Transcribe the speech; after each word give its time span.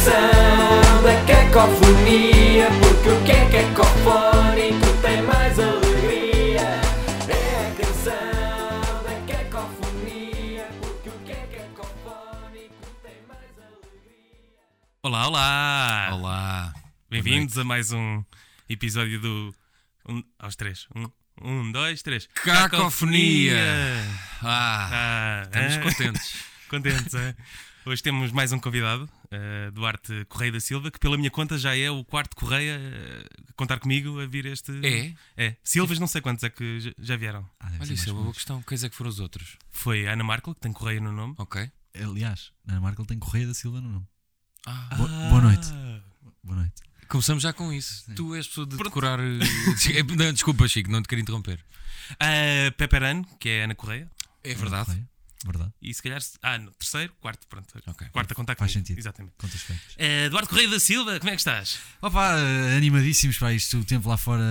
canção 0.00 1.02
da 1.02 1.14
cacofonia. 1.26 2.68
Porque 2.80 3.08
o 3.10 3.24
que 3.24 3.32
é 3.32 3.50
cacofónico 3.50 5.02
tem 5.02 5.22
mais 5.22 5.58
alegria. 5.58 6.60
É 7.28 7.66
a 7.66 7.74
canção 7.76 9.02
da 9.04 9.34
cacofonia. 9.34 10.68
Porque 10.80 11.08
o 11.10 11.18
que 11.24 11.32
é 11.32 11.46
cacofónico 11.54 12.86
tem 13.02 13.20
mais 13.28 13.58
alegria. 13.58 14.56
Olá, 15.02 15.26
olá! 15.28 16.08
Olá. 16.14 16.74
Bem-vindos 17.10 17.58
a 17.58 17.64
mais 17.64 17.92
um 17.92 18.24
episódio 18.70 19.20
do. 19.20 19.54
Um, 20.08 20.24
aos 20.38 20.56
três. 20.56 20.86
Um, 20.96 21.10
um, 21.42 21.72
dois, 21.72 22.00
três. 22.02 22.26
Cacofonia. 22.42 23.54
Ah, 24.42 24.88
Ah, 24.90 25.42
estamos 25.44 25.76
ah, 25.76 25.80
contentes. 25.82 26.44
contentes, 26.70 27.14
é? 27.14 27.34
Hoje 27.86 28.02
temos 28.02 28.30
mais 28.30 28.52
um 28.52 28.58
convidado, 28.58 29.08
eh, 29.30 29.70
Duarte 29.72 30.24
Correia 30.28 30.52
da 30.52 30.60
Silva, 30.60 30.90
que 30.90 30.98
pela 30.98 31.16
minha 31.16 31.30
conta 31.30 31.58
já 31.58 31.74
é 31.76 31.90
o 31.90 32.04
quarto 32.04 32.36
Correia 32.36 32.78
eh, 32.78 33.24
a 33.48 33.52
contar 33.54 33.78
comigo 33.80 34.20
a 34.20 34.26
vir 34.26 34.44
este. 34.46 34.70
É? 34.86 35.14
É. 35.46 35.56
Silvas, 35.64 35.98
não 35.98 36.06
sei 36.06 36.20
quantos 36.20 36.44
é 36.44 36.50
que 36.50 36.92
já- 36.98 37.16
vieram. 37.16 37.48
Ah, 37.58 37.70
Olha, 37.80 37.92
isso 37.92 38.08
é 38.08 38.12
uma 38.12 38.22
boa 38.22 38.34
questão. 38.34 38.62
Quais 38.62 38.84
é 38.84 38.88
que 38.88 38.94
foram 38.94 39.08
os 39.08 39.18
outros? 39.18 39.56
Foi 39.70 40.06
a 40.06 40.12
Ana 40.12 40.22
Markel, 40.22 40.54
que 40.54 40.60
tem 40.60 40.72
Correia 40.72 41.00
no 41.00 41.10
nome. 41.10 41.34
Ok. 41.38 41.70
Aliás, 41.94 42.52
Ana 42.68 42.80
Markel 42.80 43.04
tem 43.06 43.18
Correia 43.18 43.46
da 43.46 43.54
Silva 43.54 43.80
no 43.80 43.88
nome. 43.88 44.06
Ah, 44.66 44.88
Bo- 44.96 45.08
boa 45.08 45.40
noite. 45.40 45.68
Boa 46.44 46.56
noite. 46.58 46.82
começamos 47.08 47.42
já 47.42 47.52
com 47.52 47.72
isso. 47.72 48.04
Tu 48.14 48.34
és 48.36 48.46
pessoa 48.46 48.66
de 48.66 48.76
decorar. 48.76 49.18
eh, 49.20 49.38
não, 50.16 50.32
desculpa, 50.32 50.68
Chico, 50.68 50.90
não 50.90 51.00
te 51.02 51.08
queria 51.08 51.22
interromper. 51.22 51.64
A 52.20 52.70
Pepperan, 52.76 53.22
que 53.40 53.48
é 53.48 53.62
a 53.62 53.64
Ana 53.64 53.74
Correia. 53.74 54.08
É 54.44 54.54
verdade. 54.54 55.02
Verdade. 55.44 55.72
E 55.80 55.94
se 55.94 56.02
calhar. 56.02 56.20
Ah, 56.42 56.58
no 56.58 56.70
terceiro, 56.72 57.12
quarto, 57.18 57.46
pronto. 57.48 57.66
Ok. 57.86 58.06
Quarto 58.12 58.32
a 58.32 58.34
contar 58.34 58.56
Faz 58.56 58.70
comigo. 58.72 58.86
sentido. 58.86 58.98
Exatamente. 58.98 59.34
Contas 59.38 59.62
feitas. 59.62 59.94
Eh, 59.96 60.28
Duarte 60.28 60.48
Correia 60.50 60.68
da 60.68 60.78
Silva, 60.78 61.18
como 61.18 61.30
é 61.30 61.34
que 61.34 61.40
estás? 61.40 61.78
Opa, 62.02 62.34
eh, 62.38 62.76
animadíssimos 62.76 63.38
para 63.38 63.54
isto. 63.54 63.78
O 63.78 63.84
tempo 63.84 64.06
lá 64.08 64.18
fora 64.18 64.44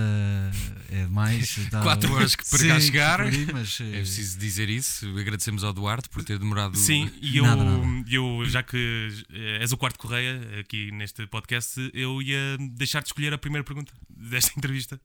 é 0.90 1.02
demais. 1.04 1.56
Tá- 1.70 1.82
Quatro 1.82 2.12
horas 2.12 2.34
que 2.34 2.44
para 2.50 2.66
cá 2.66 2.80
chegar. 2.80 3.20
aí, 3.20 3.46
mas, 3.52 3.78
eh, 3.80 3.84
É 3.88 3.96
preciso 3.98 4.36
dizer 4.38 4.68
isso. 4.68 5.06
Agradecemos 5.16 5.62
ao 5.62 5.72
Duarte 5.72 6.08
por 6.08 6.24
ter 6.24 6.38
demorado. 6.40 6.76
Sim, 6.76 7.08
e 7.22 7.36
eu, 7.36 7.44
Nada, 7.44 7.62
nada. 7.62 8.04
eu 8.10 8.42
já 8.46 8.62
que 8.62 9.08
eh, 9.32 9.58
és 9.60 9.70
o 9.70 9.76
quarto 9.76 9.96
Correia 9.98 10.40
aqui 10.58 10.90
neste 10.90 11.24
podcast, 11.28 11.78
eu 11.94 12.20
ia 12.20 12.56
deixar 12.72 13.00
de 13.00 13.06
escolher 13.10 13.32
a 13.32 13.38
primeira 13.38 13.62
pergunta 13.64 13.92
desta 14.08 14.50
entrevista. 14.58 15.00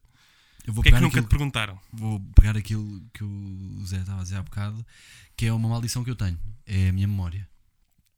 Eu 0.66 0.74
vou 0.74 0.82
O 0.82 0.84
que 0.84 0.90
é 0.90 0.92
que 0.92 0.96
pegar, 0.96 1.02
nunca 1.02 1.14
te 1.14 1.20
aquilo, 1.20 1.30
perguntaram? 1.30 1.80
vou 1.94 2.20
pegar 2.36 2.58
aquilo 2.58 3.02
que 3.14 3.24
o 3.24 3.86
Zé 3.86 3.98
estava 4.00 4.20
a 4.22 4.24
dizer 4.24 4.38
há 4.38 4.44
bocado, 4.44 4.86
que 5.38 5.46
é 5.46 5.54
uma 5.54 5.70
maldição 5.70 6.04
que 6.04 6.10
eu 6.10 6.16
tenho. 6.16 6.40
É 6.66 6.90
a 6.90 6.94
minha 6.94 7.08
memória. 7.08 7.48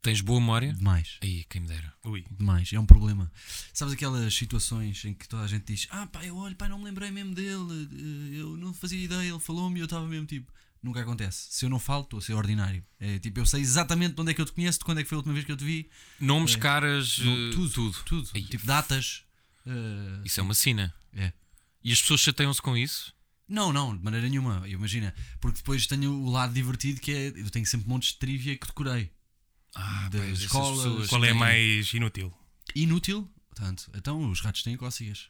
Tens 0.02 0.22
boa 0.22 0.40
memória? 0.40 0.72
Demais. 0.74 1.18
Aí, 1.22 1.44
quem 1.50 1.60
me 1.62 1.68
dera. 1.68 1.94
Ui. 2.06 2.24
Demais, 2.32 2.72
é 2.72 2.80
um 2.80 2.86
problema. 2.86 3.30
Sabes 3.74 3.94
aquelas 3.94 4.34
situações 4.34 5.04
em 5.04 5.14
que 5.14 5.28
toda 5.28 5.44
a 5.44 5.48
gente 5.48 5.66
diz: 5.74 5.88
Ah, 5.90 6.08
pá, 6.08 6.24
eu 6.24 6.36
olho, 6.38 6.56
pá, 6.56 6.70
não 6.70 6.78
me 6.80 6.86
lembrei 6.86 7.12
mesmo 7.12 7.36
dele, 7.36 7.90
eh, 7.92 8.40
eu 8.40 8.56
não 8.56 8.74
fazia 8.74 9.04
ideia, 9.04 9.30
ele 9.30 9.40
falou-me 9.40 9.78
e 9.78 9.82
eu 9.82 9.86
estava 9.86 10.08
mesmo 10.08 10.26
tipo. 10.26 10.52
Nunca 10.82 11.02
acontece. 11.02 11.48
Se 11.50 11.66
eu 11.66 11.70
não 11.70 11.80
falo, 11.80 12.04
estou 12.04 12.20
a 12.20 12.22
ser 12.22 12.34
ordinário. 12.36 12.86
É 13.00 13.18
tipo, 13.20 13.40
eu 13.40 13.46
sei 13.46 13.60
exatamente 13.62 14.14
de 14.14 14.22
onde 14.22 14.32
é 14.32 14.34
que 14.34 14.40
eu 14.40 14.46
te 14.46 14.52
conheço, 14.54 14.80
de 14.80 14.86
quando 14.86 15.00
é 15.00 15.04
que 15.04 15.10
foi 15.10 15.16
a 15.16 15.20
última 15.20 15.34
vez 15.34 15.44
que 15.46 15.52
eu 15.52 15.58
te 15.58 15.66
vi, 15.66 15.90
Nomes, 16.22 16.54
É. 16.54 16.58
caras, 16.60 17.18
No- 17.18 17.32
eh, 17.50 17.52
tudo, 17.52 17.70
tudo. 17.74 18.04
tudo. 18.06 18.30
Aí. 18.36 18.44
Tipo, 18.44 18.66
datas. 18.66 19.24
eh, 19.66 20.22
Isso 20.24 20.40
é 20.40 20.44
uma 20.44 20.54
sina. 20.54 20.94
É. 21.14 21.34
E 21.84 21.92
as 21.94 22.02
pessoas 22.02 22.22
chateiam-se 22.22 22.62
com 22.62 22.76
isso? 22.76 23.14
Não, 23.48 23.72
não, 23.72 23.96
de 23.96 24.04
maneira 24.04 24.28
nenhuma. 24.28 24.68
Imagina, 24.68 25.14
porque 25.40 25.58
depois 25.60 25.88
tenho 25.88 26.12
o 26.12 26.30
lado 26.30 26.54
divertido 26.54 27.00
que 27.00 27.12
é 27.12 27.28
eu 27.30 27.50
tenho 27.50 27.66
sempre 27.66 27.88
montes 27.88 28.10
de 28.14 28.18
trivia 28.20 28.58
que 28.58 28.68
decorei. 28.68 29.10
Ah, 29.76 30.10
Das 30.10 30.20
pois, 30.22 30.32
essas 30.34 30.42
escolas, 30.44 30.78
pessoas 30.84 31.08
Qual 31.10 31.24
é 31.24 31.28
a 31.30 31.32
têm- 31.32 31.40
mais 31.40 31.94
inútil? 31.94 32.34
Inútil, 32.76 33.32
tanto. 33.56 33.90
Então 33.96 34.30
os 34.30 34.42
ratos 34.42 34.64
têm 34.64 34.76
cócegas. 34.76 35.30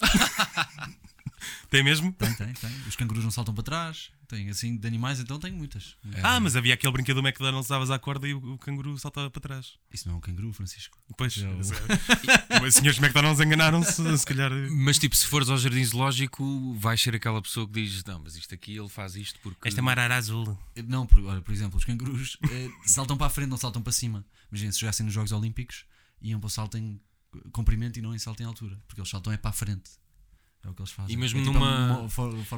Tem 1.68 1.82
mesmo? 1.82 2.12
Tem, 2.12 2.32
tem, 2.34 2.52
tem. 2.52 2.70
Os 2.88 2.96
cangurus 2.96 3.22
não 3.24 3.30
saltam 3.30 3.54
para 3.54 3.64
trás. 3.64 4.10
Tem 4.28 4.48
assim 4.48 4.76
de 4.76 4.86
animais, 4.86 5.18
então 5.18 5.40
tenho 5.40 5.56
muitas. 5.56 5.96
É. 6.14 6.20
Ah, 6.22 6.38
mas 6.38 6.54
havia 6.54 6.72
aquele 6.74 6.92
brinquedo 6.92 7.20
do 7.20 7.26
McDonald's, 7.26 7.68
davas 7.68 7.90
à 7.90 7.98
corda 7.98 8.28
e 8.28 8.34
o, 8.34 8.52
o 8.54 8.58
canguru 8.58 8.96
saltava 8.96 9.28
para 9.28 9.40
trás. 9.42 9.72
Isso 9.92 10.06
não 10.06 10.14
é 10.14 10.18
um 10.18 10.20
canguru, 10.20 10.52
Francisco. 10.52 10.96
Pois, 11.16 11.36
Eu- 11.36 11.56
mas, 11.56 11.72
eh, 11.72 12.66
os 12.68 12.74
senhores 12.74 12.98
McDonald's 13.00 13.44
enganaram-se, 13.44 14.18
se 14.18 14.24
calhar. 14.24 14.52
Mas 14.70 14.98
tipo, 15.00 15.16
se 15.16 15.26
fores 15.26 15.48
ao 15.48 15.58
jardim 15.58 15.84
zoológico, 15.84 16.74
vais 16.78 17.00
ser 17.02 17.16
aquela 17.16 17.42
pessoa 17.42 17.66
que 17.66 17.72
diz: 17.82 18.04
Não, 18.04 18.20
mas 18.20 18.36
isto 18.36 18.54
aqui 18.54 18.76
ele 18.76 18.88
faz 18.88 19.16
isto 19.16 19.40
porque. 19.42 19.66
Esta 19.66 19.80
é 19.80 19.82
uma 19.82 19.90
arara 19.90 20.14
azul. 20.16 20.56
Não, 20.86 21.04
por, 21.06 21.18
olha, 21.24 21.40
por 21.40 21.52
exemplo, 21.52 21.76
os 21.76 21.84
cangurus 21.84 22.36
eh, 22.52 22.68
saltam 22.86 23.16
para 23.16 23.26
a 23.26 23.30
frente, 23.30 23.48
não 23.48 23.56
saltam 23.56 23.82
para 23.82 23.92
cima. 23.92 24.24
Imagina, 24.52 24.70
se 24.72 24.78
jogassem 24.80 25.04
nos 25.04 25.12
Jogos 25.14 25.32
Olímpicos, 25.32 25.84
iam 26.22 26.38
para 26.38 26.46
o 26.46 26.50
salto 26.50 26.78
em 26.78 27.00
comprimento 27.50 27.98
e 27.98 28.02
não 28.02 28.14
em 28.14 28.18
salto 28.18 28.40
em 28.42 28.46
altura. 28.46 28.78
Porque 28.86 29.00
eles 29.00 29.10
saltam 29.10 29.32
é 29.32 29.36
para 29.36 29.50
a 29.50 29.52
frente. 29.52 29.90
É 30.62 30.68
o 30.68 30.74
que 30.74 30.82
eles 30.82 30.92
fazem. 30.92 31.14
E 31.14 31.16
mesmo 31.16 31.40
é 31.40 31.42
tipo 31.44 31.54
numa- 31.54 32.06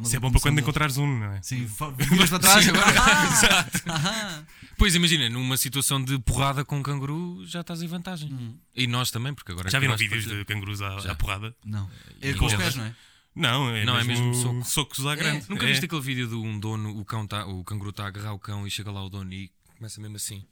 Isso 0.03 0.17
é 0.17 0.19
bom 0.19 0.31
para 0.33 0.41
quando 0.41 0.59
encontrares 0.59 0.97
um, 0.99 1.07
não 1.21 1.33
é? 1.35 1.43
Sim, 1.43 1.67
viras 2.11 2.31
para 2.31 2.39
trás. 2.41 2.65
Sim, 2.65 2.71
agora- 2.71 2.87
Ah, 3.89 4.43
Pois 4.77 4.95
imagina, 4.97 5.29
numa 5.29 5.57
situação 5.57 6.03
de 6.03 6.19
porrada 6.19 6.65
com 6.65 6.79
um 6.79 6.83
canguru, 6.83 7.45
já 7.47 7.61
estás 7.61 7.81
em 7.83 7.87
vantagem. 7.87 8.33
Hum. 8.33 8.57
E 8.75 8.87
nós 8.89 9.11
também, 9.13 9.33
porque 9.33 9.53
agora. 9.53 9.71
Já 9.71 9.79
viram 9.79 9.95
acabaste 9.95 10.19
vídeos 10.21 10.39
de 10.39 10.45
cangurus 10.45 10.83
à, 10.83 10.99
Já. 10.99 11.13
à 11.13 11.15
porrada? 11.15 11.55
Não. 11.65 11.89
É 12.21 12.33
com 12.35 12.47
os 12.47 12.55
pés, 12.55 12.75
não 12.75 12.85
é? 12.87 12.95
Não, 13.35 13.71
é, 13.71 13.85
Não, 13.85 13.97
é 13.97 14.05
mesmo, 14.05 14.27
mesmo 14.27 14.43
soco. 14.43 14.65
socos 14.65 15.07
à 15.07 15.15
grande. 15.15 15.47
Nunca 15.49 15.65
É. 15.65 15.69
viste 15.69 15.85
aquele 15.87 16.01
vídeo 16.03 16.29
de 16.29 16.35
um 16.35 16.59
dono, 16.59 16.99
o, 16.99 17.05
cão 17.05 17.27
tá, 17.27 17.47
o 17.47 17.63
canguru 17.65 17.91
está 17.91 18.05
a 18.05 18.09
agarrar 18.09 18.33
o 18.35 18.39
cão 18.39 18.67
e 18.67 18.71
chega 18.71 18.91
lá 18.91 19.03
o 19.03 19.09
dono 19.09 19.33
e 19.33 19.51
começa 19.79 20.01
mesmo 20.01 20.17
assim. 20.17 20.45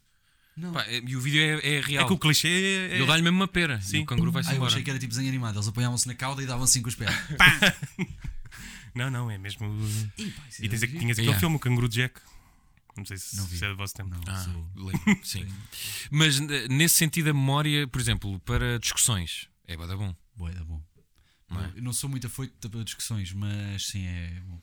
Não. 0.60 0.72
Pá, 0.72 0.82
é- 0.84 1.00
e 1.04 1.16
o 1.16 1.20
vídeo 1.20 1.40
é, 1.40 1.58
é 1.66 1.74
É 1.76 1.80
real. 1.80 2.06
que 2.06 2.12
o 2.12 2.18
clichê 2.18 2.48
é. 2.48 2.96
Ele 2.96 3.06
dá-lhe 3.06 3.22
mesmo 3.22 3.36
uma 3.38 3.48
pera 3.48 3.78
e 3.82 3.82
Sim. 3.86 4.02
o 4.02 4.06
canguru 4.06 4.30
vai-se 4.30 4.50
Ah, 4.50 4.54
eu 4.54 4.64
achei 4.64 4.82
que 4.82 4.90
era 4.90 4.98
tipo 4.98 5.10
desenho 5.10 5.28
animado. 5.28 5.56
Eles 5.56 5.68
apoiavam-se 5.68 6.06
na 6.06 6.14
cauda 6.14 6.42
e 6.42 6.46
davam 6.46 6.64
assim 6.64 6.82
com 6.82 6.88
os 6.88 6.94
pés. 6.94 7.10
Não, 8.94 9.08
não, 9.10 9.30
é 9.30 9.38
mesmo. 9.38 9.66
Ih, 10.18 10.30
pá, 10.32 10.42
E 10.60 10.68
tens, 10.68 10.82
é 10.82 10.86
tinhas 10.88 11.12
aquele 11.12 11.20
Yeah. 11.28 11.38
filme, 11.38 11.56
o 11.56 11.58
Canguru 11.60 11.88
Jack. 11.88 12.20
Não 12.96 13.04
sei 13.06 13.16
se, 13.18 13.36
Não 13.36 13.46
se 13.46 13.64
é 13.64 13.68
do 13.68 13.76
vosso 13.76 13.94
tempo. 13.94 14.10
Não, 14.10 14.20
Ah, 14.26 14.36
sou- 14.36 14.66
lembro, 14.74 15.20
sim. 15.24 15.46
Mas 16.10 16.40
eh, 16.40 16.66
nesse 16.68 16.96
sentido, 16.96 17.30
a 17.30 17.32
memória, 17.32 17.86
por 17.86 18.00
exemplo, 18.00 18.40
para 18.40 18.78
discussões, 18.80 19.48
é 19.68 19.76
bada 19.76 19.96
bom. 19.96 20.14
Boa, 20.36 20.50
é 20.50 20.64
bom. 20.64 20.82
Não 21.48 21.64
é? 21.64 21.72
Eu 21.76 21.82
não 21.82 21.92
sou 21.92 22.10
muito 22.10 22.26
afoito 22.26 22.68
para 22.68 22.82
discussões, 22.82 23.32
mas 23.32 23.86
sim, 23.86 24.04
é 24.06 24.40
bom. 24.44 24.60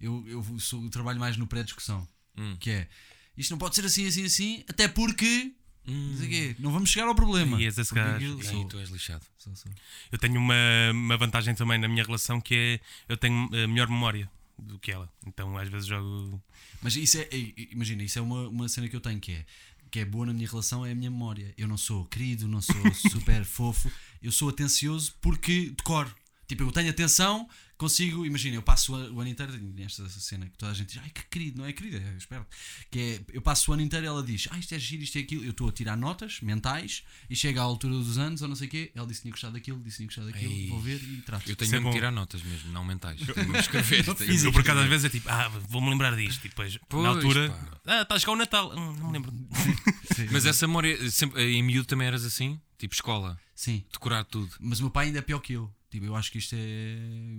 Eu, 0.00 0.24
eu, 0.26 0.58
sou, 0.58 0.82
eu 0.82 0.88
trabalho 0.90 1.20
mais 1.20 1.36
no 1.36 1.46
pré-discussão, 1.46 2.08
Hum. 2.36 2.56
que 2.58 2.70
é 2.70 2.88
isto 3.36 3.50
não 3.50 3.58
pode 3.58 3.74
ser 3.74 3.84
assim, 3.84 4.06
assim, 4.06 4.24
assim, 4.24 4.64
até 4.68 4.88
porque 4.88 5.52
Hum. 5.88 6.16
não 6.18 6.28
quê, 6.28 6.56
não 6.58 6.72
vamos 6.72 6.90
chegar 6.90 7.06
ao 7.06 7.14
problema. 7.14 7.60
E 7.60 7.64
esse 7.66 7.94
gajo. 7.94 8.42
sou- 8.42 8.64
tu 8.64 8.78
és 8.78 8.88
lixado. 8.90 9.24
sou- 9.38 9.54
sou. 9.54 9.70
Eu 10.10 10.18
tenho 10.18 10.36
uma, 10.38 10.54
uma 10.92 11.16
vantagem 11.16 11.54
também 11.54 11.78
na 11.78 11.86
minha 11.88 12.02
relação 12.04 12.40
que 12.40 12.54
é 12.54 12.80
eu 13.08 13.16
tenho 13.16 13.44
a 13.52 13.68
melhor 13.68 13.88
memória 13.88 14.28
do 14.58 14.78
que 14.80 14.90
ela. 14.90 15.08
Então 15.26 15.56
às 15.56 15.68
vezes 15.68 15.86
jogo. 15.86 16.42
Mas 16.82 16.96
isso 16.96 17.18
é, 17.18 17.28
é- 17.30 17.52
imagina, 17.72 18.02
isso 18.02 18.18
é 18.18 18.22
uma, 18.22 18.48
uma 18.48 18.68
cena 18.68 18.88
que 18.88 18.96
eu 18.96 19.00
tenho 19.00 19.20
que 19.20 19.32
é 19.32 19.46
que 19.88 20.00
é 20.00 20.04
boa 20.04 20.26
na 20.26 20.32
minha 20.32 20.48
relação 20.48 20.84
é 20.84 20.90
a 20.90 20.94
minha 20.94 21.10
memória. 21.10 21.54
Eu 21.56 21.68
não 21.68 21.76
sou 21.78 22.04
querido, 22.06 22.48
não 22.48 22.60
sou 22.60 22.74
super 23.22 23.44
fofo, 23.44 23.90
eu 24.20 24.32
sou 24.32 24.48
atencioso 24.48 25.14
porque 25.20 25.70
decoro. 25.76 26.12
Tipo, 26.46 26.62
eu 26.62 26.72
tenho 26.72 26.90
atenção, 26.90 27.48
consigo, 27.76 28.24
imagina, 28.24 28.56
eu 28.56 28.62
passo 28.62 28.94
o, 28.94 29.20
ano 29.20 29.28
inteiro 29.28 29.52
nesta 29.74 30.08
cena 30.08 30.46
que 30.46 30.56
toda 30.56 30.72
a 30.72 30.74
gente 30.74 30.88
diz, 30.88 30.98
ai 31.02 31.10
que 31.10 31.22
querido, 31.24 31.58
não 31.58 31.66
é 31.66 31.72
querida, 31.72 31.98
é 31.98 32.16
esperto. 32.16 32.46
Que 32.90 32.98
é, 33.00 33.20
eu 33.32 33.42
passo 33.42 33.70
o 33.70 33.74
ano 33.74 33.82
inteiro 33.82 34.06
e 34.06 34.08
ela 34.08 34.22
diz, 34.22 34.48
ah, 34.50 34.58
isto 34.58 34.74
é 34.74 34.78
giro, 34.78 35.02
isto 35.02 35.18
é 35.18 35.20
aquilo. 35.22 35.44
Eu 35.44 35.50
estou 35.50 35.68
a 35.68 35.72
tirar 35.72 35.96
notas 35.96 36.40
mentais 36.40 37.02
e 37.28 37.34
chega 37.36 37.60
à 37.60 37.64
altura 37.64 37.94
dos 37.94 38.16
anos 38.16 38.42
ou 38.42 38.48
não 38.48 38.56
sei 38.56 38.68
o 38.68 38.70
quê, 38.70 38.92
ela 38.94 39.06
disse 39.06 39.20
que 39.20 39.22
tinha 39.22 39.32
gostado 39.32 39.54
daquilo, 39.54 39.78
disse 39.80 39.96
que 39.96 39.96
tinha 39.96 40.06
gostado 40.06 40.30
daquilo, 40.30 40.52
Ei. 40.52 40.68
vou 40.68 40.80
ver 40.80 41.02
e 41.02 41.22
trato. 41.22 41.50
Eu 41.50 41.56
tenho 41.56 41.66
Isso 41.66 41.74
é 41.74 41.78
mesmo 41.78 41.88
bom. 41.88 41.90
que 41.90 41.96
tirar 41.98 42.10
notas 42.10 42.42
mesmo, 42.42 42.72
não 42.72 42.84
mentais. 42.84 43.18
Tenho 43.18 43.36
mesmo 43.36 43.52
que 43.52 43.58
escrever. 43.58 44.04
tenho 44.14 44.44
Eu 44.44 44.52
por 44.52 44.60
acaso 44.60 44.80
às 44.80 44.88
vezes 44.88 45.04
é 45.04 45.08
tipo, 45.08 45.28
ah, 45.28 45.48
vou-me 45.68 45.90
lembrar 45.90 46.16
disto. 46.16 46.44
E 46.44 46.48
depois, 46.48 46.78
Pois, 46.88 47.02
na 47.02 47.08
altura, 47.10 47.50
pá. 47.50 47.80
ah, 47.98 48.02
está 48.02 48.14
a 48.14 48.18
chegar 48.18 48.32
o 48.32 48.36
Natal. 48.36 48.72
Hum, 48.72 48.96
não 48.98 49.06
me 49.08 49.12
lembro. 49.14 49.32
Sim. 50.14 50.28
Mas 50.30 50.46
essa 50.46 50.66
memória, 50.66 51.10
sempre, 51.10 51.42
em 51.42 51.62
miúdo 51.62 51.86
também 51.86 52.06
eras 52.06 52.24
assim? 52.24 52.60
Tipo 52.78 52.94
escola, 52.94 53.38
Sim, 53.54 53.82
decorar 53.90 54.24
tudo. 54.24 54.54
Mas 54.60 54.80
o 54.80 54.82
meu 54.82 54.90
pai 54.90 55.06
ainda 55.06 55.18
é 55.18 55.22
pior 55.22 55.40
que 55.40 55.54
eu. 55.54 55.74
Tipo, 55.90 56.04
eu 56.04 56.16
acho 56.16 56.30
que 56.30 56.38
isto 56.38 56.54
é. 56.54 56.98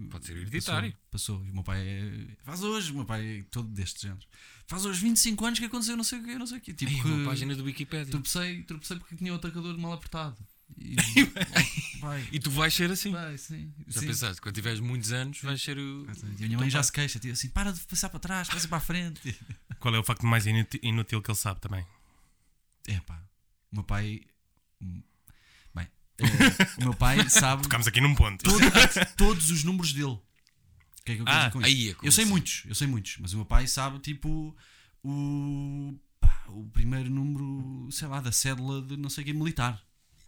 Pode 0.09 0.25
ser 0.25 0.37
hereditário. 0.37 0.95
Passou. 1.11 1.37
passou. 1.37 1.45
E 1.45 1.51
o 1.51 1.53
meu 1.53 1.63
pai 1.63 1.79
é. 1.87 2.27
Faz 2.43 2.63
hoje, 2.63 2.91
o 2.91 2.95
meu 2.95 3.05
pai 3.05 3.39
é 3.39 3.43
todo 3.51 3.67
destes 3.69 4.01
géneros. 4.01 4.27
Faz 4.67 4.85
hoje 4.85 4.99
25 5.01 5.45
anos 5.45 5.59
que 5.59 5.65
aconteceu 5.65 5.95
não 5.95 6.03
sei 6.03 6.19
o 6.19 6.23
que, 6.23 6.37
não 6.37 6.47
sei 6.47 6.57
o 6.57 6.61
que. 6.61 6.73
Tipo, 6.73 6.91
Ei, 6.91 7.01
que 7.01 7.07
uma 7.07 7.29
página 7.29 7.55
do 7.55 7.63
Wikipedia. 7.63 8.11
tropecei, 8.11 8.63
tropecei 8.63 8.97
porque 8.97 9.15
tinha 9.15 9.31
o 9.31 9.35
atacador 9.35 9.77
mal 9.77 9.93
apertado. 9.93 10.37
E. 10.77 10.95
E 12.31 12.39
tu 12.39 12.51
vais 12.51 12.73
ser 12.73 12.89
assim. 12.91 13.11
Vai, 13.11 13.37
sim. 13.37 13.73
Já 13.87 13.99
sim. 13.99 14.07
pensaste, 14.07 14.41
quando 14.41 14.55
tiveres 14.55 14.79
muitos 14.79 15.11
anos, 15.11 15.41
vais 15.41 15.61
ser 15.61 15.77
o. 15.77 16.07
E 16.39 16.43
a 16.43 16.47
minha 16.47 16.57
mãe 16.57 16.69
já 16.69 16.81
se 16.81 16.91
queixa, 16.91 17.19
tipo 17.19 17.33
assim, 17.33 17.49
para 17.49 17.73
de 17.73 17.81
passar 17.81 18.09
para 18.09 18.19
trás, 18.19 18.47
passa 18.47 18.67
para 18.67 18.77
a 18.77 18.81
frente. 18.81 19.37
Qual 19.79 19.93
é 19.93 19.99
o 19.99 20.03
facto 20.03 20.25
mais 20.25 20.45
inútil, 20.45 20.79
inútil 20.83 21.21
que 21.21 21.29
ele 21.29 21.37
sabe 21.37 21.59
também? 21.59 21.85
É 22.87 22.99
pá, 23.01 23.21
o 23.71 23.75
meu 23.75 23.83
pai. 23.83 24.21
O 26.79 26.81
meu 26.81 26.93
pai 26.93 27.29
sabe 27.29 27.63
Ficámos 27.63 27.87
aqui 27.87 28.01
num 28.01 28.15
ponto. 28.15 28.43
todo- 28.43 28.59
todos 29.17 29.49
os 29.51 29.63
números 29.63 29.93
dele. 29.93 30.05
O 30.07 30.21
que 31.05 31.11
é 31.13 31.15
que 31.15 31.21
eu 31.21 31.25
quero 31.25 31.37
Ah, 31.37 31.39
dizer 31.41 31.51
com 31.51 31.61
isso? 31.61 31.67
aí 31.69 31.89
é 31.89 31.93
como 31.93 32.07
Eu 32.07 32.11
sei 32.11 32.23
assim? 32.23 32.31
muitos, 32.31 32.63
eu 32.67 32.75
sei 32.75 32.87
muitos, 32.87 33.17
mas 33.19 33.33
o 33.33 33.37
meu 33.37 33.45
pai 33.45 33.65
sabe 33.67 33.99
tipo 33.99 34.55
o, 35.03 35.93
pá, 36.19 36.43
o 36.49 36.67
primeiro 36.73 37.09
número, 37.09 37.87
sei 37.91 38.07
lá, 38.07 38.19
da 38.19 38.31
cédula 38.31 38.81
de 38.81 38.97
não 38.97 39.09
sei 39.09 39.23
o 39.23 39.25
que 39.27 39.33
militar. 39.33 39.81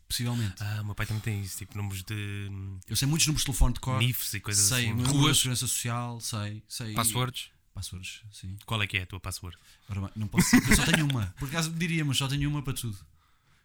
possivelmente. 0.08 0.56
Ah, 0.64 0.80
o 0.82 0.86
meu 0.86 0.96
pai 0.96 1.06
também 1.06 1.22
tem 1.22 1.42
isso, 1.42 1.58
tipo 1.58 1.78
números 1.78 2.02
de 2.04 2.50
Eu 2.88 2.96
sei 2.96 3.08
muitos 3.08 3.28
números 3.28 3.42
de 3.42 3.46
telefone 3.46 3.74
de 3.76 3.80
cor. 3.80 4.00
NIFs 4.00 4.34
e 4.34 4.40
coisas 4.40 4.66
sei, 4.66 4.86
assim. 4.86 4.90
número 4.94 5.12
Ruas. 5.12 5.38
segurança 5.38 5.68
social, 5.68 6.20
sei, 6.22 6.64
sei. 6.68 6.94
Passwords? 6.94 7.50
Passwords, 7.76 8.22
sim. 8.32 8.56
Qual 8.66 8.82
é 8.82 8.88
que 8.88 8.98
é 8.98 9.04
a 9.04 9.06
tua 9.06 9.20
password? 9.20 9.56
Ora 9.88 10.12
não 10.16 10.28
posso 10.28 10.56
eu 10.56 10.76
só 10.76 10.84
tenho 10.86 11.06
uma. 11.10 11.28
Por 11.38 11.48
acaso 11.48 11.70
diria, 11.72 12.04
mas 12.04 12.18
só 12.18 12.28
tenho 12.28 12.50
uma 12.50 12.62
para 12.64 12.74
tudo. 12.74 12.98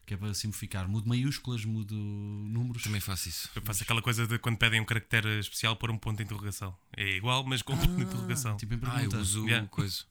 Que 0.06 0.14
é 0.14 0.16
para 0.18 0.34
simplificar. 0.34 0.86
Mudo 0.86 1.08
maiúsculas, 1.08 1.64
mudo 1.64 1.94
números. 1.94 2.82
Também 2.82 3.00
faço 3.00 3.28
isso. 3.28 3.48
Eu 3.54 3.62
faço 3.62 3.82
aquela 3.82 4.02
coisa 4.02 4.26
de 4.26 4.38
quando 4.38 4.58
pedem 4.58 4.80
um 4.80 4.84
caractere 4.84 5.38
especial 5.38 5.76
pôr 5.76 5.90
um 5.90 5.96
ponto 5.96 6.18
de 6.18 6.24
interrogação. 6.24 6.76
É 6.96 7.16
igual, 7.16 7.42
mas 7.44 7.62
com 7.62 7.72
um 7.72 7.78
ponto 7.78 7.96
de 7.96 8.02
interrogação. 8.02 8.56
Tipo 8.58 8.74
em 8.74 8.76
Ah, 8.82 8.86
eu 8.86 8.92
pergunta. 8.96 9.18
uso 9.18 9.44
Yeah. 9.46 9.66
coisa. 9.68 10.04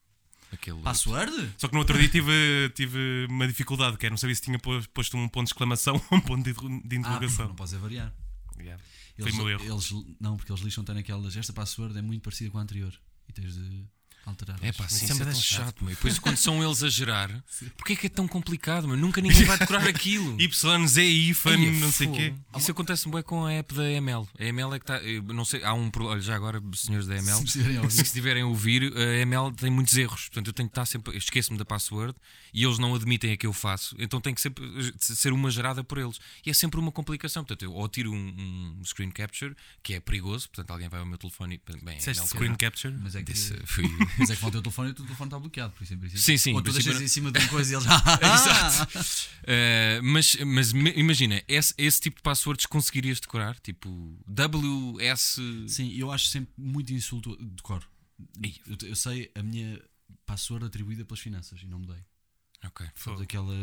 Aquele. 0.51 0.81
Password? 0.81 1.53
Só 1.57 1.67
que 1.67 1.73
no 1.73 1.79
outro 1.79 1.97
dia 1.97 2.09
tive, 2.09 2.31
tive 2.75 3.27
uma 3.29 3.47
dificuldade, 3.47 3.97
que 3.97 4.05
é 4.05 4.09
não 4.09 4.17
sabia 4.17 4.35
se 4.35 4.41
tinha 4.41 4.57
pos- 4.59 4.87
posto 4.87 5.15
um 5.17 5.27
ponto 5.29 5.45
de 5.45 5.49
exclamação 5.53 5.95
ou 6.11 6.17
um 6.17 6.21
ponto 6.21 6.43
de, 6.43 6.51
Ah, 6.59 6.95
interrogação. 6.95 7.47
não 7.49 7.55
podes 7.55 7.73
é 7.73 7.77
variar. 7.77 8.13
Yeah. 8.59 8.81
Foi 9.15 9.25
Eles, 9.25 9.33
o 9.35 9.37
meu 9.37 9.49
erro. 9.49 9.63
eles- 9.63 9.91
não, 10.19 10.37
porque 10.37 10.51
eles 10.51 10.63
lixam 10.63 10.83
tem 10.83 10.97
aquelas. 10.97 11.35
Esta 11.37 11.53
password 11.53 11.95
é 11.97 12.01
muito 12.01 12.21
parecida 12.23 12.49
com 12.49 12.57
a 12.57 12.61
anterior. 12.61 12.93
E 13.29 13.33
tens 13.33 13.53
de 13.55 13.85
alterar. 14.29 14.57
É 14.61 14.71
pá, 14.71 14.87
sim, 14.87 15.05
Isso 15.05 15.13
isso 15.13 15.23
é 15.23 15.25
é 15.25 15.31
tão 15.31 15.41
chato, 15.41 15.83
meu. 15.83 15.91
E 15.91 15.95
depois 15.95 16.19
quando 16.19 16.37
são 16.37 16.63
eles 16.63 16.83
a 16.83 16.89
gerar, 16.89 17.29
porquê 17.77 17.93
é 17.93 17.95
que 17.95 18.07
é 18.07 18.09
tão 18.09 18.27
complicado, 18.27 18.87
meu? 18.87 18.97
Nunca 18.97 19.21
ninguém 19.21 19.43
vai 19.45 19.57
decorar 19.57 19.85
aquilo. 19.87 20.39
Y, 20.39 20.87
Z, 20.87 21.03
IFAN, 21.03 21.57
Ai, 21.57 21.67
é 21.67 21.71
não 21.71 21.91
sei 21.91 22.07
o 22.07 22.11
quê. 22.11 22.33
Isso 22.57 22.71
acontece 22.71 23.09
bem 23.09 23.23
com 23.23 23.45
a 23.45 23.53
app 23.53 23.73
da 23.73 23.89
ML. 23.91 24.27
A 24.39 24.43
ML 24.43 24.75
é 24.75 24.79
que 24.79 24.83
está. 24.83 25.33
Não 25.33 25.45
sei, 25.45 25.63
há 25.63 25.73
um. 25.73 25.91
Olha, 25.99 26.21
já 26.21 26.35
agora, 26.35 26.61
senhores 26.73 27.07
da 27.07 27.15
ML, 27.17 27.47
se 27.91 28.01
estiverem 28.01 28.43
a 28.43 28.47
ouvir, 28.47 28.93
a 28.95 29.21
ML 29.21 29.51
tem 29.53 29.69
muitos 29.69 29.95
erros. 29.97 30.23
Portanto, 30.23 30.47
eu 30.47 30.53
tenho 30.53 30.69
que 30.69 30.71
estar 30.73 30.85
sempre. 30.85 31.17
Esqueço-me 31.17 31.57
da 31.57 31.65
password 31.65 32.15
e 32.53 32.63
eles 32.63 32.77
não 32.79 32.93
admitem 32.95 33.31
a 33.33 33.37
que 33.37 33.47
eu 33.47 33.53
faço. 33.53 33.95
Então 33.99 34.21
tem 34.21 34.33
que 34.33 34.41
sempre 34.41 34.63
eh, 34.65 34.93
ser 34.97 35.33
uma 35.33 35.49
gerada 35.49 35.83
por 35.83 35.97
eles. 35.97 36.19
E 36.45 36.49
é 36.49 36.53
sempre 36.53 36.79
uma 36.79 36.91
complicação. 36.91 37.43
Portanto, 37.43 37.63
eu 37.63 37.73
ou 37.73 37.87
tiro 37.89 38.11
um, 38.11 38.75
um 38.79 38.85
screen 38.85 39.11
capture, 39.11 39.55
que 39.81 39.93
é 39.93 39.99
perigoso. 39.99 40.47
Portanto, 40.49 40.71
alguém 40.71 40.89
vai 40.89 40.99
ao 40.99 41.05
meu 41.05 41.17
telefone 41.17 41.55
e. 41.55 41.73
Bem, 41.83 41.97
Disseste 41.97 42.27
screen 42.27 42.55
capture? 42.55 42.93
Mas 43.01 43.15
é 43.15 43.23
que, 43.23 43.33
fui. 43.65 43.85
Mas 44.17 44.29
é 44.29 44.35
que 44.35 44.41
vão 44.41 44.51
ter 44.51 44.57
o 44.57 44.61
telefone 44.61 44.89
e 44.89 44.91
o 44.91 44.95
teu 44.95 45.05
telefone 45.05 45.27
está 45.27 45.39
bloqueado, 45.39 45.71
por 45.73 45.77
princípio. 45.85 46.17
Sim, 46.19 46.37
sim, 46.37 46.53
Ou 46.53 46.59
em 46.59 46.63
tu 46.63 46.71
deixas 46.71 46.95
não- 46.95 47.01
em 47.01 47.07
cima 47.07 47.31
de 47.31 47.39
uma 47.39 47.47
coisa 47.49 47.73
e 47.73 47.75
eles. 47.75 47.85
Exato. 48.21 48.99
Uh, 49.43 50.03
mas 50.03 50.35
mas 50.45 50.71
imagina, 50.71 51.41
esse, 51.47 51.73
esse 51.77 51.99
tipo 52.01 52.17
de 52.17 52.23
passwords 52.23 52.65
conseguirias 52.65 53.19
decorar? 53.19 53.59
Tipo 53.59 53.89
WS. 54.27 55.39
Sim, 55.67 55.93
eu 55.95 56.11
acho 56.11 56.27
sempre 56.27 56.53
muito 56.57 56.93
insulto 56.93 57.35
de 57.37 57.61
cor. 57.63 57.83
Ei. 58.41 58.55
Eu, 58.67 58.89
eu 58.89 58.95
sei 58.95 59.31
a 59.35 59.43
minha 59.43 59.81
password 60.25 60.65
atribuída 60.65 61.03
pelas 61.05 61.19
finanças 61.19 61.61
e 61.61 61.65
não 61.67 61.79
mudei. 61.79 62.03
Ok. 62.65 62.85
Sabes 62.95 63.21
aquela. 63.21 63.53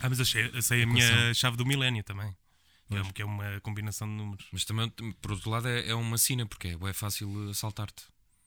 Ah, 0.00 0.08
mas 0.08 0.18
eu 0.18 0.24
sei, 0.26 0.50
eu 0.52 0.62
sei 0.62 0.82
a 0.82 0.86
minha 0.86 1.32
chave 1.34 1.56
do 1.56 1.64
milénio 1.64 2.02
também. 2.04 2.34
Que 2.88 2.94
é, 2.96 3.12
que 3.14 3.22
é 3.22 3.24
uma 3.24 3.60
combinação 3.62 4.06
de 4.06 4.14
números. 4.14 4.46
Mas 4.52 4.64
também, 4.64 4.88
por 5.20 5.32
outro 5.32 5.50
lado, 5.50 5.66
é, 5.66 5.88
é 5.88 5.94
uma 5.94 6.16
sina, 6.18 6.46
porque 6.46 6.68
é, 6.68 6.88
é 6.88 6.92
fácil 6.92 7.50
assaltar-te. 7.50 8.04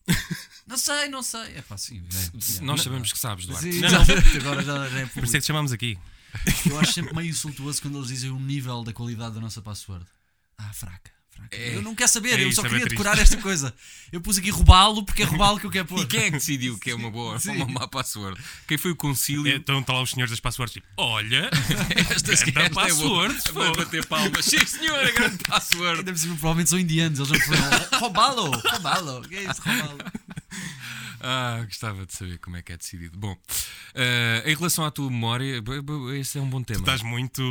Não 0.67 0.77
sei, 0.77 1.09
não 1.09 1.23
sei. 1.23 1.56
É 1.56 1.61
fácil. 1.63 1.97
É, 1.97 2.61
Nós 2.61 2.83
sabemos 2.83 3.11
que 3.11 3.17
sabes, 3.17 3.47
Duarte. 3.47 3.73
Sim, 3.73 3.79
Não, 3.79 3.89
não, 3.89 4.00
agora 4.39 4.63
já, 4.63 4.88
já 4.88 5.00
é 5.00 5.06
Por 5.07 5.23
isso 5.23 5.35
é 5.35 5.39
que 5.39 5.44
te 5.44 5.47
chamamos 5.47 5.71
aqui. 5.71 5.97
Eu 6.69 6.79
acho 6.79 6.94
sempre 6.94 7.15
meio 7.15 7.27
insultuoso 7.29 7.81
quando 7.81 7.97
eles 7.97 8.09
dizem 8.09 8.29
o 8.29 8.39
nível 8.39 8.83
da 8.83 8.94
qualidade 8.94 9.33
da 9.33 9.41
nossa 9.41 9.63
password. 9.63 10.06
Ah, 10.59 10.71
fraca. 10.71 11.11
Fraca. 11.39 11.56
É. 11.56 11.75
eu 11.75 11.81
não 11.81 11.95
quero 11.95 12.09
saber, 12.09 12.39
É 12.39 12.44
eu 12.44 12.51
só 12.51 12.63
é 12.65 12.69
queria 12.69 12.86
decorar 12.86 13.18
esta 13.18 13.38
coisa. 13.38 13.74
Eu 14.12 14.21
pus 14.21 14.38
aqui 14.38 14.50
roubá-lo 14.50 15.03
porque 15.03 15.24
é 15.24 15.25
roubá-lo 15.27 15.59
que 15.59 15.65
eu 15.65 15.71
quero 15.71 15.86
pôr. 15.86 16.00
E 16.01 16.06
quem 16.06 16.19
é 16.21 16.25
que 16.25 16.31
decidiu 16.31 16.77
que 16.77 16.91
é 16.91 16.95
uma 16.95 17.09
boa 17.09 17.38
ou 17.47 17.53
uma 17.53 17.65
má 17.68 17.88
password? 17.88 18.39
Quem 18.68 18.77
foi 18.77 18.91
o 18.91 18.95
concílio? 18.95 19.51
É, 19.51 19.56
Então 19.56 19.80
estão 19.80 19.95
lá 19.95 20.01
os 20.01 20.12
senhores 20.12 20.31
das 20.31 20.39
passwords 20.39 20.74
tipo, 20.74 20.88
olha, 20.97 21.50
esta 22.12 22.33
esta 22.33 22.50
é 22.50 22.69
boa. 22.69 22.83
password, 22.88 23.33
Vai 23.53 23.65
fogo. 23.68 23.77
bater 23.77 24.06
palmas. 24.06 24.45
Sim, 24.45 24.65
senhor, 24.65 25.00
a 25.00 25.12
grande 25.12 25.44
password. 25.44 26.00
Ainda 26.00 26.15
cima, 26.15 26.33
provavelmente 26.36 26.69
são 26.69 26.80
indianos. 26.80 27.19
Eles 27.19 27.31
não 27.31 27.39
foram 27.39 27.88
roubá-lo, 28.00 28.51
roubá-lo. 28.51 29.21
Que 29.27 29.36
é 29.38 29.44
isso, 29.44 29.62
roubá-lo? 29.62 29.97
Ah, 31.21 31.62
gostava 31.65 32.06
de 32.06 32.13
saber 32.13 32.38
como 32.39 32.56
é 32.56 32.62
que 32.62 32.71
é 32.71 32.77
decidido. 32.77 33.18
Bom, 33.18 33.36
eh, 33.94 34.41
em 34.45 34.56
relação 34.56 34.86
à 34.86 34.91
tua 34.91 35.09
memória, 35.09 35.62
esse 36.18 36.38
é 36.38 36.41
um 36.41 36.50
bom 36.50 36.63
tema. 36.63 36.80
estás 36.80 37.01
muito. 37.01 37.41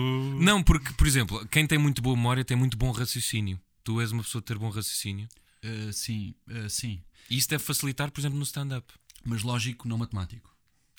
Não, 0.40 0.62
porque, 0.62 0.90
por 0.94 1.06
exemplo, 1.06 1.46
quem 1.50 1.67
tem 1.67 1.76
muito 1.79 2.00
boa 2.00 2.17
memória 2.17 2.43
tem 2.44 2.56
muito 2.56 2.79
bom 2.79 2.90
raciocínio. 2.90 3.61
Tu 3.88 3.99
és 4.02 4.12
uma 4.12 4.23
pessoa 4.23 4.43
de 4.43 4.44
ter 4.46 4.58
bom 4.58 4.69
raciocínio. 4.69 5.26
Uh, 5.64 5.90
sim, 5.94 6.35
uh, 6.46 6.69
sim. 6.69 7.02
E 7.31 7.38
isso 7.38 7.49
deve 7.49 7.64
facilitar, 7.64 8.11
por 8.11 8.20
exemplo, 8.20 8.37
no 8.37 8.44
stand-up. 8.44 8.93
Mas 9.25 9.43
lógico, 9.43 9.88
não 9.88 9.96
matemático. 9.96 10.55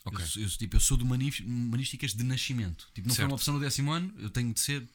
Ok. 0.06 0.20
Eu, 0.24 0.28
sou- 0.28 0.42
eu, 0.42 0.50
tipo, 0.50 0.76
eu 0.76 0.80
sou 0.80 0.98
de 0.98 1.04
humanísticas 1.04 2.16
de 2.16 2.24
nascimento. 2.24 2.90
Tipo, 2.96 3.08
não 3.08 3.14
foi 3.14 3.22
Certo. 3.22 3.30
uma 3.30 3.36
opção 3.36 3.54
no 3.54 3.60
décimo 3.60 3.92
ano, 3.92 4.12
eu 4.18 4.32
tenho 4.32 4.52
de 4.52 4.60
ser, 4.60 4.90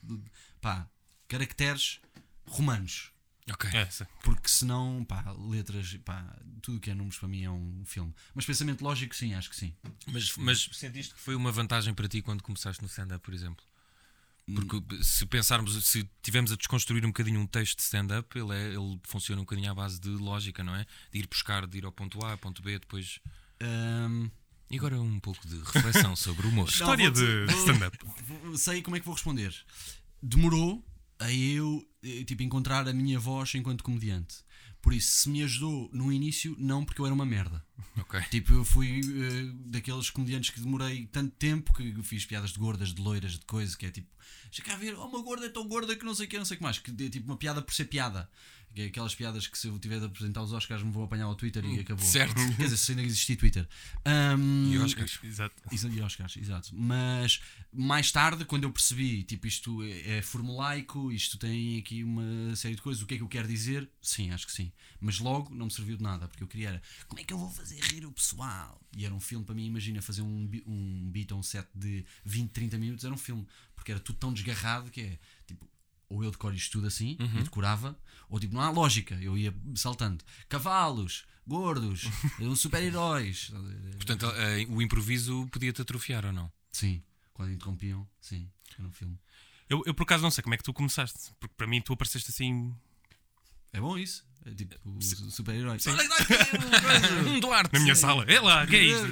pá, 0.59 0.89
caracteres 1.29 2.01
romanos. 2.45 3.11
Ok. 3.49 3.69
É. 3.73 3.87
Porque 4.25 4.49
senão, 4.49 5.05
pá, 5.05 5.31
letras, 5.31 5.95
pá, 6.03 6.37
tudo 6.61 6.81
que 6.81 6.89
é 6.91 6.93
números 6.93 7.17
para 7.17 7.29
mim 7.29 7.43
é 7.45 7.49
um 7.49 7.81
filme. 7.85 8.13
Mas 8.33 8.45
pensamento 8.45 8.83
lógico, 8.83 9.15
sim, 9.15 9.35
acho 9.35 9.49
que 9.49 9.55
sim. 9.55 9.73
Mas, 10.07 10.35
mas 10.35 10.69
sentiste 10.73 11.13
que 11.13 11.19
foi 11.21 11.33
uma 11.33 11.49
vantagem 11.53 11.93
para 11.93 12.09
ti 12.09 12.21
quando 12.21 12.43
começaste 12.43 12.81
no 12.81 12.89
stand-up, 12.89 13.23
por 13.23 13.33
exemplo? 13.33 13.63
Porque 14.53 15.03
se 15.03 15.25
pensarmos, 15.25 15.83
se 15.85 16.07
tivermos 16.21 16.51
a 16.51 16.55
desconstruir 16.55 17.03
um 17.03 17.09
bocadinho 17.09 17.39
um 17.39 17.47
texto 17.47 17.77
de 17.77 17.83
stand-up, 17.83 18.37
ele, 18.37 18.53
é- 18.53 18.67
ele 18.75 18.99
funciona 19.03 19.41
um 19.41 19.43
bocadinho 19.45 19.71
à 19.71 19.73
base 19.73 19.99
de 19.99 20.09
lógica, 20.09 20.63
não 20.63 20.75
é? 20.75 20.85
De 21.11 21.17
ir 21.19 21.27
buscar, 21.27 21.65
de 21.65 21.77
ir 21.79 21.85
ao 21.85 21.91
ponto 21.91 22.23
A, 22.23 22.31
ao 22.33 22.37
ponto 22.37 22.61
B, 22.61 22.77
depois. 22.77 23.19
Ahm, 23.59 24.29
E 24.69 24.77
agora 24.77 24.99
um 25.01 25.19
pouco 25.19 25.47
de 25.47 25.57
reflexão 25.59 26.15
sobre 26.17 26.45
o 26.45 26.49
humor. 26.49 26.69
História 26.69 27.09
de 27.09 27.45
stand-up. 27.59 27.97
sei 28.57 28.81
como 28.83 28.95
é 28.95 28.99
que 28.99 29.05
vou 29.05 29.15
responder. 29.15 29.53
Demorou 30.21 30.83
a 31.19 31.31
eu 31.31 31.83
eh, 32.03 32.23
tipo, 32.23 32.43
encontrar 32.43 32.87
a 32.87 32.93
minha 32.93 33.19
voz 33.19 33.53
enquanto 33.55 33.83
comediante. 33.83 34.37
Por 34.85 34.93
isso, 34.93 35.21
se 35.21 35.29
me 35.29 35.41
ajudou 35.41 35.89
no 35.91 36.13
início, 36.13 36.55
não 36.59 36.85
porque 36.85 37.01
eu 37.01 37.07
era 37.07 37.15
uma 37.15 37.25
merda. 37.25 37.65
Ok. 37.97 38.21
Tipo, 38.29 38.53
eu 38.53 38.63
fui 38.63 38.99
eh, 38.99 39.51
daqueles 39.65 40.11
comediantes 40.11 40.51
que 40.51 40.61
demorei 40.61 41.07
tanto 41.07 41.31
tempo 41.37 41.73
que 41.73 42.03
fiz 42.03 42.23
piadas 42.23 42.51
de 42.51 42.59
gordas, 42.59 42.93
de 42.93 43.01
loiras, 43.01 43.31
de 43.31 43.45
coisa, 43.47 43.75
que 43.75 43.87
é 43.87 43.89
tipo, 43.89 44.07
já 44.51 44.63
cá 44.63 44.75
a 44.75 44.77
ver, 44.77 44.93
oh, 44.93 45.07
uma 45.07 45.23
gorda 45.23 45.47
é 45.47 45.49
tão 45.49 45.67
gorda 45.67 45.95
que 45.95 46.05
não 46.05 46.13
sei 46.13 46.27
o 46.27 46.29
que, 46.29 46.37
não 46.37 46.45
sei 46.45 46.53
o 46.53 46.57
que 46.59 46.63
mais. 46.63 46.77
Que 46.77 46.91
é 47.03 47.09
tipo 47.09 47.25
uma 47.25 47.35
piada 47.35 47.63
por 47.63 47.73
ser 47.73 47.85
piada. 47.85 48.29
Que 48.75 48.81
é 48.81 48.85
aquelas 48.87 49.15
piadas 49.15 49.47
que 49.47 49.57
se 49.57 49.67
eu 49.67 49.79
tiver 49.79 49.99
de 49.99 50.05
apresentar 50.05 50.41
os 50.43 50.51
Oscars 50.51 50.83
me 50.83 50.91
vou 50.91 51.05
apanhar 51.05 51.23
ao 51.25 51.35
Twitter 51.35 51.63
e 51.63 51.79
acabou. 51.79 52.05
certo. 52.05 52.35
Quer 52.57 52.63
dizer, 52.63 52.75
se 52.77 52.91
ainda 52.91 53.03
existir 53.03 53.37
Twitter. 53.37 53.65
Ahm, 54.03 54.73
E 54.73 54.77
Oscars. 54.79 55.17
Exato. 55.23 55.55
e 55.71 56.01
Oscars, 56.01 56.35
exato. 56.35 56.69
Mas 56.73 57.39
mais 57.71 58.11
tarde, 58.11 58.43
quando 58.43 58.63
eu 58.65 58.71
percebi, 58.71 59.23
tipo, 59.23 59.47
isto 59.47 59.81
é, 59.81 60.17
é 60.17 60.21
formulaico, 60.21 61.09
isto 61.09 61.37
tem 61.37 61.79
aqui 61.79 62.03
uma 62.03 62.53
série 62.55 62.75
de 62.75 62.81
coisas, 62.81 63.01
o 63.01 63.05
que 63.05 63.13
é 63.13 63.17
que 63.17 63.23
eu 63.23 63.29
quero 63.29 63.47
dizer? 63.47 63.89
Sim, 64.01 64.31
acho 64.31 64.45
que 64.45 64.51
sim. 64.51 64.71
Mas 64.99 65.19
logo 65.19 65.55
não 65.55 65.67
me 65.67 65.71
serviu 65.71 65.95
de 65.95 66.03
nada, 66.03 66.27
porque 66.27 66.43
eu 66.43 66.47
queria 66.47 66.65
era, 66.69 66.81
como 67.07 67.21
é 67.21 67.23
que 67.23 67.33
eu 67.33 67.37
vou 67.37 67.49
fazer 67.49 67.79
rir 67.79 68.05
o 68.05 68.11
pessoal? 68.11 68.81
E 68.97 69.05
era 69.05 69.13
um 69.13 69.19
filme 69.19 69.45
para 69.45 69.55
mim, 69.55 69.65
imagina 69.65 70.01
fazer 70.01 70.21
um, 70.21 70.49
um 70.65 71.09
beat 71.11 71.31
ou 71.31 71.39
um 71.39 71.43
set 71.43 71.67
de 71.73 72.05
20, 72.25 72.49
30 72.51 72.77
minutos, 72.77 73.05
era 73.05 73.13
um 73.13 73.17
filme, 73.17 73.45
porque 73.75 73.91
era 73.91 73.99
tudo 73.99 74.17
tão 74.17 74.33
desgarrado 74.33 74.89
que 74.89 75.01
é, 75.01 75.19
ou 76.09 76.23
eu 76.23 76.31
decoro 76.31 76.55
isto 76.55 76.71
tudo 76.71 76.87
assim, 76.87 77.17
e 77.19 77.43
decorava, 77.43 77.97
ou 78.29 78.39
tipo, 78.39 78.53
não 78.53 78.61
há 78.61 78.69
lógica, 78.69 79.15
eu 79.21 79.37
ia 79.37 79.53
saltando. 79.75 80.23
Cavalos, 80.49 81.25
gordos, 81.47 82.03
super-heróis. 82.57 83.51
Portanto, 83.95 84.25
eh, 84.35 84.65
o 84.69 84.81
improviso 84.81 85.47
podia-te 85.51 85.81
atrofiar 85.81 86.25
ou 86.25 86.33
não? 86.33 86.51
Sim, 86.71 87.01
quando 87.33 87.51
interrompiam, 87.51 88.07
sim, 88.21 88.49
era 88.77 88.87
um 88.87 88.91
filme. 88.91 89.17
Eu, 89.69 89.81
eu 89.85 89.93
por 89.93 90.03
acaso 90.03 90.21
não 90.23 90.29
sei 90.31 90.43
como 90.43 90.53
é 90.53 90.57
que 90.57 90.63
tu 90.63 90.73
começaste, 90.73 91.31
porque 91.39 91.53
para 91.57 91.65
mim 91.67 91.81
tu 91.81 91.93
apareceste 91.93 92.29
assim. 92.29 92.73
É 93.73 93.79
bom 93.81 93.97
isso? 93.97 94.23
É 94.45 94.53
tipo 94.53 94.75
su- 95.01 95.31
super-herói. 95.31 95.77
Um 97.27 97.39
Duarte! 97.39 97.73
Na 97.73 97.79
minha 97.79 97.95
sala. 97.95 98.23
É 98.25 98.39
lá, 98.39 98.65
que 98.67 98.75
é 98.75 98.83
isto? 98.83 99.05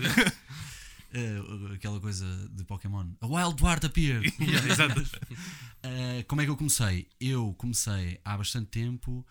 Eh, 1.13 1.75
aquela 1.75 2.00
coisa 2.00 2.25
de 2.51 2.63
Pokémon. 2.63 3.05
A 3.22 3.27
Wild 3.27 3.55
Dwart 3.55 3.84
appeared. 3.86 4.34
Exato. 4.70 5.03
Eh, 5.86 6.24
como 6.29 6.39
é 6.39 6.46
que 6.46 6.50
eu 6.50 6.55
comecei? 6.55 7.10
Eu 7.20 7.53
comecei 7.58 8.17
há 8.24 8.38
bastante 8.38 8.67
tempo. 8.67 9.27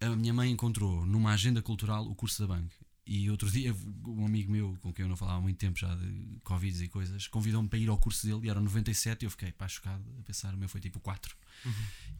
A 0.00 0.08
minha 0.16 0.34
mãe 0.34 0.50
encontrou 0.50 1.06
numa 1.06 1.30
agenda 1.30 1.62
cultural 1.62 2.04
o 2.04 2.12
curso 2.12 2.44
da 2.44 2.52
Bank. 2.52 2.74
E 3.06 3.30
outro 3.30 3.48
dia, 3.48 3.72
um 4.04 4.26
amigo 4.26 4.50
meu 4.50 4.76
com 4.80 4.92
quem 4.92 5.04
eu 5.04 5.08
não 5.08 5.16
falava 5.16 5.38
há 5.38 5.40
muito 5.40 5.58
tempo 5.58 5.78
já 5.78 5.94
de 5.94 6.40
Covid 6.42 6.82
e 6.82 6.88
coisas, 6.88 7.28
convidou-me 7.28 7.68
para 7.68 7.78
ir 7.78 7.88
ao 7.88 7.96
curso 7.98 8.26
dele 8.26 8.48
e 8.48 8.50
era 8.50 8.60
97 8.60 9.22
e 9.22 9.26
eu 9.26 9.30
fiquei 9.30 9.52
pá, 9.52 9.68
chocado 9.68 10.02
a 10.18 10.22
pensar, 10.24 10.52
o 10.54 10.56
meu 10.56 10.68
foi 10.68 10.80
tipo 10.80 10.98
4. 10.98 11.36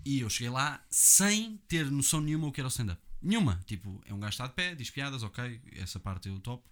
E 0.05 0.21
eu 0.21 0.31
cheguei 0.31 0.51
lá 0.51 0.81
sem 0.89 1.57
ter 1.67 1.91
noção 1.91 2.21
nenhuma 2.21 2.47
o 2.47 2.53
que 2.53 2.61
era 2.61 2.69
o 2.69 2.71
stand-up. 2.71 3.03
Nenhuma. 3.21 3.61
Tipo, 3.67 4.01
é 4.07 4.15
um 4.15 4.21
gajo 4.21 4.31
que 4.31 4.35
está 4.35 4.47
de 4.47 4.55
pé, 4.55 4.77
diz 4.77 4.89
piadas, 4.91 5.25
ok, 5.25 5.61
essa 5.73 5.99
parte 5.99 6.29
eu 6.29 6.39
topo. 6.39 6.71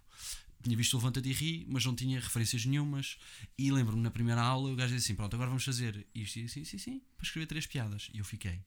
Tinha 0.65 0.75
visto 0.75 0.95
o 0.95 0.97
Levanta-te 0.97 1.29
e 1.29 1.31
Ri, 1.31 1.63
mas 1.69 1.85
não 1.85 1.95
tinha 1.95 2.19
referências 2.19 2.65
nenhumas. 2.65 3.19
E 3.55 3.71
lembro-me 3.71 4.01
na 4.01 4.09
primeira 4.09 4.41
aula, 4.41 4.71
o 4.71 4.75
gajo 4.75 4.95
disse 4.95 5.05
assim: 5.05 5.15
Pronto, 5.15 5.35
agora 5.35 5.47
vamos 5.49 5.63
fazer 5.63 6.07
isto. 6.15 6.39
E 6.39 6.43
disse: 6.45 6.65
Sim, 6.65 6.77
sim, 6.79 7.01
para 7.15 7.23
escrever 7.23 7.45
três 7.45 7.67
piadas. 7.67 8.09
E 8.11 8.17
eu 8.17 8.25
fiquei. 8.25 8.65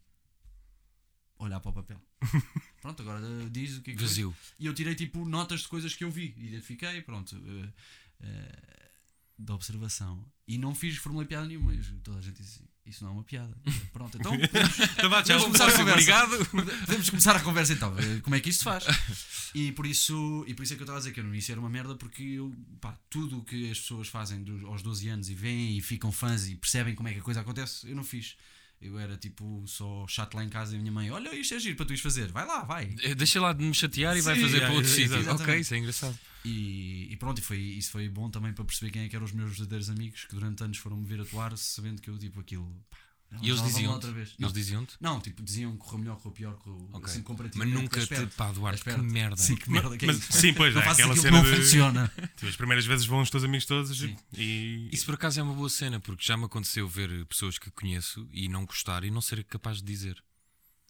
Olhar 1.40 1.58
para 1.58 1.70
o 1.70 1.72
papel. 1.72 2.00
Pronto, 2.80 3.02
agora 3.02 3.20
eh, 3.26 3.48
diz 3.50 3.78
o 3.78 3.82
que 3.82 3.90
é 3.90 3.94
que. 3.94 4.00
Vazio. 4.00 4.32
E 4.60 4.66
eu 4.66 4.72
tirei 4.74 4.94
tipo 4.94 5.24
notas 5.24 5.62
de 5.62 5.68
coisas 5.68 5.92
que 5.92 6.04
eu 6.04 6.10
vi, 6.10 6.34
identifiquei, 6.38 7.02
pronto. 7.02 7.36
eh, 7.36 7.72
eh, 8.20 8.90
da 9.36 9.54
observação. 9.54 10.24
E 10.46 10.56
não 10.56 10.74
fiz, 10.76 10.96
formulei 10.98 11.26
piada 11.26 11.46
nenhuma. 11.46 11.74
E 11.74 11.82
toda 12.04 12.18
a 12.18 12.20
gente 12.20 12.40
disse 12.40 12.60
assim, 12.60 12.67
isso 12.90 13.04
não 13.04 13.10
é 13.10 13.14
uma 13.14 13.24
piada. 13.24 13.54
Pronto, 13.92 14.16
então 14.18 14.32
Então 14.98 15.10
vá, 15.10 15.22
tchau. 15.22 15.38
Vamos 15.38 15.58
começar 15.58 15.68
a 15.68 15.72
conversa. 15.78 15.92
Obrigado. 15.92 16.46
Podemos 16.86 17.10
começar 17.10 17.36
a 17.36 17.40
conversa 17.40 17.72
então. 17.72 17.94
eh, 17.98 18.20
Como 18.22 18.34
é 18.36 18.40
que 18.40 18.50
isto 18.50 18.58
se 18.58 18.64
faz? 18.64 18.84
E 19.54 19.72
por 19.72 19.86
isso, 19.86 20.44
e 20.46 20.52
por 20.52 20.62
isso 20.62 20.74
é 20.74 20.76
que 20.76 20.82
eu 20.82 20.84
estava 20.84 20.98
a 20.98 21.00
dizer 21.00 21.12
que 21.12 21.20
eu 21.20 21.24
no 21.24 21.30
início 21.30 21.52
era 21.52 21.58
uma 21.60 21.70
merda, 21.70 21.94
porque 21.94 22.22
eu, 22.22 22.54
pá, 22.82 22.94
tudo 23.08 23.38
o 23.38 23.42
que 23.44 23.70
as 23.70 23.78
pessoas 23.80 24.06
fazem 24.06 24.42
dos- 24.42 24.62
aos 24.64 24.82
12 24.82 25.08
anos 25.08 25.30
e 25.30 25.34
veem 25.34 25.78
e 25.78 25.80
ficam 25.80 26.12
fãs 26.12 26.46
e 26.48 26.54
percebem 26.54 26.94
como 26.94 27.08
é 27.08 27.14
que 27.14 27.20
a 27.20 27.22
coisa 27.22 27.40
acontece, 27.40 27.88
eu 27.88 27.96
não 27.96 28.04
fiz. 28.04 28.36
Eu 28.80 28.98
era 28.98 29.16
tipo 29.16 29.64
só 29.66 30.06
chato 30.08 30.34
lá 30.34 30.44
em 30.44 30.48
casa 30.48 30.74
e 30.74 30.76
a 30.76 30.80
minha 30.80 30.92
mãe, 30.92 31.10
olha, 31.10 31.34
isto 31.34 31.54
é 31.54 31.58
giro 31.58 31.76
para 31.76 31.86
tu 31.86 31.92
ires 31.92 32.02
fazer, 32.02 32.30
vai 32.30 32.46
lá, 32.46 32.62
vai. 32.62 32.94
Eh, 33.02 33.14
Deixa 33.14 33.40
lá 33.40 33.52
de 33.52 33.64
me 33.64 33.74
chatear 33.74 34.16
e 34.16 34.20
vai 34.20 34.40
fazer 34.40 34.60
para 34.60 34.72
outro 34.72 34.90
é, 34.90 34.94
sítio. 34.94 35.32
Ok, 35.34 35.58
isso 35.58 35.74
é 35.74 35.78
engraçado. 35.78 36.18
E, 36.44 37.08
e 37.10 37.16
pronto, 37.16 37.38
e 37.38 37.42
foi, 37.42 37.58
isso 37.58 37.90
foi 37.90 38.08
bom 38.08 38.30
também 38.30 38.52
para 38.52 38.64
perceber 38.64 38.92
quem 38.92 39.02
é 39.02 39.08
que 39.08 39.16
eram 39.16 39.24
os 39.26 39.32
meus 39.32 39.50
verdadeiros 39.50 39.90
amigos 39.90 40.24
que 40.24 40.34
durante 40.34 40.62
anos 40.62 40.78
foram 40.78 40.96
me 40.96 41.04
ver 41.06 41.20
atuar, 41.20 41.56
sabendo 41.58 42.00
que 42.00 42.08
eu 42.08 42.16
tipo 42.16 42.38
aquilo. 42.40 42.70
pá, 42.88 42.96
E 43.42 43.50
eles 43.50 43.62
diziam 43.62 43.92
outra 43.92 44.10
vez. 44.10 44.30
Não, 44.38 44.46
Eles 44.48 44.52
diziam-te? 44.54 44.96
não, 45.00 45.20
tipo, 45.20 45.42
diziam 45.42 45.72
que 45.72 45.78
correu 45.78 45.98
melhor, 45.98 46.16
correu 46.16 46.32
pior, 46.32 46.54
correu 46.56 46.88
Ok. 46.94 47.04
assim 47.04 47.18
Mas 47.18 47.26
comparativamente. 47.26 47.76
nunca 47.76 48.06
te. 48.06 48.26
Pá, 48.34 48.50
Duarte, 48.52 48.82
que 48.82 48.96
merda. 48.96 49.36
Sim, 49.36 49.54
que 49.56 49.70
merda 49.70 49.96
que 49.98 50.04
é 50.06 50.08
Mas, 50.08 50.16
sim, 50.30 50.54
pois, 50.54 50.74
Não 50.74 50.80
é 50.82 50.88
aquela 50.88 51.14
cena 51.14 51.36
não 51.42 51.44
de. 51.44 51.56
funciona. 51.56 52.12
As 52.42 52.56
primeiras 52.56 52.86
vezes 52.86 53.04
vão 53.04 53.20
os 53.20 53.28
teus 53.28 53.44
amigos 53.44 53.66
todos 53.66 53.98
Sim. 53.98 54.16
e. 54.32 54.88
Isso 54.90 55.04
por 55.04 55.14
acaso 55.14 55.38
é 55.40 55.42
uma 55.42 55.52
boa 55.54 55.68
cena, 55.68 56.00
porque 56.00 56.24
já 56.24 56.36
me 56.38 56.44
aconteceu 56.46 56.88
ver 56.88 57.26
pessoas 57.26 57.58
que 57.58 57.70
conheço 57.70 58.26
e 58.32 58.48
não 58.48 58.64
gostar 58.64 59.04
e 59.04 59.10
não 59.10 59.20
ser 59.20 59.44
capaz 59.44 59.76
de 59.78 59.84
dizer. 59.84 60.22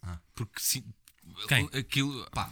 Ah. 0.03 0.19
Porque 0.35 0.61
sim, 0.61 0.85
Quem? 1.47 1.69
aquilo. 1.73 2.29
Pá, 2.31 2.51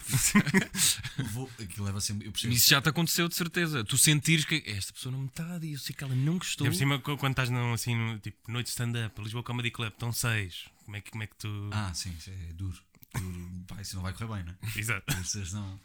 vou, 1.33 1.51
aquilo 1.61 1.87
leva 1.87 2.01
sempre. 2.01 2.27
Eu 2.29 2.33
percebo. 2.33 2.53
Isso 2.55 2.69
já 2.69 2.81
te 2.81 2.89
aconteceu 2.89 3.29
de 3.29 3.35
certeza. 3.35 3.83
Tu 3.85 3.97
sentires 3.99 4.45
que 4.45 4.63
esta 4.67 4.93
pessoa 4.93 5.13
não 5.13 5.21
me 5.21 5.27
está 5.29 5.55
a 5.55 5.59
dizer, 5.59 5.75
eu 5.75 5.79
sei 5.79 5.95
que 5.95 6.05
ela 6.05 6.15
não 6.15 6.39
gostou. 6.39 6.67
E 6.67 6.71
por 6.71 6.77
cima, 6.77 6.99
qu- 7.01 7.17
quando 7.17 7.33
estás 7.33 7.49
num, 7.51 7.73
assim, 7.73 7.95
no, 7.95 8.19
tipo, 8.19 8.51
noite 8.51 8.67
de 8.67 8.71
stand-up, 8.71 9.21
Lisboa 9.21 9.43
Comedy 9.43 9.71
Club, 9.71 9.93
estão 9.93 10.13
seis. 10.13 10.67
Como 10.85 10.97
é 10.97 11.01
que, 11.01 11.11
como 11.11 11.23
é 11.23 11.27
que 11.27 11.37
tu. 11.37 11.71
Ah, 11.73 11.93
sim, 11.95 12.17
é 12.29 12.53
duro. 12.53 12.79
duro. 13.15 13.65
Pá, 13.67 13.81
isso 13.81 13.97
não 13.97 14.03
vai 14.03 14.13
correr 14.13 14.35
bem, 14.35 14.45
não 14.45 14.53
é? 14.53 14.79
Exato. 14.79 15.15
Vocês 15.17 15.53
não. 15.53 15.81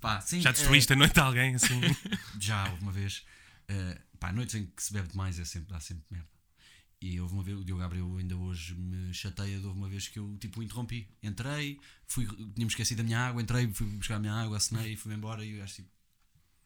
Pá, 0.00 0.20
sim, 0.20 0.40
Já 0.40 0.50
é, 0.50 0.52
destruíste 0.52 0.92
a 0.92 0.96
noite 0.96 1.14
de 1.14 1.20
alguém, 1.20 1.54
assim. 1.54 1.80
Já 2.40 2.68
houve 2.70 2.82
uma 2.82 2.92
vez. 2.92 3.22
eh, 3.68 4.00
pá, 4.18 4.32
noites 4.32 4.54
em 4.54 4.66
que 4.66 4.82
se 4.82 4.92
bebe 4.92 5.08
demais 5.08 5.38
é 5.38 5.44
sempre, 5.44 5.72
dá 5.72 5.80
sempre 5.80 6.04
merda. 6.10 6.28
E 7.02 7.20
houve 7.20 7.34
uma 7.34 7.42
vez, 7.42 7.58
o 7.58 7.64
Diogo 7.64 7.80
Gabriel 7.82 8.16
ainda 8.16 8.36
hoje 8.36 8.74
me 8.76 9.12
chateia 9.12 9.58
de 9.58 9.66
houve 9.66 9.76
uma 9.76 9.88
vez 9.88 10.06
que 10.06 10.18
eu 10.20 10.36
tipo 10.38 10.62
interrompi. 10.62 11.08
Entrei, 11.22 11.78
fui, 12.06 12.26
tinha-me 12.26 12.66
esquecido 12.66 12.98
da 12.98 13.02
minha 13.04 13.18
água, 13.18 13.42
entrei, 13.42 13.66
fui 13.72 13.86
buscar 13.88 14.16
a 14.16 14.20
minha 14.20 14.32
água, 14.32 14.56
assinei 14.56 14.92
e 14.92 14.96
fui-me 14.96 15.16
embora 15.18 15.44
e 15.44 15.56
eu 15.58 15.64
acho 15.64 15.76
tipo. 15.76 15.90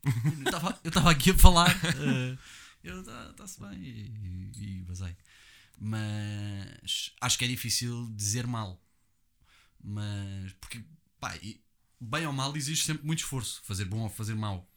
Eu 0.04 0.44
estava- 0.44 0.78
aqui 1.10 1.30
a 1.30 1.34
falar. 1.38 1.70
eh, 1.96 2.36
eu 2.84 3.00
está-se 3.30 3.58
bem 3.60 3.82
e, 3.82 4.52
basei. 4.86 5.16
Mas 5.78 7.12
acho 7.20 7.38
que 7.38 7.44
é 7.44 7.48
difícil 7.48 8.12
dizer 8.14 8.46
mal. 8.46 8.80
Mas 9.82 10.52
porque 10.60 10.84
pá, 11.18 11.34
bem 12.00 12.26
ou 12.26 12.32
mal 12.32 12.54
exige 12.56 12.82
sempre 12.82 13.06
muito 13.06 13.20
esforço. 13.20 13.62
Fazer 13.64 13.84
bom 13.86 14.00
ou 14.00 14.08
fazer 14.10 14.34
mal. 14.34 14.70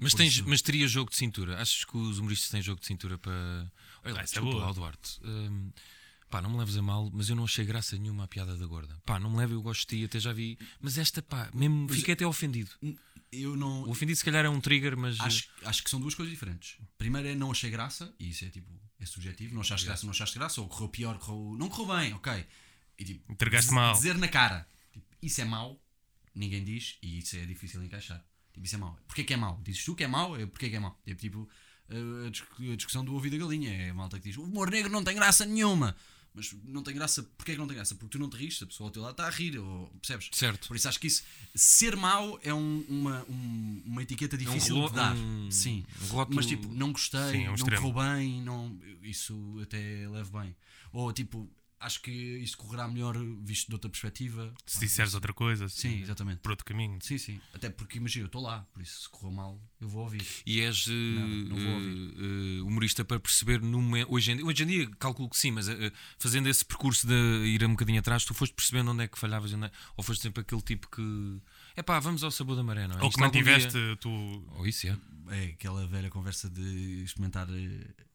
Mas, 0.00 0.14
tens, 0.14 0.32
isso- 0.34 0.44
mas 0.48 0.62
teria 0.62 0.88
jogo 0.88 1.10
de 1.10 1.16
cintura? 1.16 1.60
Achas 1.60 1.84
que 1.84 1.96
os 1.96 2.18
humoristas 2.18 2.48
têm 2.50 2.62
jogo 2.62 2.80
de 2.80 2.86
cintura 2.86 3.18
para. 3.18 3.32
Olha 4.02 4.14
lá, 4.14 4.20
Ah, 4.20 4.22
é 4.22 4.24
desculpa 4.24 4.50
boa. 4.58 4.72
Duarte. 4.72 5.20
Hum, 5.22 5.70
pá, 6.30 6.40
não 6.40 6.50
me 6.50 6.56
leves 6.58 6.76
a 6.76 6.82
mal, 6.82 7.10
mas 7.12 7.28
eu 7.28 7.36
não 7.36 7.44
achei 7.44 7.64
graça 7.64 7.96
nenhuma 7.98 8.24
à 8.24 8.28
piada 8.28 8.56
da 8.56 8.66
gorda. 8.66 8.96
Pá, 9.04 9.18
não 9.20 9.30
me 9.30 9.36
leve, 9.36 9.52
eu 9.54 9.62
gosto 9.62 9.88
de 9.88 9.98
ti, 9.98 10.04
até 10.04 10.18
já 10.18 10.32
vi. 10.32 10.58
Mas 10.80 10.96
esta, 10.96 11.20
pá, 11.20 11.50
mesmo 11.52 11.86
fiquei 11.88 12.14
até 12.14 12.26
ofendido. 12.26 12.70
Eu 13.30 13.56
não. 13.56 13.82
O 13.84 13.90
ofendido 13.90 14.16
se 14.16 14.24
calhar 14.24 14.44
é 14.44 14.48
um 14.48 14.60
trigger, 14.60 14.96
mas. 14.96 15.20
Acho, 15.20 15.48
acho 15.64 15.84
que 15.84 15.90
são 15.90 16.00
duas 16.00 16.14
coisas 16.14 16.32
diferentes. 16.32 16.76
Primeiro 16.98 17.28
é 17.28 17.34
não 17.34 17.50
achei 17.50 17.70
graça, 17.70 18.12
e 18.18 18.30
isso 18.30 18.44
é 18.44 18.48
tipo, 18.48 18.68
é 18.98 19.06
subjetivo, 19.06 19.54
não 19.54 19.60
achaste 19.60 19.86
graça, 19.86 20.04
não 20.04 20.10
achaste 20.12 20.36
graça, 20.38 20.60
ou 20.60 20.66
correu 20.68 20.88
pior, 20.88 21.18
correu. 21.18 21.56
Não 21.58 21.68
correu 21.68 21.96
bem, 21.98 22.12
ok. 22.14 22.44
E 22.98 23.04
tipo, 23.04 23.32
Entregaste 23.32 23.70
mal. 23.72 23.92
Dizer 23.94 24.16
na 24.18 24.28
cara, 24.28 24.66
tipo, 24.92 25.06
isso 25.22 25.40
é 25.40 25.44
mau, 25.44 25.80
ninguém 26.34 26.64
diz, 26.64 26.96
e 27.02 27.18
isso 27.18 27.36
é 27.36 27.44
difícil 27.46 27.82
encaixar. 27.84 28.24
Tipo, 28.60 28.66
isso 28.66 28.74
é 28.76 28.78
mau. 28.78 28.98
Porquê 29.06 29.24
que 29.24 29.32
é 29.34 29.36
mau? 29.36 29.60
Dizes 29.64 29.84
tu 29.84 29.94
que 29.94 30.04
é 30.04 30.08
mau, 30.08 30.36
é 30.36 30.46
porquê 30.46 30.68
que 30.70 30.76
é 30.76 30.80
mau? 30.80 30.98
Tipo, 31.04 31.20
tipo 31.20 31.48
a, 31.88 32.26
a 32.26 32.30
dis- 32.30 32.44
a 32.72 32.76
discussão 32.76 33.04
do 33.04 33.14
ouvido 33.14 33.36
da 33.38 33.44
galinha, 33.44 33.70
é 33.72 33.90
a 33.90 33.94
malta 33.94 34.18
que 34.18 34.28
diz, 34.28 34.36
o 34.38 34.42
humor 34.42 34.70
negro 34.70 34.90
não 34.92 35.02
tem 35.02 35.14
graça 35.14 35.44
nenhuma. 35.44 35.96
Mas 36.32 36.52
não 36.62 36.80
tem 36.80 36.94
graça, 36.94 37.24
porquê 37.36 37.52
que 37.54 37.58
não 37.58 37.66
tem 37.66 37.74
graça? 37.74 37.92
Porque 37.96 38.16
tu 38.16 38.18
não 38.20 38.30
te 38.30 38.36
rires, 38.36 38.62
a 38.62 38.66
pessoa 38.66 38.86
ao 38.86 38.92
teu 38.92 39.02
lado 39.02 39.10
está 39.12 39.26
a 39.26 39.30
rir, 39.30 39.58
ou, 39.58 39.88
percebes? 40.00 40.28
Certo. 40.32 40.68
Por 40.68 40.76
isso 40.76 40.88
acho 40.88 41.00
que 41.00 41.08
isso, 41.08 41.24
ser 41.56 41.96
mau 41.96 42.38
é 42.44 42.54
um- 42.54 42.84
uma, 42.88 43.24
um- 43.28 43.82
uma 43.84 44.00
etiqueta 44.04 44.36
É 44.36 44.38
um 44.38 44.44
difícil 44.44 44.76
relo- 44.76 44.88
de 44.90 44.94
dar. 44.94 45.16
um- 45.16 45.50
Sim. 45.50 45.84
Mas 46.32 46.46
tipo, 46.46 46.68
não 46.68 46.92
gostei, 46.92 47.32
Sim, 47.32 47.42
é 47.42 47.46
não 47.48 47.54
extremo. 47.56 47.92
correu 47.92 48.14
bem, 48.16 48.40
não, 48.42 48.78
isso 49.02 49.58
até 49.60 50.06
levo 50.08 50.38
bem. 50.38 50.54
Ou 50.92 51.12
tipo, 51.12 51.50
acho 51.80 52.00
que 52.02 52.10
isto 52.10 52.58
correrá 52.58 52.86
melhor 52.86 53.16
visto 53.42 53.68
de 53.68 53.74
outra 53.74 53.90
perspectiva. 53.90 54.52
Se 54.66 54.80
disseres 54.80 55.14
outra 55.14 55.32
coisa, 55.32 55.68
Sim, 55.68 55.88
assim, 55.88 56.02
exatamente. 56.02 56.38
por 56.40 56.50
outro 56.50 56.64
caminho. 56.64 56.98
Sim, 57.00 57.16
sim. 57.18 57.40
Até 57.54 57.70
porque 57.70 57.98
imagina, 57.98 58.24
eu 58.24 58.26
estou 58.26 58.42
lá, 58.42 58.60
por 58.72 58.82
isso 58.82 59.02
se 59.02 59.08
correu 59.08 59.32
mal, 59.32 59.60
eu 59.80 59.88
vou 59.88 60.02
ouvir. 60.02 60.24
E 60.46 60.60
és 60.60 60.86
eh, 60.88 60.92
não 60.92 61.56
vou 61.56 61.74
ouvir. 61.74 62.14
eh, 62.18 62.62
humorista 62.62 63.04
para 63.04 63.18
perceber 63.18 63.60
no 63.62 63.80
momento, 63.80 64.12
hoje, 64.12 64.32
em, 64.32 64.36
dia- 64.36 64.44
hoje 64.46 64.62
em 64.62 64.66
dia, 64.66 64.90
calculo 64.98 65.28
que 65.30 65.38
sim, 65.38 65.50
mas 65.50 65.68
eh, 65.68 65.90
fazendo 66.18 66.48
esse 66.48 66.64
percurso 66.64 67.06
de 67.06 67.14
ir 67.46 67.64
um 67.64 67.70
bocadinho 67.70 67.98
atrás, 67.98 68.24
tu 68.24 68.34
foste 68.34 68.54
percebendo 68.54 68.90
onde 68.90 69.04
é 69.04 69.08
que 69.08 69.18
falhavas, 69.18 69.52
onde 69.52 69.66
é- 69.66 69.70
ou 69.96 70.04
foste 70.04 70.20
sempre 70.22 70.42
aquele 70.42 70.62
tipo 70.62 70.88
que 70.90 71.40
é 71.76 71.82
pá, 71.82 71.98
vamos 71.98 72.22
ao 72.22 72.30
sabor 72.30 72.56
da 72.56 72.62
maré, 72.62 72.86
não 72.86 72.98
é? 72.98 73.02
Ou 73.02 73.10
que 73.10 73.18
mantiveste 73.20 73.70
dia- 73.72 73.96
tu. 73.96 74.10
Ou 74.56 74.66
isso, 74.66 74.86
é. 74.86 74.96
É 75.32 75.44
aquela 75.44 75.86
velha 75.86 76.10
conversa 76.10 76.50
de 76.50 77.02
experimentar, 77.04 77.46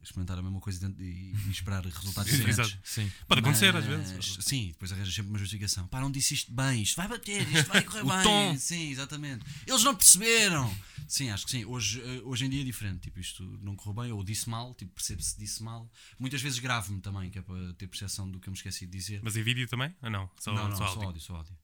experimentar 0.05 0.37
a 0.37 0.41
mesma 0.41 0.59
coisa 0.59 0.93
e, 0.99 1.33
e 1.47 1.51
esperar 1.51 1.83
resultados 1.85 2.31
Sim, 2.31 2.37
diferentes. 2.37 2.59
exato. 2.59 2.79
Sim. 2.83 3.11
Pode 3.27 3.41
acontecer 3.41 3.75
às 3.75 3.85
Mas, 3.85 4.07
vezes. 4.09 4.37
Sim, 4.45 4.67
depois 4.71 4.91
arranjas 4.91 5.13
sempre 5.13 5.29
uma 5.29 5.39
justificação. 5.39 5.87
Pá, 5.87 5.99
não 6.01 6.11
disse 6.11 6.33
isto 6.33 6.51
bem, 6.53 6.81
isto 6.81 6.95
vai 6.95 7.07
bater, 7.07 7.41
isto 7.51 7.67
vai 7.67 7.81
correr 7.85 8.03
bem. 8.03 8.23
tom. 8.23 8.57
Sim, 8.57 8.89
exatamente. 8.91 9.45
Eles 9.67 9.83
não 9.83 9.95
perceberam. 9.95 10.75
Sim, 11.07 11.29
acho 11.29 11.45
que 11.45 11.51
sim. 11.51 11.65
Hoje, 11.65 12.01
eh, 12.01 12.21
hoje 12.23 12.45
em 12.45 12.49
dia 12.49 12.61
é 12.61 12.63
diferente. 12.65 13.01
Tipo, 13.01 13.19
isto 13.19 13.43
não 13.61 13.75
correu 13.75 14.03
bem, 14.03 14.11
ou 14.11 14.23
disse 14.23 14.49
mal, 14.49 14.73
tipo, 14.73 14.93
percebe-se 14.93 15.37
disse 15.37 15.61
mal. 15.61 15.89
Muitas 16.17 16.41
vezes 16.41 16.59
gravo-me 16.59 16.99
também, 17.01 17.29
que 17.29 17.37
é 17.39 17.41
para 17.41 17.73
ter 17.73 17.87
percepção 17.87 18.29
do 18.29 18.39
que 18.39 18.47
eu 18.47 18.51
me 18.51 18.57
esqueci 18.57 18.85
de 18.85 18.91
dizer. 18.97 19.19
Mas 19.23 19.35
em 19.35 19.43
vídeo 19.43 19.67
também? 19.67 19.93
Ou 20.01 20.09
não? 20.09 20.29
Só, 20.39 20.53
não, 20.53 20.69
não, 20.69 20.75
só 20.75 20.85
só 20.85 20.89
áudio. 20.93 21.03
áudio, 21.07 21.21
só 21.21 21.35
áudio. 21.35 21.57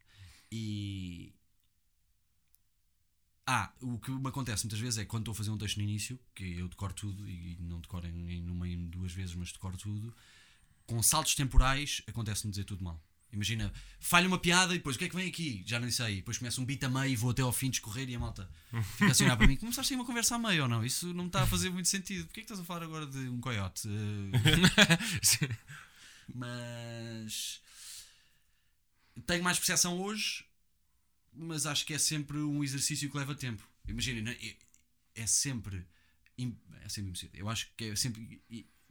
E. 0.51 1.33
Ah, 3.45 3.74
o 3.81 3.98
que 3.98 4.12
me 4.12 4.27
acontece 4.27 4.63
muitas 4.65 4.79
vezes 4.79 5.00
é 5.00 5.05
quando 5.05 5.24
estou 5.24 5.31
a 5.33 5.36
fazer 5.36 5.50
um 5.50 5.57
texto 5.57 5.77
no 5.77 5.83
início, 5.83 6.19
que 6.36 6.57
eu 6.57 6.67
decoro 6.67 6.93
tudo 6.93 7.27
e 7.27 7.57
não 7.60 7.79
decoro 7.81 8.07
em, 8.07 8.33
em, 8.33 8.41
no 8.41 8.53
meio 8.53 8.77
duas 8.88 9.12
vezes, 9.12 9.36
mas 9.36 9.51
decoro 9.51 9.77
tudo, 9.77 10.15
com 10.86 11.01
saltos 11.01 11.36
temporais 11.36 12.01
acontece-me 12.07 12.51
dizer 12.51 12.65
tudo 12.65 12.83
mal. 12.83 13.01
Imagina, 13.33 13.71
falha 14.00 14.27
uma 14.27 14.38
piada 14.38 14.74
e 14.74 14.77
depois 14.77 14.98
o 14.98 15.00
que 15.00 15.05
é 15.05 15.10
que 15.10 15.15
vem 15.15 15.27
aqui? 15.27 15.63
Já 15.65 15.79
nem 15.79 15.89
sei. 15.89 16.17
Depois 16.17 16.38
começa 16.38 16.60
um 16.60 16.65
beat 16.65 16.83
a 16.83 16.89
meio 16.89 17.13
e 17.13 17.15
vou 17.15 17.31
até 17.31 17.41
ao 17.41 17.53
fim 17.53 17.69
discorrer 17.69 18.10
e 18.10 18.15
a 18.15 18.19
malta 18.19 18.50
fica 18.98 19.12
assim 19.12 19.24
a 19.24 19.27
olhar 19.27 19.38
para 19.38 19.48
mim. 19.48 19.55
Começaste 19.55 19.93
a 19.93 19.95
uma 19.95 20.05
conversa 20.05 20.36
a 20.36 20.39
meio 20.39 20.63
ou 20.63 20.69
não? 20.69 20.83
Isso 20.83 21.13
não 21.13 21.24
me 21.24 21.29
está 21.29 21.43
a 21.43 21.48
fazer 21.48 21.69
muito 21.69 21.88
sentido. 21.88 22.25
Porquê 22.25 22.41
é 22.41 22.43
que 22.43 22.51
estás 22.51 22.60
a 22.60 22.63
falar 22.65 22.83
agora 22.83 23.07
de 23.07 23.19
um 23.29 23.39
coiote? 23.39 23.88
Eh, 23.88 25.48
mas 26.36 27.62
tenho 29.25 29.43
mais 29.43 29.57
percepção 29.57 29.98
hoje, 29.98 30.43
mas 31.34 31.66
acho 31.66 31.86
que 31.86 31.94
é 31.94 31.98
sempre 31.98 32.38
um 32.38 32.64
exercício 32.64 33.10
que 33.10 33.18
leva 33.18 33.36
tempo. 33.36 33.68
Imagina, 33.88 34.22
né, 34.22 34.38
é, 34.42 34.56
é 35.22 35.28
sempre 35.28 35.88
é 36.84 36.90
sempre 36.90 37.10
impossível. 37.10 37.40
Eu 37.40 37.50
acho 37.50 37.72
que 37.76 37.86
é 37.86 37.96
sempre 37.96 38.42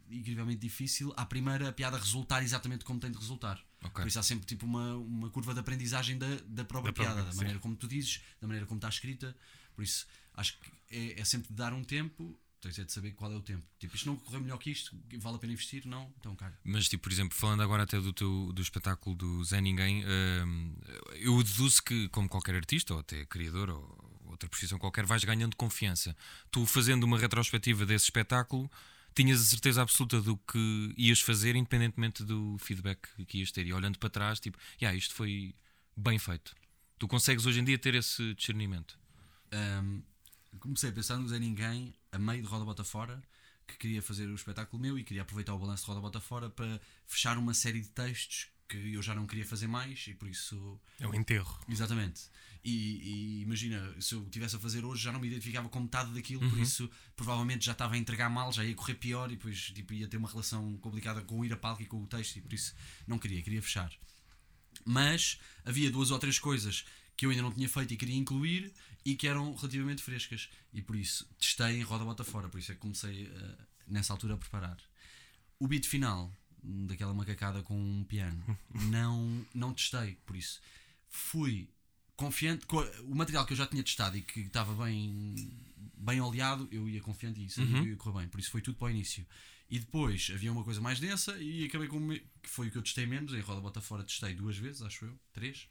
incrivelmente 0.09 0.59
difícil 0.59 1.13
à 1.15 1.25
primeira 1.25 1.69
a 1.69 1.73
piada 1.73 1.97
resultar 1.97 2.43
exatamente 2.43 2.83
como 2.83 2.99
tem 2.99 3.11
de 3.11 3.17
resultar. 3.17 3.63
Ok. 3.83 4.03
Por 4.03 4.07
isso 4.07 4.19
há 4.19 4.23
sempre 4.23 4.45
tipo 4.45 4.65
uma, 4.65 4.95
uma 4.97 5.29
curva 5.29 5.53
de 5.53 5.59
aprendizagem 5.59 6.17
da, 6.17 6.27
da 6.27 6.63
própria 6.65 6.65
Da 6.65 6.65
própria, 6.65 6.93
piada, 6.93 7.23
da 7.23 7.31
sim. 7.31 7.37
maneira 7.37 7.59
como 7.59 7.75
tu 7.75 7.87
dizes, 7.87 8.21
da 8.39 8.47
maneira 8.47 8.65
como 8.65 8.77
está 8.77 8.89
escrita. 8.89 9.35
Por 9.73 9.83
isso 9.83 10.07
acho 10.33 10.57
que 10.59 10.71
é, 10.89 11.19
é 11.19 11.25
sempre 11.25 11.53
dar 11.53 11.73
um 11.73 11.83
tempo, 11.83 12.37
tens 12.61 12.77
é 12.77 12.83
de 12.83 12.91
saber 12.91 13.11
qual 13.11 13.31
é 13.31 13.35
o 13.35 13.41
tempo. 13.41 13.65
Tipo, 13.79 13.95
isto 13.95 14.05
não 14.05 14.15
correu 14.15 14.39
melhor 14.39 14.57
que 14.57 14.69
isto, 14.69 14.95
vale 15.17 15.35
a 15.35 15.39
pena 15.39 15.53
investir? 15.53 15.85
Não? 15.85 16.13
Então 16.19 16.35
caga. 16.35 16.57
Mas, 16.63 16.87
tipo, 16.87 17.03
por 17.03 17.11
exemplo, 17.11 17.35
falando 17.35 17.63
agora 17.63 17.83
até 17.83 17.99
do, 17.99 18.13
teu, 18.13 18.51
do 18.53 18.61
espetáculo 18.61 19.15
do 19.15 19.43
Zé 19.43 19.59
Ninguém, 19.59 20.05
hum, 20.05 20.75
eu 21.15 21.41
deduzo 21.43 21.81
que, 21.83 22.07
como 22.09 22.29
qualquer 22.29 22.55
artista, 22.55 22.93
ou 22.93 22.99
até 22.99 23.25
criador, 23.25 23.69
ou 23.71 24.21
outra 24.25 24.47
profissão 24.47 24.77
qualquer, 24.77 25.05
vais 25.05 25.23
ganhando 25.23 25.55
confiança. 25.55 26.15
Tu, 26.51 26.65
fazendo 26.65 27.03
uma 27.03 27.17
retrospectiva 27.17 27.85
desse 27.85 28.05
espetáculo, 28.05 28.69
tinhas 29.15 29.41
a 29.41 29.43
certeza 29.43 29.81
absoluta 29.81 30.21
do 30.21 30.37
que 30.37 30.93
ias 30.97 31.19
fazer, 31.19 31.55
independentemente 31.55 32.23
do 32.23 32.57
feedback 32.59 33.09
que 33.25 33.39
ias 33.39 33.51
ter. 33.51 33.65
E 33.65 33.73
olhando 33.73 33.97
para 33.97 34.09
trás, 34.09 34.39
tipo, 34.39 34.57
yeah, 34.79 34.95
isto 34.95 35.15
foi 35.15 35.55
bem 35.97 36.19
feito. 36.19 36.55
Tu 36.97 37.07
consegues 37.07 37.45
hoje 37.45 37.59
em 37.59 37.63
dia 37.63 37.77
ter 37.77 37.95
esse 37.95 38.33
discernimento. 38.35 38.99
Um, 39.51 40.03
comecei 40.59 40.89
a 40.89 40.93
pensar 40.93 41.17
no 41.17 41.27
Zé 41.27 41.39
Ninguém, 41.39 41.93
a 42.11 42.19
meio 42.19 42.41
de 42.41 42.47
Roda 42.47 42.65
Bota 42.65 42.83
Fora, 42.83 43.21
que 43.67 43.77
queria 43.77 44.01
fazer 44.01 44.27
o 44.27 44.35
espetáculo 44.35 44.81
meu 44.81 44.97
e 44.99 45.03
queria 45.03 45.21
aproveitar 45.21 45.53
o 45.53 45.59
balanço 45.59 45.83
de 45.83 45.87
Roda 45.89 46.01
Bota 46.01 46.19
Fora 46.19 46.49
para 46.49 46.79
fechar 47.07 47.37
uma 47.37 47.53
série 47.53 47.81
de 47.81 47.89
textos 47.89 48.51
porque 48.71 48.95
eu 48.95 49.01
já 49.01 49.13
não 49.13 49.27
queria 49.27 49.45
fazer 49.45 49.67
mais 49.67 50.07
e 50.07 50.13
por 50.13 50.29
isso. 50.29 50.79
É 50.99 51.05
um 51.05 51.13
enterro. 51.13 51.59
Exatamente. 51.67 52.21
E, 52.63 52.71
e 52.71 53.41
imagina, 53.41 53.93
se 53.99 54.15
eu 54.15 54.23
tivesse 54.29 54.55
a 54.55 54.59
fazer 54.59 54.85
hoje, 54.85 55.03
já 55.03 55.11
não 55.11 55.19
me 55.19 55.27
identificava 55.27 55.67
com 55.67 55.79
metade 55.81 56.13
daquilo, 56.13 56.47
por 56.49 56.59
isso 56.59 56.89
provavelmente 57.15 57.65
já 57.65 57.73
estava 57.73 57.95
a 57.95 57.97
entregar 57.97 58.29
mal, 58.29 58.51
já 58.51 58.63
ia 58.63 58.75
correr 58.75 58.95
pior 58.95 59.31
e 59.31 59.35
depois 59.35 59.71
tipo, 59.71 59.93
ia 59.93 60.07
ter 60.07 60.17
uma 60.17 60.29
relação 60.29 60.77
complicada 60.77 61.21
com 61.21 61.39
o 61.39 61.45
ir 61.45 61.51
a 61.51 61.57
palco 61.57 61.81
e 61.81 61.85
com 61.85 62.01
o 62.01 62.07
texto, 62.07 62.37
e 62.37 62.41
por 62.41 62.53
isso 62.53 62.73
não 63.05 63.17
queria, 63.17 63.41
queria 63.41 63.61
fechar. 63.61 63.91
Mas 64.85 65.39
havia 65.65 65.91
duas 65.91 66.11
ou 66.11 66.19
três 66.19 66.39
coisas 66.39 66.85
que 67.21 67.25
eu 67.27 67.29
ainda 67.29 67.43
não 67.43 67.51
tinha 67.51 67.69
feito 67.69 67.93
e 67.93 67.97
queria 67.97 68.15
incluir 68.15 68.73
e 69.05 69.13
que 69.13 69.27
eram 69.27 69.53
relativamente 69.53 70.01
frescas. 70.01 70.49
E 70.73 70.81
por 70.81 70.95
isso 70.95 71.23
testei 71.37 71.77
em 71.77 71.83
roda 71.83 72.03
bota 72.03 72.23
fora, 72.23 72.49
por 72.49 72.57
isso 72.57 72.71
é 72.71 72.73
que 72.73 72.81
comecei 72.81 73.27
eh, 73.27 73.57
nessa 73.85 74.11
altura 74.11 74.33
a 74.33 74.37
preparar. 74.37 74.79
O 75.59 75.67
beat 75.67 75.85
final, 75.85 76.35
daquela 76.63 77.13
macacada 77.13 77.61
com 77.61 77.79
um 77.79 78.03
piano, 78.05 78.57
não, 78.89 79.45
não 79.53 79.71
testei, 79.71 80.17
por 80.25 80.35
isso 80.35 80.59
fui 81.09 81.69
confiante. 82.15 82.65
com 82.65 82.79
o 83.03 83.13
material 83.13 83.45
que 83.45 83.53
eu 83.53 83.57
já 83.57 83.67
tinha 83.67 83.83
testado 83.83 84.17
e 84.17 84.23
que 84.23 84.39
estava 84.39 84.73
bem, 84.83 85.35
bem 85.95 86.19
oleado, 86.21 86.67
eu 86.71 86.89
ia 86.89 87.01
confiante 87.01 87.45
e 87.45 87.51
sabia 87.51 87.83
que 87.83 87.89
ia 87.89 87.97
correr 87.97 88.21
bem, 88.21 88.29
por 88.29 88.39
isso 88.39 88.49
foi 88.49 88.61
tudo 88.63 88.79
para 88.79 88.87
o 88.87 88.89
início. 88.89 89.23
E 89.69 89.77
depois 89.77 90.31
havia 90.33 90.51
uma 90.51 90.63
coisa 90.63 90.81
mais 90.81 90.99
densa 90.99 91.37
e 91.37 91.65
acabei 91.65 91.87
com. 91.87 92.09
que 92.09 92.49
foi 92.49 92.69
o 92.69 92.71
que 92.71 92.79
eu 92.79 92.81
testei 92.81 93.05
menos. 93.05 93.31
Em 93.31 93.41
roda 93.41 93.61
bota 93.61 93.79
fora 93.79 94.03
testei 94.03 94.33
duas 94.33 94.57
vezes, 94.57 94.81
acho 94.81 95.05
eu, 95.05 95.19
três 95.31 95.69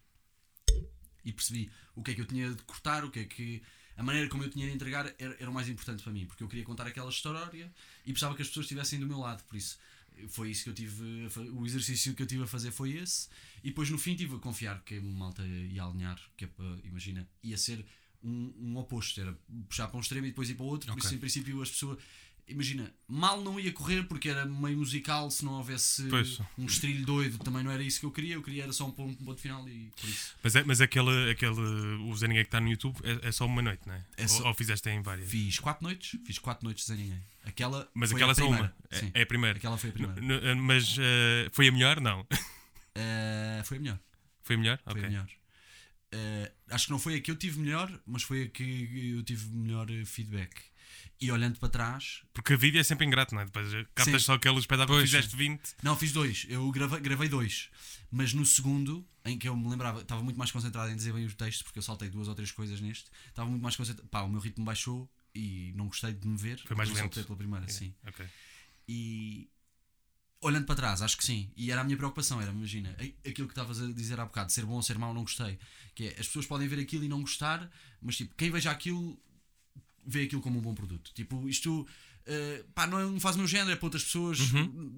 e 1.25 1.33
percebi 1.33 1.71
o 1.95 2.03
que 2.03 2.12
é 2.12 2.15
que 2.15 2.21
eu 2.21 2.27
tinha 2.27 2.50
de 2.50 2.62
cortar, 2.62 3.05
o 3.05 3.11
que 3.11 3.21
é 3.21 3.25
que. 3.25 3.62
A 3.97 4.03
maneira 4.03 4.29
como 4.31 4.43
eu 4.43 4.49
tinha 4.49 4.67
de 4.67 4.73
entregar 4.73 5.12
era, 5.19 5.37
era 5.39 5.50
o 5.50 5.53
mais 5.53 5.69
importante 5.69 6.03
para 6.03 6.12
mim, 6.12 6.25
porque 6.25 6.43
eu 6.43 6.49
queria 6.49 6.65
contar 6.65 6.87
aquela 6.87 7.11
história 7.11 7.71
e 8.07 8.12
precisava 8.12 8.35
que 8.35 8.41
as 8.41 8.49
pessoas 8.49 8.65
estivessem 8.65 8.99
do 8.99 9.07
meu 9.07 9.19
lado, 9.19 9.43
por 9.45 9.57
isso 9.57 9.79
foi 10.29 10.50
isso 10.50 10.65
que 10.65 10.71
eu 10.71 10.75
tive. 10.75 11.29
O 11.53 11.67
exercício 11.67 12.15
que 12.15 12.23
eu 12.23 12.27
tive 12.27 12.43
a 12.45 12.47
fazer 12.47 12.71
foi 12.71 12.93
esse, 12.93 13.29
e 13.62 13.69
depois 13.69 13.91
no 13.91 13.99
fim 13.99 14.15
tive 14.15 14.37
a 14.37 14.39
confiar 14.39 14.83
que 14.85 14.97
a 14.97 15.03
malta 15.03 15.43
ia 15.47 15.83
alinhar, 15.83 16.19
que 16.37 16.45
é 16.45 16.49
para, 16.49 16.79
imagina, 16.85 17.29
ia 17.43 17.57
ser 17.57 17.85
um, 18.23 18.53
um 18.59 18.77
oposto, 18.77 19.21
era 19.21 19.37
puxar 19.69 19.89
para 19.89 19.97
um 19.97 20.00
extremo 20.00 20.27
e 20.27 20.31
depois 20.31 20.49
ir 20.50 20.55
para 20.55 20.65
o 20.65 20.69
outro, 20.69 20.87
por 20.89 20.99
Ok. 20.99 21.05
isso 21.07 21.15
em 21.15 21.19
princípio 21.19 21.62
as 21.62 21.71
pessoas. 21.71 21.99
Imagina, 22.50 22.92
mal 23.09 23.40
não 23.42 23.59
ia 23.61 23.73
correr 23.73 24.02
porque 24.04 24.28
era 24.28 24.45
meio 24.45 24.76
musical, 24.78 25.30
se 25.30 25.45
não 25.45 25.52
houvesse 25.54 26.02
Pois. 26.09 26.40
um 26.59 26.66
estrilho 26.66 27.04
doido, 27.07 27.38
também 27.38 27.62
não 27.62 27.71
era 27.71 27.83
isso 27.83 28.00
que 28.00 28.07
eu 28.07 28.11
queria, 28.11 28.35
eu 28.35 28.42
queria 28.42 28.64
era 28.64 28.73
só 28.73 28.87
um 28.87 28.90
ponto, 28.90 29.23
um 29.23 29.25
ponto 29.25 29.40
final 29.40 29.69
e 29.69 29.90
por 30.00 30.09
isso. 30.09 30.35
Mas, 30.42 30.57
é, 30.57 30.64
mas 30.64 30.80
aquele, 30.80 31.30
aquele 31.30 31.61
o 31.61 32.16
Zé 32.16 32.26
Ninguém 32.28 32.42
que 32.45 32.49
está 32.49 32.61
no 32.61 32.69
YouTube 32.69 32.97
é, 33.04 33.28
é 33.28 33.33
só 33.33 33.47
uma 33.47 33.62
noite, 33.62 33.83
não 33.87 33.95
é? 33.95 34.04
É 34.16 34.26
só- 34.28 34.40
Ou, 34.42 34.49
ou 34.49 34.54
fizeste 34.54 34.88
em 34.90 35.00
várias? 35.02 35.28
Fiz 35.30 35.59
quatro 35.59 35.83
noites, 35.85 36.19
fiz 36.26 36.38
quatro 36.38 36.64
noites 36.64 36.88
ninguém. 36.88 37.21
Aquela 37.45 37.88
Mas 37.95 38.11
foi 38.11 38.19
aquela 38.21 38.33
a 38.33 38.33
é 38.33 38.35
só 38.35 38.42
primeira. 38.42 38.75
uma. 38.90 38.99
Sim, 38.99 39.11
É, 39.14 39.21
é 39.21 39.23
a 39.23 39.26
primeira. 39.26 39.57
aquela 39.59 39.78
foi 39.78 39.90
a 39.90 39.92
primeira. 39.92 40.21
N- 40.21 40.35
n- 40.54 40.61
mas 40.61 40.97
eh, 40.99 41.49
foi 41.52 41.69
a 41.69 41.73
melhor? 41.73 42.00
Não. 42.00 42.26
Eh, 42.95 43.62
foi 43.64 43.76
a 43.78 43.80
melhor. 43.80 43.99
Foi 44.42 44.57
a 44.57 44.59
melhor? 44.59 44.78
Foi 44.85 44.92
Ok. 44.92 45.04
a 45.04 45.09
melhor. 45.09 45.28
Eh, 46.12 46.52
acho 46.71 46.87
que 46.87 46.90
não 46.92 46.99
foi 46.99 47.14
a 47.14 47.21
que 47.21 47.30
eu 47.30 47.37
tive 47.37 47.59
melhor, 47.61 47.90
mas 48.07 48.23
foi 48.25 48.42
a 48.42 48.49
que 48.49 49.12
eu 49.16 49.23
tive 49.23 49.49
melhor 49.57 49.88
eh, 49.90 50.04
feedback. 50.04 50.50
E 51.21 51.31
olhando 51.31 51.59
para 51.59 51.69
trás, 51.69 52.23
Porque 52.33 52.55
a 52.55 52.57
vídeo 52.57 52.81
é 52.81 52.83
sempre 52.83 53.05
ingrato, 53.07 53.35
não 53.35 53.43
é? 53.43 53.45
Depois 53.45 53.73
eh, 53.75 53.85
captas 53.95 54.23
Sim. 54.23 54.27
só 54.27 54.33
aquele 54.35 54.59
espetáculo 54.59 54.99
que 54.99 55.05
fizeste 55.05 55.37
20. 55.37 55.61
não, 55.83 55.95
fiz 55.95 56.12
dois. 56.12 56.47
Eu 56.49 56.71
gravei, 56.71 56.99
gravei 57.00 57.29
dois. 57.29 57.69
Mas 58.11 58.33
no 58.33 58.45
segundo, 58.47 59.07
em 59.25 59.39
que 59.39 59.47
eu 59.47 59.55
me 59.55 59.69
lembrava, 59.69 60.00
estava 60.00 60.23
muito 60.23 60.39
mais 60.39 60.50
concentrado 60.50 60.91
em 60.91 60.97
dizer 60.97 61.12
bem 61.12 61.27
o 61.27 61.33
texto, 61.35 61.62
porque 61.65 61.79
eu 61.79 61.83
saltei 61.83 62.09
duas 62.09 62.27
ou 62.27 62.35
três 62.35 62.50
coisas 62.50 62.81
neste. 62.81 63.11
Estava 63.29 63.49
muito 63.50 63.62
mais 63.62 63.77
concentrado. 63.77 64.09
Pá, 64.09 64.23
o 64.23 64.29
meu 64.31 64.41
ritmo 64.41 64.65
baixou 64.65 65.09
e 65.35 65.73
não 65.77 65.87
gostei 65.89 66.12
de 66.15 66.27
me 66.27 66.37
ver. 66.39 66.59
Foi 66.65 66.75
mais 66.75 66.89
lento. 66.89 67.00
saltei 67.00 67.23
pela 67.25 67.37
primeira, 67.37 67.67
É, 67.67 67.69
sim. 67.69 67.95
ok. 68.07 68.27
E 68.89 69.50
olhando 70.41 70.65
para 70.65 70.75
trás, 70.75 71.03
acho 71.03 71.17
que 71.19 71.25
sim. 71.25 71.53
E 71.55 71.71
era 71.71 71.83
a 71.83 71.85
minha 71.85 71.97
preocupação, 71.99 72.41
era, 72.41 72.50
imagina, 72.50 72.97
aquilo 73.29 73.47
que 73.47 73.53
estavas 73.53 73.81
a 73.81 73.87
dizer 73.93 74.19
há 74.19 74.25
bocado, 74.25 74.50
ser 74.50 74.65
bom 74.65 74.73
ou 74.77 74.83
ser 74.83 74.99
mau, 74.99 75.12
não 75.12 75.21
gostei. 75.23 75.59
Que 75.95 76.05
é, 76.07 76.11
as 76.19 76.27
pessoas 76.27 76.47
podem 76.47 76.67
ver 76.67 76.81
aquilo 76.81 77.05
e 77.05 77.09
não 77.09 77.21
gostar, 77.21 77.71
mas 78.00 78.17
tipo, 78.17 78.35
quem 78.37 78.50
veja 78.50 78.71
aquilo 78.71 79.21
vê 80.07 80.23
aquilo 80.23 80.40
como 80.40 80.59
um 80.59 80.62
bom 80.62 80.75
produto. 80.75 81.11
Tipo, 81.14 81.49
isto 81.49 81.87
eh, 82.26 82.64
pá, 82.75 82.87
não 82.87 83.19
faz 83.19 83.35
o 83.35 83.38
meu 83.38 83.49
género, 83.49 83.73
é 83.73 83.76
para 83.76 83.87
outras 83.87 84.04
pessoas, 84.04 84.38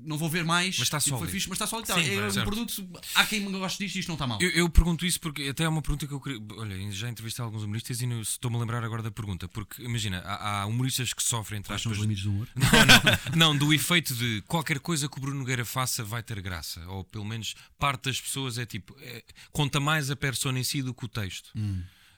não 0.04 0.18
vou 0.18 0.28
ver 0.28 0.44
mais. 0.44 0.76
Mas 0.78 0.87
está 0.87 0.99
tipo, 0.99 1.11
foi 1.11 1.18
sólido. 1.21 1.32
fixe, 1.32 1.49
mas 1.49 1.56
está 1.56 1.66
sólido. 1.66 1.87
Sim, 1.87 2.14
é 2.14 2.26
um 2.26 2.30
certo. 2.30 2.47
produto, 2.47 2.88
há 3.14 3.25
quem 3.25 3.50
goste 3.50 3.78
disto 3.82 3.97
e 3.97 4.00
isto 4.00 4.08
não 4.08 4.17
está 4.17 4.26
mal. 4.26 4.38
Eu, 4.43 4.50
eu 4.50 4.69
pergunto 4.69 5.06
isso 5.06 5.21
porque 5.21 5.45
até 5.45 5.65
é 5.65 5.69
uma 5.69 5.80
pergunta 5.80 6.06
que 6.06 6.12
eu 6.12 6.21
queria. 6.21 6.41
Olha, 6.56 6.93
já 6.93 7.08
entrevistei 7.08 7.45
alguns 7.45 7.62
humoristas 7.62 8.00
e 8.02 8.06
não- 8.06 8.21
estou-me 8.21 8.56
a 8.56 8.60
lembrar 8.60 8.84
agora 8.84 9.02
da 9.02 9.10
pergunta. 9.10 9.49
Porque 9.49 9.82
imagina, 9.82 10.19
há, 10.19 10.62
há 10.62 10.67
humoristas 10.67 11.12
que 11.15 11.23
sofrem 11.23 11.58
entre 11.60 11.69
Quais 11.73 11.80
são 11.82 11.93
os 11.93 11.99
aspas, 11.99 12.08
limites 12.08 12.25
do 12.25 12.30
humor? 12.32 12.49
Não, 13.36 13.56
do 13.56 13.73
efeito 13.73 14.15
de 14.15 14.43
qualquer 14.47 14.78
coisa 14.80 15.08
que 15.08 15.17
o 15.17 15.21
Bruno 15.21 15.38
Nogueira 15.38 15.65
faça 15.65 16.04
vai 16.04 16.23
ter 16.23 16.41
graça. 16.43 16.86
Ou 16.88 17.04
pelo 17.04 17.25
menos 17.25 17.54
parte 17.78 18.04
das 18.10 18.21
pessoas 18.21 18.58
é 18.58 18.67
tipo. 18.67 18.97
é, 19.00 19.25
conta 19.52 19.78
mais 19.80 20.10
a 20.10 20.17
persona 20.17 20.58
em 20.58 20.65
si 20.65 20.82
do 20.82 20.93
que 20.93 21.04
o 21.04 21.08
texto. 21.08 21.50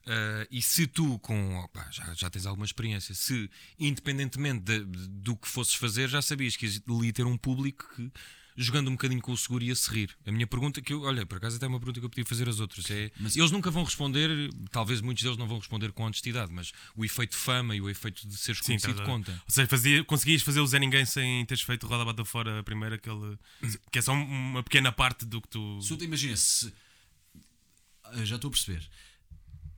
Ah, 0.07 0.47
e 0.51 0.61
se 0.61 0.87
tu, 0.87 1.19
com. 1.21 1.57
opá, 1.61 1.88
já, 1.90 2.12
já 2.14 2.29
tens 2.31 2.47
alguma 2.47 2.67
experiência, 2.67 3.14
se 3.14 3.51
independentemente 3.79 4.61
de- 4.64 4.85
de- 4.85 5.09
do 5.09 5.37
que 5.37 5.49
fosses 5.49 5.75
fazer, 5.75 6.09
já 6.09 6.21
sabias 6.21 6.57
que 6.57 6.67
ali 6.88 7.12
ter 7.12 7.25
um 7.27 7.37
público 7.37 7.87
que. 7.97 8.11
Jogando 8.57 8.87
um 8.87 8.93
bocadinho 8.93 9.21
com 9.21 9.33
o 9.33 9.37
seguro 9.37 9.64
ia 9.64 9.75
se 9.75 9.90
rir. 9.90 10.17
A 10.25 10.31
minha 10.31 10.47
pergunta, 10.47 10.81
que 10.81 10.93
eu, 10.93 11.03
olha, 11.03 11.27
por 11.27 11.38
acaso 11.38 11.57
até 11.57 11.67
é 11.67 11.69
uma 11.69 11.81
pergunta 11.81 11.99
que 11.99 12.07
eu 12.07 12.09
podia 12.09 12.25
fazer 12.25 12.49
às 12.49 12.61
outras, 12.61 12.88
é. 12.88 13.11
Mas- 13.19 13.35
Eles 13.37 13.51
nunca 13.51 13.69
vão 13.69 13.83
responder, 13.83 14.31
talvez 14.71 15.01
muitos 15.01 15.25
deles 15.25 15.37
não 15.37 15.49
vão 15.49 15.59
responder 15.59 15.90
com 15.90 16.05
honestidade, 16.05 16.53
mas 16.53 16.71
o 16.95 17.05
efeito 17.05 17.35
fama 17.37 17.75
e 17.75 17.81
o 17.81 17.90
efeito 17.90 18.25
de 18.29 18.37
seres 18.37 18.61
Sim, 18.61 18.67
conhecido 18.79 19.03
a- 19.03 19.05
conta. 19.05 19.33
Ou 19.33 19.53
seja, 19.53 19.67
fazia, 19.67 20.05
conseguias 20.05 20.40
fazer 20.43 20.61
o 20.61 20.67
Zé 20.69 20.79
Ninguém 20.79 21.05
sem 21.05 21.45
teres 21.47 21.64
feito 21.64 21.85
roda 21.88 22.05
bata 22.05 22.25
fora 22.25 22.61
a 22.61 22.62
primeira, 22.62 22.95
aquele, 22.95 23.37
que 23.90 23.99
é 23.99 24.03
só 24.03 24.12
uma 24.12 24.62
pequena 24.62 24.93
parte 24.93 25.25
do 25.27 25.43
que 25.43 25.49
tu. 25.49 25.81
Se 25.83 25.97
tu 25.97 26.05
imagina 26.05 26.37
se 26.37 26.73
Ah, 28.05 28.25
já 28.25 28.37
estou 28.37 28.47
a 28.49 28.53
perceber. 28.53 28.88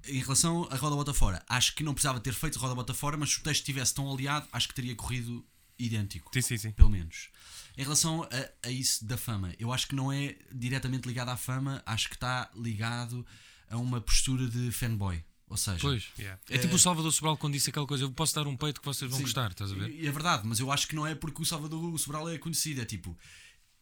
Em 0.08 0.20
relação 0.20 0.68
a 0.70 0.76
roda 0.76 0.96
bota 0.96 1.14
fora, 1.14 1.42
acho 1.48 1.74
que 1.74 1.82
não 1.82 1.94
precisava 1.94 2.20
ter 2.20 2.32
feito 2.32 2.58
roda 2.58 2.74
bota 2.74 2.94
fora, 2.94 3.16
mas 3.16 3.30
se 3.30 3.40
o 3.40 3.42
texto 3.42 3.60
estivesse 3.60 3.94
tão 3.94 4.12
aliado, 4.12 4.46
acho 4.52 4.68
que 4.68 4.74
teria 4.74 4.94
corrido 4.94 5.44
idêntico. 5.78 6.30
Sim, 6.32 6.42
sim, 6.42 6.58
sim. 6.58 6.70
Pelo 6.72 6.90
menos. 6.90 7.28
Em 7.76 7.82
relação 7.82 8.22
a, 8.24 8.68
a 8.68 8.70
isso 8.70 9.04
da 9.04 9.16
fama, 9.16 9.54
eu 9.58 9.72
acho 9.72 9.86
que 9.86 9.94
não 9.94 10.10
é 10.10 10.36
diretamente 10.52 11.06
ligado 11.06 11.28
à 11.28 11.36
fama, 11.36 11.82
acho 11.84 12.08
que 12.08 12.14
está 12.14 12.50
ligado 12.56 13.26
a 13.68 13.76
uma 13.76 14.00
postura 14.00 14.48
de 14.48 14.70
fanboy. 14.72 15.22
Ou 15.48 15.56
seja, 15.56 15.78
Pois. 15.80 16.08
Yeah. 16.18 16.40
É 16.50 16.58
tipo 16.58 16.74
o 16.74 16.78
Salvador 16.78 17.12
Sobral 17.12 17.36
quando 17.36 17.52
disse 17.52 17.70
aquela 17.70 17.86
coisa: 17.86 18.02
eu 18.02 18.10
posso 18.10 18.34
dar 18.34 18.46
um 18.48 18.56
peito 18.56 18.80
que 18.80 18.86
vocês 18.86 19.08
vão 19.08 19.18
Sim. 19.18 19.24
gostar, 19.24 19.50
estás 19.50 19.70
a 19.70 19.74
ver? 19.74 20.04
É 20.04 20.10
verdade, 20.10 20.46
mas 20.46 20.58
eu 20.58 20.72
acho 20.72 20.88
que 20.88 20.96
não 20.96 21.06
é 21.06 21.14
porque 21.14 21.40
o 21.40 21.44
Salvador 21.44 21.96
Sobral 21.98 22.28
é 22.28 22.36
conhecido. 22.36 22.80
É 22.80 22.84
tipo, 22.84 23.16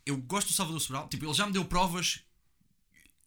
eu 0.05 0.17
gosto 0.19 0.49
do 0.49 0.53
Salvador 0.53 0.81
Sobral, 0.81 1.09
tipo, 1.09 1.25
ele 1.25 1.33
já 1.33 1.47
me 1.47 1.53
deu 1.53 1.65
provas 1.65 2.21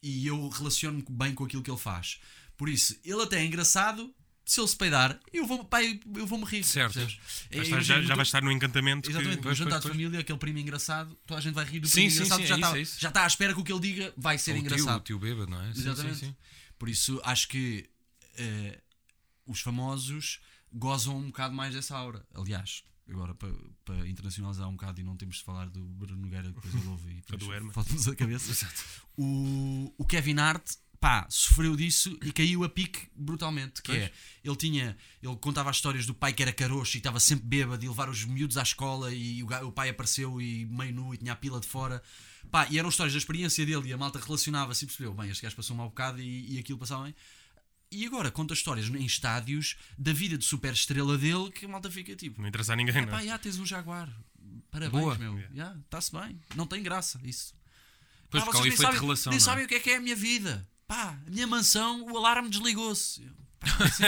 e 0.04 0.28
eu 0.28 0.48
relaciono-me 0.50 1.04
bem 1.10 1.34
com 1.34 1.46
aquilo 1.46 1.64
que 1.64 1.72
ele 1.72 1.80
faz. 1.80 2.20
Por 2.58 2.68
isso, 2.70 2.98
ele 3.04 3.22
até 3.22 3.40
é 3.40 3.46
engraçado. 3.46 4.14
Se 4.46 4.62
ele 4.62 4.68
se 4.70 4.78
peidar, 4.78 5.20
eu 5.34 5.46
vou, 5.46 5.66
pá, 5.66 5.84
eu, 5.84 6.00
eu 6.16 6.26
vou 6.26 6.40
me 6.40 6.46
rir. 6.46 6.64
Certo. 6.64 6.94
percebes? 6.94 7.20
É, 7.52 7.66
Já, 7.66 7.82
já, 7.82 8.02
já 8.02 8.16
vai 8.16 8.24
estar 8.24 8.42
no 8.42 8.50
encantamento. 8.50 9.02
que- 9.02 9.10
Exatamente, 9.14 9.38
no 9.40 9.44
Pois, 9.44 9.58
jantar 9.58 9.82
de 9.82 9.88
família, 9.90 10.20
aquele 10.22 10.40
primo 10.40 10.58
engraçado, 10.58 11.14
toda 11.28 11.38
a 11.38 11.44
gente 11.44 11.54
vai 11.54 11.66
rir 11.66 11.82
do 11.82 11.88
Sim, 11.90 11.96
primo 11.96 12.10
sim, 12.12 12.16
engraçado, 12.16 12.40
sim, 12.42 12.48
já, 12.48 12.56
é 12.56 12.58
está, 12.58 12.68
isso, 12.70 12.78
é 12.78 12.82
isso. 12.82 12.98
já 13.02 13.10
está 13.10 13.24
à 13.26 13.28
espera 13.28 13.54
que 13.54 13.60
o 13.60 13.64
que 13.66 13.74
ele 13.74 13.82
diga 13.82 14.14
vai 14.16 14.38
ser 14.38 14.52
o, 14.52 14.54
tio, 14.54 14.62
engraçado. 14.62 14.98
o 15.00 15.04
tio 15.04 15.20
bêbado, 15.20 15.52
não 15.52 15.62
é? 15.62 15.74
Sim, 15.74 15.80
Exatamente. 15.82 16.20
sim, 16.20 16.26
sim. 16.28 16.36
Por 16.80 16.88
isso 16.88 17.20
acho 17.26 17.46
que 17.50 17.90
eh, 18.38 18.80
os 19.46 19.60
famosos 19.60 20.40
gozam 20.72 21.18
um 21.18 21.28
bocado 21.28 21.54
mais 21.54 21.74
dessa 21.76 21.98
aura. 21.98 22.26
Aliás, 22.34 22.84
agora 23.10 23.36
para, 23.36 23.52
para 23.84 24.08
internacionalizar 24.08 24.70
um 24.70 24.78
bocado 24.78 25.02
e 25.02 25.04
não 25.04 25.18
temos 25.18 25.38
de 25.40 25.44
falar 25.44 25.70
do 25.70 25.84
Bruno 25.84 26.22
Nogueira, 26.22 26.48
que 26.48 26.54
depois 26.54 26.74
ele 26.74 26.88
ouve 26.88 27.12
e 27.18 27.22
falta-nos 27.74 28.08
a 28.08 28.16
cabeça. 28.16 28.66
o, 29.18 29.94
o 29.98 30.06
Kevin 30.06 30.40
Hart. 30.40 30.66
Pá, 31.00 31.28
sofreu 31.30 31.76
disso 31.76 32.18
e 32.24 32.32
caiu 32.32 32.64
a 32.64 32.70
pique 32.70 33.08
brutalmente. 33.16 33.82
Que 33.82 33.92
é, 33.92 34.12
ele 34.44 34.56
tinha, 34.56 34.98
ele 35.22 35.36
contava 35.36 35.70
as 35.70 35.76
histórias 35.76 36.06
do 36.06 36.14
pai 36.14 36.34
que 36.34 36.42
era 36.42 36.52
caroxo 36.52 36.98
e 36.98 37.00
estava 37.00 37.20
sempre 37.20 37.46
bêbado 37.46 37.86
e 37.86 37.88
levar 37.88 38.10
os 38.10 38.26
miúdos 38.26 38.58
à 38.58 38.64
escola 38.64 39.14
e 39.14 39.44
o, 39.44 39.48
o 39.68 39.72
pai 39.72 39.90
apareceu 39.90 40.42
e 40.42 40.66
meio 40.66 40.94
nu 40.94 41.14
e 41.14 41.18
tinha 41.18 41.34
a 41.34 41.36
pila 41.36 41.60
de 41.60 41.68
fora. 41.68 42.02
Pá, 42.50 42.68
e 42.70 42.80
eram 42.80 42.90
histórias 42.90 43.14
da 43.14 43.20
experiência 43.20 43.66
dele 43.66 43.90
e 43.90 43.94
a 43.94 43.98
malta 43.98 44.20
relacionava-se 44.20 44.86
e 44.86 44.88
percebeu, 44.88 45.14
bem, 45.14 45.30
este 45.30 45.44
gajo 45.44 45.56
passou 45.56 45.76
um 45.76 45.78
mau 45.78 45.90
bocado 45.90 46.20
e, 46.20 46.56
e 46.56 46.60
aquilo 46.60 46.80
passava 46.80 47.04
bem. 47.04 47.16
E 47.92 48.06
agora 48.06 48.32
conta 48.32 48.54
histórias 48.54 48.88
em 48.90 49.06
estádios 49.06 49.78
da 49.98 50.12
vida 50.12 50.38
de 50.38 50.44
super 50.44 50.74
estrela 50.74 51.18
dele 51.18 51.52
que 51.52 51.66
a 51.66 51.70
malta 51.70 51.90
fica 51.92 52.16
tipo, 52.16 52.42
Não 52.42 52.48
interessa 52.48 52.74
a 52.74 52.76
ninguém, 52.76 53.06
não 53.06 53.10
pá, 53.10 53.22
é? 53.22 53.28
já 53.28 53.38
tens 53.38 53.60
um 53.60 53.66
Jaguar. 53.66 54.10
Parabéns, 54.72 55.04
Boa. 55.04 55.18
meu. 55.18 55.38
Yeah. 55.54 55.80
Está-se 55.86 56.12
bem. 56.12 56.40
Não 56.56 56.68
tem 56.68 56.84
graça 56.84 57.20
isso. 57.24 57.56
Pois, 58.30 58.44
o 58.44 58.46
vocês 58.48 58.66
nem 58.66 58.78
sabem, 58.78 58.94
de 58.94 59.00
relação. 59.00 59.32
nem 59.32 59.38
é? 59.38 59.40
sabem 59.40 59.66
o 59.66 59.68
que 59.68 59.76
é 59.76 59.80
que 59.80 59.90
é 59.90 59.98
a 59.98 60.02
minha 60.02 60.16
vida. 60.16 60.68
Pá, 60.88 61.20
a 61.26 61.30
minha 61.30 61.46
mansão, 61.46 62.04
o 62.06 62.18
alarme 62.18 62.50
desligou-se. 62.50 63.30
Assim, 63.62 64.04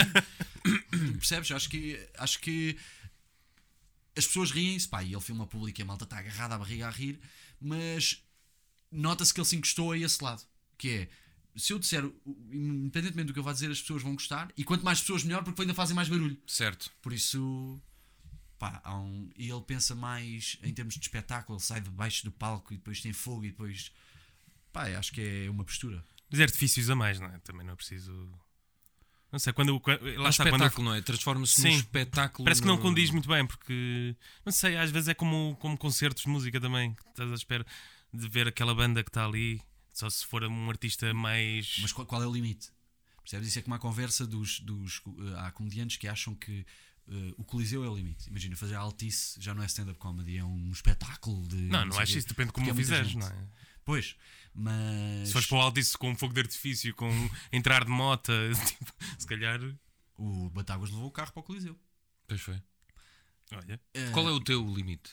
percebes? 1.18 1.50
Acho 1.50 1.68
que, 1.68 2.08
acho 2.16 2.40
que 2.40 2.76
as 4.16 4.26
pessoas 4.26 4.50
riem-se, 4.50 4.88
pá, 4.88 5.02
e 5.02 5.12
ele 5.12 5.20
filma 5.20 5.46
público 5.46 5.78
e 5.78 5.82
a 5.82 5.84
malta 5.84 6.04
está 6.04 6.18
agarrada 6.18 6.54
à 6.54 6.58
barriga 6.58 6.86
a 6.86 6.90
rir, 6.90 7.20
mas 7.60 8.24
nota-se 8.90 9.32
que 9.32 9.40
ele 9.40 9.46
se 9.46 9.56
encostou 9.56 9.92
a 9.92 9.98
esse 9.98 10.22
lado, 10.24 10.42
que 10.78 10.90
é 10.90 11.08
se 11.56 11.72
eu 11.72 11.78
disser, 11.78 12.04
independentemente 12.50 13.26
do 13.26 13.32
que 13.32 13.38
eu 13.38 13.42
vá 13.42 13.52
dizer, 13.52 13.70
as 13.70 13.80
pessoas 13.80 14.02
vão 14.02 14.14
gostar, 14.14 14.50
e 14.56 14.64
quanto 14.64 14.84
mais 14.84 15.00
pessoas, 15.00 15.24
melhor, 15.24 15.42
porque 15.44 15.60
ainda 15.60 15.74
fazem 15.74 15.94
mais 15.94 16.08
barulho. 16.08 16.40
Certo. 16.46 16.90
Por 17.02 17.12
isso, 17.12 17.78
pá, 18.58 18.80
há 18.84 18.96
um, 18.96 19.28
e 19.36 19.50
ele 19.50 19.60
pensa 19.62 19.94
mais 19.94 20.56
em 20.62 20.72
termos 20.72 20.94
de 20.94 21.00
espetáculo. 21.00 21.58
Ele 21.58 21.64
sai 21.64 21.80
debaixo 21.80 22.24
do 22.24 22.30
palco 22.30 22.72
e 22.72 22.76
depois 22.76 23.02
tem 23.02 23.12
fogo 23.12 23.44
e 23.44 23.50
depois 23.50 23.92
Pá, 24.72 24.84
acho 24.96 25.12
que 25.12 25.20
é 25.20 25.50
uma 25.50 25.64
postura. 25.64 26.04
Mas 26.30 26.40
artifícios 26.40 26.88
a 26.90 26.94
mais, 26.94 27.18
não 27.18 27.26
é? 27.28 27.38
Também 27.40 27.64
não 27.66 27.72
é 27.72 27.76
preciso. 27.76 28.12
Não 29.32 29.38
sei, 29.38 29.52
quando. 29.52 29.78
quando 29.80 30.06
É 30.08 30.18
um 30.18 30.22
lá 30.22 30.30
está, 30.30 30.44
quando 30.44 30.54
espetáculo, 30.62 30.88
não 30.88 30.94
é? 30.94 31.00
Transforma-se 31.02 31.62
num 31.62 31.68
espetáculo. 31.70 32.44
Parece 32.44 32.60
que 32.62 32.66
não 32.66 32.76
no- 32.76 32.82
condiz 32.82 33.10
muito 33.10 33.28
bem, 33.28 33.46
porque. 33.46 34.16
Não 34.44 34.52
sei, 34.52 34.76
às 34.76 34.90
vezes 34.90 35.08
é 35.08 35.14
como, 35.14 35.56
como 35.60 35.76
concertos 35.78 36.24
de 36.24 36.28
música 36.28 36.60
também. 36.60 36.94
que 36.94 37.02
Estás 37.08 37.30
à 37.30 37.34
espera 37.34 37.64
de 38.12 38.28
ver 38.28 38.48
aquela 38.48 38.74
banda 38.74 39.02
que 39.04 39.10
está 39.10 39.24
ali. 39.24 39.60
Só 39.92 40.08
se 40.10 40.24
for 40.26 40.42
um 40.44 40.68
artista 40.70 41.12
mais. 41.14 41.76
Mas 41.80 41.92
qual, 41.92 42.06
qual 42.06 42.22
é 42.22 42.26
o 42.26 42.32
limite? 42.32 42.70
Percebes? 43.22 43.48
Isso 43.48 43.58
é 43.58 43.62
como 43.62 43.74
a 43.74 43.78
conversa 43.78 44.26
dos. 44.26 44.60
dos 44.60 45.00
eh, 45.06 45.34
há 45.38 45.50
comediantes 45.52 45.96
que 45.96 46.08
acham 46.08 46.34
que 46.34 46.64
eh, 47.08 47.34
o 47.36 47.44
Coliseu 47.44 47.84
é 47.84 47.88
o 47.88 47.94
limite. 47.94 48.28
Imagina, 48.30 48.56
fazer 48.56 48.74
a 48.74 48.80
Altice 48.80 49.40
já 49.40 49.54
não 49.54 49.62
é 49.62 49.66
stand-up 49.66 49.98
comedy, 49.98 50.38
é 50.38 50.44
um 50.44 50.70
espetáculo 50.72 51.46
de. 51.46 51.56
Não, 51.56 51.84
não 51.84 51.92
sei 51.92 52.02
acho 52.02 52.18
isso, 52.18 52.28
depende 52.28 52.48
de 52.48 52.52
como 52.54 52.66
o 52.66 52.70
é 52.70 52.72
muita 52.72 52.88
fizeres, 52.88 53.14
não 53.14 53.26
é? 53.28 53.48
Pois, 53.84 54.16
mas. 54.54 55.28
Se 55.28 55.32
fores 55.32 55.48
para 55.48 55.58
o 55.58 55.60
Altice 55.60 55.96
com 55.98 56.10
um 56.10 56.16
fogo 56.16 56.34
de 56.34 56.40
artifício, 56.40 56.94
com 56.94 57.10
entrar 57.52 57.84
de 57.84 57.90
mota, 57.90 58.32
tipo, 58.66 58.92
se 59.18 59.26
calhar. 59.26 59.60
O 60.16 60.50
Batáguas 60.50 60.90
levou 60.90 61.06
o 61.06 61.10
carro 61.10 61.32
para 61.32 61.40
o 61.40 61.42
Coliseu. 61.42 61.78
Pois 62.28 62.40
foi. 62.42 62.62
Olha. 63.52 63.80
Eh, 63.94 64.10
Qual 64.10 64.28
é 64.28 64.32
o 64.32 64.40
teu 64.40 64.62
limite? 64.74 65.12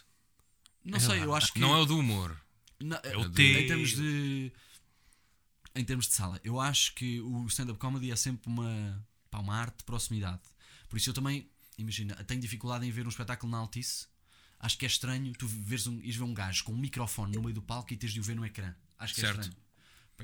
Não 0.84 1.00
sei, 1.00 1.24
eu 1.24 1.34
acho 1.34 1.54
que. 1.54 1.60
Não 1.60 1.74
é 1.74 1.78
o 1.80 1.86
do 1.86 1.98
humor. 1.98 2.38
Não, 2.80 3.00
É 3.04 3.16
o 3.18 3.22
em 3.26 3.32
T. 3.32 3.68
termos 3.68 3.92
de 3.96 4.52
em 5.76 5.86
termos 5.86 6.08
de 6.08 6.14
sala, 6.16 6.40
eu 6.44 6.60
acho 6.60 6.94
que 6.96 7.22
o 7.22 7.46
stand-up 7.46 7.80
comedy 7.80 8.12
é 8.12 8.16
sempre 8.16 8.50
uma, 8.50 9.06
pá, 9.30 9.38
uma 9.40 9.56
arte 9.56 9.78
de 9.78 9.84
proximidade. 9.84 10.42
Por 10.90 10.98
isso 10.98 11.10
eu 11.10 11.14
também, 11.14 11.48
imagina, 11.78 12.16
tenho 12.24 12.42
dificuldade 12.42 12.86
em 12.86 12.90
ver 12.92 13.06
um 13.06 13.10
espetáculo 13.10 13.52
na 13.52 13.60
Altice. 13.60 14.08
Acho 14.60 14.76
que 14.78 14.86
é 14.86 14.88
estranho 14.88 15.32
tu 15.34 15.48
veres 15.48 15.86
um, 15.86 16.00
ires 16.02 16.16
ver 16.16 16.24
um 16.24 16.34
gajo 16.34 16.64
com 16.64 16.74
um 16.74 16.78
microfone 16.78 17.36
no 17.36 17.44
meio 17.44 17.54
do 17.54 17.62
palco 17.62 17.94
e 17.94 17.98
teres 17.98 18.12
de 18.14 18.20
o 18.20 18.24
ver 18.24 18.36
no 18.36 18.44
ecrã. 18.44 18.74
Acho 19.00 19.14
que 19.16 19.22
Certo. 19.22 19.38
é 19.40 19.42
estranho. 19.42 19.68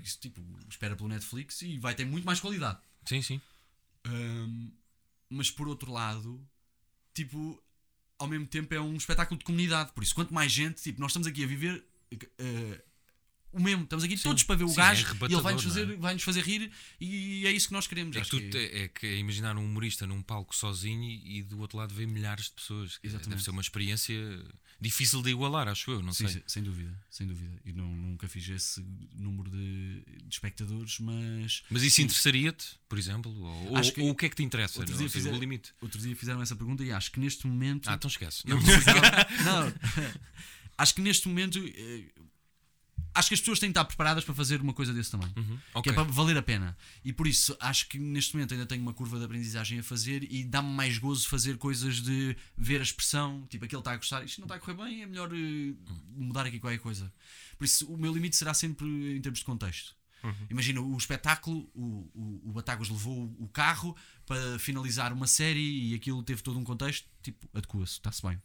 Isso, 0.04 0.20
tipo, 0.20 0.42
espera 0.70 0.96
pelo 0.96 1.08
Netflix 1.10 1.62
e 1.62 1.78
vai 1.78 1.94
ter 1.94 2.06
muito 2.06 2.26
mais 2.26 2.40
qualidade. 2.40 2.80
Sim, 3.06 3.22
sim. 3.22 3.42
Hum, 4.08 4.72
mas 5.30 5.52
por 5.52 5.68
outro 5.68 5.92
lado, 5.92 6.44
tipo, 7.14 7.62
ao 8.18 8.28
mesmo 8.28 8.48
tempo 8.48 8.74
é 8.74 8.82
um 8.82 8.96
espetáculo 8.96 9.38
de 9.38 9.46
comunidade. 9.46 9.92
Por 9.94 10.04
isso, 10.04 10.16
quanto 10.16 10.34
mais 10.34 10.52
gente, 10.52 10.82
tipo, 10.82 11.00
nós 11.00 11.12
estamos 11.12 11.28
aqui 11.28 11.44
a 11.44 11.48
viver 11.48 11.86
eh, 12.12 12.84
o 13.54 13.62
mesmo, 13.62 13.84
estamos 13.84 14.04
aqui 14.04 14.18
todos 14.18 14.44
para 14.44 14.56
ver 14.56 14.64
o 14.66 14.70
Sim, 14.70 14.76
gajo 14.76 15.06
é 15.08 15.30
e 15.30 15.34
ele 15.34 15.42
vai-nos 15.42 15.64
fazer, 15.64 15.86
não 15.88 15.94
é? 15.94 15.98
vai-nos 15.98 16.24
fazer 16.24 16.42
rir 16.44 16.72
e 17.00 17.46
é 17.46 17.52
isso 17.52 17.68
que 17.68 17.74
nós 17.74 17.88
queremos. 17.88 18.16
É 18.16 18.20
que, 18.20 18.28
Acho 18.28 18.32
tu 18.32 18.50
que- 18.50 18.58
é 18.58 18.88
que 18.88 19.06
é 19.08 19.18
imaginar 19.18 19.56
um 19.58 19.64
humorista 19.66 20.06
num 20.08 20.22
palco 20.22 20.56
sozinho 20.56 21.04
e, 21.04 21.38
e 21.40 21.44
do 21.44 21.60
outro 21.60 21.78
lado 21.78 21.94
ver 21.94 22.08
milhares 22.08 22.46
de 22.46 22.52
pessoas. 22.52 23.00
Exatamente. 23.04 23.30
Deve 23.30 23.44
ser 23.44 23.52
uma 23.52 23.62
experiência 23.62 24.16
difícil 24.82 25.22
de 25.22 25.30
igualar, 25.30 25.68
acho 25.68 25.92
eu. 25.92 26.02
Não 26.02 26.12
Sim, 26.14 26.26
sei. 26.28 26.36
sim, 26.40 26.44
sem 26.48 26.64
dúvida, 26.64 26.94
sem 27.10 27.26
dúvida. 27.28 27.58
E 27.64 27.72
não, 27.72 27.88
nunca 27.88 28.28
fiz 28.28 28.48
esse 28.50 28.84
número 29.16 29.50
de, 29.50 30.04
de 30.26 30.34
espectadores, 30.34 31.00
mas 31.00 31.64
Mas 31.70 31.84
isso 31.84 32.02
interessaria-te, 32.02 32.66
por 32.90 32.98
exemplo? 32.98 33.32
Ou, 33.42 33.82
que- 33.94 34.02
ou 34.02 34.10
o 34.10 34.16
que 34.16 34.26
é 34.26 34.30
que 34.30 34.36
te 34.36 34.44
interessa? 34.44 34.80
outro 34.80 34.94
Não, 34.94 35.00
dia 35.00 35.10
fizer- 35.10 35.32
o 35.32 35.38
limite. 35.40 35.74
outro 35.82 36.02
dia 36.02 36.16
fizeram 36.16 36.42
essa 36.42 36.56
pergunta 36.56 36.84
e 36.84 36.92
acho 36.92 37.12
que 37.12 37.20
neste 37.20 37.48
momento 37.48 37.90
Ah, 37.90 37.94
então 37.94 38.10
esquece. 38.10 38.44
Não. 38.48 38.62
precisava. 38.62 39.02
não. 39.46 39.74
Acho 40.78 40.96
que 40.96 41.02
neste 41.02 41.28
momento. 41.28 41.60
Acho 43.16 43.28
que 43.30 43.34
as 43.36 43.40
pessoas 43.40 43.60
têm 43.60 43.70
de 43.70 43.72
estar 43.72 43.86
preparadas 43.86 44.24
para 44.24 44.34
fazer 44.34 44.62
uma 44.62 44.74
coisa 44.74 44.94
desse 44.94 45.12
tamanho. 45.12 45.34
Uhum, 45.38 45.58
Que 45.58 45.62
ok. 45.80 45.92
é 45.92 45.96
para 45.96 46.04
valer 46.04 46.38
a 46.38 46.42
pena. 46.42 46.76
E 47.04 47.14
por 47.14 47.28
isso 47.28 47.56
acho 47.60 47.88
que 47.88 47.98
neste 48.00 48.34
momento 48.36 48.54
ainda 48.54 48.66
tenho 48.66 48.82
uma 48.82 48.94
curva 48.94 49.20
de 49.20 49.26
aprendizagem 49.26 49.80
a 49.80 49.84
fazer 49.84 50.28
e 50.32 50.44
dá-me 50.44 50.70
mais 50.74 50.98
gozo 50.98 51.28
fazer 51.30 51.58
coisas 51.58 52.02
de 52.02 52.36
ver 52.58 52.80
a 52.80 52.84
expressão, 52.84 53.46
tipo 53.50 53.66
aquele 53.66 53.80
está 53.82 53.92
a 53.92 53.98
gostar, 53.98 54.24
isto 54.24 54.40
não 54.40 54.46
está 54.46 54.56
a 54.56 54.60
correr 54.60 54.76
bem, 54.76 55.02
é 55.04 55.06
melhor 55.06 55.30
eh, 55.34 55.74
mudar 56.16 56.46
aqui 56.46 56.60
qualquer 56.60 56.80
coisa. 56.80 57.14
Por 57.58 57.66
isso 57.66 57.86
o 57.92 57.98
meu 57.98 58.14
limite 58.14 58.36
será 58.36 58.54
sempre 58.54 58.86
em 59.16 59.22
termos 59.22 59.40
de 59.40 59.46
contexto. 59.46 59.96
Imagina 60.50 60.80
o 60.80 60.98
espetáculo, 60.98 61.70
o, 61.76 62.10
o, 62.16 62.42
o 62.50 62.52
Batagos 62.54 62.88
levou 62.90 63.36
o 63.38 63.48
carro 63.50 63.94
para 64.26 64.58
finalizar 64.58 65.12
uma 65.12 65.28
série 65.28 65.90
e 65.90 65.94
aquilo 65.96 66.24
teve 66.24 66.42
todo 66.42 66.58
um 66.58 66.64
contexto, 66.64 67.06
tipo, 67.22 67.46
adequa-se, 67.54 67.94
está-se 67.96 68.22
bem. 68.26 68.42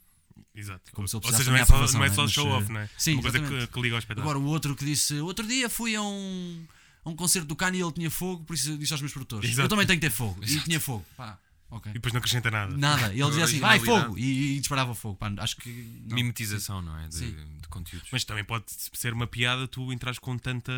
Exato. 0.55 0.90
Como 0.92 1.07
se 1.09 1.16
ele 1.16 1.27
Ou 1.27 1.33
seja, 1.33 1.51
não 1.51 1.57
é 1.57 1.64
só, 1.64 1.74
aprovação, 1.74 1.98
não 2.01 2.07
é 2.07 2.09
né? 2.09 2.14
só 2.14 2.22
Mas, 2.22 2.33
show-off, 2.33 2.66
eh, 2.68 2.72
não 2.72 2.81
é? 2.81 2.90
sim, 2.98 3.12
Uma 3.14 3.22
coisa 3.22 3.40
que, 3.40 3.66
que 3.66 3.81
liga 3.81 3.94
ao 3.94 3.98
espetáculo. 3.98 4.31
Agora 4.31 4.38
o 4.38 4.48
outro 4.48 4.74
que 4.77 4.85
disse: 4.85 5.14
Outro 5.20 5.46
dia 5.46 5.68
fui 5.68 5.94
a 5.96 6.03
um, 6.03 6.64
a 7.05 7.11
um 7.11 7.16
concerto 7.16 7.46
do 7.48 7.57
Kanye 7.57 7.79
e 7.79 7.83
ele 7.83 7.92
tinha 7.92 8.11
fogo, 8.11 8.44
por 8.44 8.55
isso 8.55 8.77
disse 8.79 8.92
aos 8.92 9.01
meus 9.01 9.12
produtores: 9.12 9.48
Exato. 9.51 9.66
Eu 9.66 9.68
também 9.68 9.87
tenho 9.87 10.01
que 10.01 10.07
ter 10.07 10.12
fogo. 10.12 10.40
E 10.44 10.61
tinha 10.61 10.81
fogo. 10.81 11.05
Pá, 11.16 11.38
ok. 11.70 11.90
E 11.90 11.94
depois 11.94 12.12
não 12.12 12.18
acrescenta 12.18 12.51
nada. 12.51 12.77
Nada. 12.77 13.12
E 13.14 13.20
ele 13.20 13.29
dizia 13.29 13.44
assim: 13.44 13.61
Vai, 13.61 13.79
fogo. 13.81 14.18
E, 14.18 14.57
e 14.57 14.59
disparava 14.61 14.94
fogo. 14.94 15.16
Pá, 15.16 15.33
acho 15.38 15.57
que. 15.57 15.70
não. 16.07 16.14
Mimetização, 16.16 16.83
não 16.83 16.98
é? 16.98 17.09
De, 17.09 17.31
de 17.31 17.68
conteúdos. 17.68 18.09
Mas 18.11 18.24
também 18.24 18.44
pode 18.44 18.64
ser 18.68 19.12
uma 19.12 19.27
piada 19.27 19.68
tu 19.68 19.92
entras 19.92 20.18
com 20.18 20.37
tanta 20.38 20.72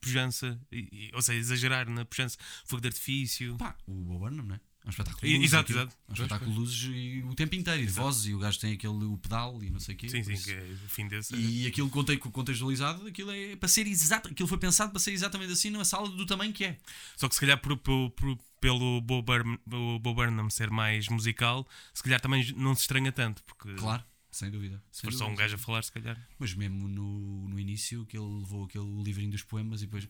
pujança, 0.00 0.58
e- 0.70 0.88
e- 0.92 1.10
ou 1.14 1.22
seja, 1.22 1.38
exagerar 1.38 1.88
na 1.88 2.04
pujança, 2.04 2.36
fogo 2.66 2.80
de 2.82 2.88
artifício. 2.88 3.56
Pá, 3.56 3.74
o 3.86 3.92
Bo 3.94 4.18
Burnham, 4.18 4.44
né? 4.44 4.56
É 4.56 4.71
um 4.86 4.90
espetáculo 4.90 5.20
de 5.20 5.34
luzes. 5.36 5.44
exato, 5.44 5.62
aquilo. 5.72 5.78
exato. 5.80 5.96
É 5.96 6.10
um 6.10 6.14
espetáculo 6.14 6.50
de 6.52 6.58
luzes 6.58 6.90
e 6.92 7.22
o 7.24 7.34
tempo 7.34 7.54
inteiro. 7.54 7.82
E 7.82 7.86
de 7.86 7.92
vozes. 7.92 8.26
E 8.26 8.34
o 8.34 8.38
gajo 8.38 8.58
tem 8.58 8.72
aquele 8.72 9.04
o 9.04 9.16
pedal 9.18 9.62
e 9.62 9.70
não 9.70 9.78
sei 9.80 9.94
o 9.94 9.98
quê. 9.98 10.08
Sim, 10.08 10.22
sim, 10.24 10.34
que 10.36 10.50
é 10.52 10.62
o 10.84 10.88
fim 10.88 11.08
desse. 11.08 11.34
E 11.36 11.66
aquilo 11.66 11.88
conte- 11.90 12.16
contextualizado, 12.18 13.06
aquilo 13.06 13.30
é 13.30 13.56
para 13.56 13.68
ser 13.68 13.86
exato, 13.86 14.28
aquilo 14.28 14.48
foi 14.48 14.58
pensado 14.58 14.90
para 14.90 15.00
ser 15.00 15.12
exatamente 15.12 15.52
assim 15.52 15.70
numa 15.70 15.84
sala 15.84 16.08
do 16.08 16.26
tamanho 16.26 16.52
que 16.52 16.64
é. 16.64 16.78
Só 17.16 17.28
que 17.28 17.34
se 17.34 17.40
calhar 17.40 17.58
por, 17.60 17.76
por- 17.76 18.10
por- 18.10 18.38
pelo 18.60 19.00
Bo 19.00 19.22
Burnham, 19.22 19.58
o 19.72 19.98
Bo 19.98 20.14
Burnham 20.14 20.48
ser 20.50 20.70
mais 20.70 21.08
musical, 21.08 21.66
se 21.92 22.02
calhar 22.02 22.20
também 22.20 22.52
não 22.56 22.74
se 22.74 22.82
estranha 22.82 23.10
tanto, 23.10 23.42
porque 23.44 23.74
Claro, 23.74 24.04
sem 24.30 24.50
dúvida. 24.52 24.80
se 24.92 25.02
for 25.02 25.12
só 25.12 25.26
um 25.28 25.34
gajo 25.34 25.56
a 25.56 25.58
falar, 25.58 25.82
se 25.82 25.90
calhar. 25.90 26.16
Mas 26.38 26.54
mesmo 26.54 26.86
no, 26.88 27.48
no 27.48 27.58
início 27.58 28.06
que 28.06 28.16
ele 28.16 28.26
levou 28.40 28.64
aquele 28.64 29.02
livrinho 29.02 29.30
dos 29.32 29.42
poemas 29.42 29.82
e 29.82 29.86
depois 29.86 30.04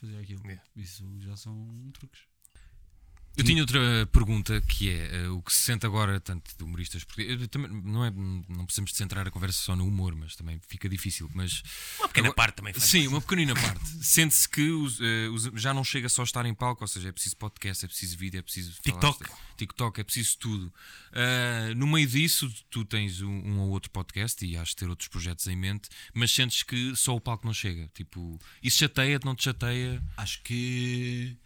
fazia 0.00 0.20
aquilo. 0.20 0.40
Yeah. 0.44 0.62
Isso 0.76 1.04
já 1.20 1.36
são 1.36 1.90
truques. 1.92 2.20
Eu 3.38 3.44
tinha 3.44 3.62
outra 3.62 4.06
pergunta 4.12 4.60
que 4.62 4.90
é 4.90 5.22
eh, 5.24 5.28
o 5.28 5.40
que 5.40 5.52
se 5.54 5.60
sente 5.60 5.86
agora, 5.86 6.18
tanto 6.20 6.50
de 6.56 6.64
humoristas 6.64 7.04
portugueses. 7.04 7.40
eu 7.42 7.48
também- 7.48 7.70
Não, 7.70 8.04
é, 8.04 8.10
não 8.10 8.66
precisamos 8.66 8.90
de 8.90 8.96
centrar 8.96 9.26
a 9.26 9.30
conversa 9.30 9.58
só 9.62 9.76
no 9.76 9.86
humor, 9.86 10.14
mas 10.16 10.34
também 10.34 10.60
fica 10.68 10.88
difícil. 10.88 11.30
Mas 11.34 11.62
Uma 12.00 12.08
pequena 12.08 12.28
Agora- 12.28 12.34
parte 12.36 12.56
também 12.56 12.72
faz. 12.74 12.84
Sim, 12.90 13.06
uma 13.06 13.20
pequenina 13.20 13.54
parte. 13.54 13.80
Sente-se 14.04 14.48
que 14.48 14.68
os, 14.70 15.00
eh, 15.00 15.28
os- 15.28 15.44
já 15.54 15.72
não 15.72 15.84
chega 15.84 16.08
só 16.08 16.22
a 16.22 16.24
estar 16.24 16.44
em 16.46 16.52
palco, 16.54 16.82
ou 16.82 16.88
seja, 16.88 17.08
é 17.08 17.12
preciso 17.12 17.36
podcast, 17.36 17.84
é 17.84 17.88
preciso 17.88 18.18
vídeo, 18.18 18.38
é 18.38 18.42
preciso 18.42 18.72
TikTok. 18.82 19.24
falaste- 19.24 19.42
TikTok, 19.56 20.00
é 20.00 20.04
preciso 20.04 20.36
tudo. 20.38 20.74
Ah, 21.12 21.72
no 21.76 21.86
meio 21.86 22.06
disso, 22.08 22.52
tu 22.70 22.84
tens 22.84 23.20
um, 23.22 23.28
um 23.30 23.58
ou 23.60 23.70
outro 23.70 23.90
podcast 23.90 24.44
e 24.44 24.56
has 24.56 24.68
de 24.70 24.76
ter 24.76 24.88
outros 24.88 25.08
projetos 25.08 25.46
em 25.46 25.56
mente, 25.56 25.88
mas 26.14 26.30
sentes 26.32 26.62
que 26.62 26.94
só 26.96 27.14
o 27.14 27.20
palco 27.20 27.46
não 27.46 27.54
chega. 27.54 27.88
Tipo, 27.94 28.38
isso 28.62 28.78
chateia-te, 28.78 29.24
não 29.24 29.34
te 29.34 29.44
chateia? 29.44 30.02
Acho 30.16 30.42
que 30.42 31.36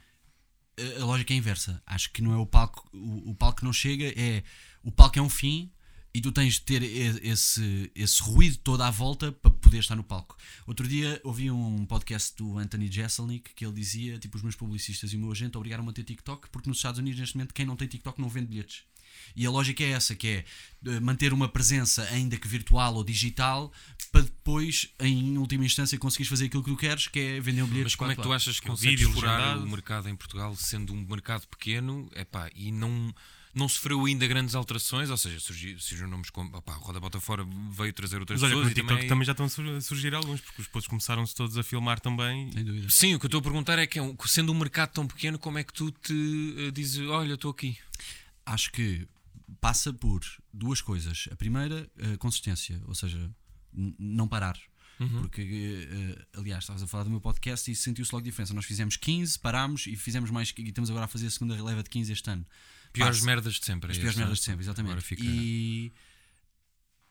a- 1.00 1.04
lógica 1.04 1.32
é 1.32 1.36
inversa. 1.36 1.82
Acho 1.86 2.10
que 2.12 2.22
não 2.22 2.32
é 2.32 2.36
o 2.36 2.46
palco, 2.46 2.88
o, 2.92 3.30
o 3.30 3.34
palco 3.34 3.64
não 3.64 3.72
chega, 3.72 4.12
é 4.16 4.42
o 4.82 4.90
palco 4.90 5.18
é 5.18 5.22
um 5.22 5.28
fim 5.28 5.70
e 6.14 6.20
tu 6.20 6.30
tens 6.30 6.54
de 6.54 6.62
ter 6.62 6.82
esse, 6.82 7.90
esse 7.94 8.22
ruído 8.22 8.58
todo 8.58 8.82
à 8.82 8.90
volta 8.90 9.32
para 9.32 9.50
poder 9.50 9.78
estar 9.78 9.96
no 9.96 10.04
palco. 10.04 10.36
Outro 10.66 10.86
dia 10.86 11.20
ouvi 11.24 11.50
um 11.50 11.86
podcast 11.86 12.36
do 12.36 12.58
Anthony 12.58 12.90
Jeselnik 12.90 13.54
que 13.54 13.64
ele 13.64 13.74
dizia: 13.74 14.18
tipo, 14.18 14.36
os 14.36 14.42
meus 14.42 14.54
publicistas 14.54 15.12
e 15.12 15.16
o 15.16 15.20
meu 15.20 15.30
agente 15.30 15.56
obrigaram-me 15.56 15.90
a 15.90 15.92
ter 15.92 16.04
TikTok 16.04 16.48
porque 16.50 16.68
nos 16.68 16.78
Estados 16.78 16.98
Unidos, 16.98 17.18
neste 17.18 17.36
momento, 17.36 17.54
quem 17.54 17.64
não 17.64 17.76
tem 17.76 17.88
TikTok 17.88 18.20
não 18.20 18.28
vende 18.28 18.46
bilhetes. 18.46 18.82
E 19.34 19.46
a 19.46 19.50
lógica 19.50 19.82
é 19.82 19.90
essa, 19.90 20.14
que 20.14 20.26
é 20.26 20.44
eh, 20.86 21.00
manter 21.00 21.32
uma 21.32 21.48
presença, 21.48 22.02
ainda 22.10 22.36
que 22.36 22.48
virtual 22.48 22.94
ou 22.94 23.04
digital, 23.04 23.72
para 24.10 24.22
depois, 24.22 24.88
em 25.00 25.38
última 25.38 25.64
instância, 25.64 25.98
conseguires 25.98 26.28
fazer 26.28 26.46
aquilo 26.46 26.62
que 26.62 26.70
tu 26.70 26.76
queres, 26.76 27.08
que 27.08 27.18
é 27.18 27.40
vender 27.40 27.62
um 27.62 27.66
bilhete. 27.66 27.84
Mas 27.84 27.94
como 27.94 28.10
é 28.10 28.16
que 28.16 28.22
tu 28.22 28.32
achas 28.32 28.60
que 28.60 28.66
o 28.66 28.70
consegues 28.70 29.00
vídeo 29.00 29.08
explorar 29.08 29.58
o 29.58 29.68
mercado 29.68 30.08
em 30.08 30.16
Portugal 30.16 30.54
sendo 30.56 30.92
um 30.92 31.06
mercado 31.06 31.46
pequeno 31.46 32.10
epá, 32.14 32.50
e 32.54 32.70
não, 32.72 33.14
não 33.54 33.68
sofreu 33.68 34.04
ainda 34.06 34.26
grandes 34.26 34.54
alterações? 34.54 35.10
Ou 35.10 35.16
seja, 35.16 35.38
surgiu, 35.40 35.78
surgiram 35.78 36.08
nomes 36.10 36.30
como 36.30 36.56
opá, 36.56 36.72
Roda 36.74 36.98
Bota 37.00 37.20
Fora 37.20 37.46
veio 37.70 37.92
trazer 37.92 38.18
outras 38.20 38.40
Mas 38.40 38.50
olha, 38.50 38.58
pessoas 38.60 38.74
TikTok 38.74 38.94
também... 38.94 39.08
também... 39.08 39.24
já 39.26 39.32
estão 39.32 39.46
a 39.46 39.48
sur- 39.48 39.76
a 39.76 39.80
surgir 39.80 40.14
alguns, 40.14 40.40
porque 40.40 40.62
os 40.62 40.68
posts 40.68 40.88
começaram-se 40.88 41.34
todos 41.34 41.56
a 41.58 41.62
filmar 41.62 42.00
também. 42.00 42.50
Sem 42.52 42.64
dúvida. 42.64 42.88
Sim, 42.90 43.14
o 43.14 43.18
que 43.18 43.26
eu 43.26 43.28
estou 43.28 43.40
a 43.40 43.42
perguntar 43.42 43.78
é 43.78 43.86
que 43.86 43.98
é 43.98 44.14
sendo 44.26 44.52
um 44.52 44.58
mercado 44.58 44.90
tão 44.92 45.06
pequeno, 45.06 45.38
como 45.38 45.58
é 45.58 45.64
que 45.64 45.72
tu 45.72 45.90
te 45.90 46.54
eh, 46.58 46.70
dizes, 46.70 47.06
olha, 47.08 47.34
estou 47.34 47.50
aqui? 47.50 47.76
acho 48.44 48.72
que 48.72 49.06
passa 49.60 49.92
por 49.92 50.20
duas 50.52 50.80
coisas. 50.80 51.28
A 51.30 51.36
primeira, 51.36 51.88
a 52.12 52.16
consistência, 52.16 52.80
ou 52.86 52.94
seja, 52.94 53.30
não 53.72 54.26
parar. 54.28 54.58
Porque, 55.20 55.88
eh, 55.90 56.24
aliás, 56.38 56.62
estavas 56.62 56.80
a 56.82 56.86
falar 56.86 57.02
do 57.02 57.10
meu 57.10 57.20
podcast 57.20 57.68
e 57.68 57.74
sentiu-se 57.74 58.12
logo 58.14 58.24
diferença. 58.24 58.54
Nós 58.54 58.64
fizemos 58.64 58.96
15, 58.96 59.36
parámos 59.36 59.86
e 59.88 59.96
fizemos 59.96 60.30
mais. 60.30 60.54
E 60.56 60.62
estamos 60.68 60.90
agora 60.90 61.06
a 61.06 61.08
fazer 61.08 61.26
a 61.26 61.30
segunda 61.30 61.60
leva 61.60 61.82
de 61.82 61.90
15 61.90 62.12
este 62.12 62.30
ano. 62.30 62.46
Piores 62.92 63.16
Passa. 63.18 63.26
merdas 63.26 63.54
de 63.54 63.64
sempre. 63.64 63.90
As 63.90 63.96
é 63.96 64.00
piores 64.00 64.18
merdas 64.18 64.38
de 64.38 64.44
sempre, 64.44 64.62
exatamente. 64.64 64.90
Agora 64.92 65.00
fica... 65.02 65.22
E, 65.24 65.92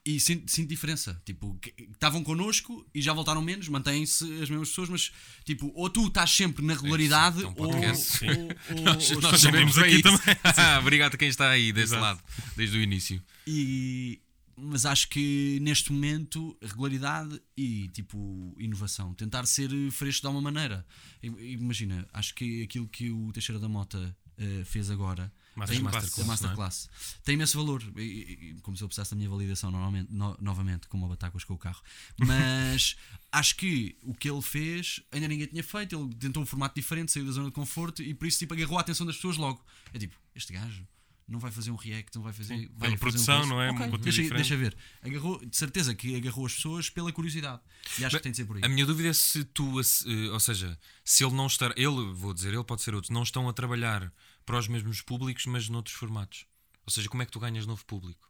e 0.05 0.19
sinto, 0.19 0.49
sinto 0.51 0.67
diferença. 0.69 1.21
Tipo, 1.25 1.59
estavam 1.93 2.23
connosco 2.23 2.87
e 2.93 3.01
já 3.01 3.13
voltaram 3.13 3.41
menos, 3.41 3.67
mantêm-se 3.67 4.23
as 4.41 4.49
mesmas 4.49 4.69
pessoas, 4.69 4.89
mas 4.89 5.11
tipo, 5.45 5.71
ou 5.75 5.89
tu 5.89 6.07
estás 6.07 6.31
sempre 6.31 6.65
na 6.65 6.73
regularidade, 6.73 7.43
é 7.43 7.45
um 7.45 7.49
ou, 7.49 7.55
podcast, 7.55 8.25
ou- 8.25 8.31
ou- 8.77 8.83
Nós, 8.83 9.11
ou- 9.11 9.21
nós 9.21 9.41
sabemos 9.41 9.77
aqui 9.77 9.93
aqui 9.95 10.01
também. 10.03 10.19
Obrigado 10.81 11.13
a 11.15 11.17
quem 11.17 11.27
está 11.29 11.49
aí 11.51 11.71
desse 11.71 11.93
Exato. 11.93 12.01
lado, 12.01 12.23
desde 12.55 12.77
o 12.77 12.81
início. 12.81 13.21
E 13.45 14.21
mas 14.63 14.85
acho 14.85 15.07
que 15.09 15.57
neste 15.61 15.91
momento 15.91 16.55
regularidade 16.61 17.41
e 17.57 17.87
tipo 17.89 18.55
inovação, 18.59 19.11
tentar 19.13 19.45
ser 19.47 19.69
fresco 19.91 20.21
de 20.21 20.27
alguma 20.27 20.51
maneira. 20.51 20.85
Imagina, 21.23 22.07
acho 22.13 22.35
que 22.35 22.61
aquilo 22.63 22.87
que 22.87 23.09
o 23.09 23.31
Teixeira 23.31 23.59
da 23.59 23.67
Mota 23.67 24.15
eh, 24.37 24.63
fez 24.65 24.91
agora 24.91 25.31
tem, 25.67 25.79
Masterclass, 25.81 26.25
masterclass 26.25 26.89
tem 27.23 27.35
imenso 27.35 27.57
valor. 27.57 27.83
E- 27.97 28.01
e- 28.01 28.57
como 28.61 28.75
se 28.77 28.83
eu 28.83 28.87
precisasse 28.87 29.11
da 29.11 29.17
minha 29.17 29.29
validação 29.29 29.69
normalmente, 29.71 30.11
no- 30.11 30.37
novamente, 30.39 30.87
como 30.87 31.05
a 31.05 31.09
Batáguas 31.09 31.43
com 31.43 31.53
o 31.53 31.57
carro. 31.57 31.81
Mas 32.17 32.95
acho 33.31 33.55
que 33.57 33.97
o 34.03 34.13
que 34.13 34.29
ele 34.29 34.41
fez 34.41 35.01
ainda 35.11 35.27
ninguém 35.27 35.47
tinha 35.47 35.63
feito. 35.63 35.95
Ele 35.99 36.13
tentou 36.15 36.41
um 36.41 36.45
formato 36.45 36.75
diferente, 36.75 37.11
saiu 37.11 37.25
da 37.25 37.31
zona 37.31 37.47
de 37.47 37.53
conforto 37.53 38.01
e 38.01 38.13
por 38.13 38.27
isso 38.27 38.39
tipo, 38.39 38.53
agarrou 38.53 38.77
a 38.77 38.81
atenção 38.81 39.05
das 39.05 39.15
pessoas 39.15 39.37
logo. 39.37 39.63
É 39.93 39.99
tipo, 39.99 40.15
este 40.35 40.53
gajo 40.53 40.87
não 41.27 41.39
vai 41.39 41.49
fazer 41.51 41.71
um 41.71 41.75
react, 41.75 42.13
não 42.15 42.23
vai 42.23 42.33
fazer. 42.33 42.55
vai 42.55 42.67
pela 42.67 42.81
fazer 42.81 42.97
produção, 42.97 43.43
um 43.43 43.45
não 43.45 43.61
é? 43.61 43.71
Um 43.71 43.75
Ok, 43.75 43.85
conteúdo 43.89 44.03
deixa, 44.03 44.33
deixa 44.35 44.57
ver. 44.57 44.75
Agarrou, 45.01 45.39
de 45.45 45.55
certeza 45.55 45.95
que 45.95 46.13
agarrou 46.15 46.45
as 46.45 46.53
pessoas 46.55 46.89
pela 46.89 47.09
curiosidade. 47.13 47.61
E 47.99 48.03
acho 48.03 48.17
que 48.17 48.23
tem 48.23 48.31
de 48.33 48.37
ser 48.37 48.45
por 48.45 48.57
aí. 48.57 48.63
A 48.65 48.67
minha 48.67 48.85
dúvida 48.85 49.07
é 49.07 49.13
se 49.13 49.45
tu, 49.45 49.79
eh, 49.79 50.29
ou 50.31 50.39
seja, 50.41 50.77
se 51.05 51.23
ele 51.23 51.33
não 51.33 51.47
estar, 51.47 51.71
ele, 51.77 52.11
vou 52.13 52.33
dizer, 52.33 52.53
ele 52.53 52.63
pode 52.65 52.81
ser 52.81 52.93
outro, 52.93 53.13
não 53.13 53.23
estão 53.23 53.47
a 53.47 53.53
trabalhar 53.53 54.11
para 54.51 54.59
os 54.59 54.67
mesmos 54.67 55.01
públicos, 55.01 55.45
mas 55.45 55.69
noutros 55.69 55.95
formatos. 55.95 56.45
Ou 56.85 56.91
seja, 56.91 57.07
como 57.07 57.23
é 57.23 57.25
que 57.25 57.31
tu 57.31 57.39
ganhas 57.39 57.65
novo 57.65 57.85
público? 57.85 58.29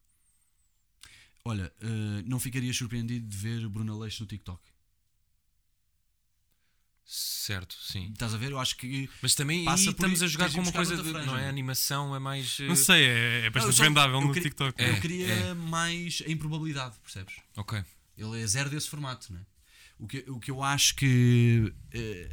Olha, 1.43 1.73
eh, 1.81 2.21
não 2.27 2.39
ficarias 2.39 2.77
surpreendido 2.77 3.27
de 3.27 3.35
ver 3.35 3.67
Bruna 3.67 3.97
Leixo 3.97 4.21
no 4.21 4.27
TikTok. 4.27 4.61
Certo, 7.03 7.75
sim. 7.81 8.11
Estás 8.13 8.35
a 8.35 8.37
ver? 8.37 8.51
Eu 8.51 8.59
acho 8.59 8.77
que. 8.77 9.09
Mas 9.19 9.33
também 9.33 9.65
Passa 9.65 9.89
estamos 9.89 10.21
a 10.21 10.27
jogar 10.27 10.51
com 10.51 10.61
uma 10.61 10.71
coisa 10.71 10.95
de, 10.95 11.11
não 11.11 11.19
é? 11.21 11.25
não 11.25 11.37
é? 11.39 11.49
Animação 11.49 12.15
é 12.15 12.19
mais. 12.19 12.59
eh, 12.59 12.67
Não 12.67 12.75
sei, 12.75 13.03
é, 13.03 13.39
é 13.39 13.43
Não, 13.45 13.51
bastante 13.53 13.77
só- 13.77 13.83
vendável 13.83 14.21
no 14.21 14.27
queria- 14.27 14.43
TikTok. 14.43 14.79
É. 14.79 14.91
Eu 14.91 15.01
queria 15.01 15.25
é. 15.27 15.53
mais 15.55 16.21
a 16.27 16.29
improbabilidade, 16.29 16.99
percebes? 16.99 17.33
Ok. 17.57 17.83
Ele 18.15 18.39
é 18.43 18.45
zero 18.45 18.69
desse 18.69 18.87
formato, 18.87 19.33
né? 19.33 19.43
O 19.97 20.07
que, 20.07 20.19
o 20.27 20.39
que 20.39 20.51
eu 20.51 20.61
acho 20.61 20.95
que 20.97 21.73
eh, 21.91 22.29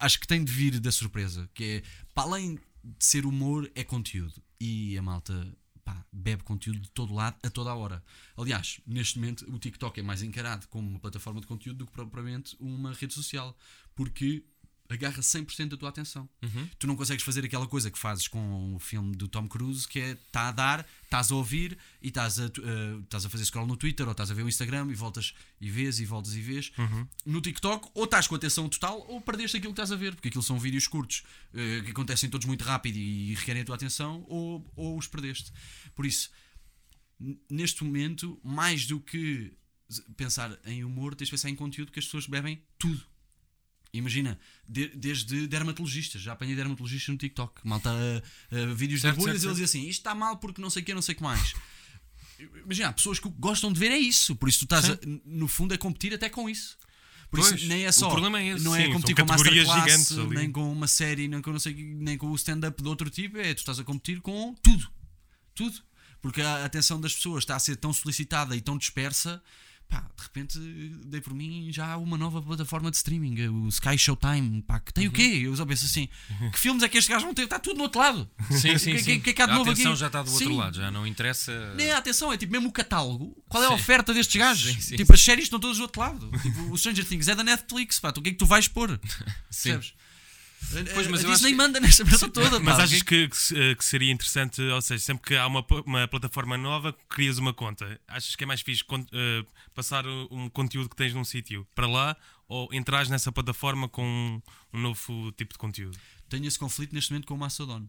acho 0.00 0.18
que 0.18 0.26
tem 0.26 0.42
de 0.42 0.50
vir 0.50 0.80
da 0.80 0.90
surpresa, 0.90 1.50
que 1.52 1.64
é 1.64 1.82
para 2.14 2.22
além 2.30 2.58
ser 2.98 3.26
humor, 3.26 3.70
é 3.74 3.84
conteúdo. 3.84 4.42
E 4.60 4.96
a 4.96 5.02
malta 5.02 5.56
pá, 5.86 6.04
bebe 6.12 6.42
conteúdo 6.42 6.80
de 6.80 6.90
todo 6.90 7.14
lado 7.14 7.36
a 7.42 7.48
toda 7.48 7.70
a 7.70 7.74
hora. 7.74 8.02
Aliás, 8.36 8.80
neste 8.86 9.18
momento 9.18 9.48
o 9.48 9.58
TikTok 9.58 10.00
é 10.00 10.02
mais 10.02 10.22
encarado 10.22 10.66
como 10.68 10.90
uma 10.90 10.98
plataforma 10.98 11.40
de 11.40 11.46
conteúdo 11.46 11.78
do 11.78 11.86
que 11.86 11.92
propriamente 11.92 12.56
uma 12.58 12.92
rede 12.92 13.14
social, 13.14 13.56
porque 13.94 14.44
agarra 14.88 15.20
100% 15.20 15.68
da 15.68 15.76
tua 15.76 15.88
atenção. 15.88 16.28
Tu 16.78 16.86
não 16.86 16.96
consegues 16.96 17.24
fazer 17.24 17.44
aquela 17.44 17.66
coisa 17.66 17.90
que 17.90 17.98
fazes 17.98 18.28
com 18.28 18.74
o 18.74 18.78
filme 18.78 19.14
do 19.14 19.28
Tom 19.28 19.48
Cruise, 19.48 19.86
que 19.86 20.00
é 20.00 20.12
está 20.12 20.48
a 20.48 20.52
dar, 20.52 20.86
estás 21.04 21.30
a 21.30 21.34
ouvir 21.34 21.76
e 22.00 22.08
estás 22.08 22.38
a, 22.38 22.44
eh, 22.44 23.00
estás 23.02 23.24
a 23.24 23.28
fazer 23.28 23.44
scroll 23.44 23.66
no 23.66 23.76
Twitter 23.76 24.06
ou 24.06 24.12
estás 24.12 24.30
a 24.30 24.34
ver 24.34 24.42
o 24.42 24.48
Instagram 24.48 24.88
e 24.90 24.94
voltas 24.94 25.34
e 25.60 25.70
vês 25.70 26.00
e 26.00 26.04
voltas 26.04 26.34
e 26.34 26.40
vês. 26.40 26.72
No 27.24 27.40
TikTok, 27.40 27.90
ou 27.94 28.04
estás 28.04 28.26
com 28.26 28.34
atenção 28.34 28.68
total 28.68 29.04
ou 29.08 29.20
perdeste 29.20 29.56
aquilo 29.56 29.72
que 29.72 29.80
estás 29.80 29.92
a 29.92 29.96
ver, 29.96 30.14
porque 30.14 30.28
aquilo 30.28 30.42
são 30.42 30.58
vídeos 30.58 30.86
curtos 30.86 31.22
eh, 31.54 31.82
que 31.84 31.90
acontecem 31.90 32.30
todos 32.30 32.46
muito 32.46 32.64
rápido 32.64 32.96
e 32.96 33.34
requerem 33.34 33.62
a 33.62 33.64
tua 33.64 33.76
atenção, 33.76 34.24
ou, 34.28 34.64
ou 34.76 34.98
os 34.98 35.06
perdeste. 35.06 35.52
Por 35.94 36.06
isso, 36.06 36.30
neste 37.50 37.82
momento, 37.84 38.38
mais 38.42 38.86
do 38.86 39.00
que 39.00 39.56
pensar 40.16 40.58
em 40.64 40.84
humor, 40.84 41.14
tens 41.14 41.26
de 41.26 41.32
pensar 41.32 41.48
em 41.48 41.54
conteúdo 41.54 41.92
que 41.92 41.98
as 41.98 42.04
pessoas 42.04 42.26
bebem 42.26 42.62
tudo. 42.78 43.02
Imagina, 43.98 44.38
de- 44.68 44.88
desde 44.94 45.46
dermatologistas, 45.46 46.20
já 46.22 46.32
apanhei 46.32 46.54
dermatologistas 46.54 47.08
no 47.12 47.18
TikTok, 47.18 47.60
malta 47.66 47.90
uh, 47.92 48.56
uh, 48.70 48.74
vídeos 48.74 49.00
Certo, 49.00 49.16
de 49.16 49.20
bolhas 49.24 49.42
e 49.42 49.46
eles 49.46 49.56
dizem 49.58 49.64
assim: 49.82 49.88
isto 49.88 50.00
está 50.00 50.14
mal 50.14 50.36
porque 50.38 50.60
não 50.60 50.70
sei 50.70 50.82
o 50.82 50.84
que, 50.84 50.94
não 50.94 51.02
sei 51.02 51.14
o 51.14 51.16
que 51.18 51.22
mais. 51.22 51.54
Imagina, 52.64 52.92
pessoas 52.92 53.18
que 53.18 53.28
gostam 53.38 53.72
de 53.72 53.80
ver 53.80 53.90
é 53.90 53.98
isso, 53.98 54.36
por 54.36 54.48
isso 54.48 54.60
tu 54.60 54.64
estás, 54.64 54.90
a- 54.90 54.98
no 55.24 55.48
fundo, 55.48 55.72
a 55.74 55.78
competir 55.78 56.12
até 56.12 56.28
com 56.28 56.48
isso. 56.50 56.76
Por 57.30 57.40
Pois, 57.40 57.52
isso, 57.54 57.66
nem 57.66 57.84
é 57.84 57.88
o 57.88 57.92
só. 57.92 58.08
problema 58.08 58.40
é 58.40 58.48
esse, 58.50 58.64
não 58.64 58.74
sim, 58.74 58.82
é 58.82 58.92
competir 58.92 59.16
com 59.16 59.24
masterclass, 59.26 60.10
nem 60.30 60.52
com 60.52 60.70
uma 60.72 60.86
série, 60.86 61.26
nem 61.26 61.42
com, 61.42 61.50
não 61.50 61.58
sei, 61.58 61.74
nem 61.74 62.16
com 62.16 62.30
o 62.30 62.34
stand-up 62.36 62.80
de 62.80 62.88
outro 62.88 63.10
tipo, 63.10 63.36
é 63.38 63.52
tu 63.52 63.58
estás 63.58 63.80
a 63.80 63.84
competir 63.84 64.20
com 64.20 64.54
tudo. 64.62 64.88
Tudo. 65.54 65.82
Porque 66.20 66.40
a 66.40 66.64
atenção 66.64 67.00
das 67.00 67.14
pessoas 67.14 67.42
está 67.42 67.56
a 67.56 67.58
ser 67.58 67.76
tão 67.76 67.92
solicitada 67.92 68.54
e 68.56 68.60
tão 68.60 68.76
dispersa. 68.78 69.42
Pá, 69.88 70.00
de 70.16 70.22
repente 70.24 70.58
dei 71.06 71.20
por 71.20 71.32
mim 71.32 71.68
já 71.72 71.92
há 71.92 71.96
uma 71.96 72.18
nova 72.18 72.42
plataforma 72.42 72.90
de 72.90 72.96
streaming, 72.96 73.46
o 73.46 73.68
Sky 73.68 73.96
Showtime, 73.96 74.60
pá, 74.62 74.80
que 74.80 74.92
tem 74.92 75.06
o 75.06 75.12
quê? 75.12 75.42
Eu 75.44 75.54
só 75.54 75.64
penso 75.64 75.84
assim: 75.84 76.08
que 76.52 76.58
filmes 76.58 76.82
é 76.82 76.88
que 76.88 76.98
estes 76.98 77.08
gajos 77.08 77.22
vão 77.24 77.32
ter? 77.32 77.42
Está 77.42 77.60
tudo 77.60 77.76
no 77.76 77.84
outro 77.84 78.00
lado. 78.00 78.28
Sim, 78.50 78.76
sim, 78.78 78.92
que- 78.92 78.98
sim. 78.98 79.04
que- 79.04 79.20
que 79.20 79.30
é 79.30 79.32
que 79.34 79.42
há 79.42 79.46
de 79.46 79.52
a 79.52 79.54
novo 79.54 79.70
atenção 79.70 79.92
aqui? 79.92 80.00
já 80.00 80.06
está 80.08 80.22
do 80.24 80.30
outro 80.32 80.48
Sim. 80.48 80.56
lado, 80.56 80.76
já 80.76 80.90
não 80.90 81.06
interessa. 81.06 81.72
Nem 81.76 81.92
a 81.92 81.98
atenção, 81.98 82.32
é 82.32 82.36
tipo 82.36 82.50
mesmo 82.52 82.68
o 82.68 82.72
catálogo. 82.72 83.36
Qual 83.48 83.62
é 83.62 83.66
a 83.66 83.68
Sim. 83.68 83.74
oferta 83.76 84.12
destes 84.12 84.34
gajos? 84.36 84.74
Sim, 84.74 84.80
sim, 84.80 84.96
tipo, 84.96 85.12
as 85.14 85.22
séries 85.22 85.44
estão 85.44 85.60
todas 85.60 85.76
do 85.76 85.82
outro 85.84 86.00
lado. 86.00 86.30
Tipo, 86.42 86.72
o 86.72 86.76
Stranger 86.76 87.04
Things 87.06 87.28
é 87.28 87.34
da 87.36 87.44
Netflix, 87.44 88.00
pá, 88.00 88.10
tu 88.10 88.18
o 88.18 88.22
que 88.24 88.30
é 88.30 88.32
que 88.32 88.38
tu 88.38 88.46
vais 88.46 88.66
pôr? 88.66 88.90
Sim. 89.50 89.70
Percebes? 89.70 89.94
Pois, 90.94 91.06
a, 91.06 91.10
mas 91.10 91.24
a 91.24 91.28
Disney 91.28 91.50
que- 91.50 91.56
manda 91.56 91.78
nesta 91.80 92.04
merda 92.04 92.28
toda. 92.30 92.58
Mas 92.60 92.76
pá. 92.76 92.82
achas 92.84 93.02
que, 93.02 93.28
eh, 93.54 93.74
que 93.74 93.84
seria 93.84 94.12
interessante, 94.12 94.60
ou 94.62 94.82
seja, 94.82 95.02
sempre 95.04 95.28
que 95.28 95.36
há 95.36 95.46
uma, 95.46 95.64
uma 95.84 96.08
plataforma 96.08 96.56
nova, 96.56 96.92
crias 97.08 97.38
uma 97.38 97.54
conta. 97.54 98.00
Achas 98.08 98.34
que 98.36 98.44
é 98.44 98.46
mais 98.46 98.60
fixe 98.62 98.82
con- 98.84 99.06
eh, 99.12 99.44
passar 99.74 100.04
um 100.06 100.48
conteúdo 100.48 100.88
que 100.88 100.96
tens 100.96 101.14
num 101.14 101.24
sítio 101.24 101.66
para 101.74 101.86
lá 101.86 102.16
ou 102.48 102.68
entras 102.72 103.08
nessa 103.08 103.30
plataforma 103.32 103.88
com 103.88 104.04
um, 104.04 104.42
um 104.78 104.80
novo 104.80 105.32
tipo 105.32 105.52
de 105.52 105.58
conteúdo? 105.58 105.98
Tenho 106.28 106.46
esse 106.46 106.58
conflito 106.58 106.94
neste 106.94 107.12
momento 107.12 107.26
com 107.26 107.34
o 107.34 107.38
Mastodon. 107.38 107.86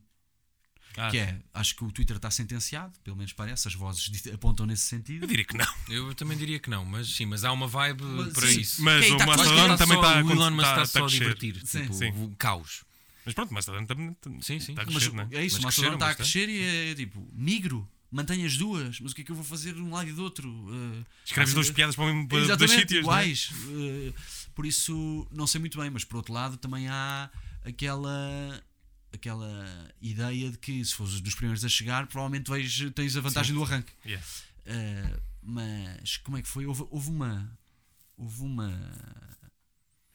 Ah, 0.96 1.10
Que 1.12 1.18
é, 1.18 1.40
acho 1.54 1.76
que 1.76 1.84
o 1.84 1.92
Twitter 1.92 2.16
está 2.16 2.32
sentenciado, 2.32 2.94
pelo 3.04 3.16
menos 3.18 3.32
parece, 3.34 3.68
as 3.68 3.74
vozes 3.76 4.10
apontam 4.34 4.66
nesse 4.66 4.84
sentido. 4.84 5.24
Eu 5.24 5.28
diria 5.28 5.46
que 5.46 5.56
não. 5.56 5.68
Eu 5.90 6.14
também 6.16 6.38
diria 6.38 6.60
que 6.60 6.70
não, 6.70 6.84
mas 6.86 7.08
sim, 7.08 7.26
mas 7.26 7.44
há 7.44 7.52
uma 7.52 7.68
vibe 7.68 8.04
Mas 8.04 8.34
para 8.34 8.48
sim, 8.48 8.60
isso. 8.62 8.82
Mas 8.84 9.06
Quem 9.06 9.14
o 9.14 9.18
tá- 9.18 9.26
Mastodon 9.28 9.78
também 9.78 9.98
está 9.98 10.20
a 10.20 10.24
o 10.24 10.32
Elon 10.32 10.52
Musk 10.52 10.66
está- 10.68 10.72
está 10.72 10.84
está 10.84 11.00
só 11.00 11.06
a 11.06 11.10
crescer. 11.10 11.20
divertir, 11.36 11.62
Sim. 11.66 11.82
tipo, 11.84 11.94
Sim. 11.94 12.10
o 12.10 12.36
caos. 12.38 12.84
Mas 13.26 13.34
pronto, 13.36 13.52
o 13.52 13.54
Mastodon 13.54 13.86
também 13.86 14.16
Sim, 14.42 14.60
sim. 14.60 14.72
está 14.72 14.82
a 14.82 14.86
Mas 14.86 14.96
crescer, 14.96 15.14
não 15.14 15.24
é? 15.24 15.28
é 15.34 15.46
isso, 15.46 15.56
Mas 15.58 15.64
o 15.64 15.68
Mastodon 15.68 15.94
está 15.94 16.10
a 16.10 16.16
crescer 16.16 16.50
e 16.50 16.62
é 16.92 16.96
tipo, 16.96 17.28
migro, 17.34 17.88
mantenho 18.10 18.46
as 18.48 18.56
duas, 18.58 19.00
mas 19.00 19.12
o 19.12 19.16
que 19.16 19.22
é 19.22 19.24
que 19.26 19.32
eu 19.32 19.36
vou 19.36 19.44
fazer 19.46 19.74
de 19.76 19.82
um 19.82 19.92
lado 19.92 20.10
e 20.10 20.14
do 20.14 20.24
outro? 20.24 20.50
Uh, 20.50 21.06
Escreves 21.26 21.54
duas 21.54 21.70
piadas 21.70 21.96
para 21.96 22.06
o 22.06 22.08
mesmo 22.08 22.28
para 22.28 22.56
dois 22.56 22.72
sítios. 22.72 22.94
é? 23.00 23.02
iguais. 23.02 23.52
Uh, 23.68 24.14
por 24.56 24.66
isso, 24.66 25.28
não 25.32 25.46
sei 25.46 25.60
muito 25.60 25.78
bem, 25.80 25.90
mas 25.92 26.04
por 26.06 26.16
outro 26.18 26.34
lado 26.34 26.58
também 26.58 26.88
há 26.88 27.30
aquela 27.66 28.64
aquela 29.14 29.92
ideia 30.02 30.52
de 30.52 30.58
que 30.58 30.84
se 30.84 30.94
fores 30.94 31.20
dos 31.22 31.36
primeiros 31.36 31.64
a 31.64 31.70
chegar, 31.70 32.08
provavelmente 32.08 32.50
vais, 32.50 32.80
tens 32.94 33.16
a 33.16 33.22
vantagem 33.22 33.56
do 33.56 33.64
arranque. 33.64 33.92
Yeah. 34.06 34.26
Uh, 34.66 35.22
mas 35.42 36.18
como 36.18 36.38
é 36.38 36.42
que 36.42 36.48
foi? 36.48 36.66
Houve, 36.66 36.86
houve 36.90 37.10
uma 37.10 37.58
houve 38.18 38.42
uma 38.42 38.72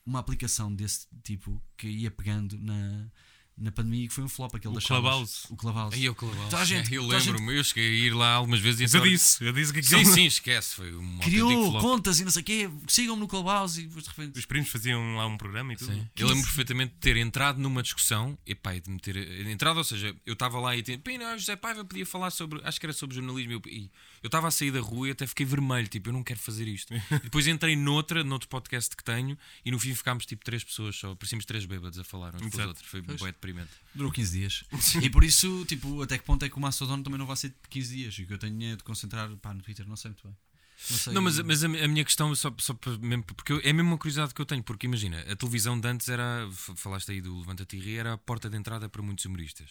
uma 0.05 0.19
aplicação 0.19 0.75
desse 0.75 1.07
tipo 1.23 1.63
que 1.77 1.87
ia 1.87 2.11
pegando 2.11 2.59
na, 2.59 3.11
na 3.57 3.71
pandemia 3.71 4.09
que 4.09 4.15
foi 4.15 4.25
um 4.25 4.29
flop 4.29 4.55
aquele 4.55 4.73
O 4.73 4.75
das 4.75 4.85
salas. 4.85 5.03
Clubhouse. 5.03 5.47
O 5.51 5.57
Clubhouse. 5.57 5.95
Aí 5.95 6.05
eu 6.05 6.15
Clubhouse. 6.15 6.67
Gente- 6.67 6.95
eu 6.95 7.03
toda 7.03 7.17
a 7.17 7.21
gente- 7.21 7.31
lembro-me, 7.33 7.57
eu 7.59 7.65
cheguei 7.65 7.87
a 7.87 8.07
ir 8.07 8.15
lá 8.15 8.33
algumas 8.35 8.61
vezes 8.61 8.81
e 8.81 8.83
Mas 8.85 8.95
eu 8.95 9.03
disse, 9.03 9.45
eu 9.45 9.53
disse 9.53 9.73
que 9.73 9.83
Sim, 9.83 9.97
aquilo- 9.97 10.15
sim, 10.15 10.25
esquece. 10.27 10.75
Foi 10.77 10.93
um 10.95 10.99
autêntico 11.17 11.25
Criou 11.25 11.71
flop. 11.71 11.83
contas 11.83 12.21
e 12.21 12.25
não 12.25 12.31
sei 12.31 12.43
o 12.43 12.45
quê, 12.45 12.71
sigam-me 12.89 13.21
no 13.21 13.29
Clubhouse 13.29 13.81
e 13.81 13.87
depois 13.87 14.05
de 14.05 14.11
repente. 14.11 14.39
Os 14.39 14.47
primos 14.47 14.69
faziam 14.71 15.17
lá 15.17 15.27
um 15.27 15.37
programa 15.37 15.73
e 15.73 15.77
tudo. 15.77 15.93
Sim. 15.93 16.07
Eu 16.17 16.29
lembro 16.29 16.43
perfeitamente 16.45 16.95
de 16.95 16.99
ter 17.01 17.17
entrado 17.17 17.59
numa 17.61 17.83
discussão 17.83 18.37
e 18.47 18.55
pá, 18.55 18.73
de 18.73 18.91
me 18.91 18.99
ter 18.99 19.17
entrado, 19.47 19.77
ou 19.77 19.85
seja, 19.85 20.15
eu 20.27 20.33
estava 20.33 20.59
lá 20.59 20.77
e 20.77 20.83
tinha, 20.83 20.99
"Pina, 20.99 21.37
José 21.39 21.55
Paiva 21.57 21.85
podia 21.85 22.07
falar 22.07 22.31
sobre, 22.31 22.61
acho 22.65 22.81
que 22.81 22.87
era 22.87 22.93
sobre 22.93 23.15
jornalismo, 23.17 23.53
e 23.53 23.55
eu- 23.55 23.63
e 23.67 23.91
eu 24.23 24.29
estava 24.29 24.49
a 24.49 24.51
sair 24.51 24.71
da 24.71 24.81
rua 24.81 25.09
e 25.09 25.11
até 25.11 25.27
fiquei 25.27 25.45
vermelho, 25.45 25.89
tipo, 25.89 26.09
eu 26.09 26.13
não 26.13 26.23
quero 26.23 26.39
fazer 26.41 26.67
isto. 26.69 26.93
E 26.95 27.01
depois 27.25 27.47
entrei 27.47 27.75
noutra, 27.77 28.23
noutro 28.25 28.49
podcast 28.49 28.95
que 28.97 29.03
tenho, 29.05 29.37
e 29.65 29.71
no 29.71 29.79
fim 29.79 29.95
ficámos 29.95 30.25
tipo 30.27 30.45
três 30.45 30.63
pessoas 30.65 30.97
só, 30.97 31.15
parecíamos 31.15 31.45
três 31.45 31.65
bêbados 31.65 31.99
a 31.99 32.05
falar 32.05 32.35
uns 32.37 32.41
com 32.43 32.49
os 32.61 32.67
outros, 32.67 32.87
foi 32.87 33.03
Pois. 33.03 33.19
bué 33.21 33.33
deprimente. 33.33 33.71
Durou 33.95 34.11
15 34.13 34.39
dias. 34.39 34.65
e 35.03 35.11
por 35.11 35.25
isso, 35.25 35.65
tipo, 35.67 36.03
até 36.03 36.17
que 36.19 36.25
ponto 36.25 36.45
é 36.45 36.49
que 36.49 36.57
o 36.57 36.61
Mastodon 36.61 37.03
também 37.03 37.19
não 37.19 37.27
vai 37.27 37.37
ser 37.37 37.49
de 37.51 37.57
15 37.69 37.95
dias? 37.97 38.15
E 38.19 38.23
o 38.23 38.27
que 38.27 38.33
eu 38.35 38.39
tenho 38.39 38.77
de 38.77 38.83
concentrar 38.85 39.29
pá, 39.37 39.53
no 39.53 39.63
Twitter, 39.63 39.87
não 39.89 39.97
sei 39.97 40.11
muito 40.11 40.27
bem. 40.27 40.37
Não, 40.91 40.99
sei. 40.99 41.13
Não, 41.13 41.23
mas, 41.23 41.39
mas 41.41 41.63
a, 41.63 41.67
a 41.69 41.89
minha 41.89 42.05
questão, 42.05 42.35
só, 42.35 42.53
só 42.59 42.75
para- 42.75 42.99
mesmo, 42.99 43.23
porque 43.23 43.53
eu- 43.53 43.61
é 43.63 43.73
mesmo 43.73 43.91
uma 43.93 43.99
curiosidade 43.99 44.35
que 44.35 44.41
eu 44.41 44.47
tenho, 44.47 44.65
porque 44.65 44.87
imagina, 44.87 45.21
a 45.31 45.37
televisão 45.37 45.79
de 45.79 45.87
antes 45.87 46.09
era, 46.09 46.49
falaste 46.77 47.13
aí 47.13 47.21
do 47.21 47.39
Levanta-te 47.39 47.77
e 47.77 47.97
era 47.97 48.15
a 48.15 48.19
porta 48.19 48.51
de 48.51 48.57
entrada 48.57 48.89
para 48.89 49.01
muitos 49.01 49.25
humoristas. 49.25 49.71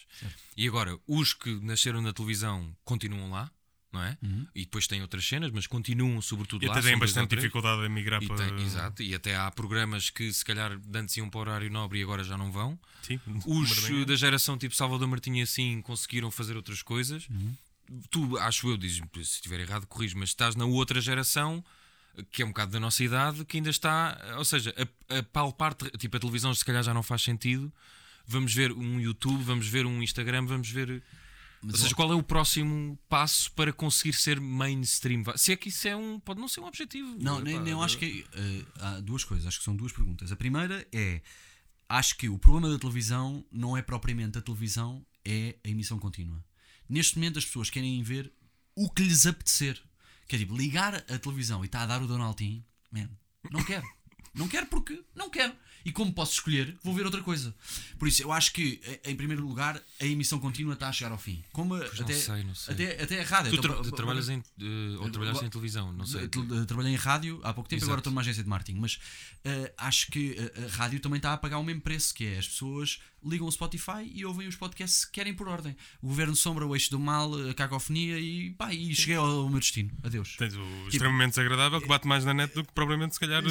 E 0.56 0.66
agora, 0.66 0.98
os 1.06 1.34
que 1.34 1.50
nasceram 1.60 2.00
na 2.00 2.14
televisão 2.14 2.74
continuam 2.82 3.30
lá, 3.30 3.50
não 3.92 4.02
é? 4.02 4.16
E 4.54 4.60
depois 4.64 4.86
têm 4.86 5.02
outras 5.02 5.24
cenas, 5.26 5.50
mas 5.50 5.66
continuam 5.66 6.20
sobretudo 6.22 6.64
E 6.64 6.68
lá. 6.68 6.72
até 6.78 6.82
têm 6.88 6.98
bastante 6.98 7.36
dificuldade 7.36 7.84
a 7.84 7.88
migrar 7.88 8.22
E 8.22 8.26
para. 8.26 8.36
tem- 8.48 8.64
exato, 8.64 9.02
e 9.02 9.14
até 9.14 9.36
há 9.36 9.50
programas 9.50 10.08
que 10.10 10.32
se 10.32 10.44
calhar 10.44 10.78
antes 10.94 11.16
iam 11.16 11.28
para 11.28 11.38
o 11.38 11.40
horário 11.42 11.70
nobre 11.70 11.98
e 11.98 12.02
agora 12.02 12.24
já 12.24 12.36
não 12.38 12.50
vão. 12.50 12.78
Sim, 13.02 13.20
Os 13.46 14.06
da 14.06 14.16
geração 14.16 14.56
tipo 14.56 14.74
Salvador 14.74 15.06
Martinha 15.08 15.40
e 15.40 15.42
assim 15.42 15.80
conseguiram 15.82 16.30
fazer 16.30 16.56
outras 16.56 16.82
coisas. 16.82 17.28
Tu, 18.10 18.38
acho 18.38 18.68
eu, 18.68 18.76
dizes-me 18.76 19.06
se 19.16 19.20
estiver 19.20 19.60
errado, 19.60 19.86
corrijo, 19.86 20.16
mas 20.16 20.30
estás 20.30 20.56
na 20.56 20.64
outra 20.64 21.00
geração 21.00 21.62
que 22.30 22.42
é 22.42 22.44
um 22.44 22.48
bocado 22.48 22.72
da 22.72 22.78
nossa 22.80 23.02
idade, 23.02 23.44
que 23.44 23.56
ainda 23.56 23.70
está, 23.70 24.18
ou 24.36 24.44
seja, 24.44 24.74
a, 25.08 25.18
a 25.18 25.22
palpar, 25.22 25.74
tipo 25.98 26.14
a 26.16 26.20
televisão 26.20 26.54
se 26.54 26.64
calhar 26.64 26.82
já 26.82 26.92
não 26.94 27.02
faz 27.02 27.22
sentido. 27.22 27.72
Vamos 28.26 28.54
ver 28.54 28.70
um 28.72 29.00
YouTube, 29.00 29.42
vamos 29.42 29.66
ver 29.66 29.84
um 29.86 30.02
Instagram, 30.02 30.46
vamos 30.46 30.68
ver. 30.70 31.02
Mas 31.62 31.74
Ou 31.74 31.80
seja, 31.80 31.94
qual 31.94 32.10
é 32.12 32.14
o 32.14 32.22
próximo 32.22 32.98
passo 33.08 33.52
para 33.52 33.72
conseguir 33.72 34.14
ser 34.14 34.40
mainstream? 34.40 35.22
Se 35.36 35.52
é 35.52 35.56
que 35.56 35.68
isso 35.68 35.86
é 35.86 35.94
um. 35.94 36.18
Pode 36.18 36.40
não 36.40 36.48
ser 36.48 36.60
um 36.60 36.66
objetivo. 36.66 37.16
Não, 37.20 37.40
nem, 37.40 37.60
nem 37.60 37.72
eu 37.72 37.80
acho 37.80 37.98
que 37.98 38.26
eh, 38.34 38.64
há 38.80 39.00
duas 39.00 39.22
coisas, 39.22 39.46
acho 39.46 39.58
que 39.58 39.64
são 39.64 39.76
duas 39.76 39.92
perguntas. 39.92 40.32
A 40.32 40.36
primeira 40.36 40.84
é: 40.92 41.22
acho 41.88 42.16
que 42.16 42.28
o 42.28 42.36
problema 42.36 42.68
da 42.68 42.78
televisão 42.80 43.44
não 43.52 43.76
é 43.76 43.82
propriamente 43.82 44.38
a 44.38 44.42
televisão, 44.42 45.06
é 45.24 45.56
a 45.64 45.68
emissão 45.68 46.00
contínua. 46.00 46.44
Neste 46.88 47.16
momento 47.16 47.38
as 47.38 47.44
pessoas 47.44 47.70
querem 47.70 48.02
ver 48.02 48.32
o 48.74 48.90
que 48.90 49.04
lhes 49.04 49.24
apetecer. 49.24 49.80
Que 50.26 50.36
é 50.36 50.38
tipo, 50.40 50.56
ligar 50.56 50.94
a 50.94 51.18
televisão 51.18 51.62
e 51.62 51.66
está 51.66 51.82
a 51.82 51.86
dar 51.86 52.02
o 52.02 52.06
Donaldinho, 52.06 52.64
man, 52.90 53.08
não 53.50 53.62
quero. 53.62 53.86
Não 54.34 54.48
quero 54.48 54.66
porque 54.66 55.00
não 55.14 55.28
quero. 55.30 55.52
E 55.84 55.90
como 55.90 56.12
posso 56.12 56.34
escolher, 56.34 56.76
vou 56.84 56.94
ver 56.94 57.04
outra 57.04 57.20
coisa. 57.22 57.52
Por 57.98 58.06
isso, 58.06 58.22
eu 58.22 58.30
acho 58.30 58.52
que, 58.52 58.80
eh, 58.84 59.10
em 59.10 59.16
primeiro 59.16 59.44
lugar, 59.44 59.82
a 60.00 60.06
emissão 60.06 60.38
contínua 60.38 60.74
está 60.74 60.88
a 60.88 60.92
chegar 60.92 61.10
ao 61.10 61.18
fim. 61.18 61.42
Como 61.52 61.76
Pois 61.76 61.98
não 61.98 62.04
até, 62.04 62.14
sei, 62.14 62.44
não 62.44 62.54
sei. 62.54 62.74
Até, 62.74 63.02
até 63.02 63.20
a 63.20 63.24
rádio. 63.24 63.50
Tu 63.50 63.58
Então, 63.58 63.74
tra- 63.82 63.90
pa- 63.90 63.96
trabalhas 63.96 64.28
em. 64.28 64.38
eh, 64.60 64.96
ou 65.00 65.10
trabalhaste 65.10 65.44
em 65.44 65.50
televisão, 65.50 65.92
não 65.92 66.06
sei. 66.06 66.22
Eh, 66.26 66.64
Trabalhei 66.68 66.92
em 66.92 66.96
rádio 66.96 67.40
há 67.42 67.52
pouco 67.52 67.68
tempo, 67.68 67.78
Exato. 67.80 67.90
agora 67.90 67.98
estou 68.00 68.12
numa 68.12 68.20
agência 68.20 68.44
de 68.44 68.48
marketing, 68.48 68.78
mas 68.78 69.00
eh, 69.44 69.72
acho 69.76 70.06
que 70.12 70.36
a, 70.38 70.66
a 70.66 70.68
rádio 70.68 71.00
também 71.00 71.16
está 71.16 71.32
a 71.32 71.36
pagar 71.36 71.58
o 71.58 71.64
mesmo 71.64 71.80
preço, 71.82 72.14
que 72.14 72.26
é 72.26 72.38
as 72.38 72.46
pessoas 72.46 73.00
ligam 73.24 73.46
o 73.46 73.52
Spotify 73.52 74.08
e 74.12 74.24
ouvem 74.24 74.48
os 74.48 74.56
podcasts 74.56 75.04
que 75.04 75.12
querem 75.12 75.32
por 75.34 75.48
ordem. 75.48 75.76
O 76.00 76.08
Governo 76.08 76.34
Sombra, 76.34 76.66
o 76.66 76.74
Eixo 76.74 76.90
do 76.90 76.98
Mal, 76.98 77.32
a 77.50 77.54
cacofonia 77.54 78.18
e 78.20 78.50
pá, 78.52 78.72
e 78.72 78.92
cheguei 78.94 79.14
ao, 79.16 79.26
ao 79.26 79.48
meu 79.48 79.60
destino. 79.60 79.90
Adeus. 80.02 80.36
Tens 80.36 80.54
o 80.54 80.88
extremamente 80.88 81.30
desagradável 81.30 81.80
que 81.80 81.86
bate 81.88 82.06
mais 82.06 82.24
na 82.24 82.34
net 82.34 82.52
do 82.54 82.64
que 82.64 82.72
propriamente, 82.72 83.14
se 83.14 83.20
calhar, 83.20 83.42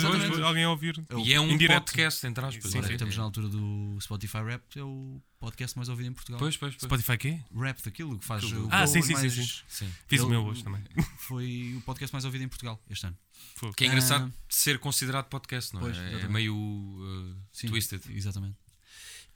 alguém 0.46 0.66
ouvir. 0.72 1.02
E 1.24 1.34
é 1.34 1.40
um 1.40 1.50
Indireto. 1.50 1.84
podcast, 1.86 2.26
entre 2.26 2.44
aspas. 2.46 2.72
Sim, 2.72 2.80
é? 2.80 2.84
sim. 2.84 2.94
Estamos 2.94 3.16
na 3.18 3.24
altura 3.24 3.48
do 3.50 3.98
Spotify 4.02 4.38
Rap, 4.40 4.64
é 4.76 4.84
o 4.84 5.22
podcast 5.40 5.78
mais 5.78 5.90
ouvido 5.90 6.10
em 6.10 6.14
Portugal. 6.14 6.40
Pois, 6.40 6.58
pois, 6.58 6.74
pois. 6.76 6.84
Spotify 6.84 7.18
quê? 7.18 7.40
Rap 7.56 7.82
daquilo 7.84 8.18
que 8.20 8.26
faz 8.26 8.44
o 8.44 8.68
Ah, 8.72 8.86
sim, 8.88 9.02
sim, 9.02 9.08
sim, 9.08 9.14
mais- 9.14 9.34
sim. 9.34 9.48
Sim. 9.68 9.92
Fiz 10.08 10.22
o 10.22 10.24
Ele- 10.24 10.32
meu 10.32 10.44
hoje 10.46 10.64
também. 10.64 10.82
Foi 11.18 11.74
o 11.78 11.82
podcast 11.82 12.14
mais 12.14 12.26
ouvido 12.26 12.44
em 12.44 12.48
Portugal 12.48 12.82
este 12.90 13.06
ano. 13.08 13.18
Fogo. 13.56 13.74
Que 13.74 13.84
é 13.86 13.88
engraçado 13.88 14.32
Ah. 14.36 14.44
ser 14.50 14.80
considerado 14.80 15.28
podcast, 15.28 15.74
não 15.74 15.82
é? 15.82 15.84
Pois, 15.86 15.98
é 15.98 16.02
exatamente. 16.10 16.32
meio 16.32 16.56
uh, 16.56 17.36
Sim, 17.52 17.68
twisted. 17.68 18.02
Exatamente. 18.10 18.56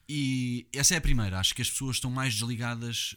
E 0.07 0.67
essa 0.73 0.93
é 0.93 0.97
a 0.97 1.01
primeira. 1.01 1.39
Acho 1.39 1.55
que 1.55 1.61
as 1.61 1.69
pessoas 1.69 1.95
estão 1.97 2.11
mais 2.11 2.33
desligadas 2.35 3.15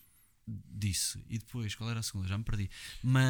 disso. 0.71 1.21
E 1.29 1.39
depois, 1.39 1.75
qual 1.75 1.91
era 1.91 2.01
a 2.01 2.03
segunda? 2.03 2.27
Já 2.29 2.39
me 2.39 2.45
perdi. 2.45 2.71
Mas. 3.03 3.25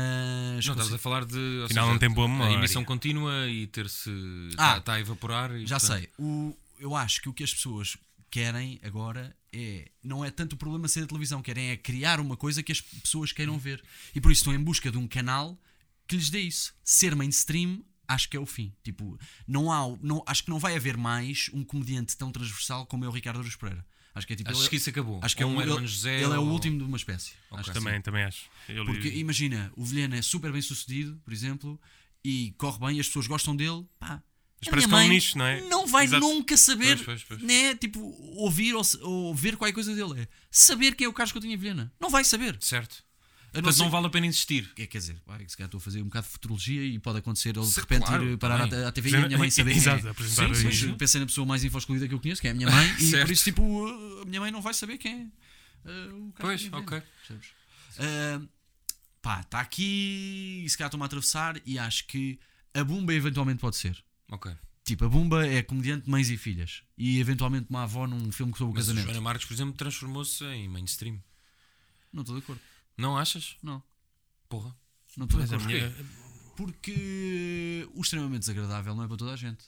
Não, 0.52 0.59
estavas 0.59 0.76
consigo- 0.83 0.96
a 0.96 0.98
falar 0.98 1.24
de. 1.24 1.62
Afinal, 1.64 1.85
seja, 1.85 1.92
não 1.92 1.98
tem 1.98 2.11
boa 2.11 2.26
A 2.26 2.31
memória. 2.31 2.54
emissão 2.54 2.85
contínua 2.85 3.48
e 3.48 3.66
ter-se. 3.66 4.11
Ah, 4.57 4.78
Está 4.78 4.94
a 4.94 5.00
evaporar. 5.00 5.52
E, 5.57 5.66
Já 5.66 5.78
portanto, 5.81 5.98
sei. 5.98 6.09
O, 6.18 6.57
eu 6.78 6.94
acho 6.94 7.20
que 7.22 7.28
o 7.28 7.33
que 7.33 7.42
as 7.44 7.52
pessoas 7.52 7.96
querem 8.31 8.78
agora 8.83 9.35
é. 9.52 9.90
Não 10.02 10.24
é 10.24 10.31
tanto 10.31 10.52
o 10.54 10.57
problema 10.57 10.87
ser 10.88 11.04
a 11.04 11.07
televisão, 11.07 11.42
querem 11.42 11.70
é 11.70 11.76
criar 11.76 12.20
uma 12.20 12.37
coisa 12.37 12.62
que 12.62 12.72
as 12.72 12.81
pessoas 12.81 13.33
queiram 13.33 13.59
ver. 13.59 13.83
E 14.14 14.20
por 14.20 14.31
isso 14.31 14.40
estão 14.40 14.54
em 14.54 14.62
busca 14.62 14.90
de 14.90 14.98
um 14.98 15.09
canal 15.09 15.59
que 16.07 16.16
lhes 16.16 16.31
dê 16.31 16.40
isso. 16.40 16.72
Ser 16.85 17.14
mainstream. 17.16 17.83
Acho 18.11 18.26
que 18.31 18.38
é 18.38 18.40
o 18.40 18.46
fim. 18.46 18.72
Tipo, 18.83 19.18
não 19.46 19.70
há, 19.70 19.81
não, 20.00 20.22
acho 20.26 20.42
que 20.42 20.48
não 20.48 20.59
vai 20.59 20.74
haver 20.74 20.96
mais 20.96 21.50
um 21.52 21.62
comediante 21.62 22.16
tão 22.16 22.33
transversal 22.33 22.87
como 22.87 23.04
é 23.04 23.09
o 23.09 23.11
Ricardo 23.11 23.40
Aruz 23.40 23.54
Pereira. 23.54 23.85
Acho 24.14 24.27
que 24.27 24.33
é 24.33 24.37
tipo. 24.37 24.51
Acho 24.51 24.61
ele- 24.62 24.68
que 24.68 24.77
isso 24.77 24.90
acabou. 24.90 25.21
Acho 25.23 25.37
que 25.37 25.42
é 25.42 25.47
Ou 25.47 25.53
um, 25.53 25.57
um 25.57 25.61
Hermano 25.61 25.81
ele, 25.81 25.87
José. 25.87 26.14
ele 26.23 26.25
é 26.35 26.38
o 26.38 26.42
ou- 26.42 26.49
último 26.51 26.79
de 26.79 26.85
uma 26.85 26.97
espécie. 26.97 27.33
Ok. 27.51 27.61
Acho 27.61 27.71
que 27.73 27.79
Também, 27.79 27.94
sim. 27.97 28.03
também 28.03 28.25
acho. 28.25 28.47
Eu 28.68 28.83
li- 28.85 28.92
Porque 28.92 29.09
imagina, 29.09 29.73
o 29.77 29.85
Vilhena 29.85 30.16
é 30.16 30.23
super 30.23 30.51
bem 30.53 30.61
sucedido, 30.62 31.21
por 31.25 31.33
exemplo, 31.33 31.81
e 32.25 32.53
corre 32.59 32.79
bem, 32.79 32.97
e 32.97 33.01
as 33.01 33.07
pessoas 33.07 33.27
gostam 33.27 33.55
dele, 33.55 33.87
pá. 33.99 34.23
Mas 34.61 34.66
a 34.66 34.71
parece 34.71 34.88
minha 34.88 34.99
que 34.99 35.05
é 35.05 35.09
um 35.09 35.12
nicho, 35.14 35.38
não 35.38 35.44
é? 35.47 35.61
Não 35.68 35.87
vai 35.87 36.05
Exato. 36.07 36.21
nunca 36.27 36.57
saber, 36.57 36.97
Pois, 36.97 37.23
pois, 37.23 37.25
pois. 37.25 37.42
né? 37.42 37.77
Tipo, 37.77 38.01
ouvir 38.37 38.75
ou, 38.75 38.83
ou 39.03 39.33
ver 39.35 39.57
qualquer 39.57 39.73
coisa 39.73 39.94
dele. 39.94 40.23
É 40.23 40.29
saber 40.51 40.97
quem 40.97 41.05
é 41.05 41.09
o 41.09 41.12
Carlos 41.12 41.31
Coutinho 41.33 41.57
Vilhena. 41.57 41.92
Não 42.01 42.11
vai 42.11 42.25
saber. 42.25 42.57
Certo. 42.61 43.05
Portanto, 43.52 43.72
ser- 43.72 43.82
não 43.82 43.90
vale 43.90 44.06
a 44.06 44.11
pena 44.11 44.26
insistir. 44.26 44.70
É, 44.76 44.87
Quer 44.87 44.98
dizer, 44.98 45.16
vai, 45.26 45.38
se 45.48 45.56
calhar 45.56 45.66
estou 45.68 45.78
a 45.78 45.80
fazer 45.80 46.00
um 46.02 46.04
bocado 46.04 46.26
de 46.26 46.32
futurologia 46.32 46.84
e 46.84 46.98
pode 46.98 47.18
acontecer 47.18 47.56
ele 47.56 47.66
de 47.66 47.80
repente 47.80 48.04
claro, 48.06 48.24
ir 48.30 48.37
parar 48.38 48.61
à, 48.72 48.88
à 48.88 48.92
TV 48.92 49.11
e 49.11 49.16
a 49.16 49.26
minha 49.26 49.38
mãe 49.38 49.50
saber 49.50 49.70
quem 49.70 49.78
Exato, 49.80 50.06
é. 50.06 50.11
apresentar 50.11 50.48
Sim, 50.48 50.54
sim, 50.62 50.68
isso. 50.68 50.87
sim. 50.87 50.94
Pensei 50.94 51.20
na 51.20 51.26
pessoa 51.26 51.46
mais 51.46 51.64
infoscluída 51.64 52.06
que 52.06 52.14
eu 52.14 52.20
conheço, 52.20 52.40
que 52.40 52.48
é 52.48 52.50
a 52.50 52.54
minha 52.54 52.70
mãe, 52.70 52.87
e 52.98 53.11
Certo. 53.11 53.26
por 53.26 53.32
isso, 53.32 53.44
tipo, 53.44 54.20
a 54.22 54.24
minha 54.26 54.40
mãe 54.40 54.50
não 54.50 54.61
vai 54.61 54.74
saber 54.74 54.98
quem 54.98 55.32
é 55.84 55.88
uh, 55.90 56.28
o 56.28 56.32
Carlos 56.32 56.68
Pois, 56.68 56.72
ok. 56.72 57.02
Percebes? 57.26 57.48
Ah, 57.98 58.40
pá, 59.22 59.40
está 59.40 59.61
aqui 59.61 60.62
e 60.64 60.68
se 60.68 60.76
calhar 60.76 60.88
estou-me 60.88 61.02
a 61.02 61.06
atravessar 61.06 61.61
e 61.66 61.78
acho 61.78 62.06
que 62.06 62.38
a 62.74 62.84
Bumba 62.84 63.12
eventualmente 63.14 63.61
pode 63.61 63.76
ser. 63.76 63.96
Ok. 64.30 64.52
Tipo, 64.84 65.04
a 65.06 65.08
Bumba 65.08 65.46
é 65.46 65.62
comediante 65.62 66.04
de 66.04 66.11
mães 66.11 66.30
e 66.30 66.37
filhas 66.37 66.82
e 66.96 67.18
eventualmente 67.18 67.66
uma 67.70 67.82
avó 67.82 68.06
num 68.06 68.30
filme 68.32 68.52
sobre 68.56 68.72
o 68.72 68.74
Mas 68.74 68.84
a 68.84 68.92
casamento. 68.92 69.04
Joana 69.06 69.20
Marques, 69.20 69.46
por 69.46 69.54
exemplo, 69.54 69.74
transformou-se 69.74 70.44
em 70.44 70.68
mainstream. 70.68 71.18
Não 72.12 72.22
estou 72.22 72.37
de 72.37 72.42
acordo. 72.42 72.61
Não 72.98 73.16
achas? 73.16 73.56
Não, 73.62 73.82
Porra. 74.48 74.74
não 75.16 75.24
estou 75.24 75.40
a 75.40 75.44
acordo. 75.44 75.64
minha- 75.66 75.94
Porque 76.56 77.88
o 77.94 78.00
extremamente 78.00 78.40
desagradável 78.40 78.94
não 78.94 79.04
é 79.04 79.08
para 79.08 79.16
toda 79.16 79.32
a 79.32 79.37
gente. 79.37 79.64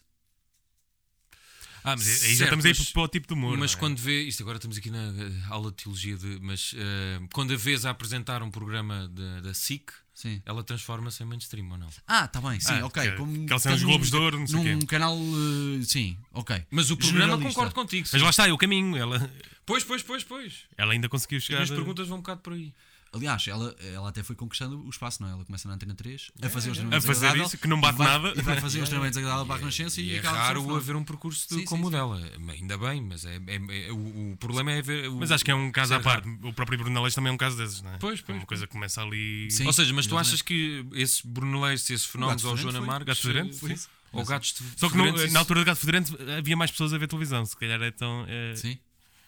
Ah, 1.82 1.96
mas 1.96 2.06
aí 2.06 2.12
já 2.12 2.18
Certo, 2.20 2.42
estamos 2.42 2.64
aí 2.66 2.74
mas- 2.76 2.92
para 2.92 3.02
o 3.02 3.08
tipo 3.08 3.26
de 3.28 3.32
humor. 3.32 3.56
mas 3.56 3.72
é? 3.72 3.76
quando 3.76 3.96
vê, 3.96 4.22
isto 4.24 4.42
agora 4.42 4.58
estamos 4.58 4.76
aqui 4.76 4.90
na 4.90 4.98
eh, 4.98 5.32
aula 5.48 5.70
de 5.70 5.78
teologia, 5.82 6.14
de, 6.16 6.38
mas 6.42 6.74
eh, 6.76 7.20
quando 7.32 7.54
a 7.54 7.56
vês 7.56 7.86
a 7.86 7.90
apresentar 7.90 8.42
um 8.42 8.50
programa 8.50 9.08
da- 9.08 9.40
da 9.40 9.54
SIC, 9.54 9.90
Sim. 10.12 10.42
ela 10.44 10.62
transforma-se 10.62 11.22
em 11.22 11.26
mainstream 11.26 11.70
ou 11.70 11.78
não? 11.78 11.88
Ah, 12.06 12.26
está 12.26 12.38
bem, 12.38 12.60
sim, 12.60 12.72
Ah, 12.74 12.84
ok. 12.84 13.02
que- 13.10 13.16
Como 13.16 13.46
que 13.46 13.52
eles 13.52 13.62
são 13.62 13.72
os 13.74 13.82
Globos 13.82 14.08
de 14.10 14.14
num- 14.16 14.22
Ouro, 14.22 14.38
não 14.40 14.46
sei 14.46 14.56
o 14.60 14.64
Num 14.64 14.78
quê. 14.80 14.86
canal, 14.86 15.16
eh, 15.16 15.82
sim, 15.84 16.18
ok. 16.32 16.66
Mas 16.70 16.90
o 16.90 16.96
programa 16.98 17.38
concordo 17.40 17.74
contigo. 17.74 18.06
sim. 18.06 18.10
Mas 18.14 18.22
lá 18.22 18.30
está, 18.30 18.46
é 18.46 18.52
o 18.52 18.58
caminho. 18.58 18.94
Ela, 18.98 19.32
Pois, 19.64 19.82
pois, 19.82 20.02
pois, 20.02 20.22
pois. 20.22 20.64
ela 20.76 20.92
ainda 20.92 21.08
conseguiu 21.08 21.38
As 21.38 21.44
chegar. 21.44 21.58
minhas 21.60 21.70
a- 21.70 21.74
perguntas 21.76 22.08
vão 22.08 22.18
um 22.18 22.20
bocado 22.20 22.40
por 22.42 22.52
aí. 22.52 22.74
Aliás, 23.12 23.44
ela, 23.49 23.75
ela 23.92 24.09
até 24.09 24.23
foi 24.23 24.37
conquistando 24.37 24.81
o 24.87 24.88
espaço, 24.88 25.20
não 25.20 25.29
é? 25.29 25.33
Ela 25.33 25.44
começa 25.44 25.66
na 25.66 25.75
Antena 25.75 25.94
3 25.96 26.31
a 26.42 26.49
fazer 26.49 26.68
o 26.68 26.70
A 26.70 26.73
extremamente 26.75 27.03
fazer 27.07 27.14
desagradável 27.14 27.46
isso, 27.46 27.59
que 27.59 27.66
não 27.66 27.81
bate 27.81 27.94
e 27.94 27.99
vai, 27.99 28.07
nada. 28.07 28.33
E 28.38 28.42
vai 28.42 28.61
fazer 28.61 28.79
o 28.81 28.83
extremamente 28.85 29.14
desagradável 29.14 29.46
para 29.46 29.55
a 29.57 29.59
Renascença 29.59 30.01
e, 30.01 30.05
E 30.11 30.16
é 30.16 30.20
raro 30.20 30.77
haver 30.77 30.94
um 30.94 31.03
percurso 31.03 31.49
de- 31.49 31.55
Sim, 31.57 31.64
como 31.64 31.88
o 31.88 31.90
dela. 31.90 32.20
Ainda 32.51 32.79
bem, 32.79 33.01
mas 33.03 33.25
é, 33.25 33.35
é- 33.49 33.87
é- 33.88 33.92
o, 33.92 34.33
o 34.33 34.37
problema 34.38 34.70
é 34.70 34.81
ver. 34.81 35.09
o- 35.09 35.16
Mas 35.16 35.33
acho 35.33 35.44
que 35.44 35.51
é 35.51 35.55
um 35.55 35.73
caso 35.73 35.94
à 35.94 35.99
parte. 36.01 36.29
O 36.44 36.53
próprio 36.53 36.79
Bruno 36.79 37.03
Leix 37.03 37.12
também 37.14 37.31
é 37.31 37.35
um 37.35 37.37
caso 37.37 37.57
desses, 37.57 37.83
não 37.83 37.92
é? 37.92 37.99
Pois, 37.99 38.20
É 38.20 38.23
pois, 38.23 38.38
Uma 38.38 38.46
coisa 38.46 38.66
que 38.66 38.73
começa 38.73 39.03
ali. 39.03 39.51
Sim. 39.51 39.66
Ou 39.66 39.73
seja, 39.73 39.92
mas 39.92 40.07
tu 40.07 40.11
exatamente. 40.14 40.29
achas 40.29 40.42
que 40.42 40.87
esse 40.94 41.27
Bruno 41.27 41.61
Leite, 41.62 41.92
esses 41.92 42.05
fenómenos, 42.07 42.42
Fedorento 42.42 42.62
Joana 42.62 42.79
foi. 42.79 42.87
Marques, 42.87 43.07
Gato 43.09 43.20
Fedorento, 43.23 43.73
eh, 43.73 43.77
sim. 43.77 43.88
ou 44.12 44.25
Gatos 44.25 44.53
de 44.55 44.81
Só 44.81 44.88
que 44.88 44.96
isso- 44.99 45.33
na 45.33 45.38
altura 45.40 45.61
do 45.61 45.66
Gato 45.66 45.79
Fedorento 45.81 46.16
havia 46.38 46.57
mais 46.57 46.70
pessoas 46.70 46.92
a 46.94 46.99
ver 46.99 47.09
televisão. 47.09 47.44
Se 47.44 47.57
calhar 47.57 47.83
é 47.83 47.90
tão. 47.90 48.25
é, 48.29 48.55
Sim, 48.55 48.79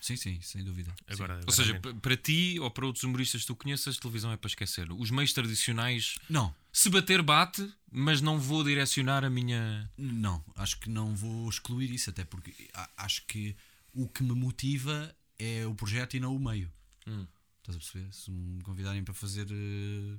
sim, 0.02 0.16
sim, 0.16 0.38
sem 0.42 0.62
dúvida. 0.62 0.92
Agora, 1.06 1.34
Ou 1.34 1.40
agora 1.40 1.52
seja, 1.56 1.80
p- 1.80 1.94
para 1.94 2.16
ti 2.16 2.58
ou 2.60 2.70
para 2.70 2.84
outros 2.84 3.04
humoristas 3.04 3.40
que 3.42 3.46
tu 3.46 3.56
conheças, 3.56 3.96
televisão 3.96 4.30
é 4.32 4.36
para 4.36 4.48
esquecer. 4.48 4.92
Os 4.92 5.10
meios 5.10 5.32
tradicionais, 5.32 6.16
Não, 6.28 6.54
se 6.70 6.90
bater, 6.90 7.22
bate, 7.22 7.72
mas 7.90 8.20
não 8.20 8.38
vou 8.38 8.62
direcionar 8.64 9.24
a 9.24 9.30
minha. 9.30 9.90
não, 9.96 10.44
acho 10.56 10.78
que 10.78 10.90
não 10.90 11.14
vou 11.14 11.48
excluir 11.48 11.90
isso, 11.90 12.10
até 12.10 12.24
porque 12.24 12.52
acho 12.96 13.24
que 13.26 13.56
o 13.94 14.06
que 14.08 14.22
me 14.22 14.34
motiva 14.34 15.14
é 15.38 15.66
o 15.66 15.74
projeto 15.74 16.14
e 16.16 16.20
não 16.20 16.34
o 16.36 16.38
meio. 16.40 16.70
Hum. 17.06 17.26
Estás 17.60 17.76
a 17.76 17.78
perceber? 17.78 18.12
Se 18.12 18.30
me 18.30 18.60
convidarem 18.62 19.04
para 19.04 19.14
fazer 19.14 19.46
eh, 19.50 20.16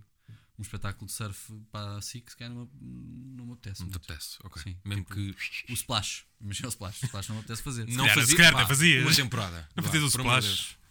um 0.57 0.61
espetáculo 0.61 1.07
de 1.07 1.11
surf 1.13 1.51
para 1.71 1.97
a 1.97 2.01
SIC, 2.01 2.29
se 2.29 2.37
calhar 2.37 2.53
não, 2.53 2.65
me- 2.65 3.35
não 3.35 3.45
me 3.47 3.53
apetece. 3.53 3.81
Não 3.81 3.89
te 3.89 3.93
muito. 3.93 4.05
apetece, 4.11 4.37
ok. 4.43 4.61
Sim, 4.63 4.77
Mesmo 4.85 5.03
tipo, 5.03 5.15
que. 5.15 5.35
O 5.71 5.73
splash, 5.73 6.23
imagina 6.39 6.67
o 6.67 6.69
splash, 6.69 7.01
o 7.01 7.05
splash 7.05 7.27
não 7.29 7.35
me 7.35 7.39
apetece 7.41 7.63
fazer. 7.63 7.85
Não 7.89 7.95
calhar- 8.05 8.15
fazia, 8.15 8.37
calhar 8.37 8.53
pá, 8.53 8.59
até 8.59 8.67
fazias. 8.67 9.03
Uma 9.05 9.15
temporada. 9.15 9.69
Não 9.75 9.83
fazias 9.83 10.03
o 10.03 10.07
splash. 10.07 10.45
Deus. 10.45 10.83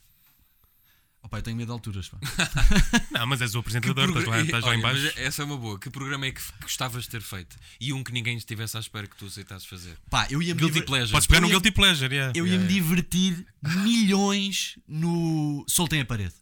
Opa, 1.25 1.39
eu 1.39 1.43
tenho 1.43 1.57
medo 1.57 1.67
de 1.69 1.73
alturas. 1.73 2.09
Pá. 2.09 2.19
Não, 3.13 3.25
mas 3.29 3.41
és 3.41 3.55
o 3.55 3.61
apresentador, 3.61 4.09
estás 4.09 4.27
lá, 4.27 4.41
estás 4.43 4.65
lá 4.65 4.71
em 4.75 4.79
Olha, 4.79 4.83
baixo. 4.83 5.03
mas 5.05 5.17
essa 5.19 5.43
é 5.43 5.45
uma 5.45 5.57
boa. 5.57 5.79
Que 5.79 5.89
programa 5.89 6.27
é 6.27 6.33
que 6.33 6.43
gostavas 6.61 7.05
de 7.05 7.11
ter 7.11 7.23
feito? 7.23 7.57
E 7.81 7.93
um 7.93 8.03
que 8.03 8.11
ninguém 8.11 8.37
estivesse 8.37 8.77
à 8.77 8.81
espera 8.81 9.07
que 9.07 9.17
tu 9.17 9.27
aceitasses 9.27 9.69
fazer. 9.69 9.97
Pá, 10.11 10.27
eu 10.31 10.43
ia 10.43 10.53
Guilty 10.53 10.73
diver- 10.75 10.87
Pleasure. 10.87 11.13
Podes 11.13 11.29
pegar 11.29 11.43
ia- 11.47 11.49
Guilty 11.51 11.71
Pleasure, 11.71 12.13
yeah. 12.13 12.33
Eu 12.37 12.45
ia 12.45 12.59
me 12.59 12.67
divertir 12.67 13.47
milhões 13.63 14.77
no 14.89 15.65
Soltem 15.69 16.01
a 16.01 16.05
Parede. 16.05 16.35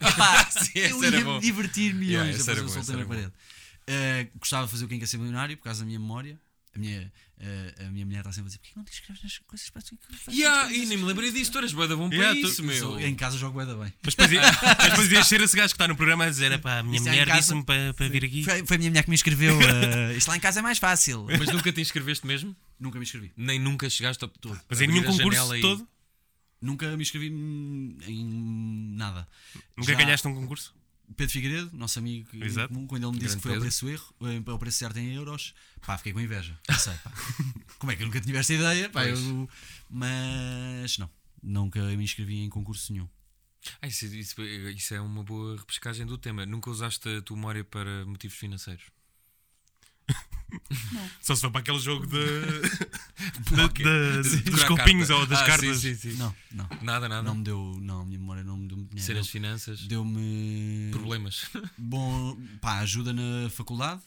Epá, 0.00 0.44
Sim, 0.50 0.70
eu 0.78 1.02
ia 1.04 1.24
me 1.24 1.40
divertir 1.40 1.94
milhões 1.94 2.36
Yeah, 2.36 2.42
a 2.42 2.44
fazer 2.44 2.60
o 2.60 2.64
bom, 2.64 2.68
Soltem 2.72 2.82
esse 2.82 2.92
a 2.92 2.94
era 2.96 3.06
Parede. 3.06 3.32
Uh, 3.88 4.38
gostava 4.38 4.66
de 4.66 4.72
fazer 4.72 4.84
o 4.84 4.88
Quem 4.88 4.98
Quer 4.98 5.06
Ser 5.06 5.16
Milionário 5.18 5.56
por 5.56 5.64
causa 5.64 5.80
da 5.80 5.86
minha 5.86 5.98
memória. 5.98 6.38
A 6.74 6.78
minha, 6.78 7.10
uh, 7.40 7.86
a 7.86 7.90
minha 7.90 8.04
mulher 8.04 8.18
está 8.18 8.30
sempre 8.32 8.44
a 8.44 8.48
dizer: 8.48 8.58
porquê 8.58 8.72
não 8.76 8.84
te 8.84 8.92
escreves 8.92 9.22
nas 9.22 9.38
coisas 9.38 9.70
para 9.70 9.80
tu 9.80 9.96
Yeah, 10.30 10.70
e 10.70 10.84
nem 10.84 10.98
me 10.98 11.04
lembrei 11.04 11.32
disso, 11.32 11.50
tu 11.50 11.56
eras 11.56 11.72
bué 11.72 11.86
da 11.88 11.96
bom 11.96 12.10
para 12.10 12.18
Yeah, 12.18 12.38
tu- 12.38 12.46
isso, 12.48 12.62
meu. 12.62 13.00
Em 13.00 13.14
casa 13.14 13.38
jogo 13.38 13.56
bem 13.56 13.66
bem. 13.74 13.90
Mas 14.02 14.14
depois, 14.14 15.10
ias 15.10 15.26
ser 15.26 15.40
esse 15.40 15.56
gajo 15.56 15.68
que 15.68 15.74
está 15.74 15.88
no 15.88 15.96
programa 15.96 16.24
a 16.24 16.28
dizer: 16.28 16.60
pá, 16.60 16.80
a 16.80 16.82
minha 16.82 16.96
Isso 16.98 17.08
é 17.08 17.12
mulher 17.12 17.30
disse-me 17.34 17.64
para, 17.64 17.94
para 17.94 18.08
vir 18.08 18.24
aqui. 18.26 18.44
Foi, 18.44 18.66
foi 18.66 18.76
a 18.76 18.78
minha 18.78 18.90
mulher 18.90 19.02
que 19.04 19.08
me 19.08 19.14
escreveu. 19.16 19.56
uh, 19.58 20.12
isto 20.18 20.28
lá 20.28 20.36
em 20.36 20.40
casa 20.40 20.58
é 20.58 20.62
mais 20.62 20.76
fácil. 20.78 21.26
Mas 21.38 21.48
nunca 21.48 21.72
te 21.72 21.80
inscreveste 21.80 22.26
mesmo? 22.26 22.54
Nunca 22.78 22.98
me 22.98 23.04
inscrevi. 23.04 23.32
Nem 23.34 23.58
nunca 23.58 23.88
chegaste 23.88 24.22
a. 24.22 24.28
Mas 24.68 24.80
em 24.82 24.88
nenhum 24.88 25.04
concurso 25.04 25.56
e- 25.56 25.60
todo? 25.62 25.88
Nunca 26.60 26.96
me 26.96 27.02
inscrevi 27.02 27.26
em 27.28 28.24
nada. 28.96 29.28
Nunca 29.76 29.92
Já- 29.92 29.98
ganhaste 29.98 30.26
um 30.28 30.34
concurso? 30.34 30.74
Pedro 31.16 31.32
Figueiredo, 31.32 31.70
nosso 31.76 31.98
amigo 32.00 32.28
Exato. 32.44 32.74
comum, 32.74 32.86
quando 32.86 33.04
ele 33.04 33.12
me 33.12 33.18
disse 33.18 33.36
Grande 33.36 33.36
que 33.36 33.42
foi 33.48 33.54
ao 33.54 33.60
preço 33.60 33.88
erro, 33.88 34.14
eh, 34.22 34.50
ao 34.50 34.58
preço 34.58 34.78
certo 34.78 34.96
em 34.98 35.14
euros, 35.14 35.54
pá, 35.86 35.96
fiquei 35.96 36.12
com 36.12 36.20
inveja. 36.20 36.58
Não 36.68 36.76
sei, 36.78 36.94
pá. 36.94 37.12
Como 37.78 37.92
é 37.92 37.96
que 37.96 38.02
eu 38.02 38.06
nunca 38.06 38.20
tivesse 38.20 38.54
ideia? 38.54 38.90
Pá, 38.90 39.06
eu- 39.06 39.48
mas 39.88 40.98
não, 40.98 41.08
nunca 41.42 41.80
me 41.80 42.02
inscrevi 42.02 42.38
em 42.38 42.48
concurso 42.50 42.92
nenhum. 42.92 43.08
Ah, 43.80 43.86
isso, 43.86 44.06
isso- 44.06 44.42
isso 44.42 44.94
é 44.94 45.00
uma 45.00 45.22
boa 45.22 45.56
repescagem 45.56 46.06
do 46.06 46.18
tema. 46.18 46.44
Nunca 46.44 46.70
usaste 46.70 47.08
a 47.08 47.22
tua 47.22 47.36
memória 47.36 47.62
para 47.64 48.04
motivos 48.06 48.36
financeiros? 48.36 48.84
Só 51.20 51.34
se 51.34 51.40
for 51.40 51.50
para 51.50 51.60
aquele 51.60 51.78
jogo 51.80 52.06
de, 52.06 52.16
de- 53.50 54.22
de- 54.22 54.40
De 54.44 54.50
dos 54.50 54.64
copinhos 54.64 55.10
ou 55.10 55.26
das 55.26 55.40
Ah, 55.42 55.44
cartas. 55.46 55.78
Sim, 55.78 55.94
sim, 55.94 56.10
sim. 56.12 56.16
Não, 56.16 56.34
não. 56.52 56.68
Nada, 56.82 57.08
nada. 57.08 57.22
Não 57.22 57.34
me 57.34 57.44
deu. 57.44 57.78
Não, 57.80 58.00
a 58.02 58.04
minha 58.04 58.18
memória 58.18 58.44
não 58.44 58.56
me 58.56 58.68
deu 58.68 58.76
dinheiro. 58.76 59.00
Ser 59.00 59.16
as 59.18 59.28
finanças, 59.28 59.80
Deu-me. 59.86 60.88
problemas. 60.92 61.46
Bom, 61.76 62.38
pá, 62.60 62.78
ajuda 62.78 63.12
na 63.12 63.50
faculdade. 63.50 64.00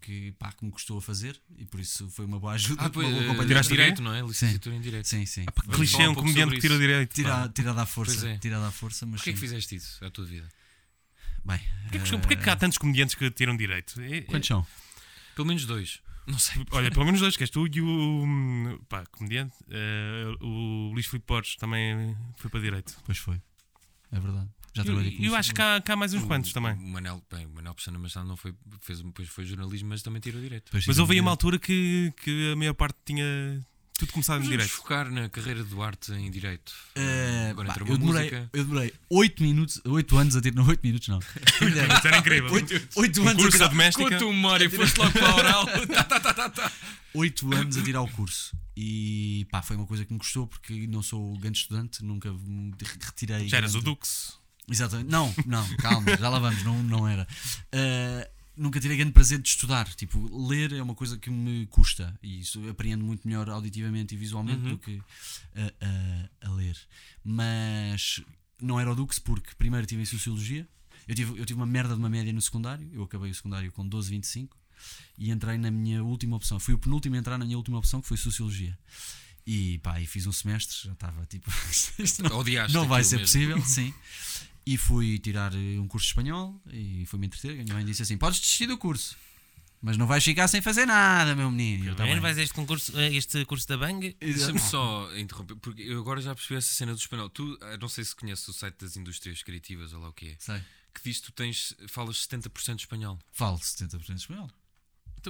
Que, 0.00 0.30
pá, 0.38 0.52
que 0.52 0.64
me 0.64 0.70
custou 0.70 0.98
a 0.98 1.02
fazer. 1.02 1.38
E 1.58 1.64
por 1.64 1.80
isso 1.80 2.08
foi 2.10 2.24
uma 2.26 2.38
boa 2.38 2.52
ajuda. 2.52 2.84
Ah, 2.84 2.88
pois, 2.90 3.08
uma 3.08 3.34
boa 3.34 3.44
eh. 3.44 3.46
Tiraste 3.48 3.72
direito, 3.72 4.00
não 4.00 4.14
é? 4.14 4.20
Licenciatura 4.22 4.76
em 4.76 4.80
direito. 4.80 5.08
Sim, 5.08 5.26
sim. 5.26 5.44
Vamos 5.64 5.76
clichê, 5.76 5.96
falar 5.96 6.08
um 6.08 6.12
um 6.12 6.14
comediante 6.14 6.54
que 6.54 6.60
tira 6.60 6.78
direito. 6.78 7.12
Tira, 7.12 7.28
pá. 7.30 7.48
tirada 7.48 7.82
à 7.82 7.86
força. 7.86 8.28
É. 8.28 8.38
Tirada 8.38 8.68
à 8.68 8.70
força, 8.70 9.04
mas 9.04 9.16
Porquê 9.20 9.30
é 9.30 9.32
que 9.32 9.38
sim. 9.40 9.46
fizeste 9.46 9.74
isso 9.74 10.04
à 10.04 10.10
tua 10.10 10.24
vida? 10.24 10.48
Bem, 11.44 11.58
Porquê, 11.82 11.98
que- 11.98 12.14
eh, 12.14 12.18
porquê 12.18 12.36
que 12.36 12.50
há 12.50 12.54
tantos 12.56 12.78
comediantes 12.78 13.16
que 13.16 13.28
tiram 13.32 13.56
direito? 13.56 14.00
É- 14.00 14.18
é- 14.18 14.20
Quantos 14.22 14.46
são? 14.46 14.64
Pelo 15.36 15.46
menos 15.46 15.64
dois. 15.66 16.00
Não 16.26 16.40
sei. 16.40 16.64
Olha, 16.72 16.90
pelo 16.90 17.04
menos 17.04 17.20
dois, 17.20 17.36
que 17.36 17.44
és 17.44 17.50
tu 17.50 17.68
e 17.68 17.80
o 17.80 18.80
pá, 18.88 19.06
comediante. 19.12 19.54
eh, 19.70 20.24
o 20.40 20.90
Luís 20.92 21.06
Filipe 21.06 21.24
Portes 21.26 21.54
também 21.54 22.16
foi 22.36 22.50
para 22.50 22.58
direito. 22.58 22.96
Pois 23.06 23.18
foi. 23.18 23.40
É 24.10 24.18
verdade. 24.18 24.48
Já 24.74 24.82
E 24.82 24.84
trabalhei 24.86 25.12
eu, 25.12 25.16
com 25.18 25.22
eu 25.22 25.26
isso. 25.28 25.36
acho 25.36 25.54
que 25.54 25.62
há, 25.62 25.80
que 25.80 25.92
há 25.92 25.96
mais 25.96 26.12
uns 26.14 26.24
quantos 26.24 26.50
O- 26.50 26.54
também. 26.54 26.72
O 26.74 26.88
Manel, 26.88 27.22
bem, 27.30 27.46
o 27.46 27.50
Manel 27.50 27.74
Pestana 27.74 27.98
Machado 27.98 28.26
não 28.26 28.36
foi, 28.36 28.52
fez, 28.82 29.00
depois 29.02 29.28
foi 29.28 29.44
jornalismo, 29.44 29.88
mas 29.88 30.02
também 30.02 30.20
tirou 30.20 30.40
direito. 30.40 30.68
Pois 30.72 30.84
Mas 30.86 30.98
houve 30.98 31.14
aí 31.14 31.20
uma 31.20 31.30
altura 31.30 31.58
que, 31.60 32.12
que 32.22 32.52
a 32.52 32.56
maior 32.56 32.74
parte 32.74 32.98
tinha 33.04 33.24
tudo 33.98 34.12
começado 34.12 34.44
em 34.44 34.48
direito. 34.48 34.70
focar 34.70 35.10
na 35.10 35.28
carreira 35.28 35.64
do 35.64 35.70
Duarte 35.70 36.12
em 36.12 36.30
direito. 36.30 36.72
Eh, 36.94 37.48
Agora 37.50 37.68
pá, 37.68 37.72
entra 37.74 37.84
eu, 37.84 37.88
uma 37.88 37.98
demorei, 37.98 38.22
música. 38.30 38.50
eu 38.52 38.64
demorei 38.64 38.92
8 39.08 39.42
minutos, 39.42 39.80
8 39.84 40.16
anos 40.18 40.36
a 40.36 40.40
ter. 40.42 40.54
Não, 40.54 40.66
8 40.66 40.80
minutos 40.82 41.08
não. 41.08 41.18
Isso 41.98 42.06
era 42.06 42.18
incrível. 42.18 42.52
8 42.52 42.90
Um 42.96 43.28
anos 43.28 43.30
a 43.30 43.34
curso 43.34 43.50
tirar, 43.52 43.68
doméstica. 43.68 44.08
Com 44.08 44.14
a 44.14 44.18
tua 44.18 44.32
memória, 44.32 44.70
foste 44.70 44.98
logo 44.98 45.12
para 45.12 45.28
a 45.30 45.36
oral. 45.36 45.66
Tá, 45.86 46.04
tá, 46.04 46.20
tá, 46.20 46.34
tá, 46.34 46.50
tá. 46.50 46.72
8 47.14 47.54
anos 47.54 47.76
a 47.78 47.82
tirar 47.82 48.02
o 48.02 48.08
curso. 48.08 48.54
E 48.76 49.46
pá, 49.50 49.62
foi 49.62 49.76
uma 49.76 49.86
coisa 49.86 50.04
que 50.04 50.12
me 50.12 50.18
custou 50.18 50.46
porque 50.46 50.86
não 50.86 51.02
sou 51.02 51.36
grande 51.38 51.58
estudante, 51.58 52.04
nunca 52.04 52.30
me 52.32 52.72
retirei. 53.00 53.48
Já 53.48 53.56
eras 53.56 53.74
o 53.74 53.80
Dux. 53.80 54.38
Exatamente. 54.68 55.08
Não, 55.10 55.32
não, 55.46 55.66
calma, 55.76 56.16
já 56.16 56.28
lá 56.28 56.38
vamos, 56.40 56.62
não, 56.64 56.82
não 56.82 57.08
era. 57.08 57.26
Uh, 57.72 58.35
nunca 58.56 58.80
tirei 58.80 58.96
grande 58.96 59.12
prazer 59.12 59.38
de 59.40 59.48
estudar. 59.48 59.86
Tipo, 59.94 60.46
ler 60.48 60.72
é 60.72 60.82
uma 60.82 60.94
coisa 60.94 61.16
que 61.18 61.30
me 61.30 61.66
custa 61.66 62.18
e 62.22 62.40
isso 62.40 62.68
apreendo 62.68 63.04
muito 63.04 63.26
melhor 63.26 63.48
auditivamente 63.50 64.14
e 64.14 64.18
visualmente 64.18 64.62
Uhum. 64.62 64.70
do 64.70 64.78
que 64.78 64.92
uh, 64.96 65.02
uh, 65.02 66.28
a 66.42 66.50
ler. 66.54 66.76
Mas 67.24 68.22
não 68.60 68.80
era 68.80 68.90
o 68.90 68.94
Dux 68.94 69.18
porque 69.18 69.54
primeiro 69.56 69.86
tive 69.86 70.02
em 70.02 70.06
Sociologia. 70.06 70.66
Eu 71.06 71.14
tive, 71.14 71.38
eu 71.38 71.44
tive 71.46 71.58
uma 71.60 71.66
merda 71.66 71.94
de 71.94 71.98
uma 72.00 72.08
média 72.08 72.32
no 72.32 72.40
secundário. 72.42 72.88
Eu 72.92 73.02
acabei 73.04 73.30
o 73.30 73.34
secundário 73.34 73.70
com 73.72 73.88
12,25 73.88 74.48
e 75.18 75.30
entrei 75.30 75.56
na 75.58 75.70
minha 75.70 76.02
última 76.02 76.36
opção. 76.36 76.58
Fui 76.58 76.74
o 76.74 76.78
penúltimo 76.78 77.14
a 77.14 77.18
entrar 77.18 77.38
na 77.38 77.44
minha 77.44 77.56
última 77.56 77.78
opção 77.78 78.00
que 78.00 78.08
foi 78.08 78.16
Sociologia. 78.16 78.76
E 79.46 79.78
pá, 79.78 80.00
e 80.00 80.06
fiz 80.06 80.26
um 80.26 80.32
semestre, 80.32 80.76
já 80.84 80.92
estava 80.92 81.24
tipo. 81.26 81.48
isto 81.98 82.22
não- 82.22 82.42
não 82.72 82.88
vai 82.88 83.04
ser 83.04 83.16
mesmo. 83.18 83.26
possível, 83.26 83.62
sim. 83.64 83.94
E 84.66 84.76
fui 84.76 85.18
tirar 85.18 85.54
eh, 85.54 85.78
um 85.78 85.86
curso 85.86 86.06
de 86.06 86.10
espanhol 86.10 86.60
e 86.72 87.06
fui-me 87.06 87.26
entreter. 87.28 87.52
A 87.52 87.62
minha 87.62 87.74
mãe 87.74 87.84
disse 87.84 88.02
assim: 88.02 88.18
Podes 88.18 88.40
desistir 88.40 88.66
do 88.66 88.76
curso, 88.76 89.16
mas 89.80 89.96
não 89.96 90.06
vais 90.06 90.24
ficar 90.24 90.48
sem 90.48 90.60
fazer 90.60 90.86
nada, 90.86 91.36
meu 91.36 91.50
menino. 91.50 91.86
Eu, 91.86 91.94
"Tá 91.94 92.04
bem." 92.04 92.18
a 92.18 92.30
este, 92.42 92.52
concurso, 92.52 92.98
este 92.98 93.44
curso 93.44 93.68
da 93.68 93.76
Bang? 93.76 94.16
Deixa-me 94.18 94.58
só 94.58 95.08
interromper, 95.16 95.54
porque 95.56 95.82
eu 95.82 96.00
agora 96.00 96.20
já 96.20 96.34
percebi 96.34 96.56
essa 96.56 96.74
cena 96.74 96.92
do 96.92 96.98
espanhol. 96.98 97.30
Tu, 97.30 97.56
ah, 97.62 97.76
não 97.80 97.88
sei 97.88 98.04
se 98.04 98.16
conheces 98.16 98.48
o 98.48 98.52
site 98.52 98.76
das 98.80 98.96
indústrias 98.96 99.42
criativas 99.42 99.92
ou 99.92 100.00
lá 100.00 100.08
o 100.08 100.12
que 100.12 100.30
é, 100.30 100.36
Sei. 100.40 100.60
que 100.92 101.00
diz 101.04 101.20
que 101.20 101.26
tu 101.26 101.32
tens, 101.32 101.74
falas 101.86 102.26
70% 102.26 102.80
espanhol. 102.80 103.18
Falo 103.32 103.58
70% 103.58 104.00
de 104.06 104.12
espanhol. 104.14 104.50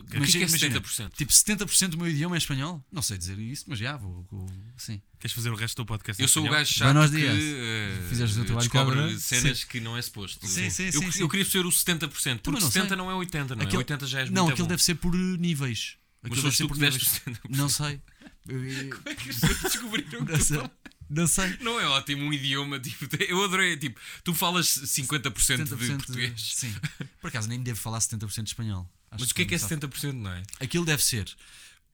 Então, 0.01 0.17
o 0.19 0.21
Mas 0.21 0.31
que 0.31 0.37
é 0.37 0.41
que 0.41 0.45
é 0.47 0.49
imagina, 0.49 0.81
70%? 0.81 1.11
Tipo, 1.17 1.33
70% 1.33 1.89
do 1.91 1.99
meu 1.99 2.09
idioma 2.09 2.37
é 2.37 2.39
espanhol. 2.39 2.85
Não 2.93 3.03
sei 3.03 3.17
dizer 3.19 3.39
isso, 3.39 3.65
mas 3.69 3.79
já 3.79 3.97
vou. 3.97 4.27
vou 4.31 4.47
sim. 4.77 5.01
Queres 5.19 5.35
fazer 5.35 5.51
o 5.51 5.55
resto 5.55 5.77
do 5.83 5.87
podcast? 5.87 6.21
Eu 6.21 6.29
sou 6.29 6.47
o 6.47 6.51
gajo 6.51 6.73
chato 6.75 6.93
Buenos 6.93 7.11
que 7.11 7.27
eh, 7.27 8.07
Fizeste 8.09 8.35
o 8.35 8.37
teu 8.39 8.45
trabalho 8.47 8.69
descobre 8.69 8.97
cabrão. 8.97 9.19
cenas 9.19 9.65
que 9.65 9.81
não 9.81 9.97
é 9.97 10.03
suposto. 10.03 10.47
Sim, 10.47 10.69
sim, 10.71 10.87
eu, 10.87 10.93
sim, 10.93 11.05
eu 11.07 11.13
sim. 11.13 11.29
queria 11.29 11.45
perceber 11.45 11.67
o 11.67 11.71
70%, 11.71 12.09
porque 12.09 12.39
Também 12.43 12.61
não 12.61 12.71
70 12.71 12.89
sei. 12.89 12.97
não 12.97 13.11
é 13.11 13.15
80, 13.15 13.55
não 13.55 13.63
é? 13.63 13.65
Aquele- 13.65 13.79
80 13.79 14.07
já 14.07 14.21
és 14.21 14.31
Não, 14.31 14.49
aquilo 14.49 14.65
bom. 14.67 14.69
deve 14.69 14.83
ser 14.83 14.95
por 14.97 15.15
níveis. 15.15 15.97
Mas 16.23 16.33
Aquilo 16.33 16.47
foste 16.47 16.63
tu 16.67 16.73
que 16.75 16.79
deste 16.81 16.99
níveis. 17.01 17.41
o 17.45 17.49
70%. 17.49 17.57
Não 17.57 17.69
sei. 17.69 18.01
Eu- 18.49 18.65
eu- 18.65 18.91
Como 18.91 19.09
é 19.09 19.15
que 19.15 19.31
as 19.31 19.37
pessoas 19.41 19.63
descobriram 19.63 20.25
que 20.27 20.33
Não 20.33 20.39
tu 20.39 20.45
sei. 20.45 20.71
Não 21.09 21.27
sei. 21.29 21.57
Não 21.61 21.81
é 21.81 21.87
ótimo 21.87 22.25
um 22.25 22.33
idioma, 22.33 22.81
tipo, 22.81 23.07
eu 23.29 23.43
adorei, 23.45 23.77
tipo, 23.77 23.99
tu 24.25 24.35
falas 24.35 24.67
50%, 24.67 25.65
de 25.65 25.71
70% 25.77 25.97
português. 25.99 26.53
Sim. 26.55 26.75
Por 27.21 27.29
acaso 27.29 27.49
nem 27.49 27.63
devo 27.63 27.79
falar 27.79 28.01
70% 28.01 28.43
de 28.43 28.51
espanhol. 28.51 28.91
Acho 29.11 29.21
Mas 29.23 29.31
o 29.31 29.35
que 29.35 29.43
é 29.43 29.45
que 29.45 29.55
é 29.55 29.59
só- 29.59 29.69
70%, 29.69 30.13
não 30.15 30.31
é? 30.33 30.43
Aquilo 30.61 30.85
deve 30.85 31.03
ser. 31.03 31.27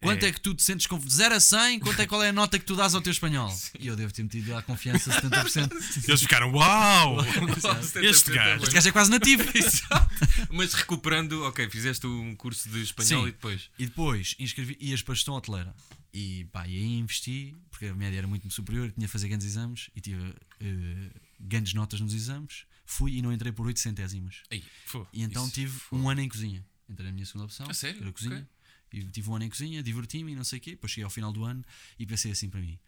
Quanto 0.01 0.25
é, 0.25 0.31
É. 0.31 0.33
que 0.33 0.41
tu 0.41 0.53
te 0.53 0.65
sentes 0.65 0.89
com 0.89 0.99
0 0.99 1.37
a 1.37 1.39
100? 1.39 1.79
Quanto 1.79 2.01
é 2.03 2.07
qual 2.07 2.21
é 2.25 2.31
a 2.31 2.33
nota 2.33 2.59
que 2.59 2.65
tu 2.65 2.75
dás 2.75 2.93
ao 2.93 3.01
teu 3.01 3.13
espanhol? 3.13 3.49
E 3.79 3.87
eu 3.87 3.95
devo 3.95 4.13
ter 4.13 4.25
metido 4.25 4.57
à 4.57 4.61
confiança 4.63 5.13
70%. 5.21 5.71
Eles 6.09 6.21
ficaram, 6.21 6.51
uau! 6.53 7.19
Este 8.03 8.33
70% 8.33 8.33
é 8.33 8.35
gajo. 8.35 8.59
bom. 8.59 8.65
Este 8.65 8.75
gajo 8.75 8.89
é 8.89 8.93
quase 8.93 9.11
nativo. 9.13 9.45
Mas 10.51 10.75
recuperando, 10.75 11.45
ok, 11.45 11.69
fizeste 11.71 12.07
um 12.07 12.35
curso 12.35 12.69
de 12.69 12.83
espanhol 12.83 13.23
Sim. 13.23 13.29
e 13.29 13.33
depois. 13.33 13.71
E 13.79 13.87
depois 13.87 14.35
inscrevi, 14.39 14.77
ias 14.81 15.03
para 15.03 15.13
a 15.13 15.15
gestão 15.15 15.35
hoteleira. 15.35 15.75
E 16.13 16.45
pá, 16.53 16.67
e 16.67 16.77
aí 16.77 16.99
investi, 16.99 17.55
porque 17.71 17.87
a 17.87 17.95
média 17.95 18.19
era 18.19 18.27
muito 18.27 18.51
superior, 18.51 18.91
tinha 18.93 19.07
que 19.07 19.13
fazer 19.13 19.29
grandes 19.29 19.47
exames 19.47 19.89
e 19.97 20.01
tive 20.01 20.35
eh, 20.61 21.11
grandes 21.41 21.75
notas 21.75 22.01
nos 22.01 22.13
exames. 22.13 22.65
Fui 22.85 23.13
e 23.17 23.23
não 23.23 23.33
entrei 23.33 23.53
por 23.53 23.67
8 23.67 23.79
centésimos. 23.81 24.43
Ei, 24.51 24.63
Fô. 24.87 25.07
E 25.13 25.23
então 25.23 25.49
tive 25.49 25.71
foi- 25.79 25.99
um 25.99 26.11
ano 26.11 26.21
em 26.21 26.29
cozinha. 26.29 26.63
Entrei 26.93 27.09
na 27.09 27.13
minha 27.13 27.27
segunda 27.27 27.47
opção. 27.47 27.67
A 27.69 27.75
sério? 27.75 28.03
Era 28.03 28.13
cozinha. 28.13 28.37
Ok. 28.37 28.47
E 28.93 29.05
tive 29.07 29.31
um 29.31 29.35
ano 29.35 29.45
em 29.45 29.49
cozinha, 29.49 29.83
diverti-me 29.83 30.33
e 30.33 30.37
não 30.37 30.45
sei 30.45 30.59
o 30.59 30.63
quê. 30.63 30.73
Depois 30.73 30.93
cheguei 30.93 31.05
ao 31.05 31.11
final 31.11 31.33
do 31.33 31.45
ano 31.45 31.65
e 31.99 32.05
pensei 32.05 32.31
assim 32.31 32.51
para 32.51 32.61
mim: 32.61 32.79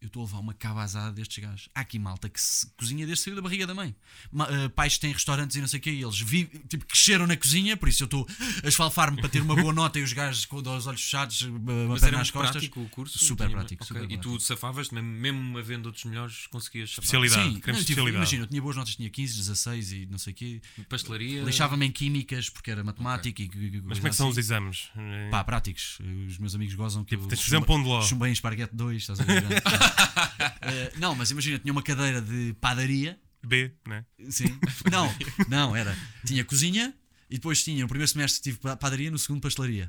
eu 0.00 0.08
estou 0.08 0.22
a 0.22 0.26
levar 0.26 0.38
uma 0.40 0.54
cabazada 0.54 1.10
destes 1.12 1.42
gajos. 1.42 1.68
Há 1.74 1.80
aqui 1.80 1.98
malta 1.98 2.28
que 2.28 2.40
se 2.40 2.66
cozinha 2.76 3.06
desde 3.06 3.24
saiu 3.24 3.36
da 3.36 3.42
barriga 3.42 3.66
da 3.66 3.74
mãe. 3.74 3.94
Ma- 4.30 4.46
eh, 4.50 4.68
pais 4.68 4.94
que 4.94 5.00
têm 5.00 5.12
restaurantes 5.12 5.56
e 5.56 5.60
não 5.60 5.66
sei 5.68 5.78
o 5.78 5.82
quê, 5.82 5.90
e 5.90 6.02
eles 6.02 6.20
vi, 6.20 6.44
tipo, 6.68 6.84
cresceram 6.86 7.26
na 7.26 7.36
cozinha, 7.36 7.76
por 7.76 7.88
isso 7.88 8.02
eu 8.02 8.06
estou 8.06 8.26
a 8.62 8.68
esfalfar-me 8.68 9.16
para 9.18 9.28
ter 9.28 9.40
uma 9.40 9.56
boa 9.56 9.72
nota 9.72 9.98
e 9.98 10.02
os 10.02 10.12
gajos 10.12 10.44
com 10.44 10.56
os 10.56 10.86
olhos 10.86 11.02
fechados, 11.02 11.42
eh, 11.42 11.46
uma 11.46 11.58
Mas 11.88 12.00
perna 12.00 12.06
era 12.08 12.18
nas 12.18 12.30
costas. 12.30 12.52
prático 12.52 12.80
o 12.82 12.88
curso? 12.88 13.18
Super 13.18 13.50
prático, 13.50 13.82
ok. 13.84 14.00
super 14.02 14.10
E 14.14 14.18
tu 14.18 14.38
safavas, 14.38 14.90
mesmo, 14.90 15.08
mesmo 15.08 15.58
havendo 15.58 15.86
outros 15.86 16.04
melhores, 16.04 16.46
conseguias 16.48 16.90
safar. 16.90 17.04
Especialidade. 17.04 17.54
Sim, 17.54 17.60
queremos 17.60 17.82
não, 17.88 17.90
eu 17.96 18.04
tive- 18.04 18.16
imagina, 18.16 18.42
eu 18.42 18.46
tinha 18.46 18.62
boas 18.62 18.76
notas, 18.76 18.94
tinha 18.96 19.08
15, 19.10 19.36
16 19.38 19.92
e 19.92 20.06
não 20.06 20.18
sei 20.18 20.32
o 20.32 20.36
quê. 20.36 20.60
Pastelaria. 20.88 21.42
Lixava-me 21.42 21.86
em 21.86 21.90
químicas 21.90 22.48
porque 22.50 22.70
era 22.70 22.84
matemática 22.84 23.42
e 23.42 23.80
Mas 23.84 23.98
como 23.98 24.08
é 24.08 24.10
que 24.10 24.16
são 24.16 24.28
os 24.28 24.32
assim. 24.34 24.40
exames? 24.40 24.88
Pá, 25.30 25.42
práticos. 25.42 25.98
Os 26.28 26.38
meus 26.38 26.54
amigos 26.54 26.74
gozam 26.74 27.02
que 27.04 27.10
Tipo, 27.10 27.24
eu 27.24 27.28
tens 27.28 27.38
de 27.38 27.44
fazer 27.44 27.56
um 27.56 27.62
pão 27.62 27.82
de 27.82 27.88
ló. 27.88 28.02
Chumbei 28.02 28.28
em 28.30 28.32
esparguete 28.32 28.74
2, 28.76 29.02
estás 29.02 29.20
a 29.20 29.24
ver? 29.24 29.42
Eh, 30.68 30.92
não, 30.98 31.14
mas 31.14 31.30
imagina, 31.30 31.58
tinha 31.58 31.72
uma 31.72 31.82
cadeira 31.82 32.20
de 32.20 32.54
padaria. 32.60 33.18
B, 33.42 33.72
né? 33.86 34.04
Sim. 34.30 34.58
Não, 34.90 35.14
não, 35.48 35.76
era. 35.76 35.96
Tinha 36.24 36.44
cozinha 36.44 36.92
e 37.30 37.36
depois 37.36 37.62
tinha, 37.62 37.82
no 37.82 37.88
primeiro 37.88 38.10
semestre 38.10 38.42
tive 38.42 38.58
pa- 38.58 38.76
padaria, 38.76 39.08
no 39.10 39.18
segundo 39.18 39.40
pastelaria. 39.40 39.88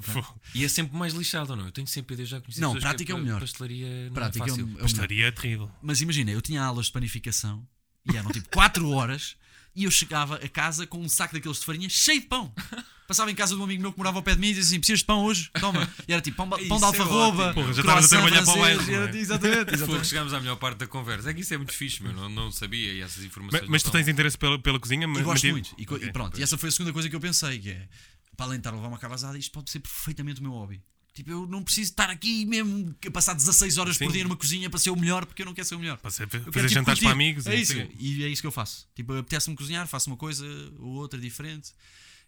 Fô. 0.00 0.22
E 0.54 0.64
é 0.64 0.68
sempre 0.68 0.94
mais 0.96 1.14
lixado, 1.14 1.50
ou 1.50 1.56
não? 1.56 1.64
Eu 1.66 1.72
tenho 1.72 1.86
sempre 1.86 2.12
ideia 2.14 2.26
já 2.26 2.40
conheci 2.42 2.60
Não, 2.60 2.74
que 2.74 2.80
prática 2.80 3.12
é 3.12 3.14
o 3.14 3.18
melhor. 3.18 3.40
Pastelaria 3.40 4.06
não 4.06 4.12
Prática 4.12 4.44
é 4.44 4.48
é 4.48 4.52
o- 4.52 4.56
fácil. 4.56 4.60
é 4.60 4.64
o 4.64 4.68
melhor. 4.68 4.82
Pastaria 4.82 5.26
é 5.26 5.30
terrível. 5.30 5.70
Mas 5.80 6.00
imagina, 6.02 6.30
eu 6.30 6.42
tinha 6.42 6.62
aulas 6.62 6.86
de 6.86 6.92
panificação 6.92 7.66
e 8.12 8.16
eram 8.16 8.30
tipo 8.30 8.48
4 8.50 8.90
horas 8.90 9.36
e 9.74 9.84
eu 9.84 9.90
chegava 9.90 10.36
a 10.36 10.48
casa 10.48 10.86
com 10.86 10.98
um 11.00 11.08
saco 11.08 11.32
daqueles 11.32 11.60
de 11.60 11.64
farinha 11.64 11.88
cheio 11.88 12.20
de 12.20 12.26
pão. 12.26 12.52
Passava 13.06 13.30
em 13.30 13.34
casa 13.34 13.54
de 13.54 13.60
um 13.60 13.64
amigo 13.64 13.82
meu 13.82 13.92
que 13.92 13.98
morava 13.98 14.18
ao 14.18 14.22
pé 14.22 14.34
de 14.34 14.40
mim 14.40 14.46
e 14.48 14.54
dizia 14.54 14.62
assim: 14.62 14.78
precisas 14.78 15.00
de 15.00 15.04
pão 15.04 15.24
hoje? 15.24 15.50
Toma. 15.60 15.86
E 16.08 16.12
era 16.12 16.22
tipo 16.22 16.36
pão, 16.38 16.48
pão 16.48 16.58
de 16.58 16.66
é 16.66 16.86
alfarroba. 16.86 17.42
ótimo. 17.48 17.54
Porra, 17.54 17.72
já 17.74 17.80
estavas 17.82 18.04
a 18.06 18.08
trabalhar 18.08 18.44
para 18.44 18.52
o 18.54 18.58
bairro, 18.58 18.90
e 18.90 18.94
é? 18.94 19.16
Exatamente, 19.16 19.74
exatamente. 19.74 20.06
chegámos 20.06 20.32
à 20.34 20.40
melhor 20.40 20.56
parte 20.56 20.78
da 20.78 20.86
conversa. 20.86 21.30
É 21.30 21.34
que 21.34 21.40
isso 21.42 21.52
é 21.52 21.56
muito 21.58 21.72
fixe, 21.72 22.02
meu. 22.02 22.12
Não, 22.14 22.28
não 22.30 22.50
sabia 22.50 22.92
e 22.94 23.00
essas 23.02 23.22
informações. 23.22 23.60
Mas, 23.62 23.70
mas 23.70 23.82
tu 23.82 23.90
tens 23.90 24.08
interesse 24.08 24.38
pela, 24.38 24.58
pela 24.58 24.80
cozinha? 24.80 25.04
E 25.04 25.06
mas- 25.06 25.22
gosto 25.22 25.42
mas- 25.44 25.52
muito. 25.52 25.74
E, 25.76 25.84
co- 25.84 25.96
Ok, 25.96 26.08
e 26.08 26.12
pronto, 26.12 26.30
pois. 26.32 26.40
e 26.40 26.42
essa 26.42 26.56
foi 26.56 26.68
a 26.70 26.72
segunda 26.72 26.92
coisa 26.92 27.08
que 27.10 27.14
eu 27.16 27.20
pensei: 27.20 27.58
que 27.58 27.70
é 27.70 27.88
para 28.36 28.46
além 28.46 28.56
de 28.58 28.60
estar 28.60 28.70
a 28.70 28.74
levar 28.76 28.88
uma 28.88 28.98
cabazada, 28.98 29.36
isto 29.38 29.52
pode 29.52 29.70
ser 29.70 29.80
perfeitamente 29.80 30.40
o 30.40 30.42
meu 30.42 30.52
hobby. 30.52 30.82
Tipo, 31.12 31.30
eu 31.30 31.46
não 31.46 31.62
preciso 31.62 31.90
estar 31.92 32.10
aqui 32.10 32.44
mesmo 32.44 32.92
a 33.06 33.10
passar 33.12 33.34
16 33.34 33.78
horas 33.78 33.96
por 33.96 34.06
Sim. 34.08 34.12
dia 34.14 34.24
numa 34.24 34.34
cozinha 34.34 34.68
para 34.68 34.80
ser 34.80 34.90
o 34.90 34.96
melhor, 34.96 35.24
porque 35.24 35.42
eu 35.42 35.46
não 35.46 35.54
quero 35.54 35.68
ser 35.68 35.76
o 35.76 35.78
melhor. 35.78 35.96
Para 35.98 36.10
ser- 36.10 36.24
Eu 36.24 36.28
fazer 36.28 36.40
quero, 36.50 36.50
tipo, 36.52 36.68
jantares 36.74 36.98
curtir. 36.98 37.04
para 37.04 37.12
amigos. 37.12 37.46
É 37.46 37.54
e 37.56 37.60
isso. 37.60 37.72
quê. 37.74 37.88
E 38.00 38.24
é 38.24 38.28
isso 38.28 38.40
que 38.42 38.46
eu 38.48 38.50
faço. 38.50 38.88
Tipo, 38.96 39.12
apetece-me 39.18 39.54
cozinhar, 39.54 39.86
faço 39.86 40.10
uma 40.10 40.16
coisa 40.16 40.44
ou 40.80 40.94
outra 40.94 41.20
diferente. 41.20 41.70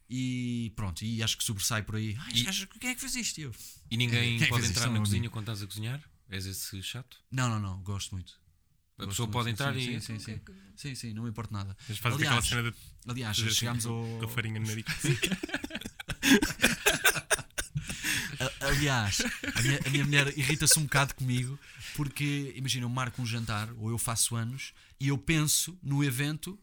E 0.09 0.73
pronto, 0.77 1.05
e 1.05 1.23
acho 1.23 1.37
que 1.37 1.43
sobressai 1.45 1.83
por 1.83 1.97
aí. 1.97 2.17
Ai, 2.21 2.33
E- 2.35 2.43
gajo, 2.45 2.67
quem 2.81 2.91
é 2.91 2.95
que 2.95 3.01
fez 3.01 3.17
isto? 3.17 3.39
E 3.39 3.43
eu, 3.43 3.53
E 3.91 3.97
ninguém 3.97 4.41
é 4.43 4.47
pode 4.47 4.63
isto? 4.63 4.71
entrar 4.71 4.87
Não, 4.87 4.93
na 4.93 4.99
não 4.99 5.05
cozinha 5.05 5.29
quando 5.31 5.45
estás 5.45 5.63
a 5.63 5.67
cozinhar? 5.67 6.01
És 6.31 6.47
esse 6.47 6.83
chato? 6.83 7.19
Não, 7.31 7.49
não, 7.49 7.59
não, 7.61 7.83
gosto 7.83 8.13
muito. 8.15 8.33
A 8.99 9.05
Gosto 9.05 9.11
pessoa 9.11 9.27
muito, 9.27 9.33
pode 9.35 9.51
entrar 9.51 9.75
sim, 9.75 9.81
e. 9.81 10.01
Sim, 10.01 10.19
sim, 10.19 10.19
sim. 10.19 10.41
Sim, 10.77 10.95
sim, 10.95 11.13
não 11.13 11.25
me 11.25 11.31
importa 11.31 11.53
nada. 11.53 11.77
Mas 11.89 11.99
fazes 11.99 12.17
aquela 12.21 12.37
Aliás, 12.41 12.47
cena 12.49 12.71
de 12.71 12.77
aliás 13.09 13.39
assim 13.39 13.51
chegámos 13.55 13.85
com, 13.85 13.93
ao. 13.93 14.19
com 14.21 14.25
a 14.25 14.29
farinha 14.29 14.61
no 14.61 14.67
nariz. 14.67 14.85
Aliás, 18.61 19.19
a 19.55 19.63
minha, 19.63 19.81
a 19.87 19.91
minha 19.91 20.05
mulher 20.05 20.39
irrita-se 20.39 20.79
um 20.79 20.83
bocado 20.85 21.15
comigo 21.15 21.59
porque, 21.95 22.53
imagina, 22.57 22.85
eu 22.85 22.89
marco 22.91 23.23
um 23.23 23.27
jantar 23.27 23.71
ou 23.79 23.91
eu 23.91 23.99
faço 23.99 24.37
anos 24.37 24.73
e 25.01 25.09
eu 25.09 25.17
penso 25.17 25.79
no 25.83 26.03
evento 26.05 26.59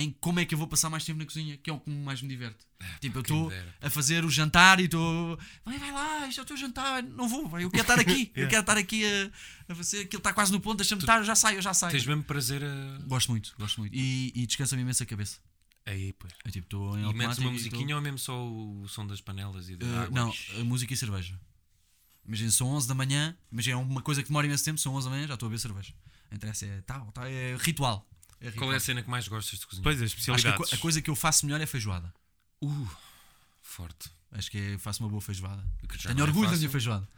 em 0.00 0.10
como 0.20 0.40
é 0.40 0.44
que 0.44 0.54
eu 0.54 0.58
vou 0.58 0.66
passar 0.66 0.88
mais 0.90 1.04
tempo 1.04 1.18
na 1.18 1.24
cozinha, 1.26 1.56
que 1.56 1.68
é 1.68 1.72
o 1.72 1.78
que 1.80 1.90
mais 1.90 2.22
me 2.22 2.28
diverte. 2.28 2.66
Tipo, 3.00 3.18
eu 3.18 3.22
estou 3.22 3.52
a 3.80 3.90
fazer 3.90 4.24
o 4.24 4.30
jantar 4.30 4.80
e 4.80 4.84
estou. 4.84 5.38
Vai, 5.64 5.78
vai 5.78 5.90
lá, 5.92 6.26
isto 6.28 6.40
é 6.40 6.42
o 6.42 6.46
teu 6.46 6.56
jantar. 6.56 7.02
Não 7.02 7.28
vou, 7.28 7.42
eu 7.58 7.70
quero 7.70 7.82
estar 7.82 7.98
aqui. 7.98 8.30
Eu 8.36 8.48
quero 8.48 8.60
estar 8.60 8.76
aqui 8.76 9.04
a, 9.04 9.72
a 9.72 9.74
fazer. 9.74 10.00
Aquilo 10.02 10.20
está 10.20 10.32
quase 10.32 10.52
no 10.52 10.60
ponto, 10.60 10.76
deixa-me 10.78 11.02
estar, 11.02 11.18
eu 11.18 11.24
já 11.24 11.34
saio, 11.34 11.58
eu 11.58 11.62
já 11.62 11.74
saio. 11.74 11.90
Tens 11.92 12.06
mesmo 12.06 12.22
prazer 12.22 12.62
a. 12.64 12.98
Gosto 13.06 13.30
muito, 13.30 13.54
gosto 13.58 13.80
muito. 13.80 13.94
E, 13.96 14.32
e 14.34 14.46
descansa-me 14.46 14.82
imenso 14.82 15.02
a 15.02 15.06
cabeça. 15.06 15.38
Aí, 15.84 16.12
pois. 16.12 16.32
Eu 16.44 16.52
tipo, 16.52 16.66
estou 16.66 16.98
em 16.98 17.10
E 17.10 17.14
metes 17.14 17.38
uma 17.38 17.50
musiquinha 17.50 17.82
estou- 17.82 17.96
ou 17.96 18.02
mesmo 18.02 18.18
só 18.18 18.46
o 18.46 18.86
som 18.86 19.06
das 19.06 19.20
panelas 19.20 19.68
e 19.70 19.76
da 19.76 19.86
Uh, 19.86 19.98
água? 20.00 20.10
não, 20.20 20.32
a 20.60 20.64
música 20.64 20.92
e 20.94 20.96
cerveja. 20.96 21.38
Imagina, 22.26 22.50
são 22.50 22.68
11 22.68 22.86
da 22.86 22.94
manhã, 22.94 23.34
imagina, 23.50 23.78
é 23.78 23.80
uma 23.82 24.02
coisa 24.02 24.22
que 24.22 24.28
demora 24.28 24.46
imenso 24.46 24.62
tempo, 24.64 24.78
são 24.78 24.94
11 24.94 25.06
da 25.06 25.10
manhã, 25.14 25.26
já 25.26 25.34
estou 25.34 25.46
a 25.46 25.50
beber 25.50 25.60
cerveja. 25.60 25.94
Interessa, 26.30 26.66
é 26.66 26.82
tal, 26.82 27.10
tal, 27.12 27.24
é 27.26 27.56
ritual. 27.58 28.06
É 28.40 28.46
ritual. 28.46 28.66
Qual 28.68 28.72
é 28.72 28.76
a 28.76 28.80
cena 28.80 29.02
que 29.02 29.10
mais 29.10 29.26
gostas 29.28 29.58
de 29.58 29.66
cozinhar? 29.66 29.82
Pois, 29.84 29.96
as 30.00 30.04
Acho 30.04 30.14
que 30.14 30.30
a, 30.30 30.34
especialidades. 30.34 30.70
co- 30.70 30.76
a 30.76 30.78
coisa 30.78 31.02
que 31.02 31.10
eu 31.10 31.16
faço 31.16 31.44
melhor 31.46 31.60
é 31.60 31.66
feijoada. 31.66 32.12
Uh, 32.62 32.88
forte. 33.62 34.10
Acho 34.32 34.50
que 34.50 34.58
é- 34.58 34.78
faço 34.78 35.02
uma 35.02 35.08
boa 35.08 35.20
feijoada. 35.22 35.62
Já 35.94 36.08
Tenho 36.10 36.14
não 36.18 36.24
é 36.24 36.28
orgulho 36.28 36.44
da 36.46 36.50
fácil. 36.50 36.58
minha 36.60 36.70
feijoada. 36.70 37.08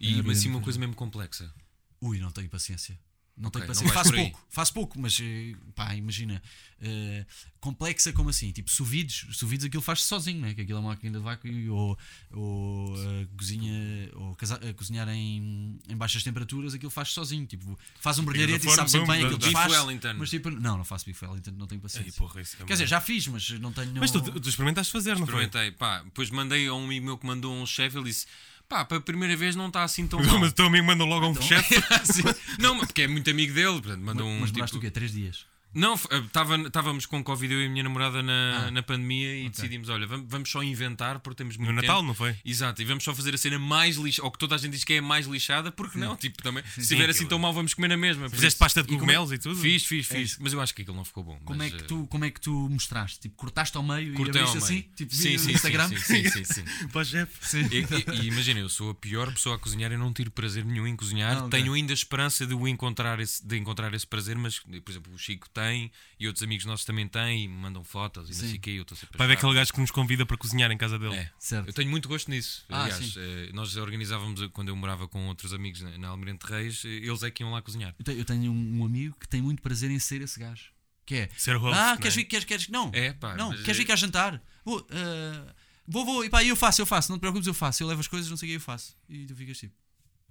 E, 0.00 0.18
É, 0.18 0.22
mas 0.22 0.38
sim 0.38 0.48
uma 0.50 0.60
coisa 0.60 0.78
mesmo 0.78 0.94
complexa. 0.94 1.52
Ui, 2.00 2.18
não 2.18 2.30
tenho 2.30 2.48
paciência. 2.48 2.98
Não 3.38 3.50
tenho 3.50 3.64
Ok, 3.64 3.74
não 3.74 3.92
paciência. 3.92 3.94
aí. 4.16 4.30
pouco, 4.30 4.46
faço 4.50 4.72
pouco, 4.74 5.00
mas 5.00 5.18
eh, 5.22 5.54
pá, 5.74 5.94
imagina. 5.94 6.42
eh, 6.80 7.24
complexa 7.60 8.12
como 8.12 8.30
assim? 8.30 8.50
Tipo, 8.52 8.70
suvides, 8.70 9.26
suvides 9.36 9.66
aquilo 9.66 9.82
faz 9.82 10.02
sozinho, 10.02 10.40
né? 10.40 10.54
Que 10.54 10.60
aquilo 10.62 10.78
é 10.78 10.80
uma 10.80 10.90
máquina 10.90 11.16
de 11.18 11.22
vácuo 11.24 11.48
ou, 11.72 11.98
ou 12.32 12.94
eh, 12.98 13.26
cozinha, 13.36 14.10
ou 14.14 14.34
casa- 14.36 14.58
eh, 14.62 14.72
cozinhar 14.72 15.08
em, 15.08 15.78
em 15.88 15.96
baixas 15.96 16.22
temperaturas, 16.22 16.74
aquilo 16.74 16.90
faz 16.90 17.08
sozinho. 17.10 17.46
Tipo, 17.46 17.78
faz 18.00 18.18
um 18.18 18.24
brilharete 18.24 18.66
e 18.66 18.70
sabe 18.74 18.90
sempre 18.90 19.06
bem 19.08 19.24
aquilo 19.24 19.38
que 19.38 19.50
faz. 19.50 19.72
Wellington. 19.72 20.14
Mas 20.18 20.30
tipo, 20.30 20.50
não, 20.50 20.76
não 20.78 20.84
faço 20.84 21.04
Beef 21.04 21.22
Wellington, 21.22 21.52
não 21.52 21.66
tenho 21.66 21.78
Aí, 21.78 21.82
paciência. 21.82 22.12
porra, 22.16 22.40
isso 22.40 22.56
é 22.60 22.64
Quer 22.64 22.72
dizer, 22.74 22.86
já 22.86 23.00
fiz, 23.00 23.26
mas 23.28 23.48
não 23.60 23.72
tenho. 23.72 23.92
Mas 23.98 24.10
tu, 24.10 24.20
tu 24.20 24.48
experimentaste 24.48 24.92
fazer, 24.92 25.10
não 25.18 25.26
foi? 25.26 25.44
Experimentei, 25.44 25.72
pá. 25.72 26.02
Depois 26.02 26.30
mandei 26.30 26.66
a 26.68 26.74
um 26.74 26.84
amigo 26.84 27.04
meu 27.06 27.18
que 27.18 27.26
mandou 27.26 27.54
um 27.54 27.66
chefe 27.66 27.96
ele 27.98 28.06
disse: 28.06 28.26
pá, 28.68 28.84
para 28.84 28.98
a 28.98 29.00
primeira 29.00 29.36
vez 29.36 29.56
não 29.56 29.68
está 29.68 29.82
assim 29.82 30.06
tão 30.06 30.22
mal. 30.22 30.38
Mas 30.38 30.50
o 30.50 30.54
teu 30.54 30.66
amigo 30.66 30.86
mandou 30.86 31.06
logo 31.06 31.26
um 31.26 31.40
chefe. 31.40 31.74
Sim. 32.04 32.22
Não, 32.58 32.74
mas 32.74 32.86
porque 32.86 33.02
é 33.02 33.08
muito 33.08 33.28
amigo 33.30 33.52
dele. 33.54 33.80
Portanto, 33.80 34.00
mandou 34.02 34.26
um. 34.26 34.40
mas 34.40 34.50
tipo- 34.52 34.76
o 34.76 34.80
quê? 34.80 34.90
Três 34.90 35.12
dias. 35.12 35.46
Não, 35.74 35.94
f- 35.96 36.08
eh, 36.10 36.22
estávamos 36.66 37.04
com 37.06 37.22
Covid 37.22 37.52
eu 37.52 37.62
e 37.62 37.66
a 37.66 37.68
minha 37.68 37.82
namorada 37.82 38.22
na, 38.22 38.66
Ah. 38.66 38.70
na 38.70 38.82
pandemia 38.82 39.36
e 39.36 39.48
decidimos: 39.50 39.88
olha, 39.88 40.06
vamos, 40.06 40.26
vamos 40.28 40.50
só 40.50 40.62
inventar 40.62 41.20
porque 41.20 41.36
temos 41.36 41.56
muito 41.56 41.68
No 41.70 41.76
Natal, 41.76 41.96
tempo. 41.96 42.06
não 42.08 42.14
foi? 42.14 42.34
Exato, 42.44 42.80
e 42.80 42.84
vamos 42.84 43.04
só 43.04 43.14
fazer 43.14 43.34
a 43.34 43.38
cena 43.38 43.58
mais 43.58 43.96
lixada, 43.96 44.26
ou 44.26 44.32
que 44.32 44.38
toda 44.38 44.54
a 44.54 44.58
gente 44.58 44.72
diz 44.72 44.84
que 44.84 44.94
é 44.94 44.98
a 44.98 45.02
mais 45.02 45.26
lixada, 45.26 45.70
porque 45.70 45.98
não? 45.98 46.16
Tipo, 46.16 46.42
também, 46.42 46.64
se 46.74 46.80
estiver 46.80 47.08
assim 47.10 47.26
tão 47.26 47.38
mal, 47.38 47.52
vamos 47.52 47.74
comer 47.74 47.88
na 47.88 47.96
mesma. 47.96 48.28
Fizeste 48.28 48.48
isso- 48.48 48.58
pasta 48.58 48.82
de 48.82 48.86
e 48.86 48.88
como- 48.88 49.00
cogumelos 49.00 49.30
e 49.30 49.38
tudo? 49.38 49.56
Fiz, 49.60 49.84
fiz, 49.84 50.10
É 50.10 50.14
fiz. 50.16 50.30
isso. 50.32 50.42
mas 50.42 50.52
eu 50.52 50.60
acho 50.60 50.74
que 50.74 50.82
aquilo 50.82 50.96
não 50.96 51.04
ficou 51.04 51.22
bom. 51.22 51.38
Como 51.44 51.58
mas, 51.58 51.72
é, 51.72 51.76
que 51.76 51.82
eh, 51.82 51.86
tu, 51.86 52.06
como 52.08 52.24
é 52.24 52.30
que 52.30 52.40
tu 52.40 52.52
mostraste? 52.70 53.20
Tipo, 53.20 53.36
cortaste 53.36 53.76
ao 53.76 53.82
meio 53.82 54.14
cortei 54.14 54.40
e 54.40 54.44
ao 54.44 54.48
abriste 54.50 54.70
meio. 54.70 54.80
assim? 54.82 54.94
Tipo, 54.96 55.14
sim, 55.14 55.38
sim, 55.38 55.44
no 55.46 55.50
Instagram? 55.52 55.88
Sim, 55.88 55.96
sim, 55.98 56.30
sim, 56.30 56.44
sim, 56.44 56.44
sim. 56.44 56.64
Para 56.88 57.02
o 57.02 57.04
chefe. 57.04 57.58
E, 57.58 58.16
e- 58.16 58.22
e 58.24 58.26
imagina, 58.28 58.58
eu 58.60 58.68
sou 58.68 58.90
a 58.90 58.94
pior 58.94 59.30
pessoa 59.32 59.56
a 59.56 59.58
cozinhar, 59.58 59.92
eu 59.92 59.98
não 59.98 60.12
tiro 60.12 60.30
prazer 60.30 60.64
nenhum 60.64 60.86
em 60.86 60.96
cozinhar. 60.96 61.44
Ah. 61.44 61.48
Tenho 61.48 61.74
ainda 61.74 61.92
esperança 61.92 62.46
de 62.46 62.54
encontrar 62.54 63.20
esse 63.20 64.06
prazer, 64.06 64.36
mas, 64.36 64.58
por 64.60 64.90
exemplo, 64.90 65.12
o 65.14 65.18
Chico 65.18 65.48
tem 65.58 65.90
e 66.18 66.26
outros 66.26 66.42
amigos 66.42 66.64
nossos 66.64 66.84
também 66.84 67.08
têm 67.08 67.44
e 67.44 67.48
me 67.48 67.54
mandam 67.54 67.82
fotos 67.82 68.28
e 68.28 68.32
não 68.32 68.40
Sim. 68.40 68.48
sei 68.48 68.56
o 68.58 68.60
quê. 68.60 68.70
Eu 68.70 68.82
estou 68.82 68.96
sempre 68.96 69.16
a 69.16 69.18
Vai 69.18 69.26
ver 69.26 69.32
aquele 69.34 69.54
gajo 69.54 69.72
que 69.72 69.80
nos 69.80 69.90
convida 69.90 70.24
para 70.24 70.36
cozinhar 70.36 70.70
em 70.70 70.78
casa 70.78 70.98
dele. 70.98 71.16
É. 71.16 71.30
Certo. 71.38 71.66
Eu 71.68 71.72
tenho 71.72 71.90
muito 71.90 72.08
gosto 72.08 72.30
nisso. 72.30 72.64
Ah, 72.68 72.84
Aliás, 72.84 73.04
sim. 73.04 73.14
eh, 73.18 73.50
nós 73.52 73.76
organizávamos 73.76 74.40
eh, 74.42 74.48
quando 74.52 74.68
eu 74.68 74.76
morava 74.76 75.08
com 75.08 75.26
outros 75.28 75.52
amigos 75.52 75.80
na, 75.82 75.98
na 75.98 76.08
Almirante 76.08 76.46
Reis, 76.46 76.82
eh, 76.84 76.88
eles 76.88 77.22
é 77.22 77.30
que 77.30 77.42
iam 77.42 77.50
lá 77.50 77.60
cozinhar. 77.62 77.94
Eu 77.98 78.04
tenho, 78.04 78.18
eu 78.18 78.24
tenho 78.24 78.52
um, 78.52 78.84
amigo 78.84 79.16
que 79.18 79.28
tem 79.28 79.42
muito 79.42 79.60
prazer 79.62 79.90
em 79.90 79.98
ser 79.98 80.20
esse 80.22 80.38
gajo. 80.38 80.66
Que 81.04 81.14
é. 81.14 81.28
Ser 81.36 81.56
host, 81.56 81.78
ah, 81.78 81.90
não 81.92 81.96
queres 81.98 82.14
é? 82.14 82.16
vir? 82.20 82.24
Queres, 82.26 82.44
queres, 82.44 82.68
não. 82.68 82.90
É, 82.92 83.12
pá, 83.12 83.34
não, 83.34 83.50
queres 83.50 83.68
é- 83.70 83.72
vir 83.74 83.84
cá 83.86 83.96
jantar? 83.96 84.42
Vou, 84.64 84.86
ah, 84.90 85.54
vou, 85.86 86.04
vou. 86.04 86.24
E 86.24 86.30
pá, 86.30 86.44
eu 86.44 86.54
faço, 86.54 86.80
eu 86.82 86.86
faço. 86.86 87.10
Não 87.10 87.18
te 87.18 87.20
preocupes, 87.20 87.46
eu 87.46 87.54
faço. 87.54 87.82
Eu 87.82 87.86
levo 87.88 88.00
as 88.00 88.06
coisas, 88.08 88.28
não 88.28 88.36
sei 88.36 88.48
o 88.48 88.50
que, 88.50 88.56
eu 88.56 88.60
faço. 88.60 88.94
E 89.08 89.26
tu 89.26 89.34
ficas 89.34 89.58
tipo. 89.58 89.74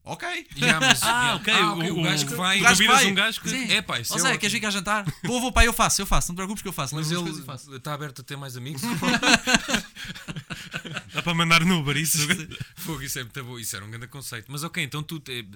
Ok. 0.07 0.47
Yeah, 0.57 0.79
mas- 0.85 1.01
Ah, 1.07 1.35
ok, 1.35 1.53
Ah, 1.53 1.73
o- 1.73 1.99
o, 1.99 2.03
gajo 2.03 2.25
que 2.27 2.33
vai. 2.33 2.59
O 2.59 2.63
gajo 2.63 2.85
vai. 2.87 3.07
um 3.07 3.13
gajo 3.15 3.41
que- 3.41 3.49
Sim. 3.49 3.71
É, 3.71 3.81
pá, 3.81 3.99
isso 3.99 4.13
Ou 4.13 4.17
é 4.17 4.21
seja, 4.21 4.29
ótimo. 4.29 4.39
queres 4.39 4.53
vir 4.53 4.59
cá 4.61 4.69
jantar? 4.71 5.05
Vou, 5.23 5.39
vou, 5.41 5.51
pá, 5.51 5.65
eu 5.65 5.73
faço, 5.73 6.01
eu 6.01 6.05
faço. 6.05 6.29
Não 6.29 6.35
te 6.35 6.37
preocupes 6.37 6.61
que 6.61 6.67
eu 6.67 6.73
faço. 6.73 6.95
Mas 6.95 7.11
ele 7.11 7.29
está 7.77 7.93
aberto 7.93 8.21
a 8.21 8.23
ter 8.23 8.35
mais 8.37 8.55
amigos? 8.57 8.81
Dá 11.13 11.21
para 11.21 11.33
mandar 11.33 11.63
no 11.65 11.79
Uber 11.79 11.97
isso. 11.97 12.17
Fogo, 12.75 13.01
isso 13.01 13.19
é 13.19 13.23
muito 13.23 13.43
bom. 13.43 13.59
Isso 13.59 13.75
era 13.75 13.85
um 13.85 13.89
grande 13.89 14.07
conceito. 14.07 14.45
Mas 14.51 14.63
ok, 14.63 14.83
então 14.83 15.01
tu. 15.03 15.19
te- 15.19 15.47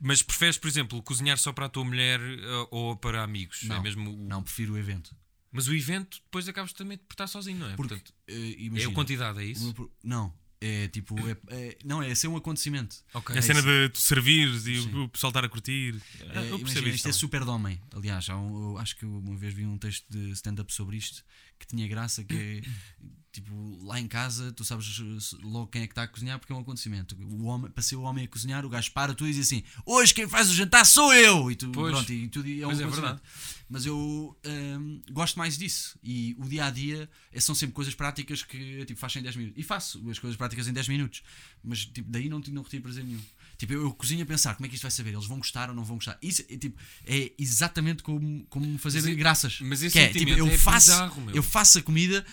Mas 0.00 0.22
preferes, 0.22 0.56
por 0.58 0.68
exemplo, 0.68 1.02
cozinhar 1.02 1.38
só 1.38 1.52
para 1.52 1.66
a 1.66 1.68
tua 1.68 1.84
mulher 1.84 2.20
eh, 2.20 2.66
ou 2.70 2.96
para 2.96 3.22
amigos? 3.22 3.62
Não, 3.64 3.76
é 3.76 3.80
mesmo 3.80 4.10
o- 4.14 4.28
Não, 4.28 4.42
prefiro 4.42 4.74
o 4.74 4.78
evento. 4.78 5.14
Mas 5.52 5.66
o 5.66 5.74
evento 5.74 6.18
depois 6.24 6.48
acabas 6.48 6.72
também 6.72 6.96
de 6.96 7.02
estar 7.10 7.26
sozinho, 7.26 7.58
não 7.58 7.66
é? 7.68 7.74
Porque, 7.76 7.94
Portanto, 7.94 8.14
eh, 8.28 8.32
é 8.34 8.62
imagina, 8.62 8.90
a 8.90 8.94
quantidade, 8.94 9.40
é 9.40 9.44
isso? 9.44 9.74
meu 9.76 9.90
Não, 10.02 10.32
é 10.60 10.88
tipo. 10.88 11.16
É, 11.28 11.36
é- 11.48 11.78
não, 11.84 12.02
é 12.02 12.14
ser 12.14 12.28
um 12.28 12.36
acontecimento. 12.36 12.96
Ok. 13.14 13.34
A 13.34 13.38
É 13.38 13.42
cena 13.42 13.60
isso. 13.60 13.68
de 13.68 13.88
tu 13.90 13.98
servires 13.98 14.66
e 14.66 14.82
Sim. 14.82 15.02
o 15.04 15.08
pessoal 15.08 15.30
estar 15.30 15.44
a 15.44 15.48
curtir. 15.48 15.94
É, 16.20 16.50
eu 16.50 16.58
isto 16.88 17.08
é 17.08 17.12
super 17.12 17.44
de 17.44 17.50
homem. 17.50 17.80
Aliás, 17.94 18.28
um- 18.28 18.72
eu 18.72 18.78
acho 18.78 18.96
que 18.96 19.04
uma 19.06 19.36
vez 19.36 19.54
vi 19.54 19.64
um 19.64 19.78
texto 19.78 20.04
de 20.10 20.30
stand-up 20.32 20.72
sobre 20.72 20.96
isto 20.96 21.24
que 21.58 21.66
tinha 21.66 21.86
graça, 21.88 22.22
que 22.24 22.34
é 22.34 22.60
tipo, 23.32 23.78
lá 23.84 24.00
em 24.00 24.08
casa, 24.08 24.52
tu 24.52 24.64
sabes 24.64 25.00
logo 25.42 25.68
quem 25.68 25.82
é 25.82 25.86
que 25.86 25.92
está 25.92 26.02
a 26.02 26.08
cozinhar 26.08 26.38
porque 26.38 26.52
é 26.52 26.56
um 26.56 26.60
acontecimento. 26.60 27.16
O 27.20 27.44
homem, 27.44 27.70
para 27.70 27.82
ser 27.82 27.96
o 27.96 28.02
homem 28.02 28.24
a 28.24 28.28
cozinhar, 28.28 28.64
o 28.64 28.68
gajo 28.68 28.90
para 28.92 29.14
tu 29.14 29.26
e 29.26 29.32
diz 29.32 29.46
assim: 29.46 29.62
Hoje 29.86 30.12
quem 30.12 30.28
faz 30.28 30.50
o 30.50 30.54
jantar 30.54 30.84
sou 30.84 31.12
eu! 31.14 31.50
E 31.50 31.56
tu, 31.56 31.70
Pois. 31.70 31.92
pronto, 31.92 32.12
e 32.12 32.28
tudo 32.28 32.48
é 32.48 32.66
um 32.66 32.68
Pois 32.68 32.80
é 32.80 32.84
acontecimento. 32.84 33.22
Mas 33.68 33.86
eu 33.86 34.36
hum, 34.44 35.00
gosto 35.12 35.38
mais 35.38 35.56
disso. 35.56 35.96
E 36.02 36.36
o 36.38 36.48
dia 36.48 36.64
a 36.66 36.70
dia 36.70 37.08
são 37.38 37.54
sempre 37.54 37.72
coisas 37.72 37.94
práticas 37.94 38.42
que 38.42 38.84
tipo, 38.84 38.98
faço 38.98 39.18
em 39.18 39.22
10 39.22 39.36
minutos. 39.36 39.58
E 39.58 39.62
faço 39.62 40.10
as 40.10 40.18
coisas 40.18 40.36
práticas 40.36 40.66
em 40.66 40.72
10 40.72 40.88
minutos. 40.88 41.22
Mas 41.62 41.84
tipo, 41.84 42.10
daí 42.10 42.28
não, 42.28 42.40
não 42.48 42.62
retiro 42.62 42.82
prazer 42.82 43.04
nenhum. 43.04 43.20
Tipo, 43.56 43.74
eu, 43.74 43.82
eu 43.82 43.92
cozinho 43.92 44.22
a 44.22 44.26
pensar 44.26 44.54
como 44.54 44.66
é 44.66 44.68
que 44.68 44.74
isto 44.74 44.82
vai 44.82 44.90
saber. 44.90 45.12
Eles 45.12 45.26
vão 45.26 45.36
gostar 45.36 45.68
ou 45.68 45.76
não 45.76 45.84
vão 45.84 45.96
gostar. 45.96 46.18
Isso 46.20 46.42
é, 46.48 46.56
tipo, 46.56 46.80
é 47.06 47.30
exatamente 47.38 48.02
como, 48.02 48.44
como 48.46 48.78
fazer 48.78 49.02
Mas 49.02 49.14
graças. 49.14 49.60
mas 49.60 49.82
esse 49.82 49.92
que 49.92 49.98
é, 49.98 50.08
tipo, 50.08 50.30
eu 50.30 50.48
é 50.48 50.58
faço, 50.58 50.90
bizarro, 50.90 51.30
eu 51.32 51.42
faço 51.42 51.78
a 51.78 51.82
comida 51.82 52.24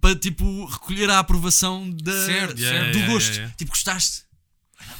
para 0.00 0.16
tipo 0.16 0.64
recolher 0.66 1.10
a 1.10 1.18
aprovação 1.18 1.90
da, 1.90 2.26
Certo, 2.26 2.54
do 2.54 2.60
yeah, 2.62 2.86
yeah, 2.88 3.06
gosto. 3.12 3.26
yeah, 3.28 3.36
yeah. 3.42 3.56
Tipo, 3.56 3.70
gostaste? 3.70 4.22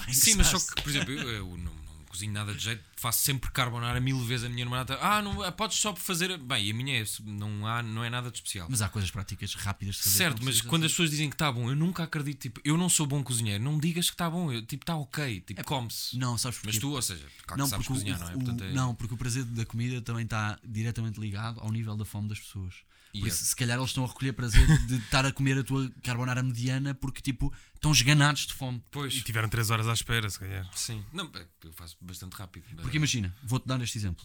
Bem, 0.07 0.15
Sim, 0.15 0.35
mas 0.37 0.47
só 0.47 0.53
gostaste. 0.55 0.75
que, 0.77 0.83
por 0.83 0.91
exemplo, 0.91 1.13
eu, 1.13 1.29
eu 1.29 1.47
não, 1.47 1.57
não 1.59 2.05
cozinho 2.09 2.33
nada 2.33 2.55
de 2.55 2.63
jeito, 2.63 2.83
faço 3.05 3.23
sempre 3.23 3.51
carbonara 3.51 4.01
mil 4.01 4.19
vezes 4.21 4.47
a 4.47 4.49
minha 4.49 4.65
namorada. 4.65 4.99
Ah, 4.99 5.21
não, 5.21 5.43
ah, 5.43 5.53
podes 5.53 5.77
só 5.79 5.95
fazer. 5.95 6.39
Bem, 6.39 6.71
a 6.71 6.75
minha 6.75 7.03
é, 7.03 7.05
não, 7.23 7.67
há, 7.67 7.83
não 7.83 8.03
é 8.03 8.09
nada 8.09 8.31
de 8.31 8.39
especial. 8.39 8.67
Mas 8.71 8.81
há 8.81 8.89
coisas 8.89 9.11
práticas 9.11 9.55
rápidas 9.55 9.97
de 9.97 10.05
fazer. 10.05 10.17
certo, 10.17 10.43
mas 10.43 10.63
quando 10.63 10.85
assim. 10.85 10.87
as 10.87 10.93
pessoas 10.93 11.11
dizem 11.11 11.29
que 11.29 11.35
está 11.35 11.53
bom, 11.53 11.69
eu 11.69 11.77
nunca 11.77 12.03
acredito. 12.03 12.41
Tipo, 12.41 12.63
eu 12.65 12.79
não 12.79 12.89
sou 12.89 13.07
bom 13.07 13.23
cozinheiro, 13.23 13.63
não 13.63 13.79
digas 13.79 14.07
que 14.07 14.15
está 14.15 14.31
bom. 14.31 14.51
Eu, 14.51 14.65
tipo, 14.65 14.85
está 14.85 14.97
ok, 14.97 15.41
tipo, 15.43 15.63
come-se. 15.65 16.17
Não, 16.17 16.39
sabes 16.39 16.57
porquê? 16.57 16.77
Mas 16.77 16.81
tu, 16.81 16.93
ou 16.93 17.03
seja, 17.03 17.27
claro 17.47 17.59
não, 17.59 17.67
que 17.67 17.71
sabes 17.73 17.87
porque 17.87 18.01
cozinhar, 18.01 18.19
o, 18.19 18.25
não 18.25 18.31
é? 18.31 18.33
Portanto, 18.33 18.65
é- 18.65 18.73
não, 18.73 18.95
porque 18.95 19.13
o 19.13 19.17
prazer 19.19 19.45
da 19.45 19.67
comida 19.67 20.01
também 20.01 20.25
está 20.25 20.59
diretamente 20.65 21.21
ligado 21.21 21.61
ao 21.61 21.71
nível 21.71 21.97
da 21.97 22.07
fome 22.07 22.29
das 22.31 22.41
pessoas. 22.41 22.75
Por 23.21 23.29
isso, 23.29 23.45
se 23.45 23.55
calhar 23.55 23.79
eles 23.79 23.91
estão 23.91 24.05
a 24.05 24.09
recolher 24.09 24.33
prazer 24.33 24.67
de 24.87 24.97
estar 24.97 25.25
a 25.25 25.33
comer 25.33 25.59
a 25.59 25.63
tua 25.63 25.89
carbonara 26.03 26.43
mediana 26.43 26.95
porque 26.95 27.21
tipo 27.21 27.53
estão 27.75 27.93
esganados 27.93 28.47
de 28.47 28.55
fome. 28.55 28.83
Pois, 28.91 29.15
E 29.15 29.23
tiveram 29.23 29.49
3 29.49 29.71
horas 29.71 29.87
à 29.87 29.93
espera, 29.93 30.29
se 30.29 30.39
calhar. 30.39 30.69
sim. 30.75 31.05
Não, 31.13 31.31
é, 31.35 31.47
eu 31.65 31.73
faço 31.73 31.97
bastante 32.01 32.35
rápido. 32.35 32.65
Porque 32.81 32.94
imagina, 32.97 33.35
vou-te 33.43 33.67
dar 33.67 33.81
este 33.81 33.99
exemplo: 33.99 34.25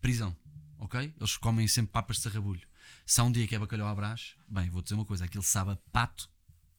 prisão, 0.00 0.36
ok? 0.78 1.12
Eles 1.18 1.36
comem 1.36 1.66
sempre 1.68 1.92
papas 1.92 2.16
de 2.16 2.22
sarrabulho. 2.24 2.66
Se 3.04 3.20
há 3.20 3.24
um 3.24 3.32
dia 3.32 3.46
que 3.46 3.54
é 3.54 3.58
bacalhau 3.58 3.88
à 3.88 3.94
brás, 3.94 4.34
bem, 4.48 4.68
vou-te 4.70 4.86
dizer 4.86 4.94
uma 4.96 5.04
coisa: 5.04 5.24
aquilo 5.24 5.42
sabe 5.42 5.72
a 5.72 5.76
pato 5.92 6.28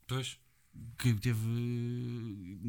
Pois. 0.08 0.38
que 0.98 1.14
teve 1.16 1.40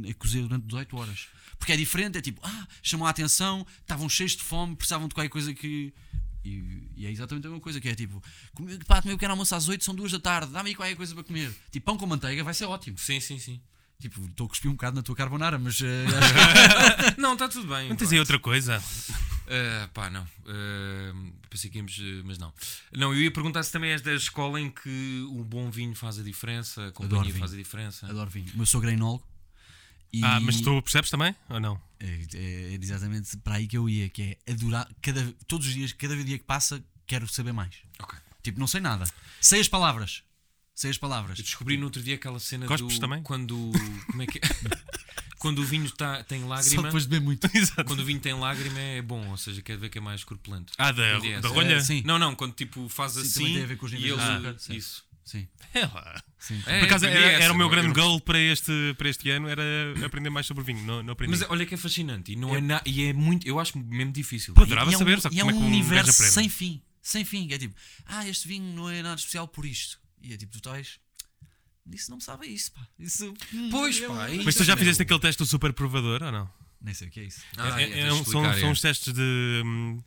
eh, 0.06 0.10
a 0.10 0.14
cozer 0.14 0.42
durante 0.42 0.66
18 0.66 0.96
horas. 0.96 1.28
Porque 1.58 1.72
é 1.72 1.76
diferente, 1.76 2.18
é 2.18 2.20
tipo, 2.20 2.40
ah, 2.44 2.68
chamou 2.82 3.06
a 3.06 3.10
atenção, 3.10 3.66
estavam 3.80 4.08
cheios 4.08 4.32
de 4.32 4.42
fome, 4.42 4.76
precisavam 4.76 5.08
de 5.08 5.14
qualquer 5.14 5.30
coisa 5.30 5.52
que. 5.54 5.92
E, 6.44 6.88
e 6.96 7.06
é 7.06 7.10
exatamente 7.10 7.46
a 7.46 7.50
mesma 7.50 7.60
coisa, 7.62 7.80
que 7.80 7.88
é 7.88 7.94
tipo, 7.94 8.22
comi- 8.54 8.78
pá, 8.84 9.02
tomei 9.02 9.14
o 9.14 9.18
pequeno 9.18 9.32
almoço 9.32 9.54
às 9.54 9.68
8, 9.68 9.84
são 9.84 9.94
2 9.94 10.12
da 10.12 10.20
tarde, 10.20 10.52
dá-me 10.52 10.70
aí 10.70 10.74
qualquer 10.74 10.94
coisa 10.96 11.12
para 11.14 11.24
comer. 11.24 11.52
Tipo, 11.70 11.84
pão 11.86 11.98
com 11.98 12.06
manteiga 12.06 12.42
vai 12.44 12.54
ser 12.54 12.64
ótimo. 12.66 12.96
Sim, 12.96 13.18
sim, 13.20 13.38
sim. 13.38 13.60
Tipo, 14.00 14.24
estou 14.26 14.46
a 14.46 14.48
cuspir 14.48 14.70
um 14.70 14.74
bocado 14.74 14.94
na 14.96 15.02
tua 15.02 15.16
carbonara, 15.16 15.58
mas 15.58 15.80
eh, 15.80 16.04
acho 16.06 17.14
que- 17.14 17.20
Não, 17.20 17.32
está 17.32 17.48
tudo 17.48 17.66
bem. 17.66 17.88
Não 17.88 17.96
tens 17.96 18.12
aí 18.12 18.18
outra 18.20 18.38
coisa? 18.38 18.80
Ah, 19.50 19.88
pá, 19.92 20.08
não. 20.08 20.24
Ah, 20.46 21.12
pensei 21.50 21.68
que 21.68 21.78
íamos, 21.78 21.98
eh, 21.98 22.22
mas 22.24 22.38
não. 22.38 22.52
Não, 22.92 23.12
eu 23.12 23.20
ia 23.22 23.30
perguntar 23.32 23.62
se 23.64 23.72
também 23.72 23.90
és 23.90 24.00
da 24.00 24.14
escola 24.14 24.60
em 24.60 24.70
que 24.70 25.26
o 25.30 25.42
bom 25.42 25.68
vinho 25.68 25.96
faz 25.96 26.16
a 26.18 26.22
diferença, 26.22 26.86
a 26.88 26.92
companhia 26.92 27.24
vinho. 27.24 27.38
faz 27.40 27.52
a 27.52 27.56
diferença. 27.56 28.06
adoro 28.06 28.30
vinho. 28.30 28.52
O 28.54 28.58
meu 28.58 28.66
sogro 28.66 28.88
é 28.88 28.92
enólogo. 28.92 29.26
E 30.12 30.24
Ah, 30.24 30.38
mas 30.40 30.60
tu 30.60 30.80
percebes 30.80 31.10
também? 31.10 31.34
Ou 31.50 31.58
não? 31.58 31.80
é, 32.00 32.06
é 32.34 32.74
exatamente 32.80 33.36
para 33.38 33.56
aí 33.56 33.66
que 33.66 33.76
eu 33.76 33.88
ia, 33.88 34.08
que 34.08 34.38
é 34.46 34.52
adorar, 34.52 34.88
cada, 35.02 35.34
todos 35.48 35.66
os 35.66 35.74
dias, 35.74 35.92
cada 35.92 36.16
dia 36.22 36.38
que 36.38 36.44
passa, 36.44 36.80
quero 37.06 37.26
saber 37.26 37.52
mais. 37.52 37.74
Ok. 37.98 38.16
Tipo, 38.44 38.60
não 38.60 38.66
sei 38.68 38.80
nada. 38.80 39.04
Sei 39.40 39.60
as 39.60 39.66
palavras. 39.68 40.22
Sei 40.80 40.90
as 40.90 40.98
palavras. 40.98 41.38
Eu 41.38 41.44
descobri 41.44 41.76
no 41.76 41.84
outro 41.84 42.02
dia 42.02 42.14
aquela 42.14 42.38
cena 42.38 42.66
Cospes 42.66 42.94
do. 42.96 43.00
também? 43.00 43.22
Quando. 43.22 43.72
Como 44.06 44.22
é 44.22 44.26
que 44.26 44.38
é? 44.38 44.40
quando 45.38 45.58
o 45.60 45.64
vinho 45.64 45.90
tá, 45.90 46.22
tem 46.24 46.40
Só 46.42 46.48
lágrima. 46.48 46.82
depois 46.84 47.02
de 47.04 47.08
beber 47.10 47.24
muito. 47.24 47.48
Quando 47.86 48.00
o 48.00 48.04
vinho 48.04 48.18
tem 48.20 48.32
lágrima 48.34 48.78
é 48.80 49.00
bom, 49.02 49.28
ou 49.28 49.36
seja, 49.36 49.62
quer 49.62 49.76
ver 49.78 49.88
que 49.88 49.98
é 49.98 50.00
mais 50.00 50.24
corpulento. 50.24 50.72
Ah, 50.78 50.90
da, 50.92 51.18
da 51.40 51.48
rolha? 51.48 51.74
É, 51.74 51.80
sim. 51.80 52.02
Não, 52.04 52.18
não, 52.18 52.34
quando 52.34 52.54
tipo 52.54 52.88
faz 52.88 53.12
Sim, 53.12 53.20
assim. 53.20 53.44
tem 53.54 53.62
a 53.62 53.66
ver 53.66 53.76
com 53.76 53.86
os 53.86 53.92
e 53.92 53.96
níveis 53.96 54.12
ele. 54.14 54.20
de 54.22 54.32
açúcar, 54.34 54.54
sim. 54.58 54.74
isso. 54.76 55.04
Sim, 55.24 55.46
É 55.74 55.80
lá. 55.84 56.22
sim. 56.38 56.62
É, 56.66 56.78
Por 56.80 56.86
acaso 56.86 57.04
era, 57.06 57.18
era 57.42 57.52
o 57.52 57.56
meu 57.56 57.66
eu 57.66 57.70
grande 57.70 57.92
goal 57.92 58.18
para 58.20 58.38
este, 58.40 58.72
para 58.96 59.10
este 59.10 59.28
ano, 59.30 59.46
era 59.46 59.62
aprender 60.06 60.30
mais 60.30 60.46
sobre 60.46 60.64
vinho. 60.64 60.82
Não, 60.86 61.02
não 61.02 61.12
aprendi. 61.12 61.30
Mas 61.38 61.50
olha 61.50 61.66
que 61.66 61.74
é 61.74 61.76
fascinante 61.76 62.32
e, 62.32 62.36
não 62.36 62.56
é 62.56 62.60
na- 62.62 62.80
e 62.86 63.04
é 63.04 63.12
muito. 63.12 63.46
Eu 63.46 63.60
acho 63.60 63.78
mesmo 63.78 64.10
difícil. 64.10 64.54
Pô, 64.54 64.62
adorava 64.62 64.90
é 64.90 64.96
um- 64.96 64.98
saber, 64.98 65.20
só 65.20 65.28
é 65.28 65.30
como 65.32 65.50
é 65.50 65.52
que 65.52 65.58
um 65.58 65.62
um 65.62 65.66
universo 65.66 66.12
sem 66.32 66.48
fim. 66.48 66.80
Sem 67.02 67.24
fim. 67.26 67.52
É 67.52 67.58
tipo, 67.58 67.74
ah, 68.06 68.26
este 68.26 68.48
vinho 68.48 68.74
não 68.74 68.88
é 68.88 69.02
nada 69.02 69.16
especial 69.16 69.46
por 69.46 69.66
isto. 69.66 69.98
E 70.22 70.32
é 70.34 70.36
tipo, 70.36 70.52
tu 70.52 70.56
estás. 70.58 70.98
Isso 71.90 72.10
não 72.10 72.18
me 72.18 72.22
sabe 72.22 72.46
isso, 72.46 72.72
pá. 72.72 72.86
Isso. 72.98 73.32
hum, 73.52 73.68
Pois, 73.70 73.98
pá, 74.00 74.28
é 74.30 74.36
Mas 74.44 74.54
tu 74.54 74.64
já 74.64 74.76
fizeste 74.76 75.02
aquele 75.02 75.20
teste 75.20 75.38
do 75.38 75.46
super 75.46 75.72
provador 75.72 76.22
ou 76.22 76.30
não? 76.32 76.50
Nem 76.80 76.94
sei 76.94 77.08
o 77.08 77.10
que 77.10 77.20
é 77.20 77.24
isso. 77.24 77.42
Ah, 77.56 77.80
É- 77.80 77.84
é, 77.84 77.98
é 78.00 78.08
são, 78.08 78.18
explicar, 78.20 78.60
são 78.60 78.70
os 78.70 78.80
testes 78.80 79.12
de. 79.12 79.62
hum, 79.64 80.00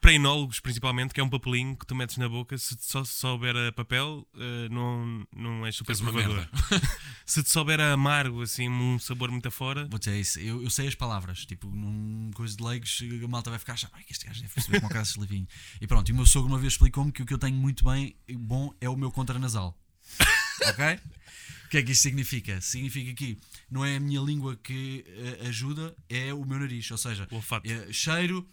para 0.00 0.12
enólogos, 0.12 0.60
principalmente, 0.60 1.12
que 1.12 1.20
é 1.20 1.24
um 1.24 1.28
papelinho 1.28 1.76
que 1.76 1.84
tu 1.86 1.94
metes 1.94 2.16
na 2.18 2.28
boca. 2.28 2.56
Se 2.56 2.76
te 2.76 2.84
só 2.84 3.04
souber 3.04 3.54
a 3.56 3.72
papel, 3.72 4.26
eh, 4.36 4.68
não, 4.70 5.26
não 5.34 5.66
é 5.66 5.72
super 5.72 5.96
provador. 5.96 6.48
se 7.26 7.42
te 7.42 7.50
souber 7.50 7.80
a 7.80 7.92
amargo, 7.92 8.42
assim, 8.42 8.68
um 8.68 8.98
sabor 8.98 9.30
muito 9.30 9.48
afora. 9.48 9.86
Vou 9.88 9.98
dizer 9.98 10.18
isso. 10.18 10.38
Eu, 10.38 10.62
eu 10.62 10.70
sei 10.70 10.86
as 10.86 10.94
palavras. 10.94 11.44
Tipo, 11.44 11.68
num 11.68 12.30
coisa 12.32 12.56
de 12.56 12.62
leigos, 12.62 13.00
a 13.24 13.28
malta 13.28 13.50
vai 13.50 13.58
ficar 13.58 13.72
a 13.72 13.74
achar, 13.74 13.90
"Ai, 13.92 14.04
que 14.04 14.12
este 14.12 14.24
gajo 14.26 14.40
deve 14.40 14.54
perceber 14.54 14.80
como 14.80 14.92
é 14.92 15.00
que 15.00 15.04
se 15.08 15.26
vinho. 15.26 15.48
E 15.80 15.86
pronto, 15.86 16.08
e 16.08 16.12
o 16.12 16.16
meu 16.16 16.26
sogro 16.26 16.48
uma 16.48 16.58
vez 16.58 16.74
explicou-me 16.74 17.10
que 17.10 17.22
o 17.22 17.26
que 17.26 17.34
eu 17.34 17.38
tenho 17.38 17.56
muito 17.56 17.84
bem 17.84 18.14
bom 18.34 18.72
é 18.80 18.88
o 18.88 18.96
meu 18.96 19.10
contranasal. 19.10 19.76
ok? 20.68 21.00
O 21.64 21.70
que 21.70 21.76
é 21.76 21.82
que 21.82 21.92
isto 21.92 22.02
significa? 22.02 22.60
Significa 22.62 23.12
que 23.12 23.36
não 23.70 23.84
é 23.84 23.96
a 23.96 24.00
minha 24.00 24.20
língua 24.22 24.56
que 24.56 25.04
eh, 25.06 25.48
ajuda, 25.48 25.94
é 26.08 26.32
o 26.32 26.42
meu 26.44 26.58
nariz. 26.58 26.90
Ou 26.90 26.96
seja, 26.96 27.28
O 27.30 27.36
olfato. 27.36 27.70
eh, 27.70 27.92
cheiro, 27.92 28.46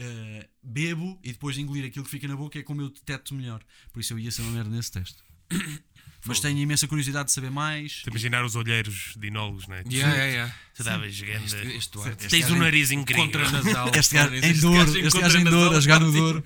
eh, 0.00 0.48
bebo 0.62 1.18
e 1.22 1.32
depois 1.32 1.54
de 1.54 1.60
engolir 1.60 1.84
aquilo 1.84 2.04
que 2.04 2.10
fica 2.10 2.26
na 2.26 2.34
boca 2.34 2.58
é 2.58 2.62
como 2.62 2.80
eu 2.80 2.88
deteto 2.88 3.34
melhor. 3.34 3.62
Por 3.92 4.00
isso 4.00 4.14
eu 4.14 4.18
ia 4.18 4.30
ser 4.30 4.40
uma 4.42 4.52
merda 4.52 4.70
nesse 4.70 4.90
teste. 4.90 5.18
Mas 6.26 6.38
tenho 6.38 6.58
imensa 6.58 6.86
curiosidade 6.86 7.26
de 7.26 7.32
saber 7.32 7.50
mais. 7.50 8.02
De 8.04 8.10
imaginar 8.10 8.44
os 8.44 8.54
olheiros 8.54 9.14
de 9.16 9.28
enólogos, 9.28 9.66
não 9.66 9.76
é? 9.76 9.82
Yeah, 9.90 10.12
yeah, 10.12 10.24
yeah. 10.32 10.54
Tu 10.74 10.84
davas 10.84 11.18
grande. 11.18 11.46
Este, 11.46 11.76
este 11.76 11.92
Duarte, 11.92 12.28
Tens 12.28 12.50
um 12.50 12.56
nariz 12.56 12.90
incrível. 12.90 13.24
Contranasal. 13.24 13.90
Este 13.96 14.14
gajo 14.14 14.34
em 14.34 14.52
dor, 14.52 14.98
este 14.98 15.20
gajo 15.20 15.38
em 15.38 15.44
dor, 15.44 15.74
a 15.74 15.80
jogar 15.80 16.00
no 16.00 16.12
dor. 16.12 16.44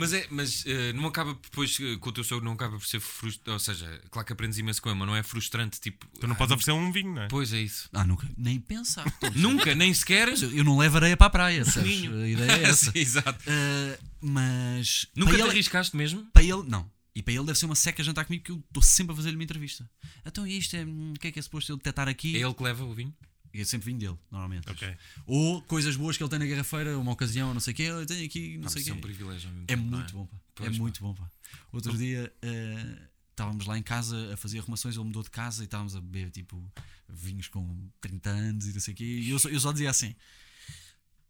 Mas, 0.00 0.12
é, 0.14 0.26
mas 0.30 0.64
eh, 0.66 0.92
não 0.94 1.06
acaba 1.06 1.34
depois 1.34 1.78
eh, 1.78 1.96
com 1.98 2.08
o 2.08 2.12
teu 2.12 2.24
sogro, 2.24 2.42
não 2.44 2.52
acaba 2.52 2.78
por 2.78 2.86
ser 2.86 3.00
frustrante. 3.00 3.50
Ou 3.50 3.58
seja, 3.58 4.00
claro 4.10 4.26
que 4.26 4.32
aprendes 4.32 4.56
imenso 4.56 4.80
com 4.80 4.88
ele, 4.88 4.98
mas 4.98 5.06
não 5.06 5.14
é 5.14 5.22
frustrante. 5.22 5.78
Tipo, 5.78 6.06
tu 6.18 6.26
não 6.26 6.34
ah, 6.34 6.38
podes 6.38 6.52
oferecer 6.52 6.72
um 6.72 6.90
vinho, 6.90 7.14
não 7.14 7.22
é? 7.22 7.28
Pois 7.28 7.52
é 7.52 7.60
isso. 7.60 7.88
Ah, 7.92 8.04
nunca, 8.04 8.26
nem 8.36 8.58
pensar. 8.58 9.04
Nunca, 9.36 9.74
nem 9.74 9.92
sequer. 9.92 10.28
Eu 10.52 10.64
não 10.64 10.78
levo 10.78 10.96
areia 10.96 11.16
para 11.18 11.26
a 11.26 11.30
praia, 11.30 11.64
sabes? 11.66 12.10
A 12.10 12.28
ideia 12.28 12.50
é 12.52 12.62
essa. 12.70 12.90
Sim, 12.90 12.98
exato. 12.98 13.38
Ah, 13.46 13.98
mas 14.22 15.06
Nunca 15.14 15.32
para 15.32 15.38
te 15.38 15.42
ele, 15.42 15.50
arriscaste 15.50 15.94
mesmo? 15.96 16.24
para 16.32 16.42
ele, 16.42 16.62
não. 16.66 16.90
E 17.14 17.22
para 17.22 17.34
ele 17.34 17.44
deve 17.44 17.58
ser 17.58 17.66
uma 17.66 17.74
seca 17.74 18.02
jantar 18.02 18.24
comigo 18.24 18.42
porque 18.42 18.52
eu 18.52 18.64
estou 18.68 18.82
sempre 18.82 19.12
a 19.12 19.16
fazer-lhe 19.16 19.36
uma 19.36 19.44
entrevista. 19.44 19.88
Então 20.24 20.46
e 20.46 20.56
isto 20.56 20.76
é. 20.76 20.84
hum, 20.84 21.12
O 21.14 21.20
que 21.20 21.28
é 21.28 21.32
que 21.32 21.38
é 21.38 21.42
suposto 21.42 21.72
ele 21.72 21.78
detectar 21.78 22.08
aqui? 22.08 22.36
É 22.36 22.40
ele 22.40 22.54
que 22.54 22.62
leva 22.62 22.84
o 22.84 22.94
vinho? 22.94 23.14
E 23.52 23.60
é 23.60 23.64
sempre 23.64 23.86
vinho 23.86 23.98
dele, 23.98 24.18
normalmente. 24.30 24.70
Ok. 24.70 24.96
Ou 25.26 25.60
coisas 25.62 25.96
boas 25.96 26.16
que 26.16 26.22
ele 26.22 26.30
tem 26.30 26.38
na 26.38 26.46
garrafeira, 26.46 26.96
uma 26.98 27.12
ocasião, 27.12 27.52
não 27.52 27.60
sei 27.60 27.72
o 27.72 27.76
quê. 27.76 27.82
Eu 27.82 28.06
tenho 28.06 28.24
aqui, 28.24 28.56
não 28.58 28.68
sei 28.68 28.80
o 28.80 28.82
isso 28.82 28.90
é 28.90 28.92
um 28.92 28.96
quê. 28.96 29.02
privilégio. 29.02 29.50
É 29.62 29.74
tempo, 29.74 29.82
não 29.84 29.98
muito 29.98 30.12
bom, 30.14 30.26
pá. 30.26 30.36
Pois, 30.54 30.68
é 30.68 30.72
pá. 30.72 30.78
muito 30.78 31.00
bom, 31.02 31.14
pá. 31.14 31.30
Outro 31.72 31.96
dia 31.98 32.32
eh, 32.42 32.96
estávamos 33.32 33.66
lá 33.66 33.76
em 33.76 33.82
casa 33.82 34.32
a 34.32 34.36
fazer 34.36 34.58
arrumações, 34.60 34.94
ele 34.94 35.04
mudou 35.04 35.22
de 35.22 35.30
casa 35.30 35.62
e 35.62 35.64
estávamos 35.64 35.96
a 35.96 36.00
beber 36.00 36.30
tipo 36.30 36.62
vinhos 37.08 37.48
com 37.48 37.88
30 38.00 38.30
anos 38.30 38.66
e 38.68 38.72
não 38.72 38.80
sei 38.80 38.94
o 38.94 38.96
quê. 38.96 39.04
E 39.04 39.30
eu 39.30 39.38
só, 39.38 39.48
eu 39.48 39.58
só 39.58 39.72
dizia 39.72 39.90
assim: 39.90 40.14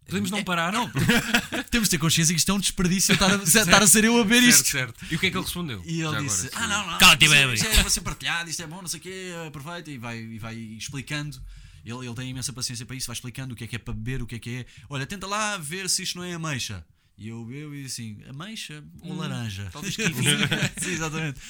Podemos 0.04 0.30
não 0.30 0.42
parar? 0.42 0.72
Não. 0.72 0.90
temos 1.70 1.88
de 1.88 1.92
ter 1.92 1.98
consciência 1.98 2.34
que 2.34 2.38
isto 2.40 2.50
é 2.50 2.54
um 2.54 2.58
desperdício 2.58 3.12
estar 3.14 3.30
a, 3.32 3.36
estar 3.44 3.82
a 3.82 3.86
ser 3.86 4.04
eu 4.04 4.20
a 4.20 4.26
certo, 4.26 4.44
isto. 4.44 4.68
certo. 4.68 5.06
E 5.10 5.14
o 5.14 5.18
que 5.18 5.26
é 5.26 5.30
que 5.30 5.36
ele 5.36 5.44
respondeu? 5.44 5.80
E 5.86 6.00
ele 6.00 6.10
Já 6.10 6.20
disse: 6.20 6.46
agora, 6.48 6.64
Ah, 6.64 6.68
não, 6.68 6.90
não, 6.90 6.98
Cala-te, 6.98 7.24
isto, 7.24 7.34
é- 7.34 7.38
bebe." 7.46 7.54
isto 7.54 7.66
é 7.66 7.80
para 7.80 7.90
ser 7.90 8.00
partilhado, 8.00 8.50
isto 8.50 8.62
é 8.62 8.66
bom, 8.66 8.80
não 8.82 8.88
sei 8.88 8.98
o 8.98 9.02
quê, 9.02 9.32
é 9.46 9.50
perfeito. 9.50 9.90
E 9.90 9.98
vai, 9.98 10.18
e 10.20 10.38
vai 10.38 10.56
explicando. 10.56 11.40
Ele, 11.84 12.06
ele 12.06 12.14
tem 12.14 12.30
imensa 12.30 12.52
paciência 12.52 12.84
para 12.84 12.96
isso, 12.96 13.06
vai 13.06 13.14
explicando 13.14 13.54
o 13.54 13.56
que 13.56 13.64
é 13.64 13.66
que 13.66 13.76
é 13.76 13.78
para 13.78 13.94
beber, 13.94 14.22
o 14.22 14.26
que 14.26 14.34
é 14.36 14.38
que 14.38 14.50
é. 14.56 14.66
Olha, 14.88 15.06
tenta 15.06 15.26
lá 15.26 15.56
ver 15.56 15.88
se 15.88 16.02
isto 16.02 16.18
não 16.18 16.24
é 16.24 16.34
ameixa. 16.34 16.84
E 17.16 17.28
eu 17.28 17.44
bebo 17.44 17.74
e 17.74 17.84
assim: 17.84 18.18
ameixa 18.28 18.82
ou 19.02 19.14
laranja? 19.14 19.68
talvez 19.70 19.94
Sim, 20.80 20.90
exatamente. 20.90 21.40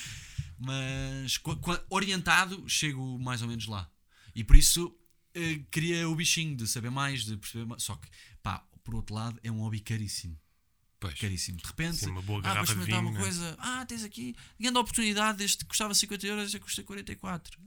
Mas 0.59 1.41
orientado, 1.89 2.69
chego 2.69 3.19
mais 3.19 3.41
ou 3.41 3.49
menos 3.49 3.67
lá. 3.67 3.89
E 4.35 4.45
por 4.45 4.57
isso 4.57 4.95
eh, 5.35 5.61
queria 5.71 6.09
o 6.09 6.15
bichinho 6.15 6.57
de 6.57 6.67
saber 6.67 6.91
mais, 6.91 7.25
de 7.25 7.37
perceber 7.37 7.65
mais. 7.65 7.83
Só 7.83 7.97
que, 7.97 8.09
pá, 8.43 8.65
por 8.85 8.95
outro 8.95 9.15
lado, 9.15 9.39
é 9.43 9.51
um 9.51 9.61
hobby 9.61 9.81
caríssimo. 9.81 10.37
Pois. 11.01 11.15
Caríssimo. 11.15 11.57
De 11.57 11.67
repente, 11.67 11.97
Sim, 11.97 12.11
uma 12.11 12.21
boa 12.21 12.43
ah, 12.45 12.55
vou 12.55 12.63
experimentar 12.63 13.01
vinho, 13.01 13.11
uma 13.11 13.19
né? 13.19 13.25
coisa. 13.25 13.57
Ah, 13.59 13.87
tens 13.87 14.05
aqui. 14.05 14.37
Grande 14.61 14.79
oportunidade. 14.79 15.43
Este 15.43 15.65
custava 15.65 15.95
50 15.95 16.27
euros, 16.27 16.45
este 16.45 16.61
custa 16.61 16.83
44. 16.83 17.59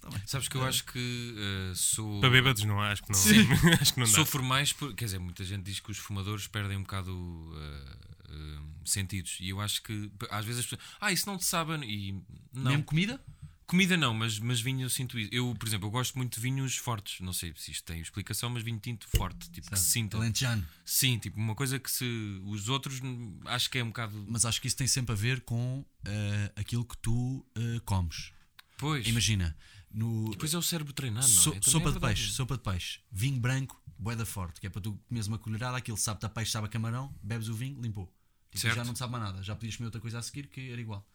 Tá 0.00 0.08
bem. 0.10 0.22
Sabes 0.24 0.46
que 0.46 0.56
eu 0.56 0.64
acho 0.64 0.84
que 0.84 1.34
eh, 1.36 1.72
sou. 1.74 2.20
Para 2.20 2.30
bêbados, 2.30 2.62
não, 2.62 2.80
acho 2.80 3.02
que 3.02 3.10
não. 3.10 3.18
acho 3.80 3.92
que 3.92 3.98
não 3.98 4.06
dá. 4.06 4.12
Sofro 4.12 4.44
mais 4.44 4.72
por. 4.72 4.94
Quer 4.94 5.06
dizer, 5.06 5.18
muita 5.18 5.44
gente 5.44 5.64
diz 5.64 5.80
que 5.80 5.90
os 5.90 5.98
fumadores 5.98 6.46
perdem 6.46 6.76
um 6.76 6.82
bocado 6.82 7.52
eh, 7.56 8.58
sentidos. 8.84 9.38
E 9.40 9.48
eu 9.48 9.60
acho 9.60 9.82
que 9.82 10.10
às 10.30 10.44
vezes 10.44 10.60
as 10.60 10.66
pessoas. 10.66 10.80
Ah, 11.00 11.10
isso 11.10 11.28
não 11.28 11.36
te 11.36 11.44
sabe. 11.44 11.72
E 11.84 12.12
não. 12.52 12.70
Mesmo 12.70 12.84
comida? 12.84 13.20
Comida 13.68 13.98
não, 13.98 14.14
mas, 14.14 14.38
mas 14.38 14.62
vinho 14.62 14.80
eu 14.80 14.88
sinto 14.88 15.18
isso. 15.18 15.28
Eu, 15.30 15.54
por 15.54 15.68
exemplo, 15.68 15.86
eu 15.88 15.90
gosto 15.90 16.16
muito 16.16 16.36
de 16.36 16.40
vinhos 16.40 16.76
fortes. 16.78 17.20
Não 17.20 17.34
sei 17.34 17.52
se 17.54 17.70
isto 17.70 17.84
tem 17.84 18.00
explicação, 18.00 18.48
mas 18.48 18.62
vinho 18.62 18.78
tinto 18.80 19.06
forte. 19.06 19.50
Tipo, 19.50 19.70
que 19.70 19.78
se 19.78 19.90
sinta. 19.90 20.16
Alentejano. 20.16 20.66
Sim, 20.86 21.18
tipo, 21.18 21.36
uma 21.38 21.54
coisa 21.54 21.78
que 21.78 21.90
se. 21.90 22.04
Os 22.46 22.70
outros 22.70 22.98
acho 23.44 23.68
que 23.68 23.76
é 23.78 23.84
um 23.84 23.88
bocado. 23.88 24.24
Mas 24.26 24.46
acho 24.46 24.58
que 24.58 24.66
isso 24.68 24.76
tem 24.76 24.86
sempre 24.86 25.12
a 25.12 25.14
ver 25.14 25.42
com 25.42 25.84
eh, 26.06 26.50
aquilo 26.56 26.82
que 26.82 26.96
tu 26.96 27.46
eh, 27.54 27.78
comes. 27.84 28.32
Pois. 28.78 29.06
Imagina, 29.06 29.54
no, 29.92 30.30
Depois 30.30 30.54
é 30.54 30.56
o 30.56 30.62
cérebro 30.62 30.94
treinado, 30.94 31.28
não 31.28 31.34
So- 31.34 31.54
é? 31.54 31.60
Sopa 31.60 31.90
é 31.90 31.92
de 31.92 32.00
peixe, 32.00 32.30
sopa 32.30 32.56
de 32.56 32.62
peixe, 32.62 33.00
vinho 33.12 33.38
branco, 33.38 33.78
boeda 33.98 34.24
forte, 34.24 34.60
que 34.60 34.66
é 34.66 34.70
para 34.70 34.80
tu 34.80 34.98
comeres 35.08 35.26
uma 35.26 35.36
colherada, 35.36 35.76
aquilo 35.76 35.96
sabe-te 35.98 36.24
a 36.24 36.28
peixe, 36.30 36.52
sabe 36.52 36.68
a 36.68 36.70
camarão, 36.70 37.14
bebes 37.22 37.48
o 37.48 37.54
vinho, 37.54 37.78
limpou. 37.82 38.10
Tipo, 38.50 38.74
já 38.74 38.82
não 38.82 38.94
te 38.94 38.98
sabe 38.98 39.12
mais 39.12 39.24
nada, 39.24 39.42
já 39.42 39.54
podias 39.54 39.76
comer 39.76 39.88
outra 39.88 40.00
coisa 40.00 40.18
a 40.20 40.22
seguir 40.22 40.46
que 40.46 40.70
era 40.70 40.80
igual. 40.80 41.06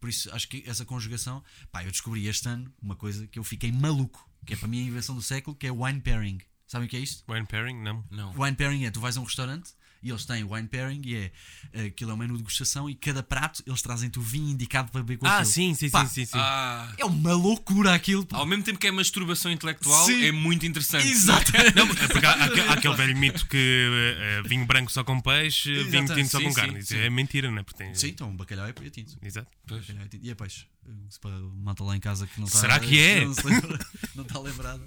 Por 0.00 0.08
isso 0.08 0.34
acho 0.34 0.48
que 0.48 0.64
essa 0.66 0.84
conjugação, 0.84 1.44
pá, 1.70 1.84
eu 1.84 1.90
descobri 1.90 2.26
este 2.26 2.48
ano 2.48 2.72
uma 2.80 2.96
coisa 2.96 3.26
que 3.26 3.38
eu 3.38 3.44
fiquei 3.44 3.70
maluco, 3.70 4.28
que 4.46 4.54
é 4.54 4.56
para 4.56 4.66
mim 4.66 4.80
a 4.80 4.86
invenção 4.86 5.14
do 5.14 5.22
século, 5.22 5.54
que 5.54 5.66
é 5.66 5.72
o 5.72 5.84
wine 5.84 6.00
pairing. 6.00 6.38
Sabem 6.66 6.86
o 6.86 6.90
que 6.90 6.96
é 6.96 7.00
isto? 7.00 7.30
Wine 7.30 7.46
pairing, 7.46 7.82
não. 7.82 8.04
Não. 8.10 8.32
Wine 8.40 8.56
pairing 8.56 8.84
é 8.84 8.90
tu 8.90 9.00
vais 9.00 9.16
a 9.16 9.20
um 9.20 9.24
restaurante 9.24 9.72
e 10.02 10.10
eles 10.10 10.24
têm 10.24 10.44
wine 10.44 10.66
pairing 10.68 11.02
e 11.04 11.14
é 11.16 11.32
eh, 11.72 11.84
aquilo 11.86 12.10
é 12.10 12.14
um 12.14 12.16
menu 12.16 12.32
de 12.34 12.38
degustação 12.38 12.88
e 12.88 12.94
cada 12.94 13.22
prato 13.22 13.62
eles 13.66 13.82
trazem-te 13.82 14.18
o 14.18 14.22
vinho 14.22 14.48
indicado 14.50 14.90
para 14.90 15.02
beber 15.02 15.18
com 15.18 15.26
Ah, 15.26 15.36
aquilo. 15.38 15.50
sim, 15.52 15.74
sim, 15.74 15.90
Pá, 15.90 16.06
sim, 16.06 16.14
sim, 16.14 16.26
sim. 16.26 16.38
Ah, 16.38 16.92
É 16.98 17.04
uma 17.04 17.32
loucura 17.34 17.94
aquilo. 17.94 18.24
pá. 18.24 18.38
ao 18.38 18.46
mesmo 18.46 18.64
tempo 18.64 18.78
que 18.78 18.86
é 18.86 18.90
masturbação 18.90 19.50
intelectual, 19.52 20.06
Sim. 20.06 20.24
é 20.24 20.32
muito 20.32 20.64
interessante. 20.66 21.06
Exato. 21.08 21.52
Não, 21.76 21.84
é 21.86 22.08
porque 22.08 22.26
há, 22.26 22.30
há 22.32 22.44
aquele- 22.44 22.68
há 22.68 22.72
aquele 22.72 22.94
velho 22.96 23.16
mito 23.16 23.46
que 23.46 23.56
eh, 23.56 24.38
eh, 24.38 24.48
vinho 24.48 24.64
branco 24.66 24.90
só 24.90 25.04
com 25.04 25.20
peixe, 25.20 25.72
vinho 25.72 25.80
Exatamente. 25.88 26.14
tinto 26.14 26.30
só 26.30 26.38
Sim, 26.38 26.44
com 26.44 26.50
sim, 26.50 26.56
carne. 26.56 26.78
Isso 26.80 26.88
sim. 26.88 26.98
é 26.98 27.10
mentira, 27.10 27.50
não 27.50 27.58
é? 27.58 27.62
Porque 27.62 27.78
tem... 27.84 27.94
Sim, 27.94 28.08
então 28.08 28.34
bacalhau 28.36 28.66
é 28.66 28.70
é 28.70 28.90
tinto. 28.90 29.16
Exato. 29.22 29.48
Pois. 29.66 29.80
Bacalhau 29.82 30.04
é 30.04 30.08
tinto. 30.08 30.24
E 30.24 30.30
é 30.30 30.34
peixe. 30.34 30.66
Se 31.08 31.20
para 31.20 31.38
malta 31.62 31.84
lá 31.84 31.94
em 31.96 32.00
casa 32.00 32.26
que 32.26 32.40
não 32.40 32.46
está 32.46 32.60
Será 32.60 32.80
que 32.80 32.98
é? 32.98 33.24
Não, 33.24 33.34
se 33.34 33.46
lembra- 33.46 33.78
não 34.14 34.24
está 34.24 34.40
lembrada. 34.40 34.82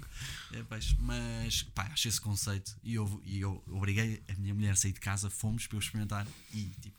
É. 0.58 0.64
Mas 0.98 1.62
pá, 1.62 1.84
achei 1.92 2.08
esse 2.08 2.20
conceito 2.20 2.76
e 2.82 2.94
eu, 2.94 3.22
e 3.24 3.40
eu 3.40 3.62
obriguei 3.68 4.22
a 4.28 4.34
minha 4.34 4.54
mulher 4.54 4.72
a 4.72 4.76
sair 4.76 4.92
de 4.92 5.00
casa, 5.00 5.28
fomos 5.30 5.66
para 5.66 5.76
eu 5.76 5.80
experimentar 5.80 6.26
e 6.52 6.64
tipo, 6.80 6.96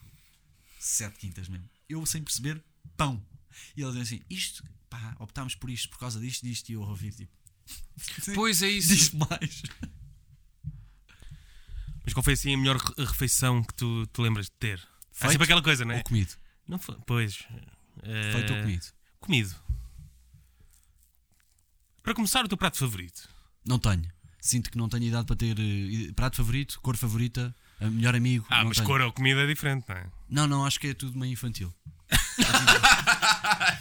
sete 0.80 1.18
quintas 1.20 1.48
mesmo. 1.48 1.70
Eu 1.88 2.06
sem 2.06 2.24
perceber, 2.24 2.62
pão. 2.98 3.24
E 3.78 3.82
ele 3.82 3.92
dizem 3.92 4.02
assim: 4.02 4.22
isto, 4.30 4.64
pá, 4.90 5.16
optámos 5.20 5.56
por 5.56 5.70
isto 5.70 5.90
por 5.90 6.00
causa 6.00 6.20
disto, 6.20 6.44
disto 6.46 6.70
e 6.70 6.74
eu 6.74 6.84
a 6.84 6.88
ouvir 6.88 7.14
tipo. 7.14 7.32
Pois 8.36 8.62
é 8.62 8.68
isso. 8.70 8.90
Diz 8.90 9.12
mais. 9.12 9.64
Mas 12.04 12.14
qual 12.14 12.24
foi 12.24 12.34
assim 12.34 12.54
a 12.54 12.58
melhor 12.58 12.78
re- 12.78 13.06
refeição 13.06 13.64
que 13.64 13.74
tu 13.74 14.06
te 14.08 14.22
lembras 14.22 14.46
de 14.46 14.52
ter? 14.52 14.80
Há 14.80 15.14
Feito 15.14 15.32
sempre 15.32 15.46
aquela 15.46 15.64
coisa, 15.64 15.84
não 15.86 15.94
é? 15.94 15.98
Ou 15.98 16.04
comido. 16.04 16.34
Não 16.68 16.78
foi, 16.78 16.96
pois. 17.08 17.44
eh, 18.04 18.32
Feito 18.34 18.54
ou 18.54 18.60
comido. 18.62 18.86
Comido. 19.20 19.56
Para 22.04 22.14
começar, 22.14 22.46
o 22.46 22.48
teu 22.48 22.58
prato 22.58 22.78
favorito. 22.78 23.28
Não 23.66 23.80
tenho. 23.80 24.04
Sinto 24.40 24.70
que 24.70 24.78
não 24.78 24.88
tenho 24.88 25.04
idade 25.06 25.26
para 25.26 25.36
ter 25.36 25.58
eh, 25.60 26.12
prato 26.16 26.38
favorito, 26.38 26.80
cor 26.82 26.96
favorita, 26.96 27.56
a 27.82 27.86
melhor 27.90 28.16
amigo. 28.16 28.46
Ah, 28.50 28.64
mas 28.64 28.78
tenho. 28.78 28.88
cor 28.88 29.02
ou 29.02 29.12
comida 29.12 29.42
é 29.42 29.48
diferente, 29.48 29.86
não 29.90 29.96
é? 29.96 30.06
Não, 30.30 30.48
não, 30.48 30.66
acho 30.66 30.80
que 30.80 30.88
é 30.88 30.94
tudo 30.94 31.18
meio 31.18 31.34
infantil. 31.34 31.74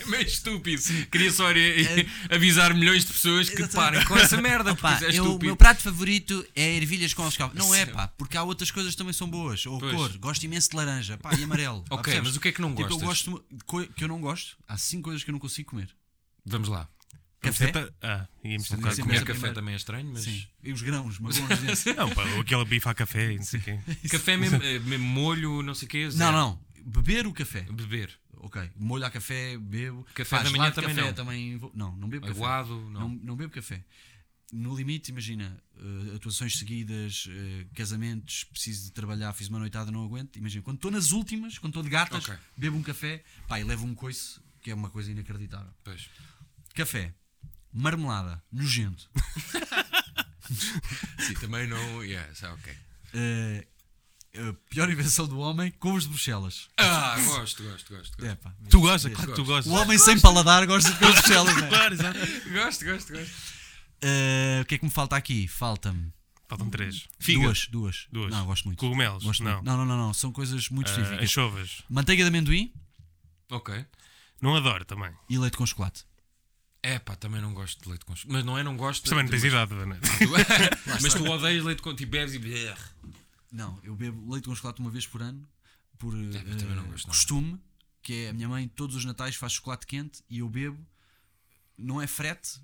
É 0.01 0.05
meio 0.09 0.23
estúpido. 0.27 0.83
Queria 1.11 1.31
só 1.31 1.51
eh, 1.51 2.07
avisar 2.31 2.73
milhões 2.75 3.05
de 3.05 3.13
pessoas 3.13 3.49
que 3.51 3.67
parem 3.69 4.03
com 4.07 4.17
essa 4.17 4.37
merda, 4.41 4.75
Pá, 4.75 4.95
isso 4.95 5.05
é 5.05 5.15
eu- 5.19 5.35
o 5.37 5.39
meu 5.39 5.57
prato 5.57 5.83
favorito 5.83 6.45
é 6.55 6.77
ervilhas 6.77 7.13
com 7.13 7.23
alcachofra. 7.23 7.59
Não 7.59 7.75
é, 7.75 7.85
pá, 7.87 8.09
porque 8.09 8.37
há 8.37 8.43
outras 8.43 8.71
coisas 8.71 8.93
que 8.93 8.99
também 8.99 9.13
são 9.13 9.29
boas. 9.29 9.65
Ou 9.67 9.79
Pois. 9.79 9.95
cor, 9.95 10.17
gosto 10.19 10.43
imenso 10.45 10.71
de 10.71 10.77
laranja, 10.77 11.19
pá, 11.19 11.35
e 11.35 11.45
amarelo. 11.45 11.83
pá, 11.89 11.97
Ok, 11.97 12.05
percebes? 12.05 12.29
mas 12.31 12.37
o 12.37 12.41
que 12.41 12.49
é 12.49 12.53
que 12.53 12.61
não 12.63 12.75
Tipo, 12.75 12.91
eu 12.91 12.99
gosto 12.99 13.45
que 13.95 14.05
eu 14.05 14.09
não 14.09 14.21
gosto. 14.21 14.57
Há 14.67 14.77
cinco 14.79 15.05
coisas 15.05 15.23
que 15.23 15.31
eu 15.31 15.33
não 15.33 15.39
consigo 15.41 15.71
comer. 15.71 15.95
Vamos 16.47 16.69
lá. 16.69 16.89
Café? 17.45 17.73
Ah, 18.03 18.29
íamos 18.43 18.69
com 18.69 18.77
Comer 18.77 18.97
café 18.97 19.23
primeira- 19.25 19.55
também 19.55 19.75
é 19.75 19.77
estranho, 19.77 20.11
mas. 20.13 20.23
Sim. 20.25 20.47
E 20.63 20.73
os 20.73 20.83
grãos, 20.83 21.19
dentro. 21.19 21.95
Não, 21.97 22.11
pá, 22.11 22.23
aquele 22.41 22.65
bife 22.65 22.89
a 22.89 22.95
café 22.95 23.33
e 23.33 23.37
não 23.37 23.45
sei 23.45 23.61
o 23.61 23.63
quê. 23.63 23.79
Café 24.11 24.37
mesmo, 24.37 24.63
eh, 24.63 24.79
mesmo 24.81 25.05
molho, 25.07 25.63
não 25.63 25.75
sei 25.75 25.87
o 25.87 25.91
quê. 25.91 26.05
Não, 26.05 26.11
zero. 26.11 26.33
não. 26.33 26.61
Beber 26.85 27.27
o 27.27 27.33
café. 27.33 27.63
Beber. 27.71 28.11
Ok. 28.39 28.71
Molho 28.77 29.07
a 29.07 29.11
café, 29.11 29.57
bebo. 29.57 30.07
Café 30.15 30.37
Pá, 30.37 30.43
da 30.43 30.51
manhã 30.51 30.71
também 30.71 30.95
café 30.95 31.07
não. 31.09 31.15
também 31.15 31.57
vou- 31.57 31.73
Não, 31.75 31.97
não 31.97 32.09
bebo 32.09 32.27
café. 32.27 32.39
Aguado, 32.39 32.75
não. 32.91 33.01
Não, 33.01 33.09
não 33.09 33.37
bebo 33.37 33.51
café. 33.53 33.83
No 34.53 34.77
limite, 34.77 35.11
imagina, 35.11 35.57
eh, 35.79 36.15
atuações 36.17 36.59
seguidas, 36.59 37.27
eh, 37.29 37.67
casamentos, 37.75 38.45
preciso 38.45 38.85
de 38.85 38.93
trabalhar, 38.93 39.33
fiz 39.33 39.49
uma 39.49 39.59
noitada, 39.59 39.91
não 39.91 40.05
aguento. 40.05 40.37
Imagina, 40.37 40.63
quando 40.63 40.77
estou 40.77 40.91
nas 40.91 41.11
últimas, 41.13 41.59
quando 41.59 41.71
estou 41.73 41.83
de 41.83 41.89
gatas, 41.89 42.23
Ok. 42.29 42.37
bebo 42.57 42.77
um 42.77 42.83
café, 42.83 43.25
pá, 43.49 43.59
e 43.59 43.65
levo 43.65 43.87
um 43.87 43.95
coice, 43.95 44.39
que 44.61 44.71
é 44.71 44.75
uma 44.75 44.91
coisa 44.91 45.11
inacreditável. 45.11 45.73
Pois. 45.83 46.09
Café, 46.75 47.15
marmelada, 47.75 48.43
nojento. 48.53 49.11
Sim, 51.19 51.35
também 51.41 51.67
não. 51.67 52.03
Yeah, 52.05 52.31
isso 52.33 52.47
é 52.47 52.53
ok. 52.53 52.73
Eh, 53.15 53.67
a 54.37 54.53
pior 54.69 54.91
invenção 54.91 55.27
do 55.27 55.39
homem, 55.39 55.71
couves 55.73 56.05
de 56.05 56.11
Bruxelas. 56.11 56.69
Ah, 56.77 57.17
gosto, 57.19 57.63
gosto, 57.63 57.95
gosto. 57.95 58.17
Gosto, 58.17 58.25
É, 58.27 58.35
pá, 58.35 58.55
Tu 58.69 58.81
gostas, 58.81 59.13
claro 59.13 59.31
que 59.31 59.37
tu 59.37 59.45
gostas. 59.45 59.73
O 59.73 59.77
homem 59.77 59.99
sem 59.99 60.21
paladar 60.21 60.67
gosta 60.67 60.91
de 60.93 60.99
couves 60.99 61.15
de 61.17 61.21
Bruxelas, 61.23 61.57
não 61.57 61.65
é? 61.67 61.69
Claro, 61.69 61.95
exato. 61.95 62.19
gosto, 62.53 62.85
gosto. 62.85 63.13
gosto. 63.13 63.33
Eh, 64.03 64.61
o 64.63 64.67
que 64.67 64.75
é 64.75 64.79
que 64.79 64.85
me 64.85 64.91
falta 64.91 65.17
aqui? 65.17 65.49
Falta-me 65.49 66.13
Faltam 66.47 66.69
três. 66.69 67.09
Figa. 67.19 67.41
duas, 67.45 67.67
duas. 67.69 68.07
Duas. 68.13 68.31
Não, 68.31 68.45
gosto 68.45 68.67
muito. 68.67 68.79
Cogumelos. 68.79 69.25
Gosto 69.25 69.43
não. 69.43 69.53
muito. 69.55 69.65
não, 69.65 69.79
não, 69.79 69.85
não, 69.87 69.97
não. 69.97 70.15
São 70.15 70.31
coisas 70.31 70.69
muito 70.69 70.89
Ah, 70.89 70.91
específicas. 70.91 71.25
Anchovas. 71.25 71.83
Manteiga 71.89 72.23
de 72.23 72.29
amendoim 72.29 72.71
Ok. 73.51 73.85
Não 74.43 74.55
adoro 74.55 74.85
também. 74.85 75.11
e 75.31 75.39
leite 75.39 75.57
com 75.57 75.65
chocolate. 75.65 76.05
É 76.87 76.99
pá, 76.99 77.17
também 77.17 77.41
não 77.41 77.55
gosto 77.55 77.83
de 77.83 77.89
leite 77.89 78.05
com 78.05 78.15
chocolate. 78.15 78.33
Mas 78.35 78.45
não 78.45 78.59
é 78.59 78.63
não 78.63 78.77
gosto. 78.77 79.05
Mas 79.05 79.09
também 79.09 79.25
não 79.25 79.31
tens 79.31 79.43
mas, 79.43 79.53
idade, 79.53 79.75
né? 79.87 79.99
mas 81.01 81.15
tu 81.15 81.25
odeias 81.25 81.65
leite 81.65 81.81
com 81.81 81.95
tipo 81.95 82.13
bebes 82.13 82.35
e. 82.35 82.75
Não, 83.51 83.81
eu 83.83 83.97
bebo 83.97 84.31
leite 84.31 84.47
com 84.47 84.55
chocolate 84.55 84.81
uma 84.81 84.91
vez 84.91 85.07
por 85.07 85.23
ano 85.23 85.49
por 85.99 86.13
É, 86.15 86.19
eu 86.19 86.57
também 86.59 86.77
não 86.77 86.85
eh, 86.85 86.89
gosto 86.89 87.07
costume, 87.07 87.59
que 88.03 88.13
é 88.27 88.29
a 88.29 88.33
minha 88.35 88.49
mãe 88.51 88.69
todos 88.69 88.97
os 88.97 89.05
natais 89.07 89.35
faz 89.35 89.55
chocolate 89.55 89.87
quente 89.87 90.23
e 90.29 90.41
eu 90.41 90.49
bebo. 90.49 90.79
Não 91.79 92.03
é 92.03 92.07
frete, 92.07 92.61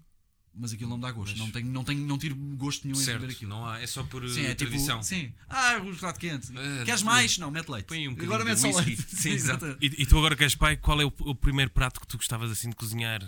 mas 0.55 0.75
aquilo 0.75 0.91
não 0.91 0.97
me 0.99 1.03
dá 1.03 1.11
gosto. 1.13 1.31
Mas- 1.31 1.39
Não, 1.39 1.51
tenho, 1.51 1.67
não, 1.69 1.83
tenho, 1.83 2.07
não 2.07 2.19
tiro 2.19 2.35
gosto 2.35 2.87
nenhum 2.87 3.01
em 3.01 3.05
beber 3.07 3.21
Certo, 3.21 3.33
aquilo. 3.37 3.51
não 3.51 3.67
há. 3.67 3.81
É 3.81 3.87
só 3.87 4.03
por 4.05 4.29
Sim, 4.29 4.43
eh, 4.43 4.51
é 4.51 4.55
tipo. 4.55 4.71
tradição. 4.71 5.03
Sim. 5.03 5.33
Ah, 5.49 5.79
o 5.83 5.95
chocolate 5.95 6.19
quente. 6.19 6.53
Ah, 6.55 6.85
Queres 6.85 7.01
não. 7.01 7.11
mais? 7.11 7.39
Não, 7.39 7.51
mete 7.51 7.71
leite. 7.71 7.87
Põe 7.87 8.07
um 8.07 8.13
Agora 8.13 8.45
mete 8.45 8.59
só 8.61 8.69
whisky. 8.69 8.85
leite. 8.85 9.03
Sim, 9.17 9.31
exato. 9.31 9.79
E, 9.81 9.87
e 10.03 10.05
tu 10.07 10.19
agora 10.19 10.37
que 10.37 10.45
és 10.45 10.55
pai, 10.55 10.77
qual 10.77 11.01
é 11.01 11.07
o, 11.07 11.13
o 11.21 11.35
primeiro 11.35 11.71
prato 11.71 11.99
que 12.01 12.07
tu 12.07 12.19
gostavas 12.19 12.51
assim 12.51 12.69
de 12.69 12.77
cozinhar? 12.77 13.23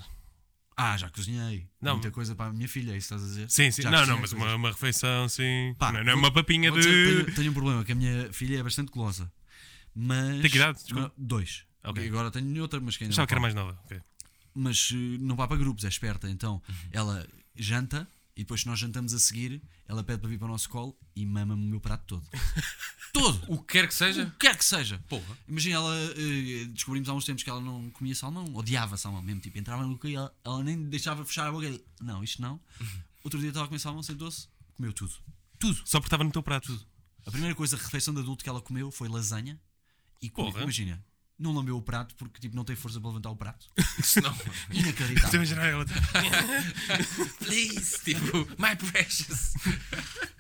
Ah, 0.76 0.96
já 0.96 1.08
cozinhei. 1.10 1.68
Não. 1.80 1.92
Muita 1.94 2.10
coisa 2.10 2.34
para 2.34 2.46
a 2.50 2.52
minha 2.52 2.68
filha, 2.68 2.92
é 2.92 2.96
isso 2.96 3.08
que 3.08 3.14
estás 3.14 3.22
a 3.22 3.26
dizer? 3.26 3.50
Sim, 3.50 3.70
sim. 3.70 3.82
Já 3.82 3.90
não, 3.90 4.06
não, 4.06 4.20
mas 4.20 4.32
uma, 4.32 4.54
uma 4.54 4.70
refeição 4.70 5.24
assim. 5.24 5.74
Pá, 5.78 5.92
não, 5.92 6.02
não 6.04 6.12
é 6.12 6.14
uma 6.14 6.32
papinha 6.32 6.70
de. 6.70 6.78
dizer, 6.78 7.24
tenho, 7.24 7.34
tenho 7.36 7.50
um 7.50 7.54
problema, 7.54 7.84
que 7.84 7.92
a 7.92 7.94
minha 7.94 8.32
filha 8.32 8.58
é 8.58 8.62
bastante 8.62 8.90
golosa. 8.90 9.30
Mas. 9.94 10.40
Tem 10.40 10.50
que 10.50 10.56
idade? 10.56 10.78
Desculpa. 10.82 11.12
Dois. 11.16 11.64
Ok. 11.84 12.06
Agora 12.08 12.30
tenho 12.30 12.62
outra, 12.62 12.80
mas 12.80 12.96
que 12.96 13.04
ainda 13.04 13.16
não 13.16 13.26
que 13.26 13.34
era 13.34 13.40
mais 13.40 13.54
nova. 13.54 13.78
ok. 13.84 14.00
Mas 14.54 14.90
eh, 14.92 15.18
não 15.20 15.34
vai 15.36 15.48
para 15.48 15.56
grupos, 15.56 15.84
é 15.84 15.88
esperta. 15.88 16.28
Então 16.30 16.62
Uhum. 16.68 16.74
ela 16.92 17.26
janta 17.56 18.08
e 18.37 18.41
depois, 18.43 18.62
se 18.62 18.66
nós 18.66 18.78
jantamos 18.78 19.12
a 19.12 19.18
seguir, 19.18 19.62
ela 19.87 20.03
pede 20.03 20.20
para 20.20 20.28
vir 20.30 20.39
para 20.39 20.47
o 20.47 20.51
nosso 20.51 20.68
colo 20.68 20.97
e 21.14 21.24
mama-me 21.26 21.62
o 21.64 21.66
meu 21.68 21.80
prato 21.80 22.05
todo. 22.07 22.28
todo! 23.12 23.43
O 23.53 23.59
que 23.62 23.72
quer 23.74 23.87
que 23.89 23.95
O 23.95 23.97
seja. 23.97 24.26
que 24.26 24.37
quer 24.39 24.57
que 24.57 24.64
seja. 24.64 24.99
Porra. 25.09 25.37
Imagina, 25.47 25.76
ela 25.76 25.95
eh, 26.16 26.64
descobrimos 26.66 27.09
há 27.09 27.14
uns 27.14 27.24
tempos 27.26 27.43
que 27.43 27.51
ela 27.51 27.61
não 27.61 27.91
comia 27.91 28.14
salmão, 28.14 28.45
odiava 28.55 28.97
salmão 28.97 29.20
mesmo. 29.22 29.41
Tipo, 29.43 29.59
entrava 29.59 29.87
no 29.87 29.99
que 29.99 30.14
ela, 30.14 30.35
ela 30.45 30.62
nem 30.64 30.83
deixava 30.89 31.24
fechar 31.24 31.47
a 31.49 31.53
boca. 31.53 31.66
e, 31.68 31.85
Não, 32.01 32.24
isto 32.24 32.41
não. 32.41 32.59
Uhum. 32.80 33.03
Outro 33.24 33.39
dia 33.39 33.49
estava 33.51 33.66
a 33.66 33.68
comer 33.68 33.78
salmão, 33.80 34.03
sentou-se, 34.03 34.49
comeu 34.74 34.93
tudo. 34.93 35.12
Tudo. 35.59 35.80
Só 35.85 35.99
porque 36.01 36.07
estava 36.09 36.24
no 36.24 36.33
teu 36.33 36.43
prato. 36.43 36.87
A 37.26 37.30
primeira 37.30 37.55
coisa, 37.55 37.76
a 37.76 37.78
refeição 37.78 38.12
de 38.14 38.20
adulto 38.20 38.43
que 38.43 38.49
ela 38.51 38.61
comeu 38.61 38.91
foi 38.91 39.09
lasanha. 39.09 39.61
E 40.20 40.28
comeu, 40.30 40.51
Porra. 40.53 40.62
imagina, 40.64 41.05
não 41.43 41.53
lambeu 41.53 41.76
o 41.76 41.82
prato 41.82 42.14
porque 42.16 42.40
tipo, 42.40 42.55
não 42.57 42.64
tem 42.64 42.76
força 42.76 43.01
para 43.01 43.09
levantar 43.11 43.30
o 43.30 43.36
prato. 43.36 43.66
Isso 43.99 44.20
não. 44.20 44.32
Estou 44.32 44.53
a 44.70 44.74
Inacreditável. 44.74 45.43
ela. 45.62 45.84
Please. 47.38 47.99
Tipo, 48.05 48.38
my 48.59 48.76
precious. 48.90 49.53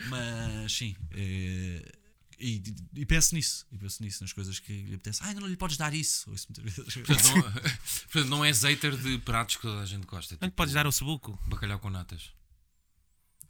Mas 0.08 0.72
sim. 0.72 0.96
eh, 1.12 1.92
e, 2.38 2.62
e 2.94 3.06
penso 3.06 3.34
nisso. 3.34 3.66
E 3.70 3.78
penso 3.78 4.02
nisso, 4.02 4.22
nas 4.22 4.32
coisas 4.32 4.58
que 4.58 4.72
lhe 4.72 4.94
apetece. 4.94 5.20
Ai, 5.22 5.34
não 5.34 5.46
lhe 5.46 5.56
podes 5.56 5.76
dar 5.76 5.94
isso. 5.94 6.30
Ouço 6.30 6.46
muitas 6.48 6.64
vezes. 6.64 6.94
Portanto, 7.06 7.34
não, 7.36 7.42
portanto, 7.52 8.28
não 8.28 8.44
és 8.44 8.62
hater 8.62 8.96
de 8.96 9.18
pratos 9.18 9.56
que 9.56 9.62
toda 9.62 9.80
a 9.82 9.86
gente 9.86 10.06
gosta. 10.06 10.34
Não 10.40 10.46
lhe 10.46 10.50
Tipo, 10.50 10.56
podes 10.56 10.74
dar 10.74 10.86
ao 10.86 10.92
sabuco. 10.92 11.38
bacalhau 11.46 11.78
com 11.78 11.90
natas. 11.90 12.30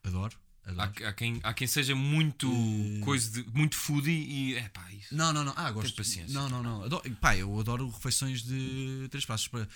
Adoro. 0.04 0.36
Há, 0.64 1.08
há 1.08 1.12
quem, 1.12 1.40
há 1.42 1.52
quem 1.52 1.66
seja 1.66 1.94
muito 1.94 2.46
Eh, 2.48 3.00
coisa 3.04 3.30
de, 3.42 3.50
muito 3.50 3.76
foodie 3.76 4.12
e 4.12 4.54
é 4.56 4.68
pá, 4.68 4.90
isso. 4.92 5.14
Não, 5.14 5.32
não, 5.32 5.44
não. 5.44 5.52
Ah, 5.56 5.70
gosto. 5.72 5.94
paciência. 5.96 6.32
Não, 6.32 6.48
não, 6.48 6.62
não. 6.62 6.84
Adoro, 6.84 7.10
pá, 7.16 7.36
eu 7.36 7.58
adoro 7.58 7.90
refeições 7.90 8.42
de 8.42 9.08
três 9.10 9.26
passos. 9.26 9.48
Para... 9.48 9.68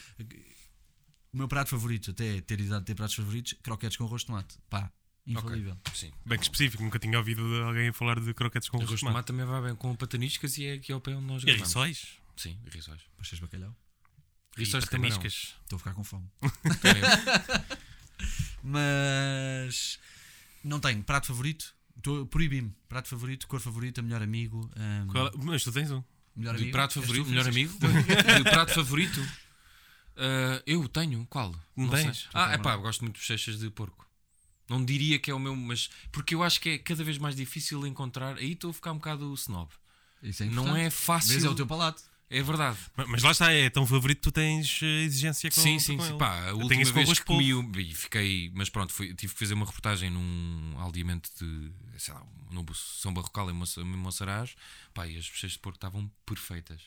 O 1.33 1.37
meu 1.37 1.49
prato 1.49 1.71
favorito, 1.71 2.13
até 2.13 2.41
ter 2.41 2.61
idade 2.61 2.81
de 2.81 2.87
ter 2.87 2.95
pratos 2.95 3.17
favoritos, 3.17 3.55
croquetes 3.63 3.97
com 3.97 4.05
arroz 4.05 4.21
de 4.23 4.29
tomate. 4.29 4.57
Pá, 4.71 4.91
infalível. 5.27 5.77
Sim. 5.93 6.13
Bem 6.25 6.39
que 6.39 6.45
específico, 6.45 6.83
nunca 6.83 6.99
tinha 7.01 7.19
ouvido 7.19 7.43
de 7.49 7.63
alguém 7.63 7.93
falar 7.93 8.21
de 8.21 8.33
croquetes 8.33 8.69
com 8.69 8.77
Arroz 8.77 8.89
arroz 8.89 9.01
de 9.01 9.07
de 9.07 9.11
tomate. 9.11 9.27
tomate 9.27 9.45
também 9.45 9.61
vai 9.63 9.71
bem 9.71 9.77
com 9.77 9.95
pataniscas 9.97 10.57
e 10.57 10.67
é 10.67 10.75
aqui 10.75 10.93
ao 10.93 11.01
pé 11.01 11.15
onde 11.17 11.27
nós 11.27 11.43
E 11.43 11.47
gravamos. 11.47 11.67
rissóis? 11.69 12.07
Sim, 12.37 12.57
rissóis. 12.73 13.03
Pastéis 13.19 13.41
de 13.41 13.47
bacalhau. 13.47 13.77
Rissóis 14.57 14.85
E 14.85 14.87
de 14.87 14.91
pataniscas. 14.93 15.57
Estou 15.65 15.77
a 15.77 15.79
ficar 15.81 15.95
com 15.95 16.05
fome. 16.05 16.31
Mas 18.63 19.99
não 20.67 20.81
tenho 20.81 21.03
prato 21.03 21.27
favorito. 21.29 21.75
Proibi-me. 22.31 22.75
Prato 22.89 23.09
favorito, 23.09 23.47
cor 23.49 23.61
favorita, 23.61 24.03
melhor 24.03 24.23
amigo. 24.23 24.71
ahm, 24.77 25.07
Qual- 25.09 25.33
Mas 25.39 25.63
tu 25.65 25.73
tens 25.73 25.91
um. 25.91 26.03
melhor 26.37 26.55
De 26.55 26.63
amigo. 26.63 26.73
prato 26.73 26.99
És 26.99 27.05
favorito, 27.07 27.25
tu, 27.25 27.31
melhor 27.31 27.49
amigo. 27.49 27.73
De 27.79 28.45
prato 28.51 28.75
favorito. 28.75 29.21
Ah, 30.17 30.63
eu 30.67 30.89
tenho, 30.89 31.27
qual? 31.29 31.55
Não 31.77 31.91
sei. 31.91 32.05
tens? 32.05 32.29
Ah, 32.33 32.53
é 32.53 32.59
pá, 32.59 32.77
gosto 32.77 33.03
muito 33.03 33.15
de 33.17 33.21
bochechas 33.21 33.59
de 33.59 33.71
porco. 33.71 34.07
Não 34.69 34.85
diria 34.85 35.19
que 35.19 35.31
é 35.31 35.35
o 35.35 35.39
meu, 35.39 35.55
mas 35.55 35.89
porque 36.11 36.35
eu 36.35 36.43
acho 36.43 36.61
que 36.61 36.71
é 36.71 36.79
cada 36.79 37.05
vez 37.05 37.19
mais 37.19 37.37
difícil 37.37 37.87
encontrar. 37.87 38.37
Aí 38.37 38.53
estou 38.53 38.71
a 38.71 38.75
ficar 38.75 38.93
um 38.93 38.97
bocado 38.97 39.33
snob. 39.35 39.71
É 40.23 40.45
Não 40.47 40.75
é 40.77 40.91
fácil. 40.91 41.33
Vês, 41.33 41.45
é 41.45 41.49
o 41.49 41.55
teu 41.55 41.67
palato. 41.67 42.03
É 42.29 42.43
verdade. 42.43 42.77
Mas- 42.97 43.09
Mas 43.09 43.23
lá 43.23 43.31
está, 43.31 43.53
é 43.53 43.71
tão 43.71 43.87
favorito 43.87 44.17
que 44.19 44.23
tu 44.25 44.33
tens 44.33 44.81
eh, 44.83 45.05
exigência 45.05 45.49
com 45.51 45.61
sim, 45.61 45.79
sim, 45.79 45.97
com 45.97 46.03
sim. 46.03 46.09
ele. 46.11 46.19
Pá, 46.19 46.49
a 46.49 46.55
última 46.55 46.85
vez 46.93 47.19
que 47.21 47.25
comi 47.25 47.55
o- 47.55 47.71
e 47.79 47.95
fiquei, 47.95 48.51
mas 48.55 48.69
pronto, 48.69 48.93
fui- 48.93 49.15
tive 49.15 49.33
que 49.33 49.39
fazer 49.39 49.55
uma 49.55 49.65
reportagem 49.65 50.11
num 50.11 50.75
aldeamento 50.79 51.31
de, 51.41 51.71
sei 51.99 52.13
lá, 52.13 52.23
no 52.51 52.65
São 52.75 53.15
Barrocal 53.15 53.49
em 53.51 53.55
Monsaraz, 53.85 54.57
pá, 54.93 55.07
e 55.07 55.17
as 55.17 55.29
bochechas 55.29 55.53
de 55.53 55.59
porco 55.61 55.77
estavam 55.77 56.11
perfeitas. 56.25 56.81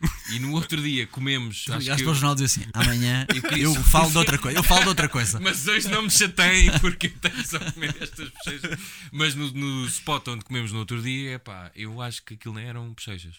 E 0.34 0.38
no 0.38 0.52
outro 0.52 0.82
dia 0.82 1.06
comemos, 1.06 1.64
Ligaste 1.66 1.90
que 1.96 2.02
para 2.02 2.06
o 2.06 2.10
eu- 2.10 2.14
jornal 2.14 2.32
e 2.32 2.34
dizer 2.36 2.44
assim: 2.60 2.70
amanhã 2.74 3.26
Eu 3.34 3.40
queria 3.42 3.64
eu 3.64 3.74
falo 3.84 4.10
de 4.10 4.18
outra 4.18 4.36
coisa. 4.36 4.58
Eu 4.58 4.62
falo 4.62 4.82
de 4.82 4.88
outra 4.88 5.08
coisa. 5.08 5.40
Mas 5.40 5.66
hoje 5.66 5.88
não 5.88 6.02
me 6.02 6.10
chateiem 6.10 6.70
porque 6.80 7.06
eu 7.06 7.30
tenho 7.30 7.40
a 7.68 7.72
comer 7.72 7.96
estas 8.02 8.28
bochechas. 8.28 8.78
Mas 9.12 9.34
no, 9.34 9.50
no 9.52 9.86
spot 9.86 10.28
onde 10.28 10.44
comemos 10.44 10.72
no 10.72 10.80
outro 10.80 11.00
dia, 11.00 11.32
é 11.34 11.38
pá, 11.38 11.70
eu 11.74 12.02
acho 12.02 12.22
que 12.22 12.34
aquilo 12.34 12.54
nem 12.54 12.66
eram 12.66 12.90
bochechas. 12.92 13.36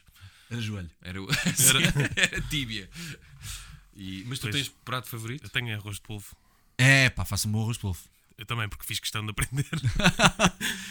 Era 0.49 0.61
joelho. 0.61 0.91
Era, 1.01 1.19
sim, 1.55 1.77
era 2.15 2.41
tíbia. 2.49 2.89
E- 3.95 4.23
mas 4.27 4.39
tu 4.39 4.43
Pois. 4.43 4.55
tens 4.55 4.69
prato 4.83 5.07
favorito? 5.09 5.43
Eu 5.45 5.49
tenho 5.49 5.73
arroz 5.75 5.95
de 5.95 6.01
polvo. 6.01 6.35
É, 6.77 7.09
pá, 7.09 7.23
faço 7.25 7.47
um 7.47 7.51
bom 7.51 7.61
arroz 7.63 7.77
de 7.77 7.81
polvo. 7.81 8.01
Eu 8.37 8.45
também, 8.45 8.67
porque 8.67 8.83
fiz 8.85 8.99
questão 8.99 9.23
de 9.23 9.31
aprender. 9.31 9.65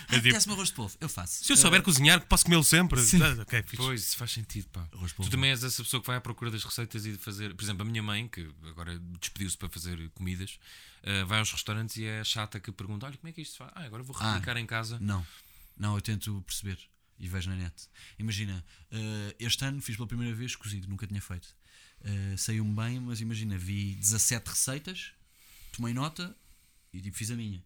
Ah, 0.07 0.17
tipo, 0.17 0.29
Apetece-me 0.29 0.55
arroz 0.55 0.69
de 0.69 0.75
polvo. 0.75 0.97
Eu 1.01 1.09
faço. 1.09 1.45
se 1.45 1.53
eu 1.53 1.57
souber 1.57 1.83
cozinhar, 1.83 2.21
posso 2.27 2.45
comê-lo 2.45 2.63
sempre. 2.65 3.01
Sim. 3.03 3.21
Ah, 3.23 3.43
ok, 3.43 3.63
fixe. 3.63 3.77
Pois, 3.77 4.01
isso 4.01 4.17
faz 4.17 4.31
sentido, 4.31 4.69
pá. 4.69 4.87
Arroz 4.93 5.09
de 5.09 5.15
Tu 5.15 5.17
polvo. 5.17 5.31
também 5.31 5.51
és 5.51 5.63
essa 5.65 5.83
pessoa 5.83 6.01
que 6.01 6.07
vai 6.07 6.17
à 6.17 6.21
procura 6.21 6.51
das 6.51 6.63
receitas 6.65 7.05
e 7.05 7.13
de 7.13 7.19
fazer. 7.19 7.53
Por 7.55 7.63
exemplo, 7.65 7.83
a 7.83 7.85
minha 7.85 8.03
mãe, 8.03 8.29
que 8.29 8.49
agora 8.69 8.99
despediu-se 9.21 9.59
para 9.59 9.69
fazer 9.69 10.09
comidas, 10.15 10.59
eh, 11.03 11.25
vai 11.25 11.39
aos 11.41 11.51
restaurantes 11.53 11.97
e 11.97 12.05
é 12.07 12.23
chata 12.25 12.61
que 12.61 12.71
pergunta: 12.73 13.07
Olha, 13.07 13.17
como 13.17 13.29
é 13.29 13.33
que 13.33 13.43
isto 13.43 13.53
se 13.53 13.59
faz? 13.59 13.73
Ah, 13.75 13.83
agora 13.85 14.03
vou 14.03 14.17
Ah. 14.21 14.35
replicar 14.35 14.57
em 14.57 14.67
casa. 14.67 14.99
Não, 15.01 15.27
não, 15.77 15.97
eu 15.97 16.01
tento 16.01 16.41
perceber 16.47 16.79
e 17.19 17.29
vejo 17.29 17.49
na 17.51 17.57
net. 17.57 17.89
Imagina, 18.19 18.65
eh, 18.91 19.37
este 19.39 19.65
ano 19.65 19.81
fiz 19.81 19.97
pela 19.97 20.07
primeira 20.09 20.35
vez 20.35 20.55
cozido, 20.57 20.89
nunca 20.89 21.07
tinha 21.07 21.21
feito. 21.21 21.55
Eh, 22.03 22.37
Saiu-me 22.37 22.75
bem, 22.75 23.01
mas 23.01 23.21
imagina, 23.21 23.57
vi 23.57 23.95
17 23.95 24.49
receitas, 24.51 25.13
tomei 25.73 25.95
nota 25.95 26.37
e 26.93 27.01
tipo, 27.01 27.17
fiz 27.17 27.31
a 27.31 27.37
minha. 27.37 27.63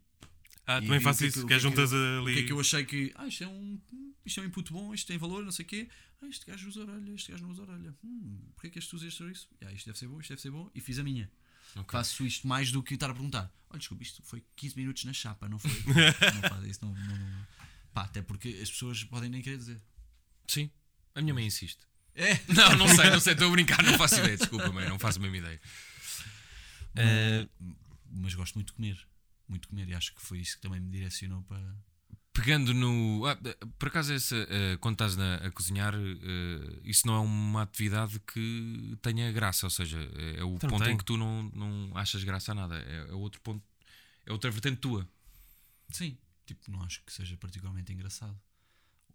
Ah, 0.65 0.77
E 0.77 0.81
também 0.83 0.99
faço 0.99 1.19
que 1.19 1.25
é 1.25 1.27
isso, 1.29 1.41
que- 1.41 1.47
que 1.47 1.53
é 1.53 1.59
que 1.59 1.65
é 1.65 1.69
que 1.69 1.75
juntas 1.75 1.91
eu- 1.91 2.21
ali. 2.23 2.31
O 2.31 2.35
que 2.35 2.39
é 2.41 2.45
que 2.45 2.51
eu 2.53 2.59
achei 2.59 2.85
que. 2.85 3.11
Ah, 3.15 3.27
isto 3.27 3.43
é 3.43 3.47
um, 3.47 3.79
isto 4.25 4.39
é 4.39 4.43
um 4.43 4.45
input 4.45 4.71
bom, 4.71 4.93
isto 4.93 5.07
tem 5.07 5.17
valor, 5.17 5.43
não 5.43 5.51
sei 5.51 5.65
o 5.65 5.67
quê. 5.67 5.89
Ah, 6.21 6.27
este 6.27 6.45
gajo 6.45 6.67
usa 6.69 6.81
orelha, 6.81 7.11
este 7.15 7.31
gajo 7.31 7.43
não 7.43 7.49
usa 7.51 7.63
orelha. 7.63 7.95
Hum, 8.03 8.39
porquê 8.53 8.67
é 8.67 8.69
que 8.69 8.77
este 8.79 8.95
usa 8.95 9.07
este 9.07 9.23
ou 9.23 9.31
isso? 9.31 9.49
Ah, 9.65 9.71
isto 9.73 9.87
deve 9.87 9.97
ser 9.97 10.07
bom, 10.07 10.19
isto 10.21 10.29
deve 10.29 10.41
ser 10.41 10.51
bom. 10.51 10.69
E 10.75 10.79
fiz 10.79 10.99
a 10.99 11.03
minha. 11.03 11.29
Ok. 11.75 11.91
Faço 11.91 12.25
isto 12.25 12.47
mais 12.47 12.71
do 12.71 12.83
que 12.83 12.93
estar 12.93 13.09
a 13.09 13.13
perguntar. 13.13 13.51
Olha, 13.69 13.79
desculpa, 13.79 14.03
isto 14.03 14.21
foi 14.23 14.43
15 14.55 14.75
minutos 14.75 15.03
na 15.05 15.13
chapa, 15.13 15.47
não 15.49 15.57
foi? 15.59 15.71
não 16.41 16.49
faz 16.49 16.65
isso, 16.65 16.83
não, 16.85 16.93
não- 16.93 17.47
Pá, 17.93 18.03
até 18.03 18.21
porque 18.21 18.49
as 18.61 18.69
pessoas 18.69 19.03
podem 19.03 19.29
nem 19.29 19.41
querer 19.41 19.57
dizer. 19.57 19.81
Sim. 20.47 20.69
A 21.15 21.21
minha 21.21 21.33
mãe 21.33 21.45
insiste. 21.45 21.85
É. 22.15 22.33
Não, 22.53 22.75
não 22.77 22.87
sei, 22.87 23.09
não 23.09 23.19
sei, 23.19 23.33
estou 23.33 23.47
a 23.47 23.51
brincar, 23.51 23.81
não 23.83 23.97
faço 23.97 24.19
ideia, 24.19 24.35
desculpa, 24.37 24.71
mãe, 24.71 24.87
não 24.89 24.99
faço 24.99 25.19
a 25.19 25.21
mesma 25.21 25.37
ideia. 25.37 25.61
Eh, 26.95 27.47
Mas 28.11 28.33
gosto 28.33 28.55
muito 28.55 28.67
de 28.69 28.73
comer. 28.73 29.07
Muito 29.47 29.61
de 29.63 29.67
comer. 29.69 29.87
E 29.89 29.93
acho 29.93 30.13
que 30.13 30.21
foi 30.21 30.39
isso 30.39 30.55
que 30.55 30.61
também 30.61 30.79
me 30.79 30.89
direcionou 30.89 31.41
para. 31.43 31.61
Pegando 32.33 32.73
no. 32.73 33.25
ah, 33.25 33.37
por 33.77 33.87
acaso, 33.89 34.13
essa, 34.13 34.35
eh, 34.35 34.77
quando 34.79 34.95
estás 34.95 35.15
na- 35.15 35.35
a 35.37 35.51
cozinhar, 35.51 35.93
eh, 35.95 36.79
isso 36.83 37.05
não 37.07 37.15
é 37.15 37.19
uma 37.19 37.61
atividade 37.63 38.19
que 38.19 38.97
tenha 39.01 39.31
graça, 39.31 39.65
ou 39.65 39.69
seja, 39.69 39.97
é, 40.15 40.39
é 40.39 40.43
o 40.43 40.55
Então 40.55 40.69
ponto 40.69 40.83
tem. 40.83 40.93
em 40.93 40.97
que 40.97 41.03
tu 41.05 41.17
não, 41.17 41.43
não 41.53 41.91
achas 41.97 42.23
graça 42.23 42.51
a 42.51 42.55
nada. 42.55 42.75
É, 42.79 43.09
é 43.09 43.13
outro 43.13 43.39
ponto, 43.41 43.63
é 44.25 44.31
outra 44.31 44.49
vertente 44.51 44.77
tua. 44.77 45.07
Sim. 45.91 46.17
Tipo, 46.49 46.71
não 46.71 46.81
acho 46.83 47.01
que 47.05 47.13
seja 47.13 47.37
particularmente 47.37 47.91
engraçado. 47.93 48.39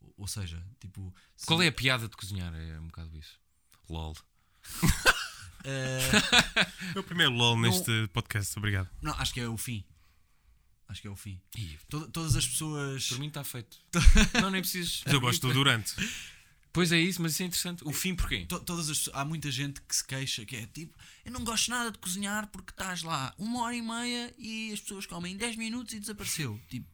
Ou- 0.00 0.14
Ou 0.18 0.26
seja, 0.28 0.64
tipo. 0.80 1.12
se- 1.36 1.46
Qual 1.46 1.60
é 1.62 1.66
a 1.68 1.72
piada 1.72 2.08
de 2.08 2.16
cozinhar? 2.16 2.54
É 2.54 2.78
um 2.78 2.86
bocado 2.86 3.16
isso. 3.18 3.38
LOL. 3.88 4.16
Eh, 5.66 6.10
Meu 6.92 7.02
primeiro 7.02 7.32
LOL 7.32 7.58
neste 7.58 8.06
podcast, 8.12 8.58
obrigado. 8.58 8.86
não, 9.00 9.14
acho 9.14 9.32
que 9.32 9.40
é 9.40 9.48
o 9.48 9.56
fim. 9.56 9.82
Acho 10.86 11.00
que 11.00 11.08
é 11.08 11.10
o 11.10 11.16
fim. 11.16 11.40
Todas 11.88 12.36
as 12.36 12.46
pessoas. 12.46 13.08
por 13.08 13.18
mim 13.18 13.28
está 13.28 13.42
feito. 13.42 13.78
não, 14.42 14.50
nem 14.50 14.60
precisas. 14.60 15.02
Mas 15.06 15.14
eu 15.14 15.20
gosto 15.22 15.46
do 15.48 15.54
durante. 15.54 15.94
Pois 16.70 16.92
é 16.92 16.98
isso, 16.98 17.22
mas 17.22 17.32
isso 17.32 17.42
é 17.44 17.46
interessante. 17.46 17.82
O 17.82 17.92
fim 17.92 18.14
porquê? 18.14 18.44
To- 18.46 18.60
todas 18.60 18.90
as, 18.90 19.08
há 19.14 19.24
muita 19.24 19.50
gente 19.50 19.80
que 19.80 19.96
se 19.96 20.04
queixa 20.04 20.44
que 20.44 20.54
é 20.56 20.66
tipo, 20.66 20.94
eu 21.24 21.32
não 21.32 21.42
gosto 21.42 21.70
nada 21.70 21.90
de 21.90 21.98
cozinhar 21.98 22.46
porque 22.48 22.70
estás 22.72 23.02
lá 23.02 23.32
uma 23.38 23.62
hora 23.62 23.74
e 23.74 23.80
meia 23.80 24.34
e 24.36 24.70
as 24.70 24.80
pessoas 24.80 25.06
comem 25.06 25.34
10 25.34 25.56
minutos 25.56 25.94
e 25.94 26.00
desapareceu. 26.00 26.60
Tipo, 26.68 26.86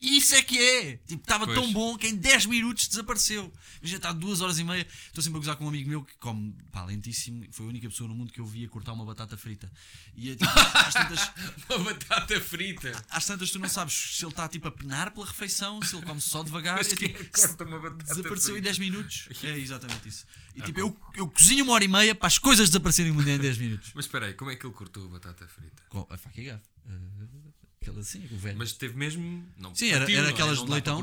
isso 0.00 0.34
é 0.34 0.42
que 0.42 0.58
é! 0.58 0.96
Tipo, 1.06 1.22
estava 1.22 1.46
tão 1.46 1.72
bom 1.72 1.96
que 1.96 2.06
em 2.06 2.16
10 2.16 2.46
minutos 2.46 2.88
desapareceu. 2.88 3.52
Mas 3.80 3.90
já 3.90 3.96
está 3.96 4.12
duas 4.12 4.40
horas 4.40 4.58
e 4.58 4.64
meia. 4.64 4.86
Estou 5.06 5.22
sempre 5.22 5.38
a 5.38 5.40
gozar 5.40 5.56
com 5.56 5.64
um 5.64 5.68
amigo 5.68 5.88
meu 5.88 6.04
que 6.04 6.14
come, 6.16 6.54
pá, 6.70 6.84
lentíssimo. 6.84 7.46
Foi 7.50 7.66
a 7.66 7.68
única 7.68 7.88
pessoa 7.88 8.08
no 8.08 8.14
mundo 8.14 8.32
que 8.32 8.40
eu 8.40 8.46
via 8.46 8.68
cortar 8.68 8.92
uma 8.92 9.04
batata 9.04 9.36
frita. 9.36 9.70
E 10.14 10.30
é 10.30 10.36
tipo, 10.36 10.50
às 10.50 10.94
tantas, 10.94 11.30
Uma 11.70 11.84
batata 11.84 12.40
frita. 12.40 13.04
às 13.08 13.24
tantas 13.24 13.50
tu 13.50 13.58
não 13.58 13.68
sabes 13.68 13.94
se 13.94 14.24
ele 14.24 14.32
está 14.32 14.48
tipo 14.48 14.68
a 14.68 14.72
penar 14.72 15.10
pela 15.10 15.26
refeição, 15.26 15.80
se 15.82 15.96
ele 15.96 16.04
come 16.04 16.20
só 16.20 16.42
devagar. 16.42 16.76
Mas 16.76 16.92
é, 16.92 16.96
quem 16.96 17.08
tipo, 17.08 17.40
corta 17.40 17.64
uma 17.64 17.78
batata 17.78 18.04
Desapareceu 18.04 18.50
em 18.50 18.62
frita? 18.62 18.64
10 18.64 18.78
minutos. 18.78 19.28
É 19.44 19.58
exatamente 19.58 20.08
isso. 20.08 20.24
E 20.54 20.62
tipo, 20.62 20.80
eu, 20.80 20.96
eu 21.14 21.28
cozinho 21.28 21.64
uma 21.64 21.74
hora 21.74 21.84
e 21.84 21.88
meia 21.88 22.14
para 22.14 22.28
as 22.28 22.38
coisas 22.38 22.68
desaparecerem 22.68 23.12
em 23.12 23.38
10 23.38 23.58
minutos. 23.58 23.92
Mas 23.94 24.06
espera 24.06 24.26
aí, 24.26 24.34
como 24.34 24.50
é 24.50 24.56
que 24.56 24.66
ele 24.66 24.72
cortou 24.72 25.04
a 25.04 25.08
batata 25.08 25.46
frita? 25.46 25.82
Com 25.88 26.06
a 26.08 26.16
faca 26.16 26.40
e 26.40 26.44
garfo. 26.44 26.64
Uh, 26.86 27.43
aquela 27.84 28.00
assim, 28.00 28.26
o 28.30 28.36
velho. 28.38 28.58
Mas 28.58 28.72
teve 28.72 28.96
mesmo. 28.96 29.46
Não, 29.56 29.74
Sim, 29.74 29.90
era- 29.90 30.10
era 30.10 30.28
é? 30.28 30.30
aquelas 30.30 30.58
Não 30.58 30.64
de 30.66 30.72
leitão. 30.72 31.02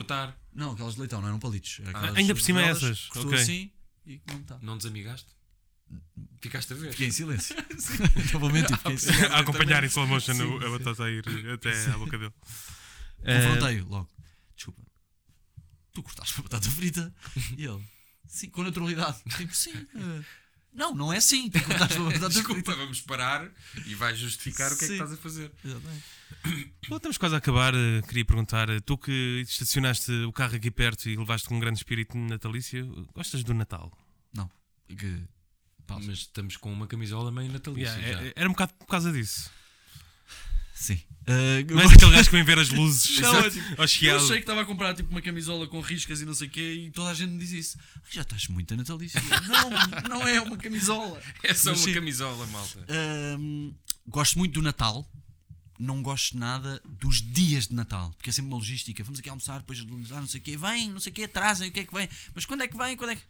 Não, 0.53 0.71
aquelas 0.71 0.95
de 0.95 0.99
leitão, 0.99 1.21
não 1.21 1.27
eram 1.29 1.39
palitos. 1.39 1.79
Era 1.81 1.91
aquelas 1.91 2.17
ainda 2.17 2.33
por 2.35 2.41
cima 2.41 2.61
é 2.61 2.65
essas, 2.69 3.05
Cortou 3.07 3.31
ok. 3.31 3.41
assim 3.41 3.71
e 4.05 4.21
não 4.27 4.39
está. 4.41 4.59
Não 4.61 4.77
desamigaste? 4.77 5.27
Ficaste 6.41 6.73
a 6.73 6.75
ver? 6.75 6.91
Fiquei 6.91 7.07
em 7.07 7.11
silêncio. 7.11 7.55
Não 8.33 8.39
vou 8.39 8.49
mentir, 8.49 8.75
fiquei 8.77 8.93
em 8.93 8.97
silêncio. 8.97 9.31
a 9.33 9.39
acompanhar 9.39 9.83
em 9.83 9.87
slow 9.87 10.07
motion 10.07 10.31
a 10.65 10.69
batata 10.77 11.03
a 11.03 11.09
ir 11.11 11.23
até 11.53 11.85
à 11.91 11.97
boca 11.97 12.17
dele. 12.17 12.33
Eh, 13.23 13.41
Confrontei-o 13.41 13.87
logo. 13.89 14.09
Desculpa. 14.55 14.81
Tu 15.93 16.01
cortaste 16.03 16.33
uma 16.35 16.43
batata 16.43 16.69
frita? 16.71 17.13
E 17.57 17.65
ele, 17.65 17.83
sim, 18.27 18.49
com 18.49 18.63
naturalidade. 18.63 19.17
Tipo, 19.37 19.53
sim. 19.53 19.73
eh, 19.73 20.23
não, 20.73 20.93
não 20.95 21.11
é 21.13 21.17
assim. 21.17 21.49
Uma 21.97 22.11
batata 22.11 22.29
Desculpa, 22.29 22.75
vamos 22.75 23.01
parar 23.01 23.49
e 23.85 23.95
vais 23.95 24.17
justificar 24.17 24.71
o 24.71 24.77
que 24.77 24.85
é 24.85 24.87
que 24.87 24.93
estás 24.93 25.11
a 25.11 25.17
fazer. 25.17 25.51
Exatamente. 25.63 26.03
Bom, 26.89 26.95
estamos 26.97 27.17
quase 27.17 27.35
a 27.35 27.37
acabar. 27.37 27.73
eh, 27.75 28.01
Queria 28.07 28.25
perguntar: 28.25 28.69
eh, 28.69 28.79
tu 28.79 28.97
que 28.97 29.43
estacionaste 29.47 30.11
o 30.23 30.31
carro 30.31 30.55
aqui 30.55 30.71
perto 30.71 31.07
e 31.09 31.15
levaste 31.15 31.47
com 31.47 31.55
um 31.55 31.59
grande 31.59 31.77
espírito 31.77 32.17
natalício, 32.17 33.07
gostas 33.13 33.43
do 33.43 33.53
Natal? 33.53 33.91
Não. 34.33 34.49
Que. 34.87 35.23
Mas 35.89 36.19
estamos 36.19 36.55
com 36.55 36.71
uma 36.71 36.87
camisola 36.87 37.31
meio 37.31 37.51
natalícia. 37.51 37.91
Yeah, 37.97 38.21
já. 38.23 38.27
é- 38.29 38.33
era 38.35 38.47
um 38.49 38.53
bocado 38.53 38.73
por 38.75 38.87
causa 38.87 39.11
disso. 39.11 39.51
Sim. 40.81 40.99
Eh, 41.27 41.63
Não 41.69 41.87
aquele 41.87 42.11
gajo 42.11 42.23
que 42.31 42.35
vem 42.35 42.43
ver 42.43 42.57
as 42.57 42.69
luzes 42.71 43.19
Não, 43.19 43.35
é 43.37 43.49
tipo, 43.51 43.75
Eu 44.03 44.15
achei 44.17 44.37
que 44.37 44.39
estava 44.39 44.61
a 44.61 44.65
comprar 44.65 44.95
tipo 44.95 45.11
uma 45.11 45.21
camisola 45.21 45.67
com 45.67 45.79
riscas 45.79 46.21
e 46.21 46.25
não 46.25 46.33
sei 46.33 46.47
o 46.47 46.49
quê 46.49 46.73
e 46.87 46.89
toda 46.91 47.11
a 47.11 47.13
gente 47.13 47.29
me 47.29 47.37
diz 47.37 47.51
isso. 47.51 47.77
"Ai, 47.97 48.01
já 48.09 48.21
estás 48.23 48.47
muito 48.47 48.75
natalício. 48.75 49.21
não, 50.09 50.09
não 50.21 50.27
é 50.27 50.41
uma 50.41 50.57
camisola. 50.57 51.21
É 51.43 51.53
só 51.53 51.69
Mas 51.69 51.79
uma 51.81 51.87
sim. 51.87 51.93
camisola, 51.93 52.47
malta. 52.47 52.83
Ahm, 52.89 53.71
gosto 54.07 54.39
muito 54.39 54.53
do 54.53 54.63
Natal. 54.63 55.07
Não 55.77 56.01
gosto 56.01 56.35
nada 56.37 56.81
dos 56.85 57.21
dias 57.21 57.67
de 57.67 57.75
Natal, 57.75 58.11
porque 58.17 58.31
é 58.31 58.33
sempre 58.33 58.49
uma 58.49 58.57
logística. 58.57 59.03
Vamos 59.03 59.19
aqui 59.19 59.29
almoçar, 59.29 59.59
depois 59.59 59.79
ah, 60.11 60.19
não 60.19 60.27
sei 60.27 60.39
o 60.39 60.43
quê, 60.43 60.57
vem, 60.57 60.89
não 60.89 60.99
sei 60.99 61.11
o 61.11 61.15
quê, 61.15 61.27
trazem, 61.27 61.69
o 61.69 61.71
que 61.71 61.81
é 61.81 61.85
que 61.85 61.93
vem, 61.93 62.09
mas 62.33 62.45
quando 62.45 62.61
é 62.63 62.67
que 62.67 62.75
vem, 62.77 62.97
quando 62.97 63.11
é 63.11 63.15
que. 63.15 63.21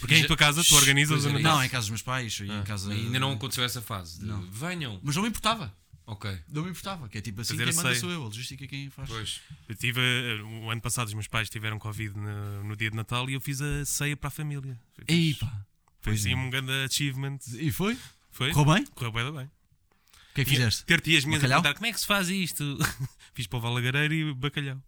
Porque 0.00 0.14
em 0.14 0.26
tua 0.26 0.36
casa 0.36 0.62
tu 0.64 0.74
organizas 0.76 1.24
o 1.24 1.28
era 1.28 1.38
Natal. 1.38 1.56
Não, 1.56 1.62
é 1.62 1.66
em 1.66 1.68
casa 1.68 1.82
dos 1.82 1.90
meus 1.90 2.02
pais, 2.02 2.38
e 2.40 2.44
em 2.50 2.62
casa. 2.62 2.92
Ainda 2.92 3.18
não 3.18 3.32
aconteceu 3.32 3.62
essa 3.64 3.82
fase. 3.82 4.20
de 4.20 4.26
Não. 4.26 4.42
Venham. 4.50 5.00
Mas 5.02 5.14
não 5.14 5.22
me 5.22 5.28
importava. 5.28 5.72
Ok. 6.12 6.38
Não 6.48 6.64
me 6.64 6.70
importava, 6.70 7.08
que 7.08 7.18
é 7.18 7.20
tipo 7.20 7.40
assim, 7.40 7.52
Fazer 7.54 7.64
quem 7.64 7.72
a 7.72 7.76
manda 7.76 7.88
ceia. 7.90 8.00
sou 8.00 8.10
eu, 8.10 8.22
a 8.22 8.24
logística 8.24 8.64
é 8.64 8.66
quem 8.66 8.90
faz. 8.90 9.08
Pois. 9.08 9.40
Eu 9.68 9.76
tive, 9.76 10.00
eh, 10.00 10.42
o 10.42 10.68
ano 10.70 10.80
passado 10.80 11.06
os 11.06 11.14
meus 11.14 11.28
pais 11.28 11.48
tiveram 11.48 11.78
Covid 11.78 12.16
no, 12.18 12.64
no 12.64 12.76
dia 12.76 12.90
de 12.90 12.96
Natal 12.96 13.30
e 13.30 13.34
eu 13.34 13.40
fiz 13.40 13.60
a 13.62 13.84
ceia 13.84 14.16
para 14.16 14.26
a 14.28 14.30
família. 14.30 14.76
Foi 14.94 15.04
Ei, 15.06 15.34
pá. 15.34 15.64
Foi 16.00 16.14
assim 16.14 16.34
um 16.34 16.50
grande 16.50 16.72
achievement. 16.84 17.38
E 17.54 17.70
foi? 17.70 17.96
Foi? 18.32 18.52
Correu 18.52 18.74
bem? 18.74 18.86
Correu 18.86 19.12
bem, 19.12 19.32
bem. 19.32 19.44
O 19.44 20.34
que 20.34 20.40
é 20.40 20.44
que 20.44 20.50
fizeste? 20.50 20.84
Ter 20.84 21.00
tias 21.00 21.24
minhas 21.24 21.42
a 21.42 21.46
Bacalhau? 21.46 21.62
perguntar 21.62 21.78
como 21.78 21.86
é 21.86 21.92
que 21.92 22.00
se 22.00 22.06
faz 22.06 22.28
isto. 22.28 22.78
Fiz 23.34 23.46
para 23.46 23.58
o 23.58 23.60
Valagareiro 23.60 24.14
e 24.14 24.34
bacalhau. 24.34 24.82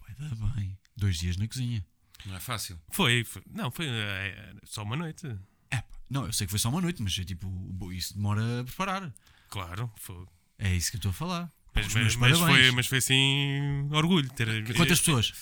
Vai 0.00 0.14
dar 0.28 0.34
bem. 0.54 0.76
Dois 0.96 1.18
dias 1.18 1.36
na 1.36 1.46
cozinha. 1.46 1.84
Não 2.26 2.34
é 2.36 2.40
fácil. 2.40 2.78
Foi, 2.90 3.22
foi- 3.24 3.42
não, 3.50 3.70
foi 3.70 3.86
eh, 3.88 4.54
só 4.64 4.82
uma 4.82 4.96
noite. 4.96 5.26
É, 5.70 5.76
pá. 5.82 5.88
não, 6.10 6.26
eu 6.26 6.32
sei 6.32 6.46
que 6.46 6.50
foi 6.50 6.58
só 6.58 6.68
uma 6.68 6.80
noite, 6.80 7.02
mas 7.02 7.16
é 7.18 7.24
tipo, 7.24 7.92
isso 7.92 8.14
demora 8.14 8.60
a 8.60 8.64
preparar. 8.64 9.12
Claro, 9.52 9.92
foi. 9.96 10.24
É 10.58 10.74
isso 10.74 10.90
que 10.90 10.96
eu 10.96 10.98
estou 10.98 11.10
a 11.10 11.12
falar. 11.12 11.52
Mas, 11.74 11.94
mas, 11.94 12.16
mas 12.16 12.38
foi, 12.38 12.70
mas 12.70 12.86
foi 12.86 12.98
assim 12.98 13.86
orgulho 13.92 14.26
ter 14.30 14.46
Quantas 14.74 14.98
pessoas? 14.98 15.34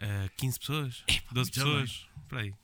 Eh, 0.00 0.30
15 0.38 0.58
pessoas, 0.58 1.04
12 1.06 1.20
muito 1.32 1.52
pessoas, 1.52 2.08
por 2.26 2.38
aí. 2.38 2.54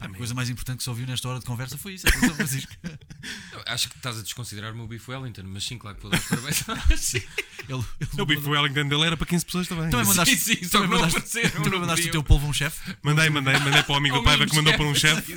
A 0.00 0.08
coisa 0.08 0.32
mais 0.32 0.48
importante 0.48 0.78
que 0.78 0.84
se 0.84 0.90
ouviu 0.90 1.06
nesta 1.06 1.28
hora 1.28 1.38
de 1.38 1.44
conversa 1.44 1.76
foi 1.76 1.94
isso. 1.94 2.08
Atenção, 2.08 2.34
Francisco. 2.34 2.72
Acho 3.66 3.90
que 3.90 3.96
estás 3.96 4.18
a 4.18 4.22
desconsiderar 4.22 4.72
o 4.72 4.76
meu 4.76 4.86
Beef 4.86 5.06
Wellington, 5.08 5.42
mas 5.44 5.64
sim, 5.64 5.76
claro 5.76 5.96
que 5.96 6.02
vou 6.02 6.10
dar 6.10 6.18
os 6.18 6.26
parabéns. 6.26 7.14
ele, 7.68 7.84
ele 8.00 8.22
O 8.22 8.26
Bife 8.26 8.48
Wellington 8.48 8.88
dele 8.88 9.04
era 9.04 9.16
para 9.16 9.26
15 9.26 9.44
pessoas 9.44 9.68
também. 9.68 9.90
Também 9.90 10.06
mandaste, 10.06 10.36
Sim, 10.36 10.54
sim, 10.56 10.68
também 10.68 10.88
mandaste, 10.88 11.20
também 11.50 11.70
não 11.70 11.80
mandaste 11.80 12.08
o 12.08 12.10
teu 12.10 12.24
polvo 12.24 12.46
a 12.46 12.50
um 12.50 12.52
chefe. 12.52 12.96
Mandei, 13.02 13.28
mandei, 13.28 13.58
mandei 13.58 13.82
para 13.82 13.92
o 13.92 13.96
amigo 13.96 14.22
Paiva 14.22 14.46
que 14.46 14.56
mandou 14.56 14.72
para 14.72 14.84
um 14.84 14.94
chefe. 14.94 15.32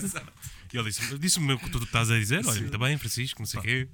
E 0.73 0.77
ele 0.77 0.89
disse: 0.89 1.17
Disse-me 1.19 1.53
o 1.53 1.59
que 1.59 1.69
tu 1.69 1.83
estás 1.83 2.09
a 2.09 2.17
dizer. 2.17 2.45
Olha, 2.45 2.65
está 2.65 2.77
bem, 2.77 2.97
Francisco, 2.97 3.39
não 3.39 3.45
sei 3.45 3.59
o 3.59 3.63
quê. 3.63 3.87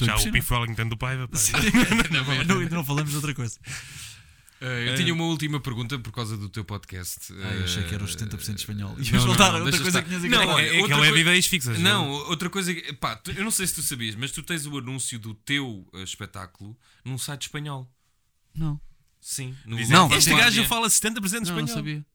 Já 0.00 0.16
o. 0.16 0.30
Bife 0.30 0.54
Wellington 0.54 0.88
do 0.88 0.96
Paiva. 0.96 1.28
ainda 1.32 2.76
não 2.76 2.84
falamos 2.84 3.10
de 3.10 3.16
outra 3.16 3.34
coisa. 3.34 3.58
Eh, 4.64 4.90
eu 4.90 4.94
tinha 4.94 5.12
uma 5.12 5.24
última 5.24 5.58
pergunta 5.58 5.98
por 5.98 6.12
causa 6.12 6.36
do 6.36 6.48
teu 6.48 6.64
podcast. 6.64 7.32
Ah, 7.32 7.54
eu 7.54 7.64
achei 7.64 7.82
que 7.82 7.94
era 7.94 8.04
os 8.04 8.14
Eh, 8.14 8.18
70% 8.18 8.58
espanhol. 8.58 8.94
E 8.98 9.10
não, 9.10 9.18
não, 9.18 9.26
voltar 9.26 9.52
não, 9.52 9.60
a 9.60 9.64
outra 9.64 9.80
coisa 9.80 9.98
estar. 9.98 10.02
que 10.02 10.08
tinhas 10.08 10.22
Não, 10.30 10.48
olha, 10.54 10.64
É 10.66 10.80
outra 10.80 10.96
aquela 10.98 11.16
é 11.18 11.20
ideias 11.20 11.46
fixas. 11.46 11.78
Não, 11.80 12.08
outra 12.08 12.48
coisa 12.48 12.72
que. 12.72 12.92
Pá, 12.92 13.16
tu- 13.16 13.32
eu 13.32 13.42
não 13.42 13.50
sei 13.50 13.66
se 13.66 13.74
tu 13.74 13.82
sabias, 13.82 14.14
mas 14.14 14.30
tu 14.30 14.42
tens 14.42 14.64
o 14.66 14.78
anúncio 14.78 15.18
do 15.18 15.34
teu 15.34 15.84
eh, 15.94 16.02
espetáculo 16.04 16.78
num 17.04 17.18
site 17.18 17.42
espanhol. 17.42 17.90
Não, 18.54 18.80
Sim. 19.20 19.54
No 19.64 19.76
Não, 19.88 20.12
este 20.14 20.30
gajo 20.34 20.64
fala 20.66 20.88
70% 20.88 21.10
de 21.12 21.20
não, 21.32 21.40
não 21.40 21.42
espanhol. 21.42 21.68
sabia. 21.68 22.06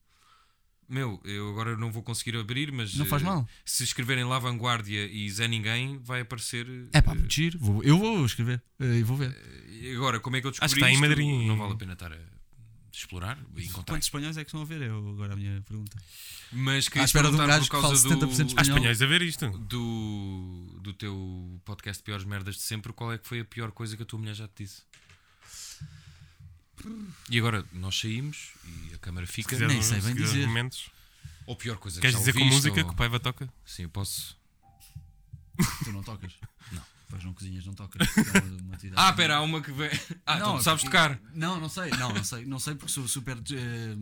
Meu, 0.90 1.20
eu 1.26 1.50
agora 1.50 1.76
não 1.76 1.92
vou 1.92 2.02
conseguir 2.02 2.38
abrir, 2.38 2.72
mas. 2.72 2.94
Não 2.96 3.06
faz 3.06 3.22
eh, 3.22 3.26
mal. 3.26 3.46
Se 3.66 3.84
escreverem 3.84 4.24
lá 4.24 4.40
Vanguardia 4.40 5.06
e 5.06 5.30
Zé 5.30 5.46
Ninguém, 5.48 6.00
vai 6.02 6.22
aparecer. 6.22 6.66
É 6.94 7.02
pá, 7.02 7.12
eh, 7.12 7.16
muito 7.16 7.34
giro. 7.34 7.60
Vou- 7.60 7.84
eu 7.84 7.98
vou 7.98 8.26
escrever 8.26 8.62
eh, 8.80 9.00
e 9.00 9.04
vou 9.04 9.18
ver. 9.18 9.36
Agora, 9.96 10.20
como 10.22 10.38
é 10.38 10.42
que 10.42 10.48
eu 10.48 10.52
descobri 10.52 10.66
Acho 10.66 10.76
que 10.76 10.80
está 10.80 10.90
em 10.90 10.94
isto? 10.94 11.02
Madrid. 11.02 11.48
Não 11.48 11.58
vale 11.58 11.74
a 11.74 11.76
pena 11.76 11.92
estar 11.94 12.12
a 12.14 12.37
explorar 13.00 13.38
e 13.56 13.66
encontrar. 13.66 13.94
Quantos 13.96 14.08
espanhóis 14.08 14.38
é 14.38 14.44
que 14.44 14.50
estão 14.50 14.62
a 14.62 14.66
ver? 14.66 14.82
É 14.82 14.88
agora 14.90 15.34
a 15.34 15.36
minha 15.36 15.62
pergunta. 15.62 15.98
Mas 16.52 16.88
queria 16.90 17.06
espera 17.06 17.30
de 17.30 17.36
um 17.36 17.38
gajo 17.46 17.68
por 17.68 17.76
que 17.76 17.82
causa 17.82 18.10
fale 18.10 18.16
70% 18.16 18.20
do, 18.20 18.26
Há 18.26 18.32
espanhol. 18.46 18.62
espanhóis 18.62 19.02
a 19.02 19.06
ver 19.06 19.22
isto. 19.22 19.50
do, 19.60 20.80
do 20.82 20.94
teu 20.94 21.62
podcast 21.66 22.02
Piores 22.04 22.26
Merdas 22.26 22.56
de 22.56 22.62
Sempre, 22.62 22.92
qual 22.94 23.12
é 23.14 23.18
que 23.18 23.28
foi 23.28 23.40
a 23.42 23.46
pior 23.46 23.72
coisa 23.72 23.96
que 23.98 24.04
a 24.04 24.06
tua 24.06 24.20
mulher 24.20 24.34
já 24.36 24.48
te 24.48 24.64
disse? 24.64 24.82
E 27.30 27.38
agora 27.40 27.66
nós 27.74 27.98
saímos 28.00 28.52
e 28.90 28.94
a 28.94 28.98
câmara 29.00 29.26
Se 29.26 29.34
fica. 29.34 29.50
quiser, 29.50 29.68
nem 29.68 29.82
sei 29.82 30.00
se 30.00 30.06
bem 30.08 30.16
quiser 30.16 30.28
dizer. 30.34 30.48
momentos. 30.48 30.90
Ou 31.46 31.56
pior 31.56 31.78
coisa 31.78 32.00
Queres 32.00 32.16
que 32.16 32.20
já 32.22 32.26
dizer 32.26 32.34
com 32.34 32.40
ouviste, 32.46 32.56
música 32.68 32.82
ou- 32.82 32.88
que 32.88 32.94
o 32.94 32.96
Paiva 32.98 33.20
toca? 33.20 33.50
Sim, 33.66 33.84
eu 33.84 33.90
posso. 33.90 34.38
Tu 35.84 35.92
não 35.92 36.04
tocas? 36.04 36.34
Pois 37.10 37.24
não 37.24 37.34
cozinhas, 37.34 37.66
não 37.66 37.74
tocas. 37.74 38.06
uma 38.62 38.76
atividade- 38.76 38.94
Ah, 38.96 39.14
pera, 39.14 39.38
há 39.38 39.42
uma 39.42 39.62
que 39.62 39.72
vem. 39.72 39.90
Ah, 40.26 40.36
então 40.38 40.58
tu 40.58 40.64
sabes 40.64 40.84
porque- 40.84 40.98
tocar. 40.98 41.20
Não, 41.34 41.60
não 41.60 41.70
sei, 41.70 41.90
não, 41.92 42.14
não 42.14 42.24
sei, 42.24 42.46
não 42.46 42.60
sei 42.60 42.76
porque 42.76 42.92
sou 42.92 43.08
super. 43.08 43.38
eh, 43.38 43.96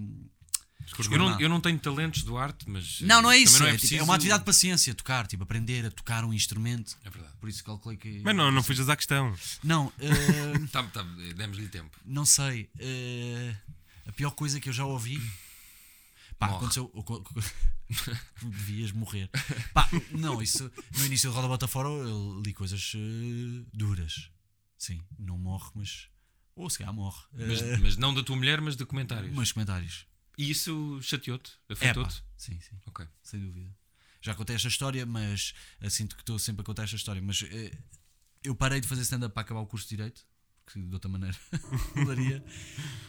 Eu 1.11 1.17
não, 1.17 1.39
eu 1.41 1.49
não 1.49 1.59
tenho 1.61 1.77
talentos 1.79 2.23
do 2.23 2.37
arte, 2.37 2.69
mas. 2.69 3.01
Não, 3.01 3.21
não 3.21 3.31
é 3.31 3.37
isso. 3.37 3.59
Não 3.59 3.65
é, 3.65 3.69
é, 3.69 3.71
tipo, 3.73 3.81
preciso... 3.81 4.01
é 4.01 4.03
uma 4.03 4.15
atividade 4.15 4.41
de 4.41 4.45
paciência, 4.45 4.93
tocar, 4.95 5.25
tipo, 5.27 5.43
aprender 5.43 5.85
a 5.85 5.91
tocar 5.91 6.23
um 6.25 6.33
instrumento. 6.33 6.95
É 7.03 7.09
verdade. 7.09 7.33
Por 7.39 7.49
isso 7.49 7.63
calculei 7.63 7.97
que. 7.97 8.21
Mas 8.23 8.35
não, 8.35 8.51
não 8.51 8.61
fujas 8.63 8.87
à 8.89 8.95
questão. 8.95 9.35
Não, 9.63 9.91
eh, 9.99 10.65
Tá, 10.71 10.83
tá, 10.83 11.03
Demos-lhe 11.35 11.67
tempo. 11.67 11.95
não 12.05 12.25
sei. 12.25 12.69
eh, 12.79 13.55
a 14.07 14.11
pior 14.11 14.31
coisa 14.31 14.59
que 14.59 14.69
eu 14.69 14.73
já 14.73 14.85
ouvi. 14.85 15.19
Pá, 16.47 16.51
Morre. 16.51 16.65
aconteceu. 16.65 16.91
Devias 18.41 18.91
morrer. 18.91 19.29
Pá, 19.73 19.87
não, 20.11 20.41
isso. 20.41 20.71
No 20.97 21.05
início 21.05 21.29
do 21.29 21.35
Roda 21.35 21.47
Bota 21.47 21.67
Fora 21.67 21.89
eu 21.89 22.41
li 22.43 22.53
coisas 22.53 22.93
eh, 22.95 23.65
duras. 23.73 24.29
Sim, 24.77 25.01
não 25.17 25.37
morre, 25.37 25.69
mas. 25.75 26.09
Ou 26.55 26.69
se 26.69 26.77
calhar 26.79 26.93
morre. 26.93 27.21
Mas, 27.33 27.61
Eh, 27.61 27.77
mas 27.77 27.97
não 27.97 28.13
da 28.13 28.23
tua 28.23 28.35
mulher, 28.35 28.61
mas 28.61 28.75
de 28.75 28.85
comentários. 28.85 29.33
mas 29.35 29.51
comentários. 29.51 30.05
E 30.37 30.49
isso 30.49 30.99
chateou-te? 31.01 31.51
É 31.69 31.73
Afetou-te? 31.73 32.23
sim, 32.37 32.59
sim. 32.59 32.75
ok. 32.85 33.07
sem 33.23 33.39
dúvida. 33.39 33.73
Já 34.21 34.33
contei 34.33 34.55
esta 34.55 34.67
história, 34.67 35.05
mas 35.05 35.53
eh, 35.79 35.89
sinto 35.89 36.15
que 36.15 36.21
estou 36.23 36.39
sempre 36.39 36.61
a 36.61 36.65
contar 36.65 36.83
esta 36.83 36.95
história. 36.95 37.21
Mas 37.21 37.43
eh, 37.43 37.71
eu 38.43 38.55
parei 38.55 38.81
de 38.81 38.87
fazer 38.87 39.03
stand-up 39.03 39.33
para 39.33 39.41
acabar 39.41 39.59
o 39.61 39.67
curso 39.67 39.87
de 39.87 39.95
Direito, 39.95 40.25
porque 40.65 40.79
de 40.79 40.93
outra 40.93 41.09
maneira 41.09 41.37
não 41.95 42.05
daria. 42.05 42.43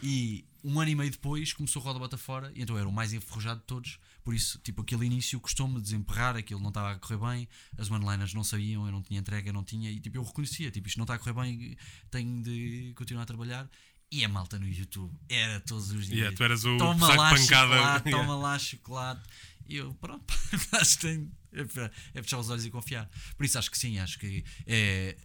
E 0.01 0.45
um 0.63 0.79
ano 0.79 0.91
e 0.91 0.95
meio 0.95 1.11
depois 1.11 1.53
começou 1.53 1.81
o 1.81 1.85
Roda 1.85 1.99
Bota 1.99 2.17
Fora, 2.17 2.51
e 2.55 2.61
então 2.61 2.77
era 2.77 2.87
o 2.87 2.91
mais 2.91 3.13
enferrujado 3.13 3.59
de 3.59 3.65
todos. 3.65 3.99
Por 4.23 4.33
isso, 4.35 4.59
tipo, 4.59 4.81
aquele 4.81 5.05
início 5.05 5.39
custou-me 5.39 5.81
desemperrar, 5.81 6.35
aquilo 6.35 6.59
não 6.59 6.69
estava 6.69 6.91
a 6.91 6.99
correr 6.99 7.17
bem, 7.17 7.47
as 7.77 7.89
one-liners 7.89 8.33
não 8.33 8.43
saíam, 8.43 8.85
eu 8.85 8.91
não 8.91 9.01
tinha 9.01 9.19
entrega, 9.19 9.49
eu 9.49 9.53
não 9.53 9.63
tinha, 9.63 9.89
e 9.89 9.99
tipo, 9.99 10.17
eu 10.17 10.23
reconhecia, 10.23 10.69
tipo, 10.69 10.87
isto 10.87 10.97
não 10.97 11.03
está 11.05 11.15
a 11.15 11.19
correr 11.19 11.33
bem, 11.33 11.77
tenho 12.11 12.43
de 12.43 12.93
continuar 12.95 13.23
a 13.23 13.25
trabalhar. 13.25 13.69
E 14.09 14.23
a 14.23 14.29
malta 14.29 14.57
no 14.57 14.67
YouTube 14.67 15.13
era 15.27 15.59
todos 15.61 15.91
os 15.91 16.05
dias. 16.07 16.17
Yeah, 16.19 16.37
tu 16.37 16.43
eras 16.43 16.63
o 16.63 16.77
toma 16.77 17.07
lá 17.13 17.29
pancada. 17.31 17.75
chocolate, 17.75 18.09
Yeah. 18.09 18.11
toma 18.25 18.35
lá 18.37 18.59
chocolate. 18.59 19.29
E 19.67 19.75
eu, 19.75 19.93
pronto, 19.95 20.33
acho 20.79 20.97
que 20.99 21.07
tenho, 21.07 21.31
é 22.13 22.21
fechar 22.23 22.39
os 22.39 22.49
olhos 22.49 22.65
e 22.65 22.71
confiar. 22.71 23.09
Por 23.35 23.45
isso 23.45 23.59
acho 23.59 23.69
que 23.69 23.77
sim, 23.77 23.99
acho 23.99 24.17
que 24.17 24.45
é, 24.65 25.17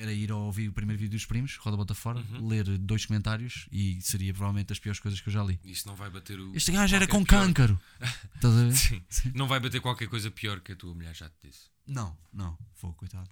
era 0.00 0.12
ir 0.12 0.30
ao 0.30 0.40
ouvir 0.42 0.68
o 0.68 0.72
primeiro 0.72 1.00
vídeo 1.00 1.16
dos 1.16 1.26
primos, 1.26 1.56
Roda 1.56 1.76
Bota 1.76 1.94
Fora, 1.94 2.20
Uhum. 2.32 2.48
ler 2.48 2.64
dois 2.78 3.04
comentários 3.06 3.66
e 3.72 4.00
seria 4.00 4.32
provavelmente 4.32 4.68
das 4.68 4.78
piores 4.78 5.00
coisas 5.00 5.20
que 5.20 5.28
eu 5.28 5.32
já 5.32 5.42
li. 5.42 5.58
Isso 5.64 5.86
não 5.88 5.94
vai 5.96 6.08
bater 6.10 6.38
o. 6.38 6.54
Este 6.54 6.72
gajo 6.72 6.94
era 6.96 7.06
com 7.06 7.24
pior- 7.24 7.44
câncaro. 7.46 7.80
Estás 8.36 8.54
a 8.54 8.64
ver? 8.64 8.72
Sim. 9.10 9.32
Não 9.34 9.46
vai 9.48 9.60
bater 9.60 9.80
qualquer 9.80 10.08
coisa 10.08 10.30
pior 10.30 10.60
que 10.60 10.72
a 10.72 10.76
tua 10.76 10.94
mulher 10.94 11.14
já 11.14 11.28
te 11.28 11.36
disse. 11.42 11.68
Não, 11.86 12.16
não, 12.32 12.56
vou, 12.80 12.92
coitado. 12.94 13.28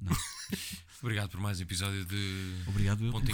Obrigado 1.02 1.30
por 1.30 1.40
mais 1.40 1.58
um 1.60 1.62
episódio 1.62 2.04
de. 2.04 2.54
Obrigado 2.66 3.04
eu 3.04 3.12
Ponto. 3.12 3.26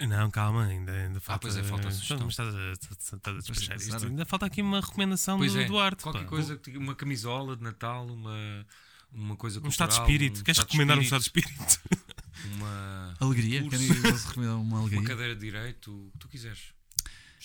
Não, 0.00 0.30
calma, 0.30 0.64
ainda, 0.66 0.92
ainda 0.92 1.20
falta. 1.20 1.40
pois 1.42 1.56
é, 1.56 1.62
falta 1.62 1.88
a 1.88 1.90
sugestão. 1.90 2.18
Mas 2.20 2.30
estás 2.32 2.54
a, 2.54 2.72
estás 2.72 3.44
despachar 3.44 3.74
é, 3.74 3.78
isto. 3.78 4.06
Ainda 4.06 4.24
falta 4.26 4.46
aqui 4.46 4.60
uma 4.62 4.80
recomendação 4.80 5.38
Pois 5.38 5.52
do 5.52 5.60
é, 5.60 5.64
Duarte. 5.64 6.02
qualquer 6.02 6.24
pá. 6.24 6.28
coisa, 6.28 6.60
uma 6.76 6.94
camisola 6.94 7.56
de 7.56 7.62
Natal, 7.62 8.06
uma, 8.06 8.66
uma 9.12 9.36
coisa 9.36 9.60
Um 9.64 9.68
estado 9.68 9.90
de 9.90 9.96
cultural, 9.96 10.10
espírito. 10.16 10.40
um 10.40 10.44
Queres 10.44 10.58
recomendar 10.60 10.98
um 10.98 11.02
estado 11.02 11.20
de 11.20 11.26
espírito? 11.26 11.80
Uma, 12.54 13.14
Alegria, 13.20 13.62
curso. 13.62 13.82
eu 13.82 14.02
posso 14.12 14.28
recomendar 14.28 14.54
uma 14.56 14.62
uma 14.62 14.80
alegria? 14.80 15.02
cadeira 15.08 15.34
de 15.34 15.40
direito, 15.40 15.90
o 15.92 16.10
que 16.12 16.18
tu 16.18 16.28
quiseres. 16.28 16.60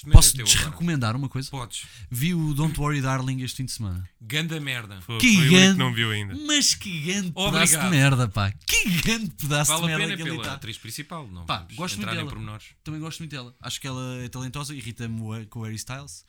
Momento 0.04 0.16
Posso 0.18 0.30
é 0.30 0.32
teu 0.38 0.46
agora. 0.46 0.58
desrecomendar 0.60 1.16
uma 1.16 1.30
coisa? 1.30 1.50
Podes. 1.50 1.86
Vi 2.12 2.34
o 2.34 2.54
Don't 2.54 2.78
Worry 2.80 3.00
Darling 3.02 3.42
este 3.42 3.58
fim 3.58 3.66
de 3.66 3.72
semana. 3.72 4.08
Ganda 4.22 4.60
merda. 4.60 5.00
Foi, 5.02 5.18
Que 5.18 5.34
foi 5.36 5.50
grande- 5.50 5.74
que 5.74 5.80
não 5.80 5.94
viu 5.94 6.12
ainda. 6.12 6.36
Mas 6.46 6.76
que 6.76 7.00
grande 7.02 7.32
pedaço 7.32 7.48
Obrigado. 7.48 7.84
de 7.86 7.90
merda, 7.90 8.28
pá. 8.28 8.52
Que 8.68 8.90
grande 9.02 9.30
pedaço 9.32 9.72
Vale 9.72 9.86
de 9.88 9.94
a 9.94 9.98
merda 9.98 10.04
pena 10.04 10.16
que 10.18 10.22
ele 10.24 10.30
pela 10.32 10.42
está. 10.44 10.56
atriz 10.56 10.78
principal. 10.78 11.28
Não 11.28 11.46
Pá, 11.46 11.66
gosto 11.76 11.96
muito 11.98 12.12
em 12.12 12.16
dela. 12.16 12.30
pormenores. 12.30 12.66
Também 12.84 13.00
gosto 13.00 13.20
muito 13.20 13.32
dela. 13.32 13.56
Acho 13.62 13.80
que 13.80 13.88
ela 13.88 14.18
é 14.24 14.28
talentosa, 14.28 14.76
irrita-me 14.76 15.46
com 15.46 15.60
o 15.60 15.64
Harry 15.64 15.76
Styles. 15.76 16.26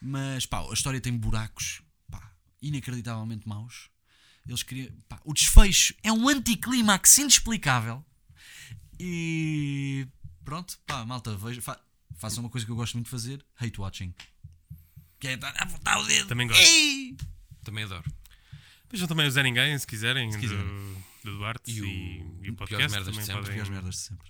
Mas 0.00 0.46
pá, 0.46 0.60
a 0.60 0.72
história 0.72 1.00
tem 1.00 1.12
buracos 1.16 1.82
pá, 2.10 2.32
inacreditavelmente 2.62 3.46
maus. 3.48 3.90
Eles 4.48 4.62
queriam. 4.62 4.90
Pá, 5.08 5.20
o 5.24 5.32
desfecho 5.34 5.94
é 6.02 6.10
um 6.10 6.26
anticlímax 6.28 7.18
inexplicável. 7.18 8.02
E 8.98 10.06
pronto, 10.44 10.78
pá, 10.86 11.04
malta, 11.04 11.36
veja, 11.36 11.60
fa 11.62 11.78
façam 12.16 12.42
uma 12.42 12.50
coisa 12.50 12.64
que 12.66 12.72
eu 12.72 12.76
gosto 12.76 12.94
muito 12.94 13.06
de 13.06 13.10
fazer: 13.10 13.44
hate 13.60 13.80
watching. 13.80 14.14
Que 15.20 15.28
é 15.28 15.34
estar 15.34 15.48
a 15.56 15.62
apontar 15.64 15.98
o 16.00 16.04
dedo. 16.06 16.28
Também 16.28 16.46
gosto. 16.46 16.60
Ei! 16.62 17.16
Também 17.64 17.84
adoro. 17.84 18.04
Vejam 18.90 19.06
também 19.06 19.26
o 19.26 19.30
Zé 19.30 19.42
Ninguém, 19.42 19.78
se 19.78 19.86
quiserem, 19.86 20.30
do, 20.30 20.38
quiserem. 20.38 20.64
do 21.22 21.36
Duarte 21.36 21.70
E 21.70 21.82
o- 21.82 21.84
e, 21.84 22.46
e 22.46 22.50
o 22.50 22.54
podcast. 22.54 22.90
Merdas 22.90 23.06
de 23.14 23.20
Também 23.20 23.26
Sempre. 23.26 23.54
podem... 23.56 23.70
Merdas 23.70 23.94
de 23.96 24.00
sempre. 24.00 24.28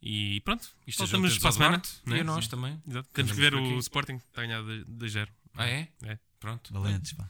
E 0.00 0.40
pronto, 0.42 0.68
Isto 0.86 0.98
voltamos 1.00 1.30
ajuda-nos 1.32 1.38
para 1.38 1.48
a 1.48 1.52
semana. 1.52 1.82
né? 2.06 2.16
E 2.16 2.20
a 2.20 2.24
nós 2.24 2.44
Sim. 2.44 2.50
também. 2.50 2.82
Exato. 2.88 3.08
Temos 3.12 3.32
que 3.32 3.38
ver 3.38 3.54
o 3.54 3.58
aqui. 3.58 3.78
Sporting 3.78 4.18
que 4.18 4.24
está 4.24 4.42
a 4.42 4.46
ganhar 4.46 4.62
de, 4.62 4.84
de 4.84 5.08
zero. 5.08 5.30
Ah, 5.54 5.66
é? 5.68 5.88
É. 6.04 6.18
Pronto. 6.40 6.72
Valentes, 6.72 7.12
pá. 7.12 7.28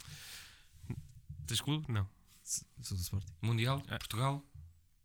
Tens 1.46 1.60
clube? 1.60 1.90
Não. 1.92 2.08
Sou 2.44 2.96
do 2.96 3.02
Sporting. 3.02 3.32
Mundial, 3.42 3.82
É. 3.88 3.98
Portugal. 3.98 4.44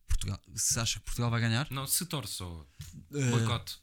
Portugal. 0.08 0.39
Se 0.56 0.80
acha 0.80 1.00
que 1.00 1.06
Portugal 1.06 1.32
vai 1.32 1.42
ganhar? 1.42 1.68
Não, 1.72 1.88
se 1.88 2.06
torce 2.06 2.34
só. 2.36 2.66
Eh, 3.14 3.30
Boicote. 3.32 3.78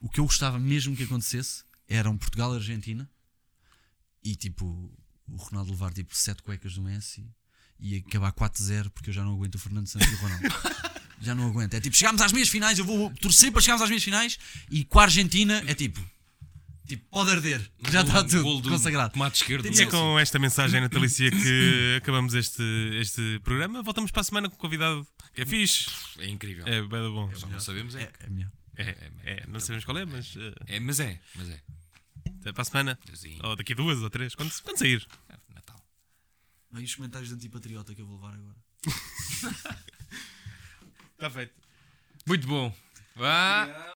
o 0.00 0.08
que 0.08 0.18
eu 0.20 0.24
gostava 0.24 0.58
mesmo 0.58 0.96
que 0.96 1.04
acontecesse 1.04 1.62
era 1.88 2.08
um 2.10 2.16
Portugal-Argentina 2.18 3.08
e 4.22 4.34
tipo 4.34 4.64
o 5.28 5.36
Ronaldo 5.36 5.70
levar 5.70 5.92
tipo 5.92 6.14
7 6.14 6.42
cuecas 6.42 6.74
do 6.74 6.82
Messi 6.82 7.24
e 7.78 7.96
acabar 7.98 8.32
4-0 8.32 8.90
porque 8.90 9.10
eu 9.10 9.14
já 9.14 9.22
não 9.24 9.34
aguento 9.34 9.54
o 9.54 9.58
Fernando 9.58 9.86
Santos 9.86 10.08
e 10.10 10.14
o 10.14 10.18
Ronaldo. 10.18 10.44
já 11.20 11.34
não 11.34 11.46
aguento. 11.48 11.74
É 11.74 11.80
tipo, 11.80 11.94
chegámos 11.94 12.20
às 12.22 12.32
meias 12.32 12.48
finais, 12.48 12.78
eu 12.78 12.84
vou 12.84 13.12
torcer 13.16 13.52
para 13.52 13.60
chegarmos 13.60 13.82
às 13.82 13.88
meias 13.88 14.02
finais 14.02 14.38
e 14.70 14.84
com 14.84 14.98
a 14.98 15.04
Argentina 15.04 15.62
é 15.66 15.74
tipo, 15.74 16.00
tipo 16.90 17.08
pode 17.08 17.30
arder. 17.30 17.70
Já 17.90 18.02
está 18.02 18.24
tudo 18.24 18.68
consagrado. 18.68 19.12
Tomate 19.12 19.36
esquerdo. 19.36 19.66
E 19.66 19.82
é 19.82 19.86
com 19.86 20.18
esta 20.18 20.38
mensagem 20.38 20.80
natalícia 20.80 21.30
que 21.30 21.96
acabamos 22.02 22.34
este, 22.34 22.62
este 23.00 23.40
programa. 23.44 23.82
Voltamos 23.82 24.10
para 24.10 24.20
a 24.20 24.24
semana 24.24 24.48
com 24.48 24.56
o 24.56 24.58
convidado 24.58 25.06
que 25.32 25.42
é 25.42 25.46
fixe. 25.46 25.88
É 26.18 26.26
incrível. 26.26 26.66
É 26.66 26.80
bem 26.82 27.10
bom. 27.12 27.32
Só 27.34 27.46
não 27.46 27.60
sabemos 27.60 27.94
é. 27.94 28.02
É, 28.02 28.12
é 28.20 28.30
melhor. 28.30 28.50
É, 28.76 29.10
é, 29.24 29.46
não 29.46 29.60
sabemos 29.60 29.84
qual 29.84 29.98
é, 29.98 30.04
mas 30.04 30.34
eh, 30.36 30.54
É, 30.66 30.80
mas 30.80 31.00
é. 31.00 31.20
Mas 31.34 31.50
é. 31.50 31.60
até 32.40 32.52
para 32.52 32.62
a 32.62 32.64
semana. 32.64 32.98
Sim. 33.14 33.38
Ou 33.42 33.54
daqui 33.54 33.72
a 33.72 33.76
duas 33.76 34.02
ou 34.02 34.10
três. 34.10 34.34
Quando, 34.34 34.52
quando 34.62 34.78
sair. 34.78 35.06
É, 35.28 35.54
Natal. 35.54 35.80
Aí 36.74 36.84
os 36.84 36.94
comentários 36.94 37.28
de 37.28 37.34
antipatriota 37.36 37.94
que 37.94 38.00
eu 38.00 38.06
vou 38.06 38.16
levar 38.16 38.34
agora. 38.34 38.56
Está 41.12 41.30
feito. 41.30 41.54
Muito 42.26 42.46
bom. 42.46 42.74
Vá. 43.14 43.94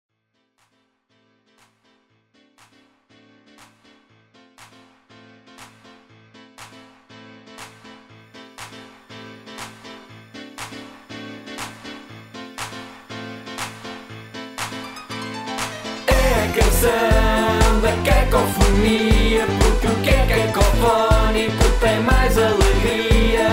É 16.85 16.89
a 16.89 16.91
canção 16.91 17.81
da 17.81 17.93
cacofonia 18.05 19.47
Porque 19.59 19.87
o 19.87 19.95
que 20.03 20.11
é 20.11 20.27
cacofónico 20.53 21.65
tem 21.81 22.01
mais 22.01 22.37
alegria? 22.37 23.49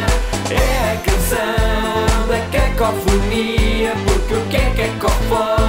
É 0.49 0.91
a 0.91 0.97
canção 0.97 2.27
da 2.27 2.39
cacofonia 2.51 3.93
Porque 4.05 4.33
o 4.33 4.45
que 4.47 4.57
é 4.57 4.73
cacofónico 4.75 5.60